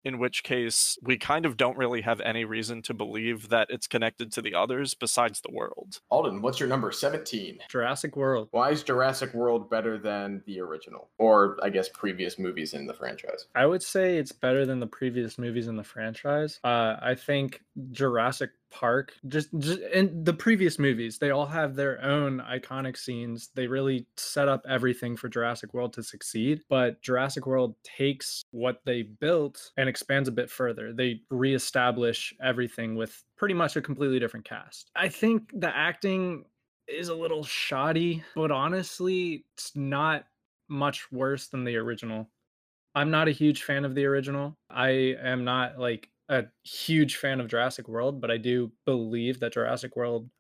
in 0.04 0.18
which 0.18 0.42
case 0.42 0.98
we 1.02 1.18
kind 1.18 1.46
of 1.46 1.56
don't 1.56 1.76
really 1.76 2.02
have 2.02 2.20
any 2.20 2.44
reason 2.44 2.82
to 2.82 2.94
believe 2.94 3.48
that 3.48 3.68
it's 3.70 3.86
connected 3.86 4.32
to 4.32 4.42
the 4.42 4.54
others 4.54 4.94
besides 4.94 5.40
the 5.40 5.52
world. 5.52 6.00
Alden, 6.10 6.42
what's 6.42 6.60
your 6.60 6.68
number 6.68 6.90
17? 6.92 7.58
Jurassic 7.68 8.16
World. 8.16 8.48
Why 8.50 8.70
is 8.70 8.82
Jurassic 8.82 9.34
World 9.34 9.70
better 9.70 9.98
than 9.98 10.42
the 10.46 10.60
original? 10.60 11.08
Or, 11.18 11.58
I 11.62 11.70
guess, 11.70 11.88
previous 11.88 12.38
movies 12.38 12.74
in 12.74 12.86
the 12.86 12.94
franchise? 12.94 13.46
I 13.54 13.66
would 13.66 13.82
say 13.82 14.16
it's 14.16 14.32
better 14.32 14.64
than 14.66 14.80
the 14.80 14.86
previous 14.86 15.38
movies 15.38 15.68
in 15.68 15.76
the 15.76 15.84
franchise. 15.84 16.60
Uh, 16.64 16.96
I 17.00 17.14
think 17.14 17.62
Jurassic 17.92 18.50
Park, 18.70 19.12
just, 19.28 19.48
just 19.58 19.80
in 19.92 20.24
the 20.24 20.32
previous 20.32 20.78
movies, 20.78 21.18
they 21.18 21.30
all 21.30 21.46
have 21.46 21.74
their 21.74 22.02
own 22.02 22.40
iconic 22.40 22.96
scenes. 22.96 23.50
They 23.54 23.66
really 23.66 24.06
set 24.16 24.48
up 24.48 24.64
everything 24.68 25.16
for 25.16 25.28
Jurassic 25.28 25.74
World 25.74 25.92
to 25.94 26.02
succeed. 26.02 26.62
But 26.68 27.02
Jurassic 27.02 27.46
World 27.46 27.74
takes 27.82 28.42
what 28.50 28.80
they 28.84 29.02
built 29.02 29.72
and 29.76 29.88
expands 29.88 30.28
a 30.28 30.32
bit 30.32 30.50
further. 30.50 30.92
They 30.92 31.20
reestablish 31.30 32.34
everything 32.42 32.96
with 32.96 33.22
pretty 33.36 33.54
much 33.54 33.76
a 33.76 33.82
completely 33.82 34.18
different 34.18 34.46
cast. 34.46 34.90
I 34.94 35.08
think 35.08 35.50
the 35.52 35.74
acting 35.74 36.44
is 36.88 37.08
a 37.08 37.14
little 37.14 37.44
shoddy, 37.44 38.22
but 38.34 38.50
honestly, 38.50 39.44
it's 39.54 39.72
not 39.74 40.24
much 40.68 41.10
worse 41.12 41.48
than 41.48 41.64
the 41.64 41.76
original. 41.76 42.28
I'm 42.94 43.10
not 43.10 43.28
a 43.28 43.32
huge 43.32 43.62
fan 43.62 43.84
of 43.84 43.94
the 43.94 44.04
original. 44.06 44.56
I 44.68 45.14
am 45.22 45.44
not 45.44 45.78
like 45.78 46.08
a 46.30 46.44
huge 46.64 47.16
fan 47.16 47.40
of 47.40 47.48
Jurassic 47.48 47.88
World, 47.88 48.20
but 48.20 48.30
I 48.30 48.38
do 48.38 48.72
believe 48.86 49.40
that 49.40 49.52
Jurassic 49.52 49.96
World 49.96 50.30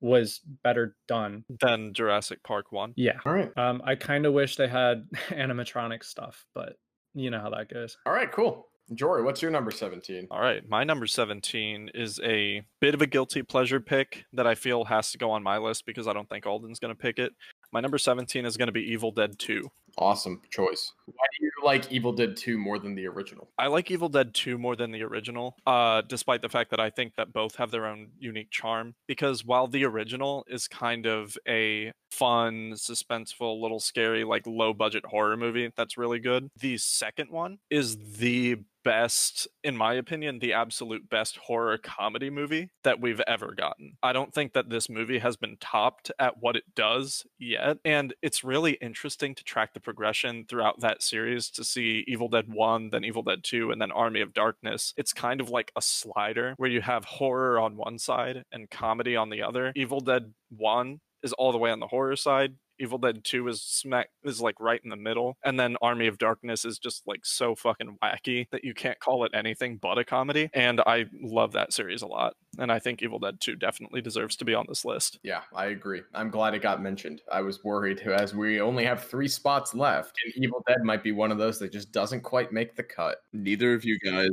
was 0.00 0.40
better 0.62 0.96
done 1.08 1.44
than 1.62 1.94
Jurassic 1.94 2.42
Park 2.42 2.70
1. 2.70 2.92
Yeah. 2.96 3.18
All 3.24 3.32
right. 3.32 3.50
Um 3.56 3.80
I 3.84 3.94
kind 3.94 4.26
of 4.26 4.34
wish 4.34 4.56
they 4.56 4.68
had 4.68 5.08
animatronic 5.30 6.04
stuff, 6.04 6.44
but 6.54 6.76
you 7.14 7.30
know 7.30 7.40
how 7.40 7.50
that 7.50 7.72
goes. 7.72 7.96
All 8.04 8.12
right, 8.12 8.30
cool. 8.30 8.68
Jory, 8.94 9.24
what's 9.24 9.42
your 9.42 9.50
number 9.50 9.72
17? 9.72 10.28
All 10.30 10.40
right, 10.40 10.62
my 10.68 10.84
number 10.84 11.08
17 11.08 11.90
is 11.94 12.20
a 12.22 12.62
bit 12.80 12.94
of 12.94 13.02
a 13.02 13.06
guilty 13.06 13.42
pleasure 13.42 13.80
pick 13.80 14.24
that 14.32 14.46
I 14.46 14.54
feel 14.54 14.84
has 14.84 15.10
to 15.10 15.18
go 15.18 15.32
on 15.32 15.42
my 15.42 15.58
list 15.58 15.86
because 15.86 16.06
I 16.06 16.12
don't 16.12 16.28
think 16.28 16.46
Alden's 16.46 16.78
going 16.78 16.94
to 16.94 16.98
pick 16.98 17.18
it. 17.18 17.32
My 17.76 17.80
number 17.80 17.98
17 17.98 18.46
is 18.46 18.56
going 18.56 18.68
to 18.68 18.72
be 18.72 18.90
Evil 18.90 19.10
Dead 19.10 19.38
2. 19.38 19.70
Awesome 19.98 20.40
choice. 20.48 20.92
Why 21.04 21.26
do 21.38 21.44
you 21.44 21.50
like 21.62 21.92
Evil 21.92 22.10
Dead 22.10 22.34
2 22.34 22.56
more 22.56 22.78
than 22.78 22.94
the 22.94 23.06
original? 23.06 23.50
I 23.58 23.66
like 23.66 23.90
Evil 23.90 24.08
Dead 24.08 24.32
2 24.32 24.56
more 24.56 24.76
than 24.76 24.92
the 24.92 25.02
original, 25.02 25.58
uh, 25.66 26.00
despite 26.00 26.40
the 26.40 26.48
fact 26.48 26.70
that 26.70 26.80
I 26.80 26.88
think 26.88 27.16
that 27.16 27.34
both 27.34 27.56
have 27.56 27.70
their 27.70 27.84
own 27.84 28.12
unique 28.18 28.50
charm. 28.50 28.94
Because 29.06 29.44
while 29.44 29.66
the 29.68 29.84
original 29.84 30.46
is 30.48 30.68
kind 30.68 31.04
of 31.04 31.36
a 31.46 31.92
fun, 32.10 32.72
suspenseful, 32.76 33.60
little 33.60 33.80
scary, 33.80 34.24
like 34.24 34.46
low 34.46 34.72
budget 34.72 35.04
horror 35.04 35.36
movie 35.36 35.70
that's 35.76 35.98
really 35.98 36.18
good, 36.18 36.48
the 36.58 36.78
second 36.78 37.30
one 37.30 37.58
is 37.68 37.98
the 38.16 38.56
best, 38.86 39.48
in 39.64 39.76
my 39.76 39.94
opinion, 39.94 40.38
the 40.38 40.52
absolute 40.52 41.10
best 41.10 41.38
horror 41.38 41.76
comedy 41.76 42.30
movie 42.30 42.70
that 42.84 43.00
we've 43.00 43.20
ever 43.26 43.52
gotten. 43.52 43.98
I 44.00 44.12
don't 44.12 44.32
think 44.32 44.52
that 44.52 44.70
this 44.70 44.88
movie 44.88 45.18
has 45.18 45.36
been 45.36 45.56
topped 45.60 46.12
at 46.20 46.34
what 46.38 46.54
it 46.54 46.62
does 46.76 47.26
yet. 47.36 47.78
And 47.84 48.14
it's 48.22 48.44
really 48.44 48.74
interesting 48.74 49.34
to 49.34 49.42
track 49.42 49.74
the 49.74 49.80
progression 49.80 50.44
throughout 50.48 50.82
that 50.82 51.02
series 51.02 51.50
to 51.50 51.64
see 51.64 52.04
Evil 52.06 52.28
Dead 52.28 52.44
1, 52.46 52.90
then 52.90 53.02
Evil 53.02 53.24
Dead 53.24 53.42
2, 53.42 53.72
and 53.72 53.82
then 53.82 53.90
Army 53.90 54.20
of 54.20 54.32
Darkness. 54.32 54.94
It's 54.96 55.12
kind 55.12 55.40
of 55.40 55.50
like 55.50 55.72
a 55.74 55.82
slider 55.82 56.54
where 56.56 56.70
you 56.70 56.80
have 56.80 57.04
horror 57.04 57.58
on 57.58 57.76
one 57.76 57.98
side 57.98 58.44
and 58.52 58.70
comedy 58.70 59.16
on 59.16 59.30
the 59.30 59.42
other. 59.42 59.72
Evil 59.74 59.98
Dead 59.98 60.32
1 60.56 61.00
is 61.24 61.32
all 61.32 61.50
the 61.50 61.58
way 61.58 61.72
on 61.72 61.80
the 61.80 61.88
horror 61.88 62.14
side. 62.14 62.54
Evil 62.78 62.98
Dead 62.98 63.24
2 63.24 63.48
is 63.48 63.62
smack 63.62 64.10
is 64.24 64.40
like 64.40 64.58
right 64.60 64.80
in 64.82 64.90
the 64.90 64.96
middle. 64.96 65.36
And 65.44 65.58
then 65.58 65.76
Army 65.82 66.06
of 66.06 66.18
Darkness 66.18 66.64
is 66.64 66.78
just 66.78 67.06
like 67.06 67.24
so 67.24 67.54
fucking 67.54 67.98
wacky 68.02 68.48
that 68.50 68.64
you 68.64 68.74
can't 68.74 68.98
call 69.00 69.24
it 69.24 69.32
anything 69.34 69.78
but 69.80 69.98
a 69.98 70.04
comedy. 70.04 70.50
And 70.52 70.80
I 70.80 71.06
love 71.20 71.52
that 71.52 71.72
series 71.72 72.02
a 72.02 72.06
lot. 72.06 72.34
And 72.58 72.72
I 72.72 72.78
think 72.78 73.02
Evil 73.02 73.18
Dead 73.18 73.40
2 73.40 73.56
definitely 73.56 74.00
deserves 74.00 74.36
to 74.36 74.44
be 74.44 74.54
on 74.54 74.66
this 74.68 74.84
list. 74.84 75.18
Yeah, 75.22 75.42
I 75.54 75.66
agree. 75.66 76.02
I'm 76.14 76.30
glad 76.30 76.54
it 76.54 76.62
got 76.62 76.82
mentioned. 76.82 77.22
I 77.30 77.42
was 77.42 77.62
worried 77.64 78.00
as 78.06 78.34
we 78.34 78.60
only 78.60 78.84
have 78.84 79.04
three 79.04 79.28
spots 79.28 79.74
left. 79.74 80.16
And 80.24 80.44
Evil 80.44 80.62
Dead 80.66 80.82
might 80.82 81.02
be 81.02 81.12
one 81.12 81.32
of 81.32 81.38
those 81.38 81.58
that 81.58 81.72
just 81.72 81.92
doesn't 81.92 82.22
quite 82.22 82.52
make 82.52 82.76
the 82.76 82.82
cut. 82.82 83.18
Neither 83.32 83.74
of 83.74 83.84
you 83.84 83.98
guys 83.98 84.30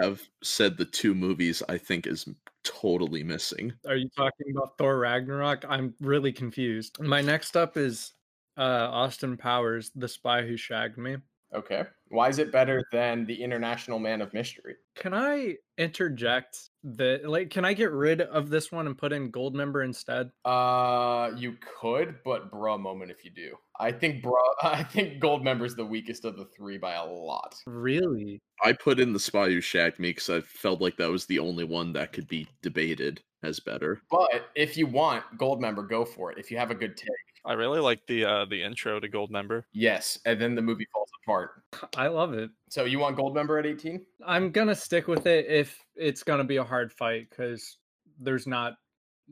have 0.00 0.22
said 0.42 0.76
the 0.76 0.84
two 0.84 1.14
movies 1.14 1.62
I 1.68 1.78
think 1.78 2.06
is 2.06 2.28
totally 2.64 3.22
missing. 3.22 3.72
Are 3.86 3.96
you 3.96 4.08
talking 4.16 4.46
about 4.50 4.76
Thor 4.78 4.98
Ragnarok? 4.98 5.64
I'm 5.68 5.94
really 6.00 6.32
confused. 6.32 7.00
My 7.00 7.20
next 7.20 7.56
up 7.56 7.76
is 7.76 8.12
uh 8.56 8.88
Austin 8.90 9.36
Powers, 9.36 9.90
The 9.94 10.08
Spy 10.08 10.42
Who 10.42 10.56
Shagged 10.56 10.98
Me. 10.98 11.16
Okay. 11.54 11.84
Why 12.08 12.28
is 12.28 12.38
it 12.38 12.52
better 12.52 12.82
than 12.92 13.24
the 13.24 13.42
International 13.42 13.98
Man 13.98 14.20
of 14.20 14.32
Mystery? 14.34 14.76
Can 14.96 15.14
I 15.14 15.56
interject 15.78 16.70
the 16.84 17.20
like 17.24 17.50
can 17.50 17.64
I 17.64 17.72
get 17.72 17.90
rid 17.90 18.20
of 18.20 18.50
this 18.50 18.70
one 18.70 18.86
and 18.86 18.96
put 18.96 19.12
in 19.12 19.32
Goldmember 19.32 19.84
instead? 19.84 20.30
Uh 20.44 21.30
you 21.36 21.56
could, 21.80 22.16
but 22.24 22.50
bruh 22.50 22.80
moment 22.80 23.10
if 23.10 23.24
you 23.24 23.30
do. 23.30 23.56
I 23.78 23.92
think 23.92 24.24
bruh 24.24 24.32
I 24.62 24.82
think 24.82 25.22
Goldmember's 25.22 25.74
the 25.74 25.86
weakest 25.86 26.24
of 26.24 26.36
the 26.36 26.46
three 26.56 26.78
by 26.78 26.94
a 26.94 27.04
lot. 27.04 27.54
Really? 27.66 28.40
I 28.62 28.72
put 28.72 29.00
in 29.00 29.12
the 29.12 29.20
spy 29.20 29.48
who 29.48 29.60
shagged 29.60 29.98
me 29.98 30.10
because 30.10 30.30
I 30.30 30.40
felt 30.40 30.80
like 30.80 30.96
that 30.96 31.10
was 31.10 31.26
the 31.26 31.38
only 31.38 31.64
one 31.64 31.92
that 31.94 32.12
could 32.12 32.28
be 32.28 32.46
debated 32.62 33.22
as 33.42 33.58
better. 33.58 34.00
But 34.10 34.50
if 34.54 34.76
you 34.76 34.86
want 34.86 35.24
Goldmember, 35.36 35.88
go 35.88 36.04
for 36.04 36.30
it. 36.30 36.38
If 36.38 36.50
you 36.50 36.58
have 36.58 36.70
a 36.70 36.74
good 36.76 36.96
take. 36.96 37.08
I 37.44 37.54
really 37.54 37.80
like 37.80 38.06
the 38.06 38.24
uh 38.24 38.44
the 38.44 38.62
intro 38.62 39.00
to 39.00 39.08
Goldmember. 39.08 39.64
Yes, 39.72 40.18
and 40.24 40.40
then 40.40 40.54
the 40.54 40.62
movie 40.62 40.86
falls 40.92 41.10
apart. 41.22 41.62
I 41.96 42.08
love 42.08 42.34
it. 42.34 42.50
So 42.70 42.84
you 42.84 42.98
want 42.98 43.16
Goldmember 43.16 43.58
at 43.58 43.66
18? 43.66 44.04
I'm 44.26 44.50
gonna 44.50 44.74
stick 44.74 45.08
with 45.08 45.26
it 45.26 45.46
if 45.48 45.78
it's 45.96 46.22
gonna 46.22 46.44
be 46.44 46.56
a 46.56 46.64
hard 46.64 46.92
fight 46.92 47.28
because 47.30 47.78
there's 48.18 48.46
not 48.46 48.74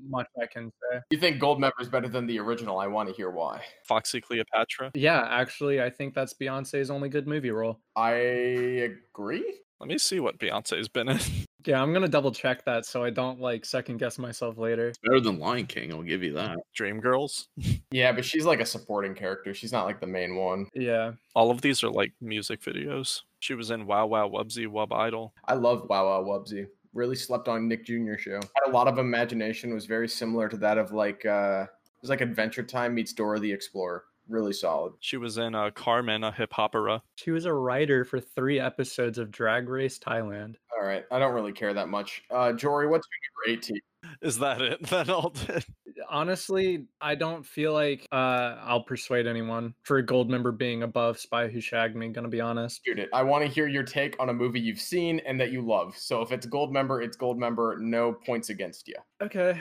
much 0.09 0.27
I 0.41 0.47
can 0.47 0.71
say. 0.71 1.01
You 1.11 1.19
think 1.19 1.41
Goldmember 1.41 1.81
is 1.81 1.89
better 1.89 2.09
than 2.09 2.27
the 2.27 2.39
original? 2.39 2.79
I 2.79 2.87
want 2.87 3.09
to 3.09 3.15
hear 3.15 3.31
why. 3.31 3.63
Foxy 3.85 4.21
Cleopatra. 4.21 4.93
Yeah, 4.95 5.27
actually, 5.29 5.83
I 5.83 5.91
think 5.91 6.15
that's 6.15 6.35
Beyonce's 6.35 6.91
only 6.91 7.09
good 7.09 7.27
movie 7.27 7.51
role. 7.51 7.81
I 7.97 8.13
agree. 8.13 9.61
Let 9.79 9.89
me 9.89 9.99
see 9.99 10.21
what 10.21 10.39
Beyonce's 10.39 10.89
been 10.89 11.09
in. 11.09 11.21
Yeah, 11.67 11.83
I'm 11.83 11.93
gonna 11.93 12.09
double 12.09 12.33
check 12.33 12.65
that 12.65 12.87
so 12.87 13.05
I 13.05 13.11
don't 13.11 13.41
like 13.41 13.65
second 13.65 13.99
guess 13.99 14.19
myself 14.19 14.57
later. 14.59 14.89
It's 14.89 14.99
better 14.99 15.21
than 15.21 15.39
Lion 15.39 15.67
King. 15.67 15.93
I'll 15.93 16.03
give 16.03 16.23
you 16.23 16.33
that. 16.35 16.59
Dreamgirls. 16.79 17.47
Yeah, 17.93 18.13
but 18.13 18.25
she's 18.25 18.45
like 18.47 18.61
a 18.61 18.67
supporting 18.67 19.15
character. 19.17 19.53
She's 19.53 19.73
not 19.73 19.85
like 19.85 20.01
the 20.01 20.07
main 20.07 20.37
one. 20.37 20.67
Yeah, 20.75 21.13
All 21.35 21.51
of 21.51 21.61
these 21.61 21.83
are 21.83 21.91
like 21.91 22.13
music 22.21 22.63
videos. 22.63 23.23
She 23.41 23.55
was 23.55 23.71
in 23.73 23.85
Wow 23.85 24.07
Wow 24.07 24.29
Wubbzy 24.29 24.69
Wubb 24.69 24.93
Idol. 24.93 25.35
I 25.47 25.55
love 25.55 25.87
Wow 25.89 26.07
Wow 26.07 26.25
Wubsy. 26.25 26.67
Really 26.95 27.17
slept 27.17 27.49
on 27.49 27.67
Nick 27.69 27.85
Jr. 27.85 28.17
show. 28.17 28.35
Had 28.37 28.69
a 28.69 28.71
lot 28.71 28.87
of 28.89 28.99
imagination. 28.99 29.75
Was 29.75 29.87
very 29.87 30.09
similar 30.09 30.49
to 30.49 30.57
that 30.59 30.79
of 30.79 30.93
like 30.93 31.27
uh 31.27 31.65
it 31.69 32.01
was 32.03 32.11
like 32.11 32.21
Adventure 32.21 32.63
Time 32.63 32.95
meets 32.95 33.13
Dora 33.13 33.39
the 33.41 33.53
Explorer. 33.53 34.05
Really 34.29 34.53
solid. 34.53 34.93
She 35.01 35.17
was 35.17 35.39
in 35.39 35.57
uh, 35.57 35.71
Carmen, 35.73 36.23
a 36.23 36.31
Hip 36.31 36.53
Hopera. 36.53 37.01
she 37.17 37.33
was 37.33 37.45
a 37.47 37.53
writer 37.53 38.05
for 38.05 38.21
three 38.21 38.61
episodes 38.61 39.19
of 39.19 39.33
Drag 39.33 39.69
Race 39.69 39.99
Thailand. 39.99 40.55
All 40.81 40.87
right, 40.87 41.05
I 41.11 41.19
don't 41.19 41.35
really 41.35 41.53
care 41.53 41.75
that 41.75 41.89
much. 41.89 42.23
Uh 42.31 42.53
Jory, 42.53 42.89
what's 42.89 43.07
your 43.47 43.53
number 43.53 43.61
18? 43.61 43.81
Is 44.23 44.39
that 44.39 44.61
it? 44.61 44.81
That 44.91 45.09
all 45.09 45.31
did. 45.31 45.65
Honestly, 46.09 46.87
I 47.01 47.15
don't 47.15 47.45
feel 47.45 47.73
like 47.73 48.07
uh, 48.11 48.57
I'll 48.63 48.83
persuade 48.83 49.27
anyone 49.27 49.75
for 49.83 49.99
a 49.99 50.07
Goldmember 50.07 50.57
being 50.57 50.83
above 50.83 51.19
Spy 51.19 51.47
Who 51.49 51.61
Shagged 51.61 51.95
Me. 51.95 52.09
Gonna 52.09 52.29
be 52.29 52.41
honest. 52.41 52.81
Shoot 52.85 52.99
it. 52.99 53.11
I 53.13 53.23
want 53.23 53.45
to 53.45 53.51
hear 53.51 53.69
your 53.69 53.83
take 53.83 54.17
on 54.19 54.31
a 54.31 54.33
movie 54.33 54.61
you've 54.61 54.81
seen 54.81 55.21
and 55.27 55.39
that 55.41 55.53
you 55.53 55.61
love. 55.61 55.97
So 55.97 56.23
if 56.23 56.33
it's 56.33 56.47
Goldmember, 56.47 57.05
it's 57.05 57.17
Goldmember. 57.17 57.79
No 57.79 58.13
points 58.13 58.49
against 58.49 58.89
you. 58.89 58.97
Okay. 59.23 59.61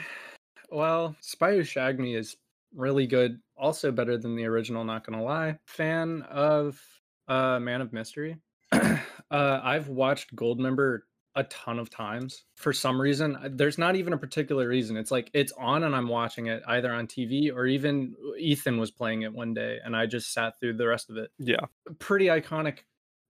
Well, 0.70 1.14
Spy 1.20 1.52
Who 1.52 1.62
Shagged 1.62 2.00
Me 2.00 2.16
is 2.16 2.36
really 2.74 3.06
good. 3.06 3.38
Also 3.56 3.92
better 3.92 4.16
than 4.16 4.34
the 4.34 4.46
original, 4.46 4.84
not 4.84 5.06
gonna 5.06 5.22
lie. 5.22 5.58
Fan 5.66 6.22
of 6.22 6.80
uh 7.28 7.60
Man 7.60 7.80
of 7.82 7.92
Mystery. 7.92 8.36
uh 8.72 8.98
I've 9.30 9.88
watched 9.88 10.34
Goldmember 10.34 11.00
a 11.36 11.44
ton 11.44 11.78
of 11.78 11.90
times. 11.90 12.44
For 12.56 12.72
some 12.72 13.00
reason, 13.00 13.36
uh, 13.36 13.48
there's 13.52 13.78
not 13.78 13.96
even 13.96 14.12
a 14.12 14.18
particular 14.18 14.68
reason. 14.68 14.96
It's 14.96 15.10
like 15.10 15.30
it's 15.32 15.52
on 15.52 15.84
and 15.84 15.94
I'm 15.94 16.08
watching 16.08 16.46
it 16.46 16.62
either 16.66 16.92
on 16.92 17.06
TV 17.06 17.54
or 17.54 17.66
even 17.66 18.14
Ethan 18.38 18.78
was 18.78 18.90
playing 18.90 19.22
it 19.22 19.32
one 19.32 19.54
day 19.54 19.78
and 19.84 19.96
I 19.96 20.06
just 20.06 20.32
sat 20.32 20.58
through 20.60 20.74
the 20.74 20.88
rest 20.88 21.10
of 21.10 21.16
it. 21.16 21.30
Yeah. 21.38 21.60
Pretty 21.98 22.26
iconic 22.26 22.80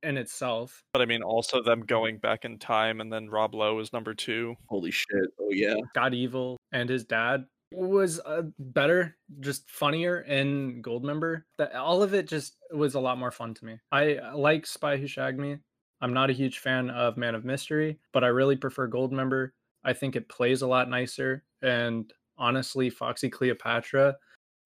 in 0.03 0.17
itself. 0.17 0.83
But 0.93 1.03
I 1.03 1.07
mean, 1.07 1.23
also 1.23 1.63
them 1.63 1.83
going 1.83 2.19
back 2.19 2.45
in 2.45 2.59
time 2.59 3.01
and 3.01 3.13
then 3.13 3.29
Rob 3.29 3.55
Lowe 3.55 3.79
is 3.81 3.93
number 3.93 4.15
two. 4.15 4.57
Holy 4.67 4.91
shit. 4.91 5.27
Oh, 5.39 5.51
yeah. 5.51 5.77
God 5.95 6.15
Evil 6.15 6.57
and 6.73 6.89
his 6.89 7.05
dad 7.05 7.45
was 7.73 8.19
uh, 8.21 8.43
better, 8.59 9.17
just 9.41 9.71
funnier 9.71 10.23
in 10.23 10.83
Goldmember. 10.83 11.43
That 11.59 11.75
all 11.75 12.03
of 12.03 12.15
it 12.15 12.27
just 12.27 12.57
was 12.73 12.95
a 12.95 13.01
lot 13.01 13.19
more 13.19 13.31
fun 13.31 13.55
to 13.55 13.65
me. 13.65 13.79
I 13.93 14.17
uh, 14.17 14.37
like 14.37 14.67
Spy 14.67 14.97
Who 14.97 15.07
Shagged 15.07 15.39
Me. 15.39 15.59
I'm 16.01 16.13
not 16.13 16.31
a 16.31 16.35
huge 16.35 16.59
fan 16.59 16.91
of 16.91 17.17
Man 17.17 17.35
of 17.35 17.45
Mystery, 17.45 17.99
but 18.13 18.25
I 18.25 18.29
really 18.29 18.57
prefer 18.57 18.89
Goldmember. 18.89 19.51
I 19.85 19.93
think 19.93 20.17
it 20.17 20.29
plays 20.29 20.63
a 20.63 20.67
lot 20.67 20.91
nicer, 20.91 21.45
and 21.63 22.13
honestly, 22.39 22.91
Foxy 22.91 23.29
Cleopatra 23.29 24.17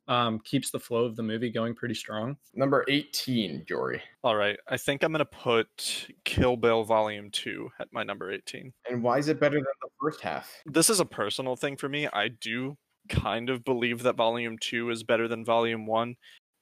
um, 0.08 0.40
keeps 0.40 0.70
the 0.70 0.78
flow 0.78 1.04
of 1.04 1.16
the 1.16 1.22
movie 1.22 1.50
going 1.50 1.74
pretty 1.74 1.94
strong. 1.94 2.36
Number 2.54 2.84
18, 2.88 3.64
Jory. 3.66 4.02
All 4.22 4.36
right. 4.36 4.58
I 4.68 4.76
think 4.76 5.02
I'm 5.02 5.12
going 5.12 5.20
to 5.20 5.24
put 5.24 6.08
Kill 6.24 6.56
Bill 6.56 6.84
Volume 6.84 7.30
2 7.30 7.70
at 7.80 7.88
my 7.92 8.02
number 8.02 8.30
18. 8.30 8.72
And 8.90 9.02
why 9.02 9.18
is 9.18 9.28
it 9.28 9.40
better 9.40 9.56
than 9.56 9.64
the 9.82 9.88
first 10.00 10.20
half? 10.20 10.50
This 10.66 10.90
is 10.90 11.00
a 11.00 11.04
personal 11.04 11.56
thing 11.56 11.76
for 11.76 11.88
me. 11.88 12.06
I 12.12 12.28
do 12.28 12.76
kind 13.08 13.50
of 13.50 13.64
believe 13.64 14.02
that 14.02 14.16
Volume 14.16 14.58
2 14.60 14.90
is 14.90 15.02
better 15.02 15.28
than 15.28 15.44
Volume 15.44 15.86
1. 15.86 16.14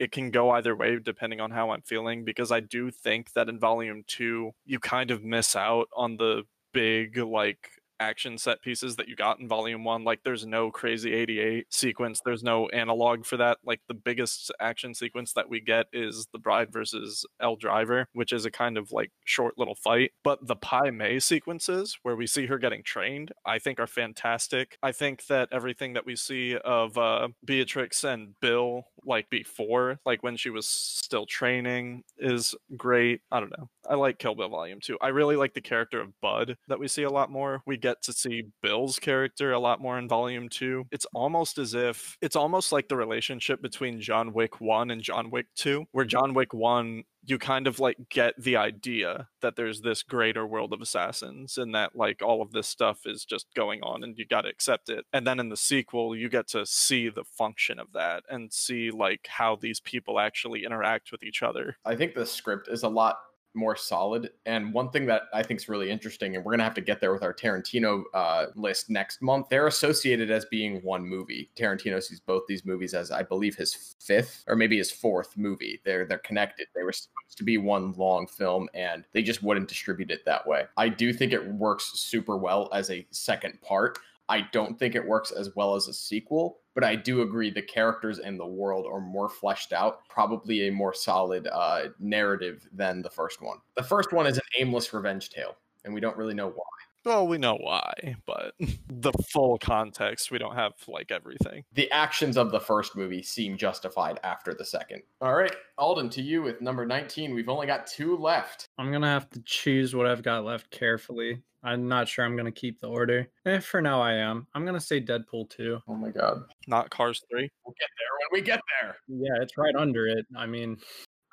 It 0.02 0.10
can 0.10 0.30
go 0.32 0.50
either 0.50 0.74
way 0.74 0.98
depending 0.98 1.40
on 1.40 1.52
how 1.52 1.70
I'm 1.70 1.82
feeling 1.82 2.24
because 2.24 2.50
I 2.50 2.60
do 2.60 2.90
think 2.90 3.32
that 3.34 3.48
in 3.48 3.58
Volume 3.60 4.02
2, 4.08 4.50
you 4.64 4.78
kind 4.80 5.10
of 5.12 5.22
miss 5.22 5.54
out 5.54 5.88
on 5.96 6.16
the 6.16 6.42
big, 6.72 7.18
like, 7.18 7.68
action 8.02 8.36
set 8.36 8.60
pieces 8.62 8.96
that 8.96 9.08
you 9.08 9.14
got 9.14 9.38
in 9.38 9.46
volume 9.48 9.84
1 9.84 10.02
like 10.02 10.20
there's 10.24 10.44
no 10.44 10.70
crazy 10.70 11.14
88 11.14 11.66
sequence 11.70 12.20
there's 12.24 12.42
no 12.42 12.68
analog 12.70 13.24
for 13.24 13.36
that 13.36 13.58
like 13.64 13.80
the 13.86 13.94
biggest 13.94 14.50
action 14.60 14.92
sequence 14.92 15.32
that 15.34 15.48
we 15.48 15.60
get 15.60 15.86
is 15.92 16.26
the 16.32 16.38
bride 16.38 16.72
versus 16.72 17.24
Elle 17.40 17.56
Driver 17.56 18.08
which 18.12 18.32
is 18.32 18.44
a 18.44 18.50
kind 18.50 18.76
of 18.76 18.90
like 18.90 19.12
short 19.24 19.54
little 19.56 19.76
fight 19.76 20.10
but 20.24 20.44
the 20.46 20.56
Pai 20.56 20.90
Mei 20.90 21.20
sequences 21.20 21.96
where 22.02 22.16
we 22.16 22.26
see 22.26 22.46
her 22.46 22.58
getting 22.58 22.82
trained 22.82 23.30
I 23.46 23.60
think 23.60 23.78
are 23.78 23.86
fantastic. 23.86 24.78
I 24.82 24.92
think 24.92 25.26
that 25.26 25.48
everything 25.52 25.92
that 25.92 26.04
we 26.04 26.16
see 26.16 26.56
of 26.56 26.98
uh 26.98 27.28
Beatrix 27.44 28.02
and 28.02 28.34
Bill 28.40 28.86
like 29.04 29.30
before 29.30 30.00
like 30.04 30.22
when 30.22 30.36
she 30.36 30.50
was 30.50 30.66
still 30.66 31.26
training 31.26 32.02
is 32.18 32.54
great 32.76 33.20
I 33.30 33.38
don't 33.38 33.56
know 33.56 33.68
I 33.88 33.94
like 33.94 34.18
Kill 34.18 34.34
Bill 34.34 34.48
Volume 34.48 34.80
2 34.80 34.98
I 35.00 35.08
really 35.08 35.36
like 35.36 35.54
the 35.54 35.60
character 35.60 36.00
of 36.00 36.20
Budd 36.20 36.56
that 36.68 36.78
we 36.78 36.88
see 36.88 37.02
a 37.02 37.10
lot 37.10 37.30
more 37.30 37.62
we 37.66 37.76
get 37.76 38.02
to 38.02 38.12
see 38.12 38.44
Bill's 38.62 38.98
character 38.98 39.52
a 39.52 39.58
lot 39.58 39.80
more 39.80 39.98
in 39.98 40.08
volume 40.08 40.48
2. 40.48 40.86
It's 40.90 41.06
almost 41.14 41.58
as 41.58 41.74
if 41.74 42.16
it's 42.20 42.36
almost 42.36 42.72
like 42.72 42.88
the 42.88 42.96
relationship 42.96 43.62
between 43.62 44.00
John 44.00 44.32
Wick 44.32 44.60
1 44.60 44.90
and 44.90 45.02
John 45.02 45.30
Wick 45.30 45.46
2, 45.56 45.86
where 45.92 46.04
John 46.04 46.34
Wick 46.34 46.52
1 46.52 47.04
you 47.24 47.38
kind 47.38 47.68
of 47.68 47.78
like 47.78 47.96
get 48.10 48.34
the 48.36 48.56
idea 48.56 49.28
that 49.42 49.54
there's 49.54 49.82
this 49.82 50.02
greater 50.02 50.44
world 50.44 50.72
of 50.72 50.80
assassins 50.80 51.56
and 51.56 51.72
that 51.72 51.94
like 51.94 52.20
all 52.20 52.42
of 52.42 52.50
this 52.50 52.66
stuff 52.66 53.06
is 53.06 53.24
just 53.24 53.46
going 53.54 53.80
on 53.82 54.02
and 54.02 54.18
you 54.18 54.26
got 54.26 54.40
to 54.40 54.48
accept 54.48 54.88
it. 54.88 55.04
And 55.12 55.24
then 55.24 55.38
in 55.38 55.48
the 55.48 55.56
sequel, 55.56 56.16
you 56.16 56.28
get 56.28 56.48
to 56.48 56.66
see 56.66 57.08
the 57.08 57.22
function 57.22 57.78
of 57.78 57.92
that 57.92 58.24
and 58.28 58.52
see 58.52 58.90
like 58.90 59.28
how 59.28 59.54
these 59.54 59.78
people 59.78 60.18
actually 60.18 60.64
interact 60.64 61.12
with 61.12 61.22
each 61.22 61.44
other. 61.44 61.76
I 61.84 61.94
think 61.94 62.14
the 62.14 62.26
script 62.26 62.68
is 62.68 62.82
a 62.82 62.88
lot 62.88 63.18
more 63.54 63.76
solid. 63.76 64.30
And 64.46 64.72
one 64.72 64.90
thing 64.90 65.06
that 65.06 65.22
I 65.32 65.42
think 65.42 65.60
is 65.60 65.68
really 65.68 65.90
interesting, 65.90 66.36
and 66.36 66.44
we're 66.44 66.52
gonna 66.52 66.64
have 66.64 66.74
to 66.74 66.80
get 66.80 67.00
there 67.00 67.12
with 67.12 67.22
our 67.22 67.34
Tarantino 67.34 68.02
uh, 68.14 68.46
list 68.54 68.90
next 68.90 69.22
month. 69.22 69.48
They're 69.48 69.66
associated 69.66 70.30
as 70.30 70.44
being 70.46 70.80
one 70.82 71.06
movie. 71.06 71.50
Tarantino 71.56 72.02
sees 72.02 72.20
both 72.20 72.42
these 72.48 72.64
movies 72.64 72.94
as, 72.94 73.10
I 73.10 73.22
believe, 73.22 73.56
his 73.56 73.96
fifth 74.00 74.44
or 74.46 74.56
maybe 74.56 74.78
his 74.78 74.90
fourth 74.90 75.36
movie. 75.36 75.80
They're 75.84 76.06
they're 76.06 76.18
connected. 76.18 76.66
They 76.74 76.82
were 76.82 76.92
supposed 76.92 77.38
to 77.38 77.44
be 77.44 77.58
one 77.58 77.92
long 77.92 78.26
film, 78.26 78.68
and 78.74 79.04
they 79.12 79.22
just 79.22 79.42
wouldn't 79.42 79.68
distribute 79.68 80.10
it 80.10 80.24
that 80.24 80.46
way. 80.46 80.64
I 80.76 80.88
do 80.88 81.12
think 81.12 81.32
it 81.32 81.46
works 81.46 81.92
super 81.94 82.36
well 82.36 82.68
as 82.72 82.90
a 82.90 83.06
second 83.10 83.60
part. 83.62 83.98
I 84.32 84.48
don't 84.50 84.78
think 84.78 84.94
it 84.94 85.06
works 85.06 85.30
as 85.30 85.54
well 85.56 85.74
as 85.74 85.88
a 85.88 85.92
sequel, 85.92 86.60
but 86.74 86.82
I 86.82 86.96
do 86.96 87.20
agree 87.20 87.50
the 87.50 87.60
characters 87.60 88.18
and 88.18 88.40
the 88.40 88.46
world 88.46 88.86
are 88.90 88.98
more 88.98 89.28
fleshed 89.28 89.74
out, 89.74 90.08
probably 90.08 90.66
a 90.66 90.72
more 90.72 90.94
solid 90.94 91.46
uh, 91.52 91.88
narrative 91.98 92.66
than 92.72 93.02
the 93.02 93.10
first 93.10 93.42
one. 93.42 93.58
The 93.76 93.82
first 93.82 94.10
one 94.10 94.26
is 94.26 94.38
an 94.38 94.44
aimless 94.58 94.94
revenge 94.94 95.28
tale, 95.28 95.58
and 95.84 95.92
we 95.92 96.00
don't 96.00 96.16
really 96.16 96.32
know 96.32 96.48
why. 96.48 96.81
Well, 97.04 97.26
we 97.26 97.36
know 97.38 97.56
why, 97.56 98.14
but 98.26 98.54
the 98.88 99.12
full 99.32 99.58
context, 99.58 100.30
we 100.30 100.38
don't 100.38 100.54
have 100.54 100.74
like 100.86 101.10
everything. 101.10 101.64
The 101.72 101.90
actions 101.90 102.36
of 102.36 102.52
the 102.52 102.60
first 102.60 102.94
movie 102.96 103.22
seem 103.22 103.56
justified 103.56 104.20
after 104.22 104.54
the 104.54 104.64
second. 104.64 105.02
All 105.20 105.34
right, 105.34 105.54
Alden, 105.78 106.10
to 106.10 106.22
you 106.22 106.42
with 106.42 106.60
number 106.60 106.86
19. 106.86 107.34
We've 107.34 107.48
only 107.48 107.66
got 107.66 107.86
two 107.86 108.16
left. 108.16 108.68
I'm 108.78 108.92
gonna 108.92 109.08
have 109.08 109.28
to 109.30 109.42
choose 109.44 109.94
what 109.94 110.06
I've 110.06 110.22
got 110.22 110.44
left 110.44 110.70
carefully. 110.70 111.42
I'm 111.64 111.88
not 111.88 112.08
sure 112.08 112.24
I'm 112.24 112.36
gonna 112.36 112.52
keep 112.52 112.80
the 112.80 112.88
order. 112.88 113.28
Eh, 113.46 113.58
for 113.60 113.80
now 113.80 114.00
I 114.00 114.14
am. 114.14 114.46
I'm 114.54 114.64
gonna 114.64 114.80
say 114.80 115.00
Deadpool 115.00 115.50
2. 115.50 115.80
Oh 115.88 115.94
my 115.94 116.10
god. 116.10 116.42
Not 116.68 116.90
Cars 116.90 117.22
3. 117.30 117.48
We'll 117.64 117.74
get 117.78 117.88
there 117.98 118.08
when 118.30 118.40
we 118.40 118.44
get 118.44 118.60
there. 118.80 118.96
Yeah, 119.08 119.42
it's 119.42 119.56
right 119.56 119.74
under 119.76 120.06
it. 120.06 120.24
I 120.36 120.46
mean, 120.46 120.76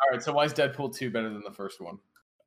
All 0.02 0.12
right, 0.12 0.24
so 0.24 0.34
why 0.34 0.46
is 0.46 0.54
Deadpool 0.54 0.96
2 0.96 1.12
better 1.12 1.30
than 1.30 1.44
the 1.44 1.52
first 1.52 1.80
one? 1.82 2.00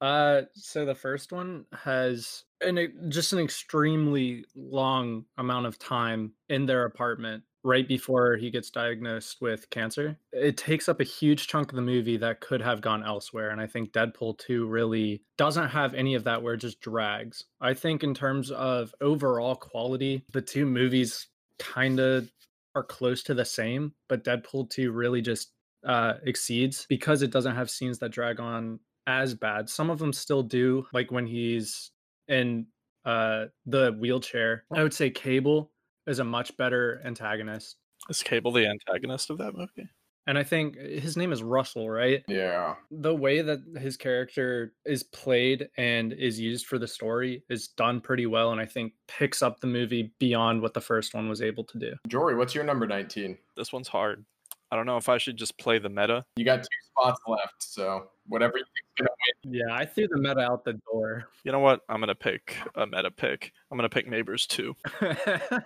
Uh, 0.03 0.43
so 0.55 0.85
the 0.85 0.97
first 0.97 1.31
one 1.33 1.65
has 1.73 2.43
an 2.61 3.09
just 3.09 3.33
an 3.33 3.39
extremely 3.39 4.45
long 4.57 5.25
amount 5.39 5.67
of 5.67 5.79
time 5.79 6.33
in 6.49 6.67
their 6.67 6.85
apartment 6.85 7.45
right 7.63 7.87
before 7.87 8.37
he 8.37 8.51
gets 8.51 8.69
diagnosed 8.71 9.41
with 9.41 9.71
cancer. 9.71 10.19
It 10.33 10.57
takes 10.57 10.89
up 10.89 11.01
a 11.01 11.05
huge 11.05 11.47
chunk 11.47 11.71
of 11.71 11.77
the 11.77 11.83
movie 11.83 12.17
that 12.17 12.41
could 12.41 12.61
have 12.61 12.81
gone 12.81 13.05
elsewhere. 13.05 13.51
And 13.51 13.61
I 13.61 13.69
think 13.69 13.93
Deadpool 13.93 14.39
2 14.39 14.67
really 14.67 15.23
doesn't 15.37 15.69
have 15.69 15.95
any 15.95 16.17
of 16.17 16.25
that 16.25 16.43
where 16.43 16.55
it 16.55 16.59
just 16.59 16.81
drags. 16.81 17.45
I 17.61 17.75
think, 17.75 18.03
in 18.03 18.13
terms 18.13 18.51
of 18.51 18.93
overall 19.01 19.55
quality, 19.55 20.25
the 20.33 20.43
two 20.43 20.67
movies 20.67 21.29
kind 21.61 22.01
of 22.01 22.29
are 22.75 22.83
close 22.83 23.23
to 23.25 23.35
the 23.35 23.45
same, 23.45 23.93
but 24.09 24.25
Deadpool 24.25 24.69
2 24.71 24.91
really 24.91 25.21
just 25.21 25.53
uh, 25.87 26.15
exceeds 26.25 26.87
because 26.89 27.23
it 27.23 27.31
doesn't 27.31 27.55
have 27.55 27.71
scenes 27.71 28.01
that 28.01 28.11
drag 28.11 28.41
on 28.41 28.81
as 29.07 29.35
bad. 29.35 29.69
Some 29.69 29.91
of 29.91 29.99
them 29.99 30.13
still 30.13 30.43
do, 30.43 30.87
like 30.93 31.11
when 31.11 31.27
he's 31.27 31.91
in 32.29 32.67
uh, 33.05 33.47
the 33.67 33.93
wheelchair. 33.99 34.65
I 34.73 34.83
would 34.83 34.95
say 34.95 35.11
Cable 35.11 35.71
is 36.07 36.19
a 36.19 36.25
much 36.25 36.57
better 36.57 37.01
antagonist. 37.05 37.77
Is 38.09 38.23
Cable 38.23 38.53
the 38.53 38.67
antagonist 38.67 39.31
of 39.31 39.39
that 39.39 39.55
movie? 39.55 39.89
And 40.27 40.39
I 40.39 40.45
think 40.45 40.77
his 40.77 41.17
name 41.17 41.33
is 41.33 41.43
Russell, 41.43 41.91
right? 41.91 42.23
Yeah. 42.29 42.75
The 42.93 43.15
way 43.15 43.43
that 43.43 43.61
his 43.77 43.97
character 43.97 44.73
is 44.85 45.03
played 45.03 45.69
and 45.77 46.13
is 46.13 46.39
used 46.39 46.67
for 46.67 46.79
the 46.79 46.87
story 46.87 47.43
is 47.51 47.69
done 47.69 48.01
pretty 48.01 48.27
well, 48.27 48.53
and 48.53 48.61
I 48.61 48.67
think 48.67 48.93
picks 49.09 49.43
up 49.43 49.59
the 49.59 49.67
movie 49.67 50.13
beyond 50.21 50.63
what 50.63 50.75
the 50.75 50.81
first 50.81 51.13
one 51.13 51.29
was 51.29 51.43
able 51.43 51.65
to 51.65 51.79
do. 51.79 51.95
Jory, 52.07 52.37
what's 52.37 52.55
your 52.55 52.63
number 52.63 52.87
19? 52.87 53.37
This 53.57 53.73
one's 53.73 53.89
hard. 53.89 54.25
I 54.73 54.75
don't 54.75 54.87
know 54.87 54.97
if 54.97 55.11
I 55.11 55.19
should 55.19 55.37
just 55.37 55.59
play 55.59 55.79
the 55.79 55.91
meta. 55.91 56.25
You 56.35 56.47
got 56.47 56.63
two 56.63 56.69
spots 56.87 57.21
left, 57.29 57.63
so 57.63 58.07
whatever 58.27 58.55
you 58.57 58.65
think's 58.65 59.11
gonna 59.45 59.55
Yeah, 59.55 59.75
I 59.75 59.85
threw 59.85 60.09
the 60.09 60.17
meta 60.17 60.41
out 60.41 60.65
the 60.65 60.81
door. 60.91 61.29
You 61.45 61.53
know 61.53 61.59
what? 61.59 61.81
I'm 61.91 62.01
gonna 62.01 62.15
pick 62.15 62.57
a 62.75 62.87
meta 62.87 63.11
pick. 63.11 63.53
I'm 63.71 63.77
gonna 63.77 63.91
pick 63.91 64.09
Neighbors 64.09 64.47
2. 64.47 64.75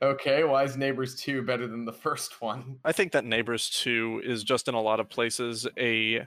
Okay, 0.00 0.44
why 0.44 0.62
is 0.62 0.76
Neighbors 0.76 1.16
2 1.16 1.42
better 1.42 1.66
than 1.66 1.84
the 1.84 1.92
first 1.92 2.40
one? 2.40 2.78
I 2.84 2.92
think 2.92 3.12
that 3.12 3.24
Neighbors 3.24 3.68
2 3.68 4.22
is 4.24 4.44
just 4.44 4.68
in 4.68 4.74
a 4.74 4.80
lot 4.80 5.00
of 5.00 5.10
places 5.10 5.66
a 5.78 6.26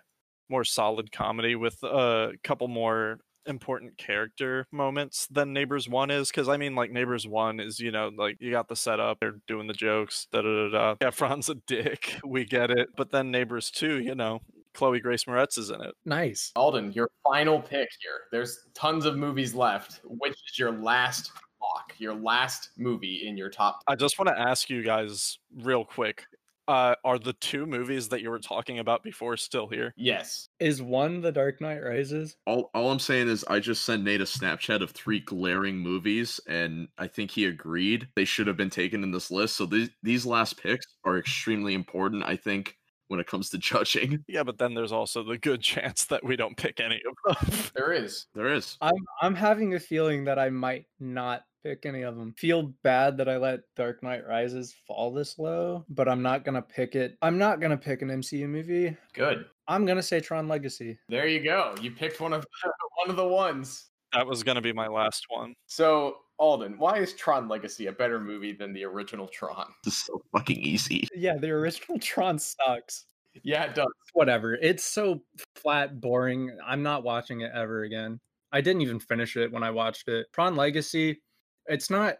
more 0.49 0.65
solid 0.65 1.11
comedy 1.11 1.55
with 1.55 1.81
a 1.83 2.33
couple 2.43 2.67
more 2.67 3.19
important 3.45 3.97
character 3.97 4.67
moments 4.71 5.27
than 5.31 5.53
Neighbors 5.53 5.87
1 5.89 6.11
is. 6.11 6.29
Because, 6.29 6.49
I 6.49 6.57
mean, 6.57 6.75
like, 6.75 6.91
Neighbors 6.91 7.27
1 7.27 7.59
is, 7.59 7.79
you 7.79 7.91
know, 7.91 8.11
like, 8.15 8.37
you 8.39 8.51
got 8.51 8.67
the 8.67 8.75
setup, 8.75 9.19
they're 9.19 9.39
doing 9.47 9.67
the 9.67 9.73
jokes, 9.73 10.27
da 10.31 10.41
da 10.41 10.69
da 10.69 10.95
da. 10.95 11.09
Efron's 11.09 11.49
a 11.49 11.55
dick, 11.55 12.15
we 12.25 12.45
get 12.45 12.71
it. 12.71 12.89
But 12.95 13.11
then 13.11 13.31
Neighbors 13.31 13.71
2, 13.71 13.99
you 13.99 14.15
know, 14.15 14.41
Chloe 14.73 14.99
Grace 14.99 15.25
Moretz 15.25 15.57
is 15.57 15.69
in 15.71 15.81
it. 15.81 15.95
nice. 16.05 16.51
Alden, 16.55 16.93
your 16.93 17.09
final 17.23 17.59
pick 17.59 17.89
here. 18.01 18.21
There's 18.31 18.65
tons 18.73 19.05
of 19.05 19.17
movies 19.17 19.53
left. 19.55 20.01
Which 20.03 20.33
is 20.33 20.59
your 20.59 20.71
last 20.71 21.31
block, 21.59 21.93
your 21.97 22.13
last 22.13 22.69
movie 22.77 23.27
in 23.27 23.35
your 23.35 23.49
top? 23.49 23.81
I 23.87 23.95
just 23.95 24.17
want 24.19 24.29
to 24.29 24.39
ask 24.39 24.69
you 24.69 24.83
guys 24.83 25.39
real 25.63 25.83
quick. 25.83 26.23
Uh, 26.69 26.93
are 27.03 27.17
the 27.17 27.33
two 27.33 27.65
movies 27.65 28.09
that 28.09 28.21
you 28.21 28.29
were 28.29 28.37
talking 28.37 28.77
about 28.77 29.01
before 29.01 29.35
still 29.35 29.67
here? 29.67 29.91
Yes. 29.97 30.49
Is 30.59 30.83
one 30.83 31.19
The 31.19 31.31
Dark 31.31 31.59
Knight 31.61 31.79
Rises? 31.79 32.35
All, 32.45 32.69
all 32.75 32.91
I'm 32.91 32.99
saying 32.99 33.27
is 33.27 33.43
I 33.45 33.59
just 33.59 33.85
sent 33.85 34.03
Nate 34.03 34.21
a 34.21 34.25
Snapchat 34.25 34.83
of 34.83 34.91
three 34.91 35.19
glaring 35.19 35.77
movies, 35.77 36.39
and 36.47 36.87
I 36.99 37.07
think 37.07 37.31
he 37.31 37.45
agreed 37.45 38.07
they 38.15 38.23
should 38.23 38.45
have 38.45 38.55
been 38.55 38.69
taken 38.69 39.01
in 39.01 39.09
this 39.09 39.31
list. 39.31 39.55
So 39.55 39.65
these 39.65 39.89
these 40.03 40.27
last 40.27 40.61
picks 40.61 40.85
are 41.05 41.17
extremely 41.17 41.73
important, 41.73 42.23
I 42.23 42.35
think, 42.35 42.75
when 43.07 43.19
it 43.19 43.25
comes 43.25 43.49
to 43.49 43.57
judging. 43.57 44.23
Yeah, 44.27 44.43
but 44.43 44.59
then 44.59 44.75
there's 44.75 44.91
also 44.91 45.23
the 45.23 45.39
good 45.39 45.61
chance 45.63 46.05
that 46.05 46.23
we 46.23 46.35
don't 46.35 46.55
pick 46.55 46.79
any 46.79 47.01
of 47.27 47.41
them. 47.49 47.71
There 47.73 47.93
is. 47.93 48.27
There 48.35 48.53
is. 48.53 48.77
I'm 48.79 49.03
I'm 49.23 49.33
having 49.33 49.73
a 49.73 49.79
feeling 49.79 50.25
that 50.25 50.37
I 50.37 50.51
might 50.51 50.85
not 50.99 51.41
pick 51.63 51.85
any 51.85 52.01
of 52.03 52.15
them. 52.17 52.33
Feel 52.37 52.73
bad 52.83 53.17
that 53.17 53.29
I 53.29 53.37
let 53.37 53.61
Dark 53.75 54.01
Knight 54.03 54.27
Rises 54.27 54.75
fall 54.87 55.11
this 55.13 55.37
low, 55.39 55.85
but 55.89 56.07
I'm 56.07 56.21
not 56.21 56.43
gonna 56.45 56.61
pick 56.61 56.95
it. 56.95 57.17
I'm 57.21 57.37
not 57.37 57.59
gonna 57.59 57.77
pick 57.77 58.01
an 58.01 58.09
MCU 58.09 58.47
movie. 58.47 58.95
Good. 59.13 59.45
I'm 59.67 59.85
gonna 59.85 60.03
say 60.03 60.19
Tron 60.19 60.47
Legacy. 60.47 60.97
There 61.09 61.27
you 61.27 61.41
go. 61.43 61.75
You 61.81 61.91
picked 61.91 62.19
one 62.21 62.33
of 62.33 62.45
one 62.97 63.09
of 63.09 63.15
the 63.15 63.27
ones. 63.27 63.89
that 64.13 64.25
was 64.25 64.43
going 64.43 64.55
to 64.55 64.61
be 64.61 64.73
my 64.73 64.87
last 64.87 65.25
one. 65.29 65.53
So, 65.67 66.17
Alden, 66.39 66.79
why 66.79 66.97
is 66.97 67.13
Tron 67.13 67.47
Legacy 67.47 67.85
a 67.87 67.91
better 67.91 68.19
movie 68.19 68.53
than 68.53 68.73
the 68.73 68.83
original 68.85 69.27
Tron? 69.27 69.67
This 69.83 69.93
is 69.93 70.05
so 70.05 70.21
fucking 70.31 70.57
easy. 70.57 71.07
Yeah, 71.15 71.37
the 71.37 71.51
original 71.51 71.99
Tron 72.01 72.39
sucks. 72.39 73.05
Yeah, 73.43 73.65
it 73.65 73.75
does. 73.75 73.85
Whatever. 74.13 74.55
It's 74.55 74.83
so 74.83 75.21
flat, 75.55 76.01
boring. 76.01 76.57
I'm 76.65 76.81
not 76.81 77.03
watching 77.03 77.41
it 77.41 77.51
ever 77.53 77.83
again. 77.83 78.19
I 78.51 78.61
didn't 78.61 78.81
even 78.81 78.99
finish 78.99 79.37
it 79.37 79.51
when 79.51 79.61
I 79.61 79.69
watched 79.69 80.07
it. 80.07 80.25
Tron 80.33 80.55
Legacy, 80.55 81.21
it's 81.69 81.89
not 81.89 82.15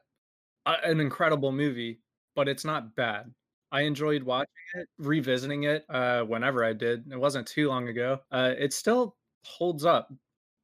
a, 0.65 0.75
an 0.83 0.99
incredible 0.99 1.51
movie, 1.51 1.99
but 2.35 2.47
it's 2.47 2.65
not 2.65 2.95
bad. 2.95 3.33
I 3.71 3.81
enjoyed 3.81 4.23
watching 4.23 4.47
it, 4.75 4.87
revisiting 4.97 5.63
it 5.63 5.85
uh, 5.89 6.23
whenever 6.23 6.63
I 6.63 6.73
did. 6.73 7.05
It 7.11 7.19
wasn't 7.19 7.47
too 7.47 7.67
long 7.67 7.87
ago. 7.87 8.19
Uh, 8.31 8.53
it 8.57 8.73
still 8.73 9.15
holds 9.45 9.85
up 9.85 10.11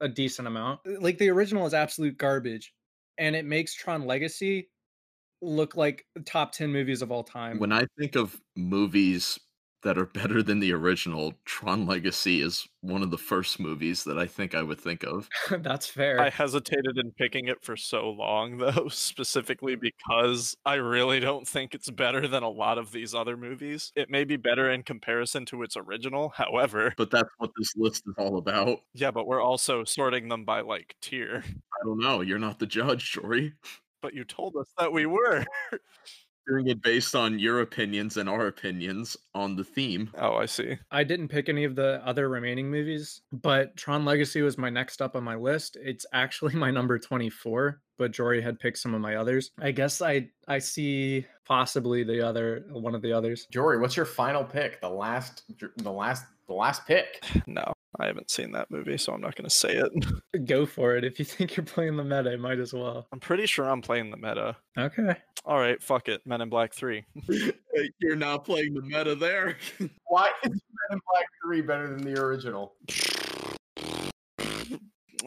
a 0.02 0.07
decent 0.07 0.48
amount. 0.48 0.80
Like 0.99 1.18
the 1.18 1.30
original 1.30 1.66
is 1.66 1.74
absolute 1.74 2.18
garbage, 2.18 2.74
and 3.18 3.36
it 3.36 3.45
makes 3.45 3.74
Tron 3.74 4.06
Legacy 4.06 4.70
look 5.41 5.76
like 5.76 6.06
top 6.26 6.52
10 6.52 6.72
movies 6.72 7.02
of 7.02 7.12
all 7.12 7.24
time. 7.24 7.60
When 7.60 7.72
I 7.72 7.86
think 7.99 8.16
of 8.16 8.40
movies 8.56 9.40
that 9.86 9.99
are 9.99 10.07
better 10.07 10.41
than 10.41 10.60
the 10.60 10.74
original, 10.74 11.34
Tron 11.45 11.86
Legacy 11.86 12.41
is 12.41 12.68
one 12.82 13.03
of 13.03 13.12
the 13.12 13.20
first 13.20 13.60
movies 13.60 14.03
that 14.03 14.18
I 14.18 14.26
think 14.26 14.56
I 14.56 14.64
would 14.64 14.80
think 14.80 15.03
of. 15.03 15.30
That's 15.60 15.86
fair. 15.86 16.20
I 16.20 16.32
hesitated 16.32 16.98
in 16.98 17.12
picking 17.12 17.48
it 17.48 17.64
for 17.64 17.78
so 17.78 18.10
long, 18.10 18.57
though, 18.57 18.88
specifically 18.90 19.78
mm. 19.78 19.82
because 19.82 20.57
I 20.66 20.76
really 20.76 21.20
don't 21.20 21.48
think 21.48 21.76
it's 21.76 21.91
better 21.91 22.28
than 22.28 22.41
a 22.41 22.49
lot 22.49 22.80
of 22.80 22.91
these 22.91 23.14
other 23.14 23.38
movies. 23.38 23.91
It 23.95 24.10
may 24.10 24.24
be 24.24 24.38
better 24.38 24.72
in 24.72 24.82
comparison 24.82 25.45
to 25.48 25.62
its 25.62 25.78
original, 25.78 26.30
however, 26.30 26.91
But 26.98 27.12
that's 27.12 27.30
what 27.38 27.52
this 27.56 27.76
list 27.78 28.06
is 28.07 28.16
all 28.18 28.38
about. 28.38 28.82
yeah, 28.95 29.12
but 29.12 29.28
we're 29.28 29.41
also 29.41 29.84
sorting 29.84 30.30
them 30.30 30.45
by 30.45 30.62
like 30.62 30.95
tier. 30.99 31.44
I 31.45 31.86
don't 31.86 32.02
know. 32.02 32.22
You're 32.22 32.40
not 32.40 32.57
the 32.57 32.66
judge, 32.66 33.12
Jory. 33.12 33.53
But 34.02 34.16
you 34.16 34.24
told 34.24 34.56
us 34.56 34.68
that 34.80 34.91
we 34.91 35.06
were. 35.06 35.45
Doing 36.48 36.68
it 36.68 36.82
based 36.82 37.16
on 37.16 37.40
your 37.40 37.62
opinions 37.62 38.18
and 38.18 38.30
our 38.30 38.48
opinions 38.48 39.18
on 39.34 39.56
the 39.56 39.64
theme. 39.64 40.12
Oh, 40.20 40.36
I 40.36 40.46
see. 40.46 40.78
I 40.92 41.04
didn't 41.04 41.30
pick 41.30 41.50
any 41.50 41.64
of 41.64 41.76
the 41.76 42.02
other 42.06 42.30
remaining 42.30 42.70
movies, 42.70 43.22
but 43.32 43.76
Tron 43.76 44.06
Legacy 44.06 44.42
was 44.42 44.58
my 44.58 44.70
next 44.70 45.02
up 45.02 45.16
on 45.16 45.24
my 45.24 45.36
list. 45.36 45.78
It's 45.82 46.06
actually 46.14 46.54
my 46.56 46.72
number 46.72 47.00
24, 47.00 47.82
but 47.98 48.12
Jory 48.12 48.42
had 48.42 48.60
picked 48.60 48.78
some 48.78 48.94
of 48.94 49.02
my 49.02 49.16
others. 49.16 49.52
I 49.60 49.72
guess 49.72 50.02
I 50.02 50.30
I 50.48 50.60
see 50.60 51.26
possibly 51.46 52.04
the 52.04 52.26
other 52.26 52.66
one 52.72 52.96
of 52.96 53.02
the 53.02 53.14
others. 53.14 53.48
Jory, 53.52 53.80
what's 53.80 53.98
your 53.98 54.06
final 54.06 54.44
pick? 54.44 54.82
The 54.82 54.90
last, 54.90 55.44
the 55.78 55.92
last, 55.92 56.26
the 56.48 56.54
last 56.54 56.86
pick. 56.86 57.24
No, 57.48 57.74
I 58.00 58.08
haven't 58.08 58.30
seen 58.30 58.52
that 58.52 58.70
movie, 58.72 58.98
so 58.98 59.14
I'm 59.14 59.22
not 59.22 59.36
going 59.36 59.50
to 59.50 59.56
say 59.56 59.76
it. 59.78 60.46
Go 60.46 60.66
for 60.66 60.96
it. 60.96 61.04
If 61.04 61.20
you 61.20 61.26
think 61.26 61.56
you're 61.56 61.66
playing 61.66 61.98
the 61.98 62.04
meta, 62.04 62.38
might 62.38 62.60
as 62.60 62.74
well. 62.74 63.08
I'm 63.12 63.20
pretty 63.20 63.46
sure 63.46 63.70
I'm 63.70 63.82
playing 63.82 64.12
the 64.12 64.18
meta. 64.18 64.58
Okay. 64.78 65.16
All 65.46 65.58
right, 65.58 65.82
fuck 65.82 66.08
it. 66.08 66.22
Men 66.26 66.42
in 66.42 66.50
Black 66.50 66.74
3. 66.74 67.06
You're 68.00 68.16
not 68.16 68.46
playing 68.46 68.74
the 68.74 68.82
meta 68.82 69.16
there. 69.16 69.58
Why 70.08 70.32
is 70.44 70.50
Men 70.50 70.60
in 70.92 71.00
Black 71.12 71.26
Three 71.44 71.62
better 71.62 71.88
than 71.88 72.02
the 72.02 72.20
original? 72.20 72.74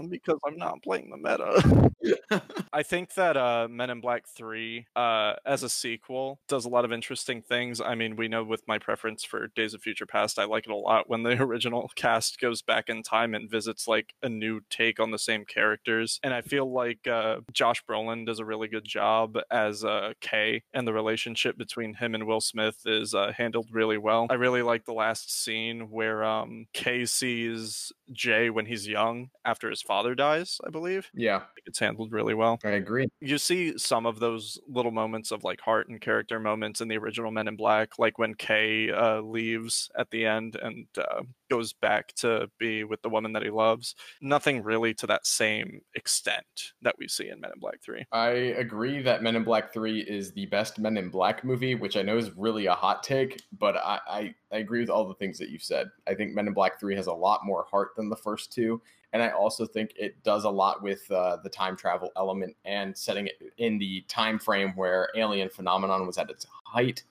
Because 0.07 0.39
I'm 0.47 0.57
not 0.57 0.83
playing 0.83 1.11
the 1.11 1.17
meta. 1.17 1.89
I 2.73 2.83
think 2.83 3.15
that 3.15 3.37
uh, 3.37 3.69
Men 3.69 3.91
in 3.91 4.01
Black 4.01 4.27
3, 4.29 4.87
uh, 4.95 5.35
as 5.45 5.63
a 5.63 5.69
sequel, 5.69 6.41
does 6.49 6.65
a 6.65 6.69
lot 6.69 6.85
of 6.85 6.93
interesting 6.93 7.43
things. 7.43 7.81
I 7.81 7.95
mean, 7.95 8.17
we 8.17 8.29
know 8.29 8.45
with 8.45 8.63
my 8.69 8.79
preference 8.79 9.25
for 9.25 9.49
Days 9.49 9.75
of 9.75 9.83
Future 9.83 10.07
Past, 10.07 10.39
I 10.39 10.45
like 10.45 10.67
it 10.67 10.71
a 10.71 10.77
lot 10.77 11.09
when 11.09 11.23
the 11.23 11.31
original 11.43 11.91
cast 11.97 12.41
goes 12.41 12.63
back 12.63 12.89
in 12.89 13.03
time 13.03 13.35
and 13.35 13.51
visits 13.51 13.89
like 13.89 14.15
a 14.23 14.29
new 14.29 14.61
take 14.71 15.01
on 15.01 15.11
the 15.11 15.19
same 15.19 15.45
characters. 15.45 16.21
And 16.23 16.35
I 16.35 16.43
feel 16.43 16.71
like 16.71 17.07
uh, 17.07 17.39
Josh 17.53 17.83
Brolin 17.85 18.27
does 18.27 18.39
a 18.39 18.45
really 18.45 18.69
good 18.69 18.85
job 18.85 19.39
as 19.51 19.85
uh, 19.85 20.13
Kay, 20.21 20.63
and 20.73 20.87
the 20.87 20.93
relationship 20.93 21.57
between 21.59 21.95
him 21.95 22.15
and 22.15 22.27
Will 22.27 22.41
Smith 22.41 22.83
is 22.87 23.15
uh, 23.15 23.33
handled 23.37 23.69
really 23.73 23.99
well. 23.99 24.27
I 24.31 24.35
really 24.35 24.63
like 24.63 24.85
the 24.85 24.93
last 24.93 25.33
scene 25.33 25.91
where 25.91 26.25
um, 26.25 26.67
Kay 26.73 27.07
sees 27.07 27.93
Jay 28.13 28.51
when 28.51 28.67
he's 28.67 28.87
young 28.87 29.31
after 29.45 29.71
his 29.71 29.83
father 29.89 30.15
dies, 30.15 30.61
I 30.65 30.71
believe. 30.71 31.11
Yeah, 31.15 31.45
it's 31.65 31.79
handled 31.79 32.13
really 32.13 32.35
well. 32.35 32.61
I 32.63 32.71
agree. 32.71 33.09
You 33.21 33.39
see 33.39 33.77
some 33.79 34.05
of 34.07 34.21
those 34.21 34.61
little 34.69 34.93
moments 34.93 35.33
of 35.33 35.43
like 35.43 35.61
heart 35.63 35.89
and 35.89 36.01
character 36.01 36.39
moments 36.39 36.83
in 36.83 36.89
the 36.89 36.99
original 36.99 37.31
Men 37.31 37.49
in 37.49 37.57
Black, 37.57 37.99
like 37.99 38.19
when 38.19 38.35
Kay 38.35 38.91
uh, 38.93 39.23
leaves 39.23 39.91
at 39.99 40.11
the 40.11 40.27
end 40.27 40.57
and 40.63 40.87
uh, 40.99 41.23
goes 41.51 41.73
back 41.73 42.13
to 42.17 42.51
be 42.59 42.85
with 42.85 43.01
the 43.03 43.09
woman 43.09 43.33
that 43.33 43.43
he 43.43 43.51
loves. 43.51 43.95
Nothing 44.21 44.63
really 44.63 44.93
to 44.95 45.07
that 45.07 45.27
same 45.27 45.81
extent 45.95 46.45
that 46.83 46.97
we 46.99 47.09
see 47.09 47.29
in 47.29 47.41
Men 47.41 47.53
in 47.55 47.61
Black 47.61 47.81
3. 47.83 48.05
I 48.13 48.29
agree 48.29 49.01
that 49.03 49.23
Men 49.23 49.37
in 49.37 49.45
Black 49.45 49.73
3 49.73 50.01
is 50.01 50.33
the 50.33 50.47
best 50.47 50.79
Men 50.79 50.99
in 50.99 51.09
Black 51.09 51.45
movie, 51.45 51.75
which 51.75 51.97
I 51.97 52.03
know 52.03 52.19
is 52.19 52.37
really 52.37 52.67
a 52.67 52.75
hot 52.75 53.03
take, 53.03 53.41
but 53.59 53.77
I, 53.77 54.01
I, 54.09 54.35
I 54.53 54.59
agree 54.59 54.81
with 54.81 54.91
all 54.91 55.09
the 55.09 55.15
things 55.15 55.39
that 55.39 55.49
you've 55.49 55.63
said. 55.63 55.89
I 56.07 56.15
think 56.15 56.35
Men 56.35 56.47
in 56.47 56.53
Black 56.53 56.79
3 56.79 56.95
has 56.97 57.07
a 57.07 57.13
lot 57.13 57.41
more 57.45 57.65
heart 57.71 57.91
than 57.97 58.11
the 58.11 58.17
first 58.17 58.53
two. 58.53 58.83
And 59.13 59.23
I 59.23 59.31
also 59.31 59.67
think 59.67 59.93
it 59.97 60.23
does 60.23 60.45
a 60.45 60.51
lot 60.51 60.83
with 60.83 61.11
uh, 61.11 61.39
the 61.43 61.49
time 61.49 61.77
travel 61.77 62.13
element 62.17 62.55
and 62.65 62.97
setting 62.97 63.27
it 63.27 63.41
in 63.57 63.79
the 63.79 64.05
time 64.09 64.39
frame 64.39 64.73
where 64.77 65.09
alien 65.17 65.49
phenomenon 65.49 66.07
was 66.07 66.19
at 66.19 66.31
its 66.31 66.47
height. 66.65 67.03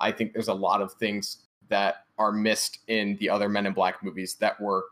I 0.00 0.12
think 0.12 0.32
there's 0.32 0.48
a 0.48 0.54
lot 0.54 0.82
of 0.82 0.92
things 0.94 1.38
that 1.68 2.04
are 2.18 2.32
missed 2.32 2.80
in 2.88 3.16
the 3.20 3.30
other 3.30 3.48
Men 3.48 3.66
in 3.66 3.72
Black 3.72 4.02
movies 4.02 4.34
that 4.36 4.60
were 4.60 4.84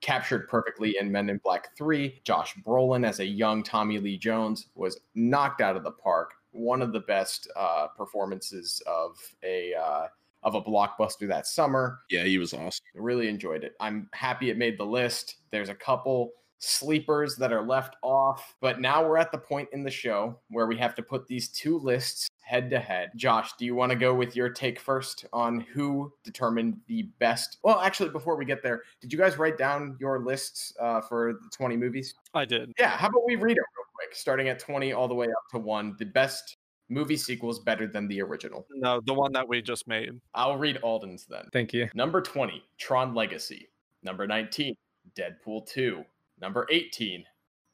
captured 0.00 0.48
perfectly 0.48 0.96
in 0.98 1.10
Men 1.10 1.28
in 1.28 1.38
Black 1.38 1.76
3. 1.76 2.20
Josh 2.24 2.54
Brolin 2.66 3.06
as 3.06 3.20
a 3.20 3.26
young 3.26 3.62
Tommy 3.62 3.98
Lee 3.98 4.16
Jones 4.16 4.68
was 4.74 5.00
knocked 5.14 5.60
out 5.60 5.76
of 5.76 5.82
the 5.82 5.90
park. 5.90 6.34
One 6.52 6.82
of 6.82 6.92
the 6.92 7.00
best 7.00 7.50
uh, 7.56 7.88
performances 7.88 8.82
of 8.86 9.18
a 9.42 9.74
uh, 9.74 10.06
of 10.42 10.54
a 10.54 10.62
blockbuster 10.62 11.28
that 11.28 11.46
summer. 11.46 12.00
yeah, 12.10 12.24
he 12.24 12.38
was 12.38 12.54
awesome. 12.54 12.84
Really 12.94 13.28
enjoyed 13.28 13.64
it. 13.64 13.74
I'm 13.80 14.08
happy 14.12 14.50
it 14.50 14.58
made 14.58 14.78
the 14.78 14.86
list. 14.86 15.36
There's 15.50 15.68
a 15.68 15.74
couple 15.74 16.32
sleepers 16.58 17.36
that 17.36 17.52
are 17.52 17.62
left 17.62 17.96
off. 18.02 18.54
But 18.60 18.80
now 18.80 19.06
we're 19.06 19.18
at 19.18 19.32
the 19.32 19.38
point 19.38 19.68
in 19.72 19.82
the 19.82 19.90
show 19.90 20.38
where 20.50 20.66
we 20.66 20.76
have 20.78 20.94
to 20.96 21.02
put 21.02 21.26
these 21.26 21.48
two 21.48 21.78
lists 21.78 22.28
head 22.42 22.70
to 22.70 22.78
head. 22.78 23.10
Josh, 23.16 23.52
do 23.58 23.64
you 23.64 23.74
want 23.74 23.90
to 23.90 23.96
go 23.96 24.14
with 24.14 24.34
your 24.34 24.48
take 24.48 24.80
first 24.80 25.26
on 25.32 25.60
who 25.60 26.12
determined 26.24 26.78
the 26.86 27.02
best? 27.18 27.58
Well, 27.62 27.80
actually, 27.80 28.10
before 28.10 28.36
we 28.36 28.44
get 28.44 28.62
there, 28.62 28.82
did 29.00 29.12
you 29.12 29.18
guys 29.18 29.38
write 29.38 29.58
down 29.58 29.96
your 30.00 30.20
lists 30.20 30.72
uh, 30.80 31.00
for 31.00 31.34
the 31.34 31.50
20 31.50 31.76
movies? 31.76 32.14
I 32.34 32.44
did. 32.44 32.72
Yeah, 32.78 32.90
how 32.90 33.08
about 33.08 33.22
we 33.26 33.36
read 33.36 33.56
it 33.56 33.60
real 33.76 33.86
quick, 33.94 34.14
starting 34.14 34.48
at 34.48 34.58
20 34.58 34.92
all 34.92 35.08
the 35.08 35.14
way 35.14 35.26
up 35.26 35.42
to 35.52 35.58
one. 35.58 35.94
The 35.98 36.06
best 36.06 36.56
movie 36.88 37.16
sequels 37.16 37.58
better 37.58 37.86
than 37.86 38.08
the 38.08 38.20
original. 38.20 38.66
No, 38.70 39.00
the 39.04 39.14
one 39.14 39.32
that 39.32 39.46
we 39.46 39.62
just 39.62 39.86
made. 39.86 40.12
I'll 40.34 40.56
read 40.56 40.78
Alden's 40.82 41.26
then. 41.26 41.44
Thank 41.52 41.72
you. 41.72 41.88
Number 41.94 42.20
20, 42.20 42.62
Tron 42.78 43.14
Legacy. 43.14 43.68
Number 44.02 44.26
19, 44.26 44.74
Deadpool 45.16 45.66
2. 45.66 46.04
Number 46.40 46.66
18, 46.70 47.24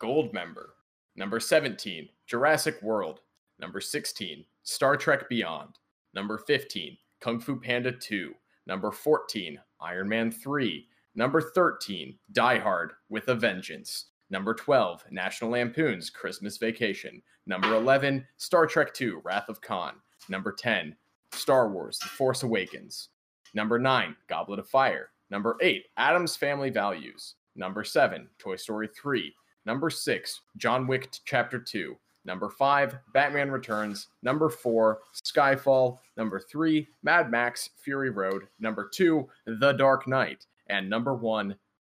Goldmember. 0.01 0.69
Number 1.17 1.39
17, 1.39 2.09
Jurassic 2.27 2.81
World. 2.83 3.21
Number 3.59 3.81
16, 3.81 4.45
Star 4.63 4.97
Trek 4.97 5.29
Beyond. 5.29 5.79
Number 6.15 6.39
15, 6.39 6.97
Kung 7.21 7.41
Fu 7.41 7.57
Panda 7.57 7.93
2. 7.93 8.35
Number 8.67 8.91
14, 8.91 9.61
Iron 9.81 10.09
Man 10.09 10.31
3. 10.31 10.87
Number 11.15 11.41
13, 11.41 12.19
Die 12.33 12.59
Hard 12.59 12.93
with 13.09 13.29
a 13.29 13.35
Vengeance. 13.35 14.07
Number 14.35 14.53
12, 14.53 15.05
National 15.13 15.53
Lampoon's 15.53 16.11
Christmas 16.11 16.59
Vacation. 16.59 17.23
Number 17.47 17.77
11, 17.77 18.27
Star 18.37 18.67
Trek 18.67 18.89
II 19.01 19.13
Wrath 19.23 19.49
of 19.49 19.61
Khan. 19.61 19.95
Number 20.29 20.51
10, 20.51 20.97
Star 21.31 21.69
Wars 21.69 22.01
The 22.01 22.09
Force 22.09 22.43
Awakens. 22.43 23.11
Number 23.55 23.79
9, 23.79 24.17
Goblet 24.27 24.59
of 24.59 24.69
Fire. 24.69 25.11
Number 25.31 25.57
8, 25.63 25.87
Addams 25.99 26.35
Family 26.35 26.69
Values. 26.69 27.37
Number 27.55 27.85
7, 27.85 28.29
Toy 28.41 28.57
Story 28.57 28.89
3. 28.89 29.33
Number 29.67 29.89
6, 29.89 30.41
John 30.57 30.89
Wick 30.89 31.17
Chapter 31.25 31.61
2. 31.61 31.97
Number 32.25 32.51
5, 32.51 32.99
Batman 33.13 33.53
Returns. 33.53 34.09
Number 34.25 34.49
4, 34.49 34.99
Skyfall. 35.15 35.99
Number 36.17 36.41
3, 36.41 36.89
Mad 37.05 37.31
Max 37.31 37.71
Fury 37.77 38.11
Road. 38.11 38.49
Number 38.59 38.91
2, 38.93 39.29
The 39.47 39.75
Dark 39.75 40.09
Knight. 40.09 40.45
And 40.67 40.91
number 40.91 41.15
1, 41.15 41.55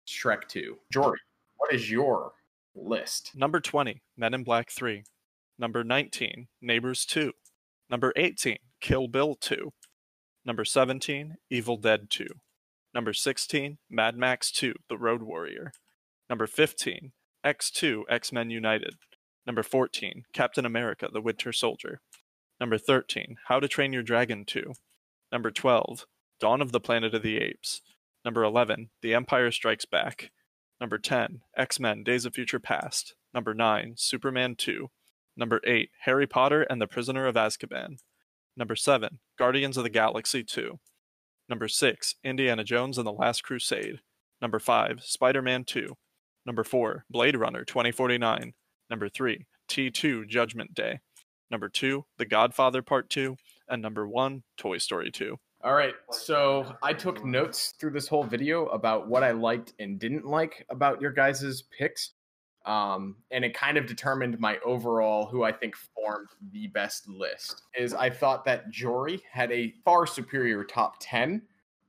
Shrek 0.09 0.49
2. 0.49 0.77
Jory, 0.91 1.21
what 1.57 1.73
is 1.73 1.91
your 1.91 2.33
list? 2.75 3.31
Number 3.35 3.61
20, 3.61 4.03
Men 4.17 4.35
in 4.35 4.45
Black 4.45 4.71
3. 4.71 5.05
Number 5.59 5.85
19, 5.85 6.49
Neighbors 6.61 7.05
2. 7.07 7.33
Number 7.91 8.13
18, 8.17 8.59
Kill 8.81 9.09
Bill 9.09 9.35
2. 9.35 9.73
Number 10.45 10.65
17, 10.65 11.37
Evil 11.51 11.77
Dead 11.77 12.11
2. 12.11 12.27
Number 12.93 13.13
16, 13.13 13.79
Mad 13.91 14.17
Max 14.17 14.51
2, 14.51 14.75
The 14.89 14.99
Road 14.99 15.23
Warrior. 15.23 15.73
Number 16.29 16.47
15, 16.47 17.13
X2, 17.45 18.03
X 18.09 18.33
Men 18.33 18.51
United. 18.51 18.95
Number 19.47 19.63
14, 19.63 20.25
Captain 20.33 20.65
America, 20.65 21.09
The 21.13 21.21
Winter 21.21 21.53
Soldier. 21.53 22.01
Number 22.61 22.79
13, 22.79 23.37
How 23.49 23.61
to 23.61 23.69
Train 23.69 23.93
Your 23.93 24.03
Dragon 24.03 24.45
2. 24.45 24.73
Number 25.31 25.51
12, 25.51 26.07
Dawn 26.41 26.63
of 26.63 26.73
the 26.73 26.81
Planet 26.81 27.15
of 27.15 27.23
the 27.23 27.39
Apes. 27.39 27.83
Number 28.25 28.43
11, 28.43 28.91
The 29.03 29.15
Empire 29.15 29.51
Strikes 29.51 29.85
Back. 29.85 30.31
Number 30.85 30.99
10, 30.99 31.41
X 31.57 31.81
Men 31.81 32.05
Days 32.05 32.27
of 32.27 32.35
Future 32.35 32.61
Past. 32.61 33.15
Number 33.33 33.55
9, 33.55 33.95
Superman 33.97 34.55
2. 34.55 34.91
Number 35.35 35.63
8, 35.67 35.89
Harry 36.01 36.27
Potter 36.27 36.61
and 36.65 36.79
the 36.79 36.87
Prisoner 36.87 37.27
of 37.27 37.37
Azkaban. 37.37 37.97
Number 38.55 38.77
7, 38.77 39.19
Guardians 39.39 39.79
of 39.79 39.85
the 39.85 39.89
Galaxy 39.89 40.45
2. 40.45 40.79
Number 41.49 41.69
6, 41.69 42.17
Indiana 42.23 42.65
Jones 42.65 42.99
and 42.99 43.07
the 43.07 43.13
Last 43.13 43.43
Crusade. 43.43 44.01
Number 44.43 44.59
5, 44.59 45.03
Spider 45.03 45.41
Man 45.41 45.65
2. 45.65 45.97
Number 46.45 46.63
4, 46.63 47.07
Blade 47.09 47.39
Runner 47.39 47.65
2049. 47.65 48.53
Number 48.91 49.09
3, 49.09 49.47
T2 49.67 50.29
Judgment 50.29 50.75
Day. 50.75 51.01
Number 51.51 51.71
2, 51.71 52.05
The 52.19 52.27
Godfather 52.27 52.83
Part 52.83 53.09
2. 53.09 53.39
And 53.71 53.81
number 53.81 54.07
1, 54.07 54.43
Toy 54.59 54.77
Story 54.77 55.11
2. 55.11 55.39
All 55.65 55.73
right, 55.73 55.95
so 56.11 56.77
I 56.83 56.93
took 56.93 57.25
notes 57.25 57.73
through 57.81 57.93
this 57.93 58.07
whole 58.07 58.23
video 58.23 58.67
about 58.67 59.09
what 59.09 59.25
I 59.25 59.31
liked 59.31 59.73
and 59.79 59.99
didn't 59.99 60.27
like 60.27 60.67
about 60.69 61.01
your 61.01 61.11
guys' 61.11 61.63
picks. 61.77 62.11
Um, 62.67 63.17
and 63.31 63.47
it 63.47 63.55
kind 63.55 63.79
of 63.79 63.87
determined 63.87 64.39
my 64.39 64.59
overall 64.59 65.25
who 65.25 65.43
I 65.43 65.53
think 65.53 65.75
formed 65.75 66.29
the 66.53 66.67
best 66.67 67.09
list. 67.09 67.63
Is 67.79 67.95
I 67.95 68.11
thought 68.11 68.45
that 68.45 68.71
Jory 68.71 69.23
had 69.33 69.51
a 69.53 69.73
far 69.87 70.07
superior 70.07 70.65
top 70.65 70.97
10. 71.01 71.41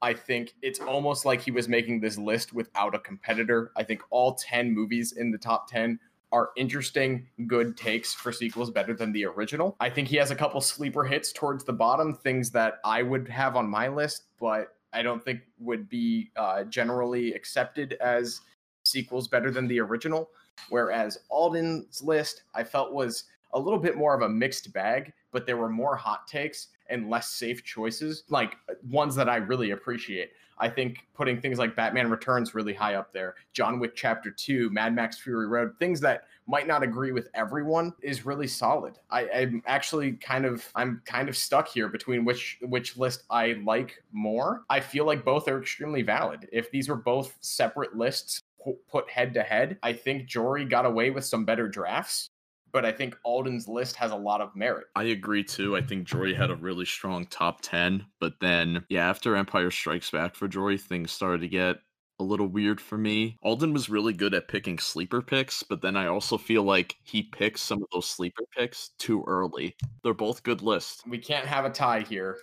I 0.01 0.13
think 0.13 0.53
it's 0.61 0.79
almost 0.79 1.25
like 1.25 1.41
he 1.41 1.51
was 1.51 1.67
making 1.67 1.99
this 1.99 2.17
list 2.17 2.53
without 2.53 2.95
a 2.95 2.99
competitor. 2.99 3.73
I 3.75 3.83
think 3.83 4.01
all 4.09 4.35
10 4.35 4.73
movies 4.73 5.11
in 5.17 5.31
the 5.31 5.37
top 5.37 5.69
10 5.69 5.99
are 6.31 6.49
interesting, 6.57 7.27
good 7.47 7.77
takes 7.77 8.13
for 8.13 8.31
sequels 8.31 8.71
better 8.71 8.93
than 8.93 9.11
the 9.11 9.25
original. 9.25 9.75
I 9.79 9.89
think 9.89 10.07
he 10.07 10.17
has 10.17 10.31
a 10.31 10.35
couple 10.35 10.59
sleeper 10.61 11.03
hits 11.03 11.31
towards 11.31 11.63
the 11.63 11.73
bottom, 11.73 12.13
things 12.13 12.51
that 12.51 12.79
I 12.83 13.03
would 13.03 13.27
have 13.29 13.55
on 13.55 13.67
my 13.67 13.87
list, 13.87 14.23
but 14.39 14.75
I 14.93 15.01
don't 15.01 15.23
think 15.23 15.41
would 15.59 15.89
be 15.89 16.31
uh, 16.35 16.63
generally 16.63 17.33
accepted 17.33 17.93
as 18.01 18.41
sequels 18.83 19.27
better 19.27 19.51
than 19.51 19.67
the 19.67 19.79
original. 19.79 20.29
Whereas 20.69 21.17
Alden's 21.29 22.01
list, 22.01 22.43
I 22.53 22.63
felt 22.63 22.93
was 22.93 23.25
a 23.53 23.59
little 23.59 23.79
bit 23.79 23.97
more 23.97 24.15
of 24.15 24.21
a 24.21 24.29
mixed 24.29 24.73
bag, 24.73 25.11
but 25.31 25.45
there 25.45 25.57
were 25.57 25.69
more 25.69 25.95
hot 25.95 26.27
takes 26.27 26.67
and 26.89 27.09
less 27.09 27.29
safe 27.29 27.63
choices, 27.63 28.23
like 28.29 28.55
ones 28.89 29.15
that 29.15 29.29
I 29.29 29.37
really 29.37 29.71
appreciate. 29.71 30.31
I 30.57 30.69
think 30.69 30.99
putting 31.13 31.41
things 31.41 31.59
like 31.59 31.75
Batman 31.75 32.09
Returns 32.09 32.55
really 32.55 32.73
high 32.73 32.95
up 32.95 33.11
there, 33.11 33.35
John 33.53 33.79
Wick 33.79 33.95
Chapter 33.95 34.31
2, 34.31 34.69
Mad 34.69 34.95
Max 34.95 35.17
Fury 35.17 35.47
Road, 35.47 35.77
things 35.79 35.99
that 36.01 36.23
might 36.47 36.67
not 36.67 36.83
agree 36.83 37.11
with 37.11 37.29
everyone 37.33 37.93
is 38.01 38.25
really 38.25 38.47
solid. 38.47 38.99
I, 39.09 39.23
am 39.23 39.63
actually 39.65 40.13
kind 40.13 40.45
of 40.45 40.65
I'm 40.75 41.01
kind 41.05 41.27
of 41.27 41.35
stuck 41.35 41.67
here 41.67 41.89
between 41.89 42.23
which 42.23 42.57
which 42.61 42.97
list 42.97 43.23
I 43.29 43.57
like 43.65 44.01
more. 44.11 44.63
I 44.69 44.79
feel 44.79 45.05
like 45.05 45.25
both 45.25 45.47
are 45.47 45.59
extremely 45.59 46.03
valid. 46.03 46.47
If 46.51 46.71
these 46.71 46.87
were 46.87 46.95
both 46.95 47.35
separate 47.41 47.95
lists 47.97 48.41
put 48.89 49.09
head 49.09 49.33
to 49.33 49.43
head, 49.43 49.77
I 49.83 49.93
think 49.93 50.25
Jory 50.27 50.65
got 50.65 50.85
away 50.85 51.09
with 51.09 51.25
some 51.25 51.45
better 51.45 51.67
drafts 51.67 52.29
but 52.75 52.83
I 52.83 52.91
think 52.91 53.17
Alden's 53.23 53.69
list 53.69 53.95
has 53.95 54.11
a 54.11 54.17
lot 54.17 54.41
of 54.41 54.53
merit. 54.53 54.87
I 54.97 55.03
agree 55.03 55.45
too. 55.45 55.77
I 55.77 55.81
think 55.81 56.05
Jory 56.05 56.33
had 56.33 56.51
a 56.51 56.55
really 56.57 56.83
strong 56.83 57.25
top 57.27 57.61
10, 57.61 58.05
but 58.19 58.33
then, 58.41 58.83
yeah, 58.89 59.09
after 59.09 59.37
Empire 59.37 59.71
Strikes 59.71 60.11
Back 60.11 60.35
for 60.35 60.49
Jory, 60.49 60.77
things 60.77 61.13
started 61.13 61.39
to 61.39 61.47
get 61.47 61.77
a 62.19 62.23
little 62.25 62.47
weird 62.47 62.81
for 62.81 62.97
me. 62.97 63.37
Alden 63.41 63.71
was 63.71 63.87
really 63.87 64.11
good 64.11 64.33
at 64.33 64.49
picking 64.49 64.77
sleeper 64.77 65.21
picks, 65.21 65.63
but 65.63 65.81
then 65.81 65.95
I 65.95 66.07
also 66.07 66.37
feel 66.37 66.63
like 66.63 66.97
he 67.01 67.23
picks 67.23 67.61
some 67.61 67.81
of 67.81 67.87
those 67.93 68.07
sleeper 68.07 68.43
picks 68.57 68.89
too 68.99 69.23
early. 69.25 69.77
They're 70.03 70.13
both 70.13 70.43
good 70.43 70.61
lists. 70.61 71.01
We 71.07 71.17
can't 71.17 71.45
have 71.45 71.63
a 71.63 71.69
tie 71.69 72.01
here. 72.01 72.35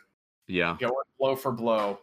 Yeah. 0.49 0.79
Going 0.81 0.95
blow 1.21 1.37
for 1.37 1.53
blow. 1.53 1.99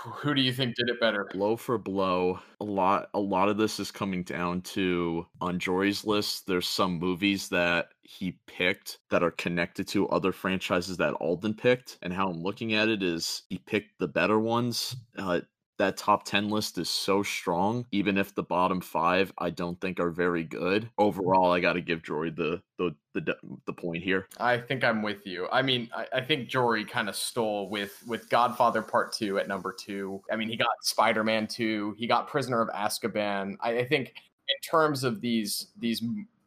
Who 0.22 0.34
do 0.34 0.40
you 0.40 0.52
think 0.52 0.76
did 0.76 0.88
it 0.88 1.00
better? 1.00 1.28
Blow 1.32 1.56
for 1.56 1.78
blow. 1.78 2.40
A 2.60 2.64
lot 2.64 3.10
a 3.14 3.20
lot 3.20 3.48
of 3.48 3.56
this 3.56 3.80
is 3.80 3.90
coming 3.90 4.22
down 4.22 4.62
to 4.62 5.26
on 5.40 5.58
Jory's 5.58 6.04
list, 6.04 6.46
there's 6.46 6.68
some 6.68 6.98
movies 6.98 7.48
that 7.48 7.88
he 8.02 8.38
picked 8.46 8.98
that 9.10 9.22
are 9.22 9.30
connected 9.32 9.86
to 9.88 10.08
other 10.08 10.32
franchises 10.32 10.96
that 10.98 11.14
Alden 11.14 11.54
picked. 11.54 11.98
And 12.02 12.12
how 12.12 12.28
I'm 12.28 12.42
looking 12.42 12.74
at 12.74 12.88
it 12.88 13.02
is 13.02 13.42
he 13.48 13.58
picked 13.58 13.98
the 13.98 14.08
better 14.08 14.38
ones. 14.38 14.96
Uh, 15.16 15.40
that 15.80 15.96
top 15.96 16.24
10 16.24 16.48
list 16.50 16.78
is 16.78 16.88
so 16.88 17.22
strong 17.22 17.86
even 17.90 18.18
if 18.18 18.34
the 18.34 18.42
bottom 18.42 18.80
5 18.80 19.32
I 19.38 19.50
don't 19.50 19.80
think 19.80 19.98
are 19.98 20.10
very 20.10 20.44
good. 20.44 20.88
Overall, 20.98 21.50
I 21.52 21.60
got 21.60 21.74
to 21.74 21.80
give 21.80 22.02
Jory 22.02 22.30
the, 22.30 22.62
the 22.78 22.94
the 23.14 23.34
the 23.66 23.72
point 23.72 24.02
here. 24.02 24.26
I 24.38 24.58
think 24.58 24.84
I'm 24.84 25.02
with 25.02 25.26
you. 25.26 25.48
I 25.50 25.62
mean, 25.62 25.88
I, 25.94 26.06
I 26.14 26.20
think 26.20 26.48
Jory 26.48 26.84
kind 26.84 27.08
of 27.08 27.16
stole 27.16 27.68
with 27.68 28.02
with 28.06 28.28
Godfather 28.28 28.82
Part 28.82 29.12
2 29.12 29.38
at 29.38 29.48
number 29.48 29.72
2. 29.72 30.22
I 30.30 30.36
mean, 30.36 30.48
he 30.48 30.56
got 30.56 30.68
Spider-Man 30.82 31.46
2, 31.46 31.96
he 31.98 32.06
got 32.06 32.28
Prisoner 32.28 32.60
of 32.60 32.68
Azkaban. 32.68 33.56
I, 33.60 33.78
I 33.78 33.84
think 33.84 34.14
in 34.48 34.70
terms 34.70 35.04
of 35.04 35.20
these 35.20 35.68
these 35.78 36.02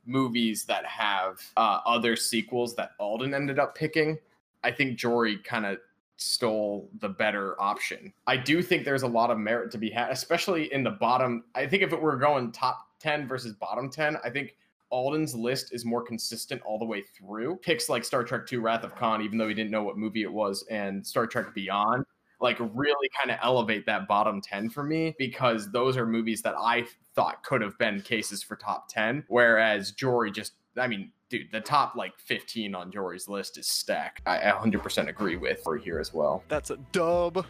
movies 0.05 0.65
that 0.65 0.85
have 0.85 1.39
uh, 1.57 1.79
other 1.85 2.15
sequels 2.15 2.75
that 2.75 2.91
Alden 2.99 3.33
ended 3.33 3.59
up 3.59 3.75
picking, 3.75 4.17
I 4.63 4.71
think 4.71 4.97
Jory 4.97 5.37
kind 5.37 5.65
of 5.65 5.77
stole 6.17 6.89
the 6.99 7.09
better 7.09 7.59
option. 7.59 8.13
I 8.27 8.37
do 8.37 8.61
think 8.61 8.85
there's 8.85 9.03
a 9.03 9.07
lot 9.07 9.31
of 9.31 9.37
merit 9.37 9.71
to 9.71 9.77
be 9.77 9.89
had, 9.89 10.11
especially 10.11 10.71
in 10.71 10.83
the 10.83 10.91
bottom. 10.91 11.45
I 11.55 11.67
think 11.67 11.83
if 11.83 11.93
it 11.93 12.01
were 12.01 12.17
going 12.17 12.51
top 12.51 12.87
10 12.99 13.27
versus 13.27 13.53
bottom 13.53 13.89
10, 13.89 14.17
I 14.23 14.29
think 14.29 14.55
Alden's 14.91 15.33
list 15.33 15.73
is 15.73 15.85
more 15.85 16.03
consistent 16.03 16.61
all 16.63 16.77
the 16.77 16.85
way 16.85 17.01
through. 17.01 17.57
Picks 17.57 17.89
like 17.89 18.03
Star 18.03 18.23
Trek 18.23 18.51
II 18.51 18.59
Wrath 18.59 18.83
of 18.83 18.95
Khan, 18.95 19.21
even 19.21 19.37
though 19.37 19.47
he 19.47 19.55
didn't 19.55 19.71
know 19.71 19.83
what 19.83 19.97
movie 19.97 20.21
it 20.21 20.31
was, 20.31 20.63
and 20.69 21.05
Star 21.05 21.25
Trek 21.25 21.53
Beyond, 21.55 22.05
like 22.39 22.59
really 22.59 23.09
kind 23.17 23.31
of 23.31 23.39
elevate 23.41 23.85
that 23.87 24.07
bottom 24.07 24.39
10 24.39 24.69
for 24.69 24.83
me 24.83 25.15
because 25.17 25.71
those 25.71 25.97
are 25.97 26.05
movies 26.05 26.41
that 26.43 26.53
I 26.59 26.85
thought 27.15 27.43
could 27.43 27.61
have 27.61 27.77
been 27.79 28.01
cases 28.01 28.43
for 28.43 28.55
top 28.55 28.87
10. 28.89 29.23
Whereas 29.29 29.91
Jory 29.91 30.31
just, 30.31 30.53
I 30.77 30.87
mean, 30.87 31.11
dude, 31.29 31.51
the 31.51 31.61
top 31.61 31.95
like 31.95 32.13
15 32.17 32.73
on 32.75 32.91
Jory's 32.91 33.27
list 33.27 33.57
is 33.57 33.67
stacked. 33.67 34.21
I 34.25 34.39
100% 34.39 35.07
agree 35.07 35.37
with 35.37 35.61
for 35.63 35.77
here 35.77 35.99
as 35.99 36.13
well. 36.13 36.43
That's 36.47 36.69
a 36.69 36.77
dub. 36.91 37.45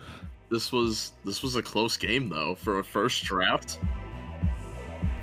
This 0.49 0.71
was 0.71 1.13
this 1.25 1.41
was 1.41 1.55
a 1.55 1.63
close 1.63 1.97
game 1.97 2.29
though 2.29 2.55
for 2.55 2.79
a 2.79 2.83
first 2.83 3.23
draft. 3.23 3.79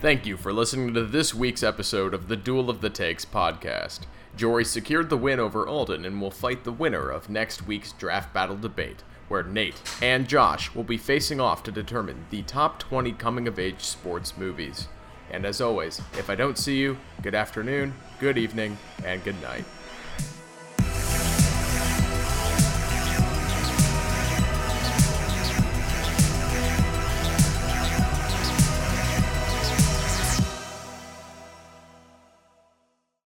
Thank 0.01 0.24
you 0.24 0.36
for 0.36 0.52
listening 0.52 0.94
to 0.94 1.05
this 1.05 1.35
week's 1.35 1.62
episode 1.62 2.14
of 2.14 2.27
the 2.27 2.36
Duel 2.36 2.70
of 2.70 2.81
the 2.81 2.89
Takes 2.89 3.24
podcast. 3.24 4.01
Jory 4.35 4.64
secured 4.64 5.10
the 5.10 5.18
win 5.18 5.39
over 5.39 5.66
Alden 5.68 6.06
and 6.06 6.20
will 6.20 6.31
fight 6.31 6.64
the 6.64 6.72
winner 6.72 7.10
of 7.10 7.28
next 7.28 7.66
week's 7.66 7.93
draft 7.93 8.32
battle 8.32 8.56
debate, 8.56 9.05
where 9.28 9.43
Nate 9.43 9.81
and 10.01 10.27
Josh 10.27 10.74
will 10.74 10.85
be 10.85 10.97
facing 10.97 11.39
off 11.39 11.62
to 11.64 11.70
determine 11.70 12.24
the 12.31 12.43
top 12.43 12.78
20 12.78 13.12
coming 13.12 13.47
of 13.47 13.59
age 13.59 13.82
sports 13.82 14.39
movies. 14.39 14.89
And 15.31 15.44
as 15.44 15.61
always, 15.61 16.01
if 16.19 16.28
I 16.28 16.35
don't 16.35 16.59
see 16.59 16.78
you, 16.78 16.98
good 17.23 17.35
afternoon, 17.35 17.94
good 18.19 18.36
evening, 18.36 18.77
and 19.05 19.23
good 19.23 19.40
night. 19.43 19.65